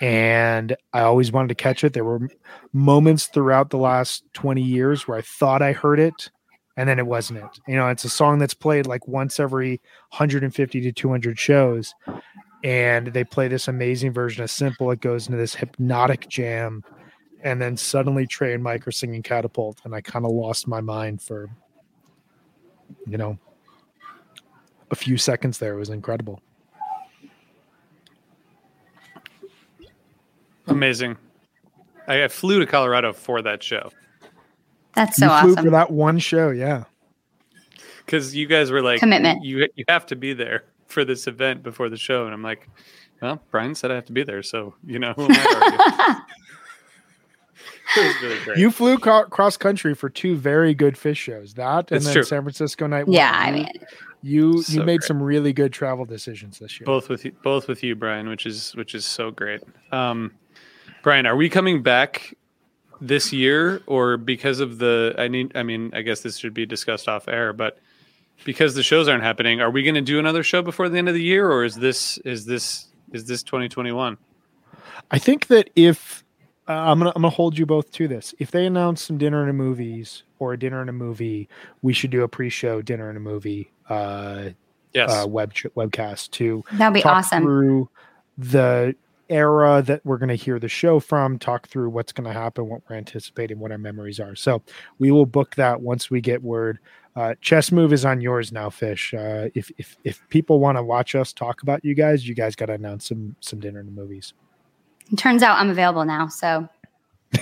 and 0.00 0.76
I 0.92 1.00
always 1.00 1.30
wanted 1.30 1.48
to 1.48 1.54
catch 1.54 1.84
it. 1.84 1.92
There 1.92 2.04
were 2.04 2.28
moments 2.72 3.26
throughout 3.26 3.70
the 3.70 3.76
last 3.76 4.24
20 4.32 4.62
years 4.62 5.06
where 5.06 5.18
I 5.18 5.22
thought 5.22 5.62
I 5.62 5.72
heard 5.72 6.00
it 6.00 6.30
and 6.76 6.88
then 6.88 6.98
it 6.98 7.06
wasn't 7.06 7.40
it. 7.40 7.60
You 7.68 7.76
know, 7.76 7.88
it's 7.88 8.04
a 8.04 8.08
song 8.08 8.38
that's 8.38 8.54
played 8.54 8.86
like 8.86 9.06
once 9.06 9.38
every 9.38 9.80
150 10.10 10.80
to 10.80 10.92
200 10.92 11.38
shows 11.38 11.94
and 12.62 13.08
they 13.08 13.24
play 13.24 13.48
this 13.48 13.68
amazing 13.68 14.12
version 14.12 14.42
of 14.42 14.50
Simple. 14.50 14.90
It 14.90 15.00
goes 15.00 15.26
into 15.26 15.38
this 15.38 15.54
hypnotic 15.54 16.28
jam 16.28 16.82
and 17.42 17.60
then 17.60 17.76
suddenly 17.76 18.26
Trey 18.26 18.54
and 18.54 18.62
Mike 18.62 18.86
are 18.86 18.92
singing 18.92 19.22
Catapult 19.22 19.80
and 19.84 19.94
I 19.94 20.00
kind 20.00 20.24
of 20.24 20.32
lost 20.32 20.68
my 20.68 20.80
mind 20.80 21.22
for 21.22 21.48
you 23.06 23.16
know 23.16 23.38
a 24.90 24.94
few 24.96 25.16
seconds 25.16 25.58
there. 25.58 25.74
It 25.74 25.78
was 25.78 25.90
incredible. 25.90 26.40
Amazing. 30.66 31.16
I, 32.06 32.24
I 32.24 32.28
flew 32.28 32.58
to 32.60 32.66
Colorado 32.66 33.12
for 33.12 33.42
that 33.42 33.62
show 33.62 33.90
That's 34.94 35.16
so 35.16 35.26
you 35.26 35.40
flew 35.40 35.52
awesome. 35.52 35.64
for 35.64 35.70
that 35.70 35.90
one 35.90 36.18
show, 36.18 36.50
yeah. 36.50 36.84
because 38.04 38.34
you 38.34 38.46
guys 38.46 38.70
were 38.70 38.82
like 38.82 39.00
Commitment. 39.00 39.44
You 39.44 39.68
you 39.74 39.84
have 39.88 40.06
to 40.06 40.16
be 40.16 40.32
there 40.32 40.64
for 40.86 41.04
this 41.04 41.26
event 41.26 41.62
before 41.62 41.88
the 41.88 41.96
show, 41.96 42.24
and 42.24 42.34
I'm 42.34 42.42
like, 42.42 42.68
well, 43.22 43.40
Brian 43.50 43.74
said 43.74 43.90
I 43.90 43.94
have 43.94 44.06
to 44.06 44.12
be 44.12 44.22
there, 44.22 44.42
so 44.42 44.74
you 44.84 44.98
know 44.98 45.12
who 45.16 45.24
am 45.24 45.30
I 45.32 45.34
to 45.34 45.54
argue? 45.54 46.24
It 47.58 47.72
was 47.76 47.79
really 47.96 48.38
great. 48.44 48.58
You 48.58 48.70
flew 48.70 48.98
co- 48.98 49.24
cross 49.24 49.56
country 49.56 49.94
for 49.94 50.08
two 50.08 50.36
very 50.36 50.74
good 50.74 50.94
Phish 50.94 51.16
shows. 51.16 51.54
That 51.54 51.90
and 51.90 51.96
It's 51.96 52.04
then 52.06 52.14
true. 52.14 52.22
San 52.24 52.42
Francisco 52.42 52.86
night. 52.86 53.06
yeah, 53.08 53.30
one. 53.46 53.48
I 53.48 53.52
mean, 53.56 53.68
you 54.22 54.62
So 54.62 54.72
you 54.74 54.78
made 54.84 54.98
great. 55.00 55.06
some 55.08 55.22
really 55.22 55.52
good 55.52 55.72
travel 55.72 56.04
decisions 56.04 56.58
this 56.58 56.78
year. 56.78 56.84
both 56.86 57.08
with 57.08 57.24
you, 57.24 57.32
both 57.42 57.68
with 57.68 57.82
you, 57.82 57.94
Brian, 57.94 58.28
which 58.28 58.46
is 58.46 58.74
which 58.76 58.94
is 58.94 59.04
so 59.04 59.30
great. 59.30 59.62
Um, 59.92 60.32
Brian, 61.02 61.26
are 61.26 61.36
we 61.36 61.48
coming 61.48 61.82
back 61.82 62.34
this 63.00 63.32
year, 63.32 63.80
or 63.86 64.16
because 64.18 64.60
of 64.60 64.78
the? 64.78 65.14
I 65.18 65.28
need. 65.28 65.56
I 65.56 65.62
mean, 65.62 65.90
I 65.94 66.02
guess 66.02 66.20
this 66.20 66.36
should 66.36 66.52
be 66.54 66.66
discussed 66.66 67.08
off 67.08 67.28
air, 67.28 67.52
but 67.54 67.78
because 68.44 68.74
the 68.74 68.82
shows 68.82 69.08
aren't 69.08 69.22
happening, 69.22 69.60
are 69.62 69.70
we 69.70 69.82
going 69.82 69.94
to 69.94 70.00
do 70.02 70.18
another 70.18 70.42
show 70.42 70.60
before 70.62 70.88
the 70.90 70.98
end 70.98 71.08
of 71.08 71.14
the 71.14 71.22
year, 71.22 71.50
or 71.50 71.64
is 71.64 71.76
this 71.76 72.18
is 72.18 72.44
this 72.44 72.88
is 73.12 73.24
this 73.24 73.42
2021? 73.42 74.18
I 75.10 75.18
think 75.18 75.46
that 75.46 75.70
if 75.74 76.22
uh, 76.70 76.90
I'm 76.92 76.98
gonna 77.00 77.10
I'm 77.16 77.22
gonna 77.22 77.30
hold 77.30 77.58
you 77.58 77.66
both 77.66 77.90
to 77.92 78.06
this. 78.06 78.32
If 78.38 78.52
they 78.52 78.64
announce 78.64 79.02
some 79.02 79.18
dinner 79.18 79.40
and 79.40 79.50
a 79.50 79.52
movies 79.52 80.22
or 80.38 80.52
a 80.52 80.58
dinner 80.58 80.80
and 80.80 80.88
a 80.88 80.92
movie, 80.92 81.48
we 81.82 81.92
should 81.92 82.10
do 82.10 82.22
a 82.22 82.28
pre-show 82.28 82.80
dinner 82.80 83.08
and 83.08 83.16
a 83.16 83.20
movie 83.20 83.72
uh, 83.88 84.50
Yes. 84.92 85.10
uh, 85.10 85.26
web 85.26 85.52
webcast 85.52 86.30
to 86.32 86.62
that'd 86.72 86.94
be 86.94 87.00
talk 87.00 87.18
awesome. 87.18 87.42
through 87.42 87.88
the 88.38 88.94
era 89.28 89.82
that 89.82 90.04
we're 90.04 90.18
going 90.18 90.28
to 90.28 90.34
hear 90.34 90.58
the 90.58 90.68
show 90.68 90.98
from, 90.98 91.38
talk 91.38 91.68
through 91.68 91.88
what's 91.90 92.12
going 92.12 92.26
to 92.26 92.32
happen, 92.32 92.68
what 92.68 92.82
we're 92.88 92.96
anticipating, 92.96 93.60
what 93.60 93.70
our 93.70 93.78
memories 93.78 94.18
are. 94.18 94.34
So 94.34 94.62
we 94.98 95.12
will 95.12 95.26
book 95.26 95.54
that 95.54 95.80
once 95.80 96.10
we 96.10 96.20
get 96.20 96.42
word. 96.42 96.80
Uh, 97.14 97.34
chess 97.40 97.70
move 97.70 97.92
is 97.92 98.04
on 98.04 98.20
yours 98.20 98.50
now, 98.52 98.68
Phish. 98.68 99.14
Uh, 99.14 99.50
if 99.54 99.70
if 99.78 99.96
if 100.04 100.22
people 100.28 100.58
want 100.60 100.78
to 100.78 100.82
watch 100.82 101.14
us 101.14 101.32
talk 101.32 101.62
about 101.62 101.84
you 101.84 101.94
guys, 101.94 102.26
you 102.26 102.34
guys 102.34 102.56
got 102.56 102.66
to 102.66 102.72
announce 102.74 103.08
some 103.08 103.34
some 103.40 103.60
dinner 103.60 103.80
and 103.80 103.88
a 103.88 103.92
movies. 103.92 104.32
It 105.12 105.16
turns 105.16 105.42
out 105.42 105.58
I'm 105.58 105.70
available 105.70 106.04
now, 106.04 106.28
so 106.28 106.68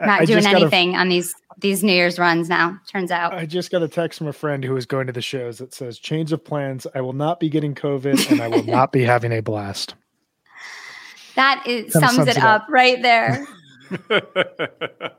not 0.00 0.20
I 0.20 0.24
doing 0.24 0.40
just 0.40 0.46
got 0.46 0.54
a- 0.54 0.60
anything 0.60 0.96
on 0.96 1.08
these 1.08 1.34
these 1.58 1.82
New 1.82 1.92
Year's 1.92 2.18
runs 2.18 2.48
now. 2.48 2.78
Turns 2.86 3.10
out. 3.10 3.32
I 3.32 3.46
just 3.46 3.70
got 3.70 3.82
a 3.82 3.88
text 3.88 4.18
from 4.18 4.28
a 4.28 4.32
friend 4.32 4.62
who 4.62 4.76
is 4.76 4.84
going 4.86 5.06
to 5.06 5.12
the 5.12 5.22
shows 5.22 5.58
that 5.58 5.72
says, 5.74 5.98
"Change 5.98 6.32
of 6.32 6.44
plans. 6.44 6.86
I 6.94 7.00
will 7.00 7.14
not 7.14 7.40
be 7.40 7.48
getting 7.48 7.74
COVID, 7.74 8.30
and 8.30 8.40
I 8.40 8.48
will 8.48 8.64
not 8.64 8.92
be 8.92 9.02
having 9.02 9.32
a 9.32 9.40
blast." 9.40 9.94
That 11.34 11.66
is, 11.66 11.92
sums, 11.92 12.14
sums 12.14 12.28
it 12.28 12.36
it 12.36 12.42
up 12.42 12.62
up. 12.62 12.68
right 12.70 13.00
there. 13.02 13.46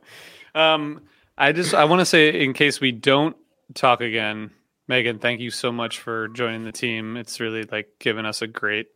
um, 0.55 1.01
I 1.37 1.51
just 1.51 1.73
I 1.73 1.85
want 1.85 1.99
to 2.01 2.05
say 2.05 2.43
in 2.43 2.53
case 2.53 2.79
we 2.79 2.91
don't 2.91 3.35
talk 3.73 4.01
again, 4.01 4.51
Megan, 4.87 5.19
thank 5.19 5.41
you 5.41 5.51
so 5.51 5.71
much 5.71 5.99
for 5.99 6.27
joining 6.29 6.63
the 6.63 6.71
team. 6.71 7.17
It's 7.17 7.39
really 7.39 7.63
like 7.63 7.89
given 7.99 8.25
us 8.25 8.41
a 8.41 8.47
great, 8.47 8.87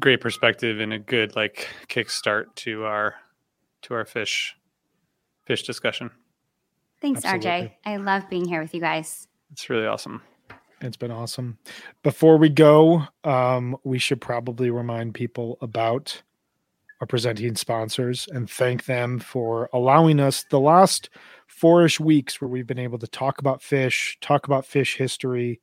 great 0.00 0.20
perspective 0.20 0.80
and 0.80 0.92
a 0.92 0.98
good 0.98 1.36
like 1.36 1.68
kickstart 1.88 2.54
to 2.56 2.84
our 2.84 3.14
to 3.82 3.94
our 3.94 4.04
Phish 4.04 4.52
Phish 5.48 5.64
discussion. 5.64 6.10
Thanks, 7.00 7.22
RJ. 7.22 7.72
I 7.84 7.96
love 7.96 8.28
being 8.30 8.46
here 8.46 8.62
with 8.62 8.74
you 8.74 8.80
guys. 8.80 9.26
It's 9.50 9.68
really 9.68 9.86
awesome. 9.86 10.22
It's 10.80 10.96
been 10.96 11.10
awesome. 11.10 11.58
Before 12.02 12.36
we 12.36 12.48
go, 12.48 13.02
um, 13.24 13.76
we 13.84 13.98
should 13.98 14.20
probably 14.20 14.70
remind 14.70 15.14
people 15.14 15.58
about 15.60 16.22
our 17.00 17.06
presenting 17.06 17.56
sponsors 17.56 18.28
and 18.28 18.48
thank 18.48 18.84
them 18.84 19.18
for 19.18 19.68
allowing 19.72 20.20
us 20.20 20.44
the 20.50 20.60
last 20.60 21.10
four-ish 21.48 21.98
weeks 21.98 22.40
where 22.40 22.48
we've 22.48 22.66
been 22.66 22.78
able 22.78 22.98
to 22.98 23.08
talk 23.08 23.38
about 23.38 23.60
Phish, 23.60 24.16
talk 24.20 24.46
about 24.46 24.64
Phish 24.64 24.96
history. 24.96 25.60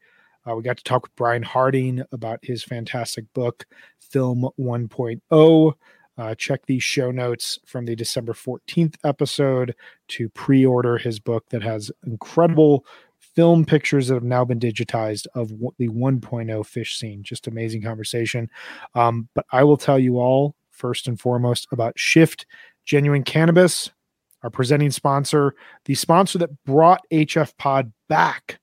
Uh, 0.47 0.55
we 0.55 0.63
got 0.63 0.77
to 0.77 0.83
talk 0.83 1.03
with 1.03 1.15
Brian 1.15 1.43
Harding 1.43 2.03
about 2.11 2.39
his 2.43 2.63
fantastic 2.63 3.25
book, 3.33 3.65
Film 3.99 4.49
1.0. 4.59 5.73
Uh, 6.17 6.35
check 6.35 6.65
the 6.65 6.79
show 6.79 7.11
notes 7.11 7.59
from 7.65 7.85
the 7.85 7.95
December 7.95 8.33
14th 8.33 8.95
episode 9.05 9.73
to 10.09 10.27
pre 10.29 10.65
order 10.65 10.97
his 10.97 11.19
book 11.19 11.45
that 11.49 11.63
has 11.63 11.91
incredible 12.05 12.85
film 13.35 13.63
pictures 13.63 14.07
that 14.07 14.15
have 14.15 14.23
now 14.23 14.43
been 14.43 14.59
digitized 14.59 15.27
of 15.33 15.49
the 15.77 15.87
1.0 15.87 16.19
Phish 16.19 16.97
scene. 16.97 17.23
Just 17.23 17.47
amazing 17.47 17.81
conversation. 17.81 18.49
Um, 18.95 19.29
but 19.33 19.45
I 19.51 19.63
will 19.63 19.77
tell 19.77 19.97
you 19.97 20.19
all, 20.19 20.55
first 20.71 21.07
and 21.07 21.19
foremost, 21.19 21.67
about 21.71 21.97
Shift 21.97 22.45
Genuine 22.85 23.23
Cannabis, 23.23 23.91
our 24.43 24.49
presenting 24.49 24.91
sponsor, 24.91 25.55
the 25.85 25.95
sponsor 25.95 26.37
that 26.39 26.63
brought 26.65 27.01
HF 27.11 27.55
Pod 27.57 27.93
back. 28.09 28.59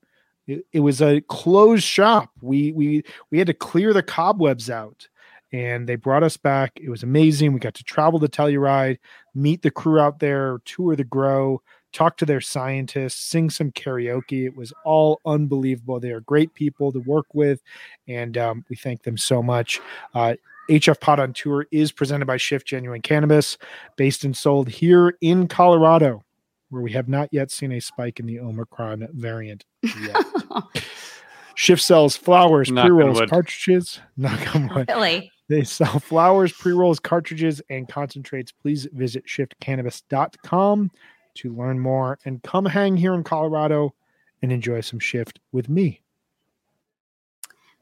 It, 0.47 0.65
it 0.73 0.81
was 0.81 1.01
a 1.03 1.21
closed 1.23 1.85
shop. 1.85 2.31
We 2.41 2.73
we 2.73 3.03
we 3.31 3.39
had 3.39 3.49
to 3.49 3.55
clear 3.55 3.93
the 3.93 4.03
cobwebs 4.03 4.71
out, 4.71 5.09
and 5.53 5.89
they 5.89 5.97
brought 5.97 6.23
us 6.23 6.37
back. 6.37 6.73
It 6.81 6.91
was 6.91 7.03
amazing. 7.03 7.53
We 7.53 7.61
got 7.61 7.75
to 7.75 7.85
travel 7.85 8.21
to 8.21 8.29
Telluride, 8.29 8.99
meet 9.35 9.63
the 9.63 9.71
crew 9.71 9.99
out 9.99 10.21
there, 10.21 10.61
tour 10.65 10.97
the 10.97 11.05
grow, 11.05 11.63
talk 11.93 12.17
to 12.19 12.27
their 12.27 12.41
scientists, 12.41 13.21
sing 13.21 13.49
some 13.49 13.73
karaoke. 13.73 14.47
It 14.47 14.57
was 14.57 14.73
all 14.85 15.21
unbelievable. 15.25 15.99
They 15.99 16.11
are 16.11 16.21
great 16.21 16.53
people 16.55 16.93
to 16.93 17.01
work 17.01 17.27
with, 17.33 17.63
and 18.07 18.37
um, 18.37 18.65
we 18.69 18.77
thank 18.77 19.03
them 19.03 19.17
so 19.17 19.43
much. 19.43 19.81
Uh, 20.15 20.35
HF 20.69 21.01
Pod 21.01 21.21
on 21.21 21.33
Tour 21.33 21.67
is 21.71 21.93
presented 21.93 22.27
by 22.27 22.37
Shift 22.37 22.67
Genuine 22.67 23.01
Cannabis, 23.01 23.57
based 23.97 24.25
and 24.25 24.37
sold 24.37 24.69
here 24.69 25.17
in 25.21 25.49
Colorado, 25.49 26.23
where 26.71 26.83
we 26.83 26.93
have 26.93 27.09
not 27.09 27.29
yet 27.33 27.51
seen 27.51 27.73
a 27.73 27.81
spike 27.81 28.21
in 28.21 28.27
the 28.27 28.41
Omicron 28.41 29.09
variant 29.13 29.65
yet. 29.83 30.25
Shift 31.55 31.83
sells 31.83 32.17
flowers, 32.17 32.71
pre 32.71 32.91
rolls, 32.91 33.21
cartridges. 33.29 34.01
Knock 34.17 34.55
on 34.55 34.69
wood. 34.75 34.89
really? 34.89 35.33
They 35.49 35.65
sell 35.65 36.01
flowers, 36.01 36.53
pre 36.53 36.73
rolls, 36.73 37.01
cartridges, 37.01 37.63
and 37.71 37.89
concentrates. 37.89 38.53
Please 38.53 38.87
visit 38.93 39.25
shiftcannabis.com 39.27 40.91
to 41.37 41.55
learn 41.55 41.79
more 41.79 42.19
and 42.25 42.43
come 42.43 42.67
hang 42.67 42.97
here 42.97 43.15
in 43.15 43.25
Colorado 43.25 43.95
and 44.43 44.53
enjoy 44.53 44.81
some 44.81 44.99
shift 44.99 45.41
with 45.53 45.69
me. 45.69 46.03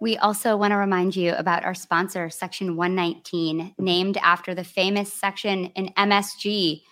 We 0.00 0.18
also 0.18 0.56
want 0.56 0.72
to 0.72 0.76
remind 0.76 1.16
you 1.16 1.32
about 1.34 1.64
our 1.64 1.74
sponsor, 1.74 2.28
Section 2.28 2.76
119, 2.76 3.74
named 3.78 4.18
after 4.18 4.54
the 4.54 4.64
famous 4.64 5.12
section 5.12 5.66
in 5.76 5.88
MSG. 5.96 6.82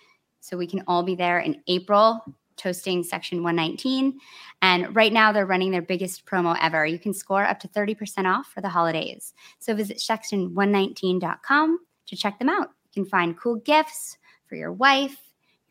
So 0.43 0.57
we 0.57 0.67
can 0.67 0.83
all 0.87 1.03
be 1.03 1.15
there 1.15 1.39
in 1.39 1.61
April 1.67 2.21
toasting 2.57 3.01
Section 3.01 3.43
119. 3.43 4.19
And 4.61 4.93
right 4.93 5.13
now 5.13 5.31
they're 5.31 5.45
running 5.45 5.71
their 5.71 5.81
biggest 5.81 6.25
promo 6.25 6.57
ever. 6.61 6.85
You 6.85 6.99
can 6.99 7.13
score 7.13 7.45
up 7.45 7.61
to 7.61 7.69
30% 7.69 8.25
off 8.25 8.47
for 8.47 8.59
the 8.59 8.67
holidays. 8.67 9.33
So 9.59 9.73
visit 9.73 9.99
section119.com 9.99 11.79
to 12.07 12.15
check 12.17 12.39
them 12.39 12.49
out. 12.49 12.71
You 12.91 13.03
can 13.03 13.09
find 13.09 13.37
cool 13.37 13.55
gifts 13.55 14.17
for 14.45 14.55
your 14.55 14.73
wife, 14.73 15.17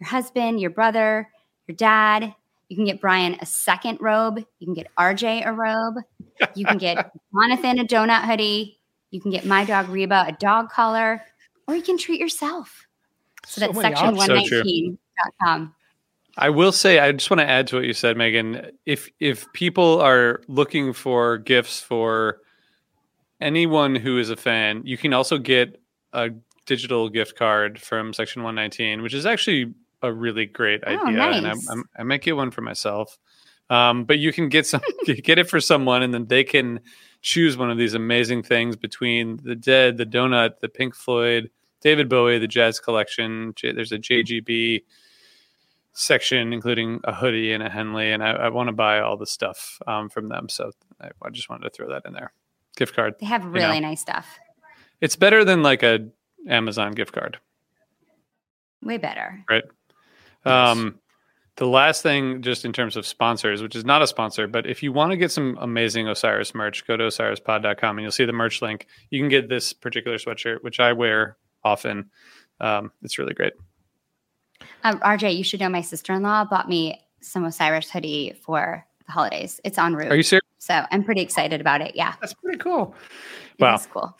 your 0.00 0.08
husband, 0.08 0.58
your 0.58 0.70
brother, 0.70 1.28
your 1.68 1.76
dad. 1.76 2.34
You 2.70 2.76
can 2.76 2.86
get 2.86 2.98
Brian 2.98 3.36
a 3.42 3.46
second 3.46 3.98
robe. 4.00 4.38
You 4.58 4.66
can 4.66 4.74
get 4.74 4.88
RJ 4.98 5.46
a 5.46 5.52
robe. 5.52 5.96
You 6.54 6.64
can 6.64 6.78
get 6.78 7.12
Jonathan 7.34 7.78
a 7.78 7.84
donut 7.84 8.24
hoodie. 8.24 8.80
You 9.10 9.20
can 9.20 9.30
get 9.30 9.44
my 9.44 9.66
dog 9.66 9.90
Reba 9.90 10.24
a 10.28 10.32
dog 10.32 10.70
collar, 10.70 11.22
or 11.68 11.76
you 11.76 11.82
can 11.82 11.98
treat 11.98 12.18
yourself. 12.18 12.86
So, 13.46 13.60
that's 13.60 13.76
many 13.76 13.94
options. 13.94 14.24
So 14.24 14.46
true. 14.46 14.62
section119.com. 14.62 15.74
I 16.38 16.48
will 16.48 16.72
say, 16.72 16.98
I 16.98 17.12
just 17.12 17.30
want 17.30 17.40
to 17.40 17.48
add 17.48 17.66
to 17.68 17.76
what 17.76 17.84
you 17.84 17.92
said, 17.92 18.16
Megan. 18.16 18.70
If 18.86 19.10
if 19.20 19.52
people 19.52 20.00
are 20.00 20.40
looking 20.48 20.92
for 20.94 21.36
gifts 21.38 21.80
for 21.80 22.38
anyone 23.40 23.94
who 23.94 24.18
is 24.18 24.30
a 24.30 24.36
fan, 24.36 24.82
you 24.84 24.96
can 24.96 25.12
also 25.12 25.36
get 25.36 25.80
a 26.14 26.30
digital 26.64 27.08
gift 27.08 27.36
card 27.36 27.78
from 27.80 28.14
Section 28.14 28.42
119, 28.42 29.02
which 29.02 29.14
is 29.14 29.26
actually 29.26 29.74
a 30.00 30.12
really 30.12 30.46
great 30.46 30.82
Oh, 30.86 30.90
idea. 30.90 31.06
And 31.06 31.22
I, 31.22 31.40
nice. 31.40 31.68
I'm, 31.68 31.84
I 31.98 32.02
might 32.02 32.22
get 32.22 32.36
one 32.36 32.50
for 32.50 32.62
myself. 32.62 33.18
Um, 33.70 34.04
but 34.04 34.18
you 34.18 34.32
can 34.32 34.48
get 34.48 34.66
some, 34.66 34.80
get 35.06 35.38
it 35.38 35.48
for 35.48 35.60
someone, 35.60 36.02
and 36.02 36.12
then 36.12 36.26
they 36.26 36.44
can 36.44 36.80
choose 37.20 37.56
one 37.56 37.70
of 37.70 37.78
these 37.78 37.94
amazing 37.94 38.42
things 38.42 38.76
between 38.76 39.38
the 39.42 39.54
Dead, 39.54 39.96
the 39.96 40.06
Donut, 40.06 40.60
the 40.60 40.68
Pink 40.68 40.94
Floyd, 40.94 41.50
David 41.82 42.08
Bowie, 42.08 42.38
the 42.38 42.48
Jazz 42.48 42.80
Collection. 42.80 43.54
There's 43.60 43.92
a 43.92 43.98
JGB 43.98 44.82
section, 45.92 46.52
including 46.52 47.00
a 47.04 47.12
hoodie 47.12 47.52
and 47.52 47.62
a 47.62 47.68
Henley, 47.68 48.12
and 48.12 48.22
I, 48.22 48.30
I 48.30 48.48
want 48.48 48.68
to 48.68 48.72
buy 48.72 49.00
all 49.00 49.16
the 49.16 49.26
stuff 49.26 49.78
um, 49.86 50.08
from 50.08 50.28
them. 50.28 50.48
So 50.48 50.70
I, 51.00 51.10
I 51.22 51.30
just 51.30 51.50
wanted 51.50 51.64
to 51.64 51.70
throw 51.70 51.88
that 51.90 52.02
in 52.06 52.14
there. 52.14 52.32
Gift 52.76 52.94
card. 52.94 53.14
They 53.20 53.26
have 53.26 53.44
know. 53.44 53.50
really 53.50 53.80
nice 53.80 54.00
stuff. 54.00 54.26
It's 55.00 55.16
better 55.16 55.44
than 55.44 55.62
like 55.62 55.82
a 55.82 56.08
Amazon 56.48 56.92
gift 56.92 57.12
card. 57.12 57.38
Way 58.82 58.98
better. 58.98 59.44
Right. 59.48 59.64
Um, 60.44 60.98
the 61.56 61.66
last 61.66 62.02
thing, 62.02 62.42
just 62.42 62.64
in 62.64 62.72
terms 62.72 62.96
of 62.96 63.06
sponsors, 63.06 63.62
which 63.62 63.76
is 63.76 63.84
not 63.84 64.00
a 64.02 64.06
sponsor, 64.06 64.46
but 64.46 64.66
if 64.66 64.82
you 64.82 64.92
want 64.92 65.10
to 65.12 65.16
get 65.16 65.30
some 65.30 65.58
amazing 65.60 66.08
Osiris 66.08 66.54
merch, 66.54 66.86
go 66.86 66.96
to 66.96 67.04
osirispod.com 67.04 67.98
and 67.98 68.02
you'll 68.02 68.10
see 68.10 68.24
the 68.24 68.32
merch 68.32 68.62
link. 68.62 68.86
You 69.10 69.20
can 69.20 69.28
get 69.28 69.48
this 69.48 69.72
particular 69.72 70.16
sweatshirt, 70.16 70.62
which 70.62 70.80
I 70.80 70.92
wear 70.94 71.36
often. 71.64 72.10
Um, 72.60 72.92
it's 73.02 73.18
really 73.18 73.34
great. 73.34 73.52
Um, 74.84 74.98
RJ, 75.00 75.36
you 75.36 75.44
should 75.44 75.60
know 75.60 75.68
my 75.68 75.80
sister 75.80 76.12
in 76.12 76.22
law 76.22 76.44
bought 76.44 76.68
me 76.68 77.00
some 77.20 77.44
Osiris 77.44 77.90
hoodie 77.90 78.34
for 78.44 78.84
the 79.06 79.12
holidays. 79.12 79.60
It's 79.64 79.78
en 79.78 79.94
route. 79.94 80.10
Are 80.12 80.16
you 80.16 80.22
serious? 80.22 80.42
so 80.58 80.84
I'm 80.92 81.02
pretty 81.02 81.22
excited 81.22 81.60
about 81.60 81.80
it. 81.80 81.96
Yeah. 81.96 82.14
That's 82.20 82.34
pretty 82.34 82.58
cool. 82.58 82.94
it 83.58 83.62
Wow. 83.62 83.74
is 83.74 83.86
cool. 83.86 84.16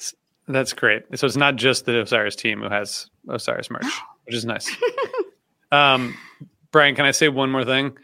That's 0.49 0.73
great. 0.73 1.05
So 1.17 1.27
it's 1.27 1.37
not 1.37 1.55
just 1.57 1.85
the 1.87 2.01
Osiris 2.03 2.35
team 2.35 2.61
who 2.63 2.69
has 2.69 3.09
Osiris 3.29 3.71
merch, 3.71 3.87
which 4.25 4.35
is 4.35 4.45
nice. 4.45 4.69
um, 5.73 6.17
Brian, 6.73 6.95
can 6.97 7.05
I 7.05 7.13
say 7.13 7.29
one 7.29 7.51
more 7.51 7.65
thing? 7.65 7.97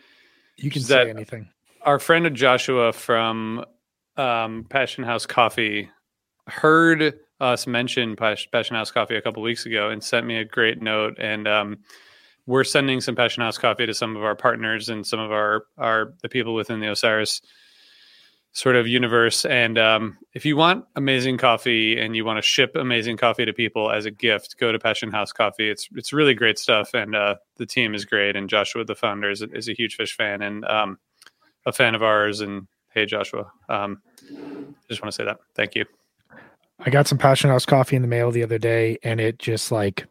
You 0.56 0.70
can 0.70 0.82
say 0.82 1.10
anything. 1.10 1.48
our 1.82 1.98
friend 1.98 2.32
Joshua 2.36 2.92
from 2.92 3.64
um, 4.16 4.66
Passion 4.68 5.04
House 5.04 5.26
Coffee 5.26 5.90
heard 6.46 7.18
us 7.40 7.66
mention 7.66 8.16
Pas- 8.16 8.46
Passion 8.46 8.76
House 8.76 8.90
Coffee 8.90 9.16
a 9.16 9.22
couple 9.22 9.42
weeks 9.42 9.66
ago 9.66 9.90
and 9.90 10.02
sent 10.02 10.26
me 10.26 10.36
a 10.36 10.44
great 10.44 10.82
note. 10.82 11.16
And 11.18 11.46
um, 11.46 11.78
we're 12.46 12.64
sending 12.64 13.00
some 13.00 13.14
Passion 13.14 13.42
House 13.42 13.58
Coffee 13.58 13.86
to 13.86 13.94
some 13.94 14.16
of 14.16 14.24
our 14.24 14.34
partners 14.34 14.88
and 14.88 15.06
some 15.06 15.20
of 15.20 15.30
our 15.30 15.64
our 15.76 16.14
the 16.22 16.28
people 16.28 16.54
within 16.54 16.80
the 16.80 16.90
Osiris 16.90 17.40
sort 18.52 18.76
of 18.76 18.88
universe. 18.88 19.44
And 19.44 19.78
um, 19.78 20.18
if 20.34 20.44
you 20.44 20.56
want 20.56 20.84
amazing 20.96 21.38
coffee 21.38 22.00
and 22.00 22.16
you 22.16 22.24
want 22.24 22.38
to 22.38 22.42
ship 22.42 22.74
amazing 22.74 23.16
coffee 23.16 23.44
to 23.44 23.52
people 23.52 23.90
as 23.90 24.06
a 24.06 24.10
gift, 24.10 24.56
go 24.58 24.72
to 24.72 24.78
Passion 24.78 25.12
House 25.12 25.32
Coffee. 25.32 25.70
It's 25.70 25.88
it's 25.94 26.12
really 26.12 26.34
great 26.34 26.58
stuff, 26.58 26.94
and 26.94 27.14
uh, 27.14 27.36
the 27.56 27.66
team 27.66 27.94
is 27.94 28.04
great. 28.04 28.36
And 28.36 28.48
Joshua, 28.48 28.84
the 28.84 28.94
founder, 28.94 29.30
is, 29.30 29.42
is 29.42 29.68
a 29.68 29.74
huge 29.74 29.96
Phish 29.96 30.12
fan 30.12 30.42
and 30.42 30.64
um, 30.64 30.98
a 31.66 31.72
fan 31.72 31.94
of 31.94 32.02
ours. 32.02 32.40
And 32.40 32.66
hey, 32.92 33.06
Joshua, 33.06 33.50
um, 33.68 34.02
I 34.30 34.88
just 34.88 35.02
want 35.02 35.12
to 35.12 35.16
say 35.16 35.24
that. 35.24 35.38
Thank 35.54 35.74
you. 35.74 35.97
I 36.80 36.90
got 36.90 37.08
some 37.08 37.18
Passion 37.18 37.50
House 37.50 37.66
coffee 37.66 37.96
in 37.96 38.02
the 38.02 38.08
mail 38.08 38.30
the 38.30 38.42
other 38.42 38.58
day, 38.58 38.98
and 39.02 39.20
it 39.20 39.38
just 39.38 39.72
like 39.72 40.06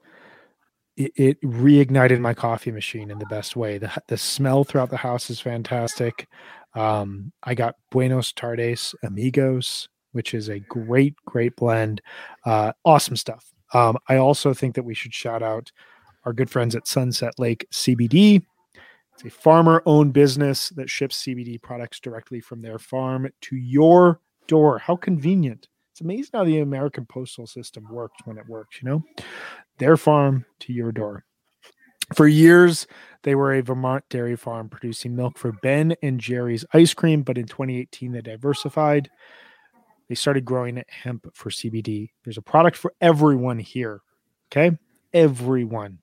it, 0.98 1.12
it 1.16 1.42
reignited 1.42 2.20
my 2.20 2.34
coffee 2.34 2.72
machine 2.72 3.10
in 3.10 3.20
the 3.20 3.26
best 3.28 3.56
way. 3.56 3.78
The 3.78 3.92
the 4.08 4.18
smell 4.18 4.64
throughout 4.64 4.90
the 4.90 4.98
house 4.98 5.30
is 5.30 5.40
fantastic. 5.40 6.28
Um, 6.74 7.32
I 7.44 7.56
got 7.56 7.76
Buenos 7.92 8.34
Tardes 8.34 8.94
Amigos, 9.04 9.88
which 10.12 10.34
is 10.34 10.50
a 10.50 10.60
great, 10.60 11.16
great 11.26 11.56
blend. 11.56 12.02
Uh, 12.46 12.74
awesome 12.84 13.16
stuff. 13.16 13.46
Um, 13.74 13.98
I 14.08 14.18
also 14.18 14.54
think 14.54 14.76
that 14.76 14.84
we 14.84 14.94
should 14.94 15.14
shout 15.14 15.42
out 15.42 15.72
our 16.26 16.34
good 16.34 16.50
friends 16.50 16.76
at 16.76 16.88
Sunset 16.88 17.34
Lake 17.38 17.66
CBD. 17.72 18.44
It's 19.14 19.26
a 19.26 19.30
farmer 19.30 19.82
owned 19.86 20.14
business 20.14 20.70
that 20.70 20.90
ships 20.90 21.24
CBD 21.24 21.60
products 21.62 22.00
directly 22.00 22.40
from 22.40 22.62
their 22.62 22.78
farm 22.78 23.30
to 23.42 23.56
your 23.56 24.20
door. 24.48 24.78
How 24.78 24.96
convenient. 24.96 25.68
It's 25.98 26.04
amazing 26.04 26.30
how 26.32 26.44
the 26.44 26.60
American 26.60 27.08
postal 27.08 27.48
system 27.48 27.88
works 27.90 28.18
when 28.26 28.38
it 28.38 28.48
works, 28.48 28.84
you 28.84 28.88
know? 28.88 29.04
Their 29.80 29.98
farm 29.98 30.46
to 30.60 30.72
your 30.72 30.92
door. 30.92 31.26
For 32.14 32.28
years, 32.28 32.86
they 33.24 33.34
were 33.34 33.56
a 33.56 33.64
Vermont 33.64 34.04
dairy 34.08 34.36
farm 34.36 34.70
producing 34.70 35.16
milk 35.16 35.40
for 35.40 35.54
Ben 35.54 35.96
and 36.04 36.20
Jerry's 36.20 36.64
ice 36.72 36.94
cream, 36.94 37.24
but 37.24 37.40
in 37.40 37.48
2018, 37.48 38.12
they 38.12 38.22
diversified. 38.22 39.10
They 40.08 40.14
started 40.14 40.46
growing 40.46 40.84
hemp 40.88 41.26
for 41.34 41.50
CBD. 41.50 42.12
There's 42.24 42.38
a 42.38 42.44
product 42.44 42.78
for 42.78 42.94
everyone 43.02 43.58
here. 43.58 44.02
Okay. 44.52 44.78
Everyone. 45.16 45.98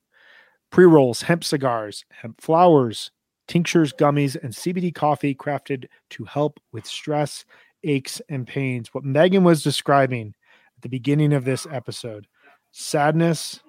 Pre 0.73 0.87
rolls, 0.87 1.23
hemp 1.23 1.45
cigars, 1.45 2.05
hemp 2.09 2.41
flowers, 2.41 3.13
tinctures, 3.47 3.93
gummies, 3.93 4.35
and 4.43 4.53
CBD 4.53 4.93
coffee 4.93 5.37
crafted 5.37 5.85
to 6.11 6.25
help 6.25 6.59
with 6.73 6.85
stress, 6.85 7.45
aches, 7.85 8.21
and 8.29 8.47
pains. 8.47 8.93
What 8.93 9.05
Megan 9.05 9.45
was 9.45 9.63
describing 9.63 10.35
at 10.77 10.83
the 10.83 10.89
beginning 10.89 11.33
of 11.33 11.45
this 11.45 11.67
episode 11.71 12.27
sadness, 12.73 13.61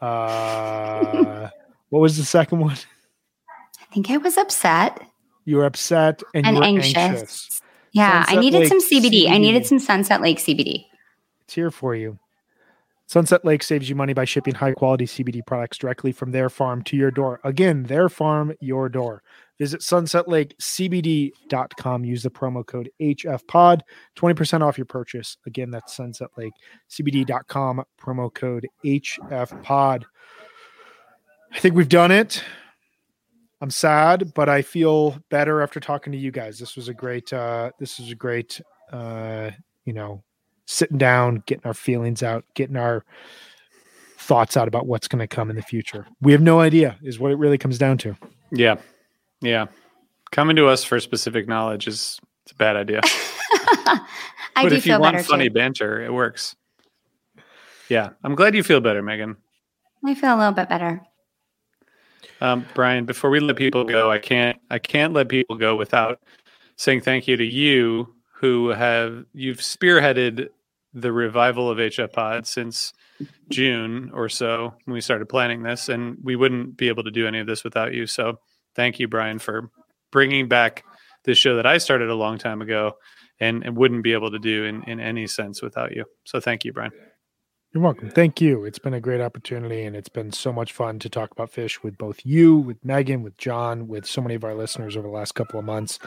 uh, 0.00 1.48
what 1.88 2.00
was 2.00 2.16
the 2.16 2.24
second 2.24 2.60
one? 2.60 2.76
I 3.80 3.94
think 3.94 4.10
I 4.10 4.18
was 4.18 4.36
upset 4.36 5.00
You 5.44 5.56
were 5.56 5.64
upset 5.64 6.22
and, 6.34 6.46
and 6.46 6.56
were 6.58 6.64
anxious. 6.64 6.96
anxious. 6.96 7.62
Yeah, 7.92 8.24
Sunset 8.24 8.38
I 8.38 8.40
needed 8.40 8.58
Lake 8.60 8.68
some 8.68 8.80
CBD. 8.80 9.30
I 9.30 9.38
needed 9.38 9.66
some 9.66 9.78
Sunset 9.78 10.20
Lake 10.20 10.38
CBD. 10.38 10.84
It's 11.42 11.54
here 11.54 11.70
for 11.70 11.94
you. 11.94 12.18
Sunset 13.08 13.42
Lake 13.42 13.62
saves 13.62 13.88
you 13.88 13.96
money 13.96 14.12
by 14.12 14.26
shipping 14.26 14.54
high 14.54 14.72
quality 14.72 15.06
CBD 15.06 15.40
products 15.46 15.78
directly 15.78 16.12
from 16.12 16.30
their 16.30 16.50
farm 16.50 16.82
to 16.82 16.94
your 16.94 17.10
door. 17.10 17.40
Again, 17.42 17.84
their 17.84 18.10
farm, 18.10 18.52
your 18.60 18.90
door. 18.90 19.22
Visit 19.58 19.80
sunsetlakecbd.com. 19.80 22.04
Use 22.04 22.22
the 22.22 22.30
promo 22.30 22.66
code 22.66 22.90
HFPOD, 23.00 23.80
20% 24.14 24.60
off 24.60 24.76
your 24.76 24.84
purchase. 24.84 25.38
Again, 25.46 25.70
that's 25.70 25.96
sunsetlakecbd.com, 25.96 27.82
promo 27.98 28.34
code 28.34 28.68
HFPOD. 28.84 30.04
I 31.50 31.60
think 31.60 31.74
we've 31.74 31.88
done 31.88 32.10
it. 32.10 32.44
I'm 33.62 33.70
sad, 33.70 34.34
but 34.34 34.50
I 34.50 34.60
feel 34.60 35.18
better 35.30 35.62
after 35.62 35.80
talking 35.80 36.12
to 36.12 36.18
you 36.18 36.30
guys. 36.30 36.58
This 36.58 36.76
was 36.76 36.88
a 36.88 36.94
great 36.94 37.32
uh 37.32 37.70
this 37.80 37.98
was 37.98 38.10
a 38.10 38.14
great 38.14 38.60
uh 38.92 39.52
you 39.86 39.94
know 39.94 40.22
sitting 40.68 40.98
down, 40.98 41.42
getting 41.46 41.64
our 41.64 41.72
feelings 41.72 42.22
out, 42.22 42.44
getting 42.54 42.76
our 42.76 43.02
thoughts 44.18 44.54
out 44.54 44.68
about 44.68 44.86
what's 44.86 45.08
going 45.08 45.20
to 45.20 45.26
come 45.26 45.48
in 45.48 45.56
the 45.56 45.62
future. 45.62 46.06
We 46.20 46.32
have 46.32 46.42
no 46.42 46.60
idea, 46.60 46.98
is 47.02 47.18
what 47.18 47.32
it 47.32 47.36
really 47.36 47.56
comes 47.56 47.78
down 47.78 47.96
to. 47.98 48.14
Yeah. 48.52 48.76
Yeah. 49.40 49.66
Coming 50.30 50.56
to 50.56 50.66
us 50.66 50.84
for 50.84 51.00
specific 51.00 51.48
knowledge 51.48 51.88
is 51.88 52.20
it's 52.42 52.52
a 52.52 52.54
bad 52.56 52.76
idea. 52.76 53.00
I 53.02 54.04
but 54.56 54.68
do 54.68 54.74
if 54.74 54.86
you 54.86 55.00
want 55.00 55.18
funny 55.22 55.48
too. 55.48 55.54
banter, 55.54 56.02
it 56.02 56.12
works. 56.12 56.54
Yeah. 57.88 58.10
I'm 58.22 58.34
glad 58.34 58.54
you 58.54 58.62
feel 58.62 58.80
better, 58.80 59.02
Megan. 59.02 59.38
I 60.04 60.14
feel 60.14 60.36
a 60.36 60.36
little 60.36 60.52
bit 60.52 60.68
better. 60.68 61.00
Um, 62.42 62.66
Brian, 62.74 63.06
before 63.06 63.30
we 63.30 63.40
let 63.40 63.56
people 63.56 63.84
go, 63.84 64.10
I 64.10 64.18
can't 64.18 64.60
I 64.70 64.78
can't 64.78 65.14
let 65.14 65.30
people 65.30 65.56
go 65.56 65.76
without 65.76 66.20
saying 66.76 67.00
thank 67.00 67.26
you 67.26 67.38
to 67.38 67.44
you 67.44 68.14
who 68.34 68.68
have 68.68 69.24
you've 69.32 69.58
spearheaded 69.58 70.50
the 70.94 71.12
revival 71.12 71.70
of 71.70 71.78
HF 71.78 72.12
Pod 72.12 72.46
since 72.46 72.92
June 73.50 74.10
or 74.12 74.28
so 74.28 74.74
when 74.84 74.94
we 74.94 75.00
started 75.00 75.28
planning 75.28 75.62
this, 75.62 75.88
and 75.88 76.18
we 76.22 76.36
wouldn't 76.36 76.76
be 76.76 76.88
able 76.88 77.04
to 77.04 77.10
do 77.10 77.26
any 77.26 77.38
of 77.40 77.46
this 77.46 77.64
without 77.64 77.94
you. 77.94 78.06
So 78.06 78.40
thank 78.74 78.98
you, 78.98 79.08
Brian, 79.08 79.38
for 79.38 79.70
bringing 80.10 80.48
back 80.48 80.84
this 81.24 81.38
show 81.38 81.56
that 81.56 81.66
I 81.66 81.78
started 81.78 82.08
a 82.08 82.14
long 82.14 82.38
time 82.38 82.62
ago 82.62 82.92
and, 83.40 83.64
and 83.64 83.76
wouldn't 83.76 84.02
be 84.02 84.12
able 84.12 84.30
to 84.30 84.38
do 84.38 84.64
in, 84.64 84.82
in 84.84 85.00
any 85.00 85.26
sense 85.26 85.62
without 85.62 85.94
you. 85.94 86.04
So 86.24 86.40
thank 86.40 86.64
you, 86.64 86.72
Brian. 86.72 86.92
You're 87.74 87.82
welcome. 87.82 88.08
Thank 88.08 88.40
you. 88.40 88.64
It's 88.64 88.78
been 88.78 88.94
a 88.94 89.00
great 89.00 89.20
opportunity 89.20 89.82
and 89.82 89.94
it's 89.94 90.08
been 90.08 90.32
so 90.32 90.54
much 90.54 90.72
fun 90.72 90.98
to 91.00 91.10
talk 91.10 91.30
about 91.30 91.52
Phish 91.52 91.82
with 91.82 91.98
both 91.98 92.24
you, 92.24 92.56
with 92.56 92.82
Megan, 92.82 93.22
with 93.22 93.36
John, 93.36 93.88
with 93.88 94.06
so 94.06 94.22
many 94.22 94.34
of 94.34 94.42
our 94.42 94.54
listeners 94.54 94.96
over 94.96 95.06
the 95.06 95.12
last 95.12 95.34
couple 95.34 95.58
of 95.58 95.66
months. 95.66 95.98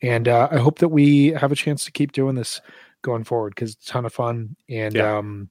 And 0.00 0.26
uh, 0.26 0.48
I 0.50 0.56
hope 0.56 0.78
that 0.78 0.88
we 0.88 1.28
have 1.32 1.52
a 1.52 1.56
chance 1.56 1.84
to 1.84 1.92
keep 1.92 2.12
doing 2.12 2.36
this 2.36 2.62
going 3.02 3.24
forward 3.24 3.54
because 3.54 3.72
it's 3.74 3.88
a 3.88 3.92
ton 3.92 4.06
of 4.06 4.12
fun. 4.12 4.56
And 4.68 4.94
Yeah. 4.94 5.18
um, 5.18 5.50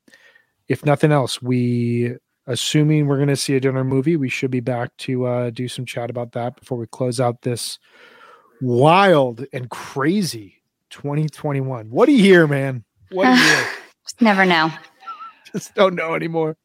if 0.68 0.86
nothing 0.86 1.12
else, 1.12 1.42
we, 1.42 2.16
assuming 2.48 3.08
we're 3.08 3.18
going 3.18 3.28
to 3.30 3.36
see 3.36 3.56
a 3.56 3.60
dinner 3.60 3.84
movie, 3.84 4.16
we 4.18 4.30
should 4.30 4.52
be 4.52 4.60
back 4.60 4.96
to 4.98 5.26
uh, 5.26 5.50
do 5.50 5.68
some 5.68 5.86
chat 5.86 6.10
about 6.10 6.32
that 6.34 6.56
before 6.60 6.78
we 6.78 6.88
close 6.88 7.20
out 7.20 7.42
this 7.42 7.80
wild 8.62 9.46
and 9.54 9.70
crazy 9.70 10.62
2021. 10.90 11.90
What 11.90 12.10
a 12.10 12.14
year, 12.14 12.48
man. 12.48 12.84
What 13.12 13.28
a 13.28 13.36
year 13.42 13.68
Just 14.04 14.22
never 14.22 14.46
know. 14.46 14.72
just 15.54 15.74
don't 15.76 15.96
know 15.96 16.14
anymore. 16.16 16.58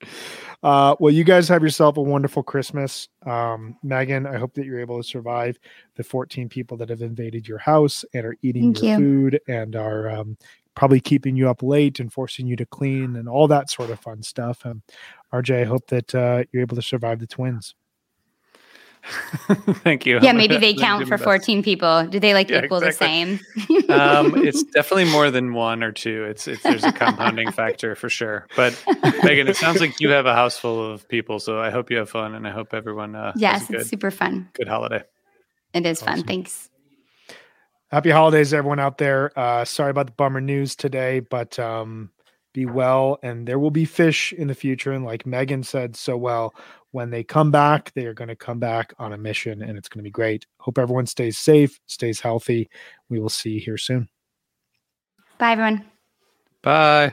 Uh, 0.62 0.96
well, 0.98 1.12
you 1.12 1.24
guys 1.24 1.46
have 1.48 1.62
yourself 1.62 1.98
a 1.98 2.02
wonderful 2.02 2.42
Christmas. 2.42 3.08
Um, 3.26 3.76
Megan, 3.82 4.26
I 4.26 4.38
hope 4.38 4.54
that 4.54 4.64
you're 4.64 4.80
able 4.80 4.96
to 4.96 5.06
survive 5.06 5.58
the 5.96 6.02
14 6.04 6.48
people 6.48 6.78
that 6.78 6.88
have 6.88 7.02
invaded 7.02 7.46
your 7.46 7.58
house 7.58 8.02
and 8.14 8.24
are 8.24 8.36
eating 8.40 8.72
Thank 8.72 8.82
your 8.82 8.90
you. 8.92 8.96
food 8.96 9.40
and 9.46 9.76
are 9.76 10.08
um, 10.08 10.38
probably 10.74 11.00
keeping 11.00 11.36
you 11.36 11.48
up 11.48 11.62
late 11.62 12.00
and 12.00 12.12
forcing 12.12 12.46
you 12.46 12.56
to 12.56 12.66
clean 12.66 13.16
and 13.16 13.28
all 13.28 13.48
that 13.48 13.70
sort 13.70 13.90
of 13.90 14.00
fun 14.00 14.22
stuff. 14.22 14.64
And 14.64 14.82
RJ, 15.32 15.62
I 15.62 15.64
hope 15.64 15.86
that 15.88 16.14
uh, 16.14 16.44
you're 16.52 16.62
able 16.62 16.76
to 16.76 16.82
survive 16.82 17.20
the 17.20 17.26
twins. 17.26 17.74
thank 19.84 20.06
you. 20.06 20.18
Yeah, 20.22 20.32
maybe 20.32 20.56
they 20.58 20.74
count 20.74 21.04
for 21.04 21.10
my 21.10 21.16
best. 21.16 21.24
14 21.24 21.62
people. 21.62 22.06
Do 22.06 22.18
they 22.18 22.32
like 22.32 22.48
Yeah, 22.48 22.64
equal 22.64 22.82
exactly. 22.82 23.36
the 23.36 23.84
same? 23.86 23.90
um, 23.90 24.34
it's 24.46 24.62
definitely 24.62 25.04
more 25.10 25.30
than 25.30 25.52
one 25.52 25.82
or 25.82 25.92
two. 25.92 26.24
It's 26.24 26.48
it's 26.48 26.62
there's 26.62 26.84
a 26.84 26.92
compounding 26.92 27.52
factor 27.52 27.94
for 27.94 28.08
sure. 28.08 28.46
But 28.56 28.82
Megan, 29.22 29.48
it 29.48 29.56
sounds 29.56 29.80
like 29.80 30.00
you 30.00 30.08
have 30.10 30.26
a 30.26 30.34
house 30.34 30.56
full 30.56 30.90
of 30.90 31.06
people, 31.08 31.38
so 31.38 31.60
I 31.60 31.70
hope 31.70 31.90
you 31.90 31.98
have 31.98 32.08
fun, 32.08 32.34
and 32.34 32.46
I 32.46 32.50
hope 32.50 32.72
everyone 32.72 33.14
uh, 33.14 33.32
yes, 33.36 33.60
has 33.60 33.68
a 33.68 33.72
good 33.72 33.80
it's 33.82 33.90
super 33.90 34.10
fun. 34.10 34.48
good 34.54 34.68
holiday. 34.68 35.02
It 35.74 35.84
is 35.84 36.00
fun. 36.00 36.22
Thanks. 36.22 36.70
Happy 37.94 38.10
holidays, 38.10 38.52
everyone 38.52 38.80
out 38.80 38.98
there. 38.98 39.30
Uh, 39.38 39.64
sorry 39.64 39.90
about 39.90 40.06
the 40.06 40.12
bummer 40.14 40.40
news 40.40 40.74
today, 40.74 41.20
but 41.20 41.56
um, 41.60 42.10
be 42.52 42.66
well. 42.66 43.20
And 43.22 43.46
there 43.46 43.60
will 43.60 43.70
be 43.70 43.86
Phish 43.86 44.32
in 44.32 44.48
the 44.48 44.54
future. 44.56 44.90
And 44.90 45.04
like 45.04 45.24
Megan 45.24 45.62
said 45.62 45.94
so 45.94 46.16
well, 46.16 46.56
when 46.90 47.10
they 47.10 47.22
come 47.22 47.52
back, 47.52 47.92
they 47.94 48.06
are 48.06 48.12
going 48.12 48.26
to 48.26 48.34
come 48.34 48.58
back 48.58 48.92
on 48.98 49.12
a 49.12 49.16
mission 49.16 49.62
and 49.62 49.78
it's 49.78 49.88
going 49.88 50.00
to 50.00 50.08
be 50.08 50.10
great. 50.10 50.44
Hope 50.58 50.76
everyone 50.76 51.06
stays 51.06 51.38
safe, 51.38 51.78
stays 51.86 52.18
healthy. 52.18 52.68
We 53.10 53.20
will 53.20 53.28
see 53.28 53.50
you 53.50 53.60
here 53.60 53.78
soon. 53.78 54.08
Bye, 55.38 55.52
everyone. 55.52 55.84
Bye. 56.62 57.12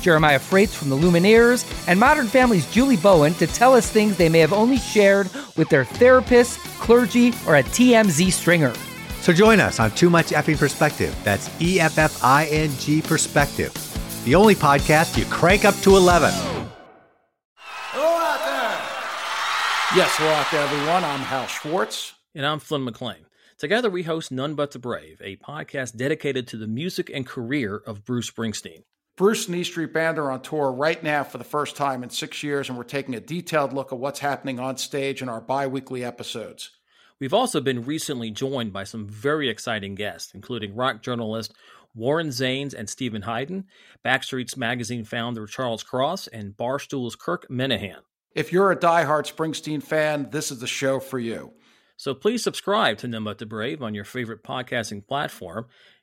Jeremiah 0.00 0.38
Fraites 0.38 0.74
from 0.74 0.90
the 0.90 0.96
Lumineers, 0.96 1.64
and 1.88 1.98
Modern 1.98 2.26
Family's 2.26 2.70
Julie 2.70 2.96
Bowen 2.96 3.34
to 3.34 3.46
tell 3.46 3.74
us 3.74 3.90
things 3.90 4.16
they 4.16 4.28
may 4.28 4.38
have 4.40 4.52
only 4.52 4.78
shared 4.78 5.30
with 5.56 5.68
their 5.68 5.84
therapist, 5.84 6.58
clergy, 6.80 7.32
or 7.46 7.56
a 7.56 7.62
TMZ 7.62 8.32
stringer. 8.32 8.74
So 9.20 9.32
join 9.32 9.60
us 9.60 9.80
on 9.80 9.90
Too 9.90 10.10
Much 10.10 10.28
Effing 10.28 10.58
Perspective. 10.58 11.14
That's 11.24 11.50
E 11.60 11.80
F 11.80 11.98
F 11.98 12.22
I 12.22 12.46
N 12.46 12.70
G 12.78 13.02
Perspective, 13.02 13.72
the 14.24 14.34
only 14.34 14.54
podcast 14.54 15.18
you 15.18 15.24
crank 15.26 15.64
up 15.64 15.74
to 15.76 15.96
11. 15.96 16.30
Hello 17.54 18.06
out 18.06 18.38
there. 18.44 19.98
Yes, 19.98 20.14
hello 20.16 20.30
out 20.30 20.50
there, 20.50 20.62
everyone. 20.62 21.04
I'm 21.04 21.20
Hal 21.20 21.46
Schwartz. 21.46 22.14
And 22.34 22.46
I'm 22.46 22.60
Flynn 22.60 22.84
McLean. 22.84 23.26
Together, 23.58 23.90
we 23.90 24.04
host 24.04 24.30
None 24.30 24.54
But 24.54 24.70
the 24.70 24.78
Brave, 24.78 25.20
a 25.24 25.36
podcast 25.36 25.96
dedicated 25.96 26.46
to 26.48 26.56
the 26.56 26.68
music 26.68 27.10
and 27.12 27.26
career 27.26 27.76
of 27.76 28.04
Bruce 28.04 28.30
Springsteen. 28.30 28.84
Bruce 29.18 29.48
and 29.48 29.56
E 29.56 29.64
Street 29.64 29.92
Band 29.92 30.16
are 30.16 30.30
on 30.30 30.40
tour 30.42 30.70
right 30.70 31.02
now 31.02 31.24
for 31.24 31.38
the 31.38 31.44
first 31.44 31.74
time 31.74 32.04
in 32.04 32.08
six 32.08 32.44
years, 32.44 32.68
and 32.68 32.78
we're 32.78 32.84
taking 32.84 33.16
a 33.16 33.20
detailed 33.20 33.72
look 33.72 33.92
at 33.92 33.98
what's 33.98 34.20
happening 34.20 34.60
on 34.60 34.76
stage 34.76 35.20
in 35.20 35.28
our 35.28 35.40
bi 35.40 35.66
weekly 35.66 36.04
episodes. 36.04 36.70
We've 37.18 37.34
also 37.34 37.60
been 37.60 37.84
recently 37.84 38.30
joined 38.30 38.72
by 38.72 38.84
some 38.84 39.08
very 39.08 39.48
exciting 39.48 39.96
guests, 39.96 40.32
including 40.36 40.76
rock 40.76 41.02
journalist 41.02 41.52
Warren 41.96 42.28
Zanes 42.28 42.74
and 42.74 42.88
Steven 42.88 43.22
Hyden, 43.22 43.64
Backstreet's 44.04 44.56
Magazine 44.56 45.04
founder 45.04 45.48
Charles 45.48 45.82
Cross, 45.82 46.28
and 46.28 46.56
Barstool's 46.56 47.16
Kirk 47.16 47.48
Minihane. 47.50 48.04
If 48.36 48.52
you're 48.52 48.70
a 48.70 48.76
diehard 48.76 49.26
Springsteen 49.26 49.82
fan, 49.82 50.28
this 50.30 50.52
is 50.52 50.60
the 50.60 50.68
show 50.68 51.00
for 51.00 51.18
you. 51.18 51.54
So 51.96 52.14
please 52.14 52.44
subscribe 52.44 52.98
to 52.98 53.08
None 53.08 53.24
But 53.24 53.38
the 53.38 53.46
Brave 53.46 53.82
on 53.82 53.92
your 53.92 54.04
favorite 54.04 54.44
podcasting 54.44 55.04
platform, 55.04 55.66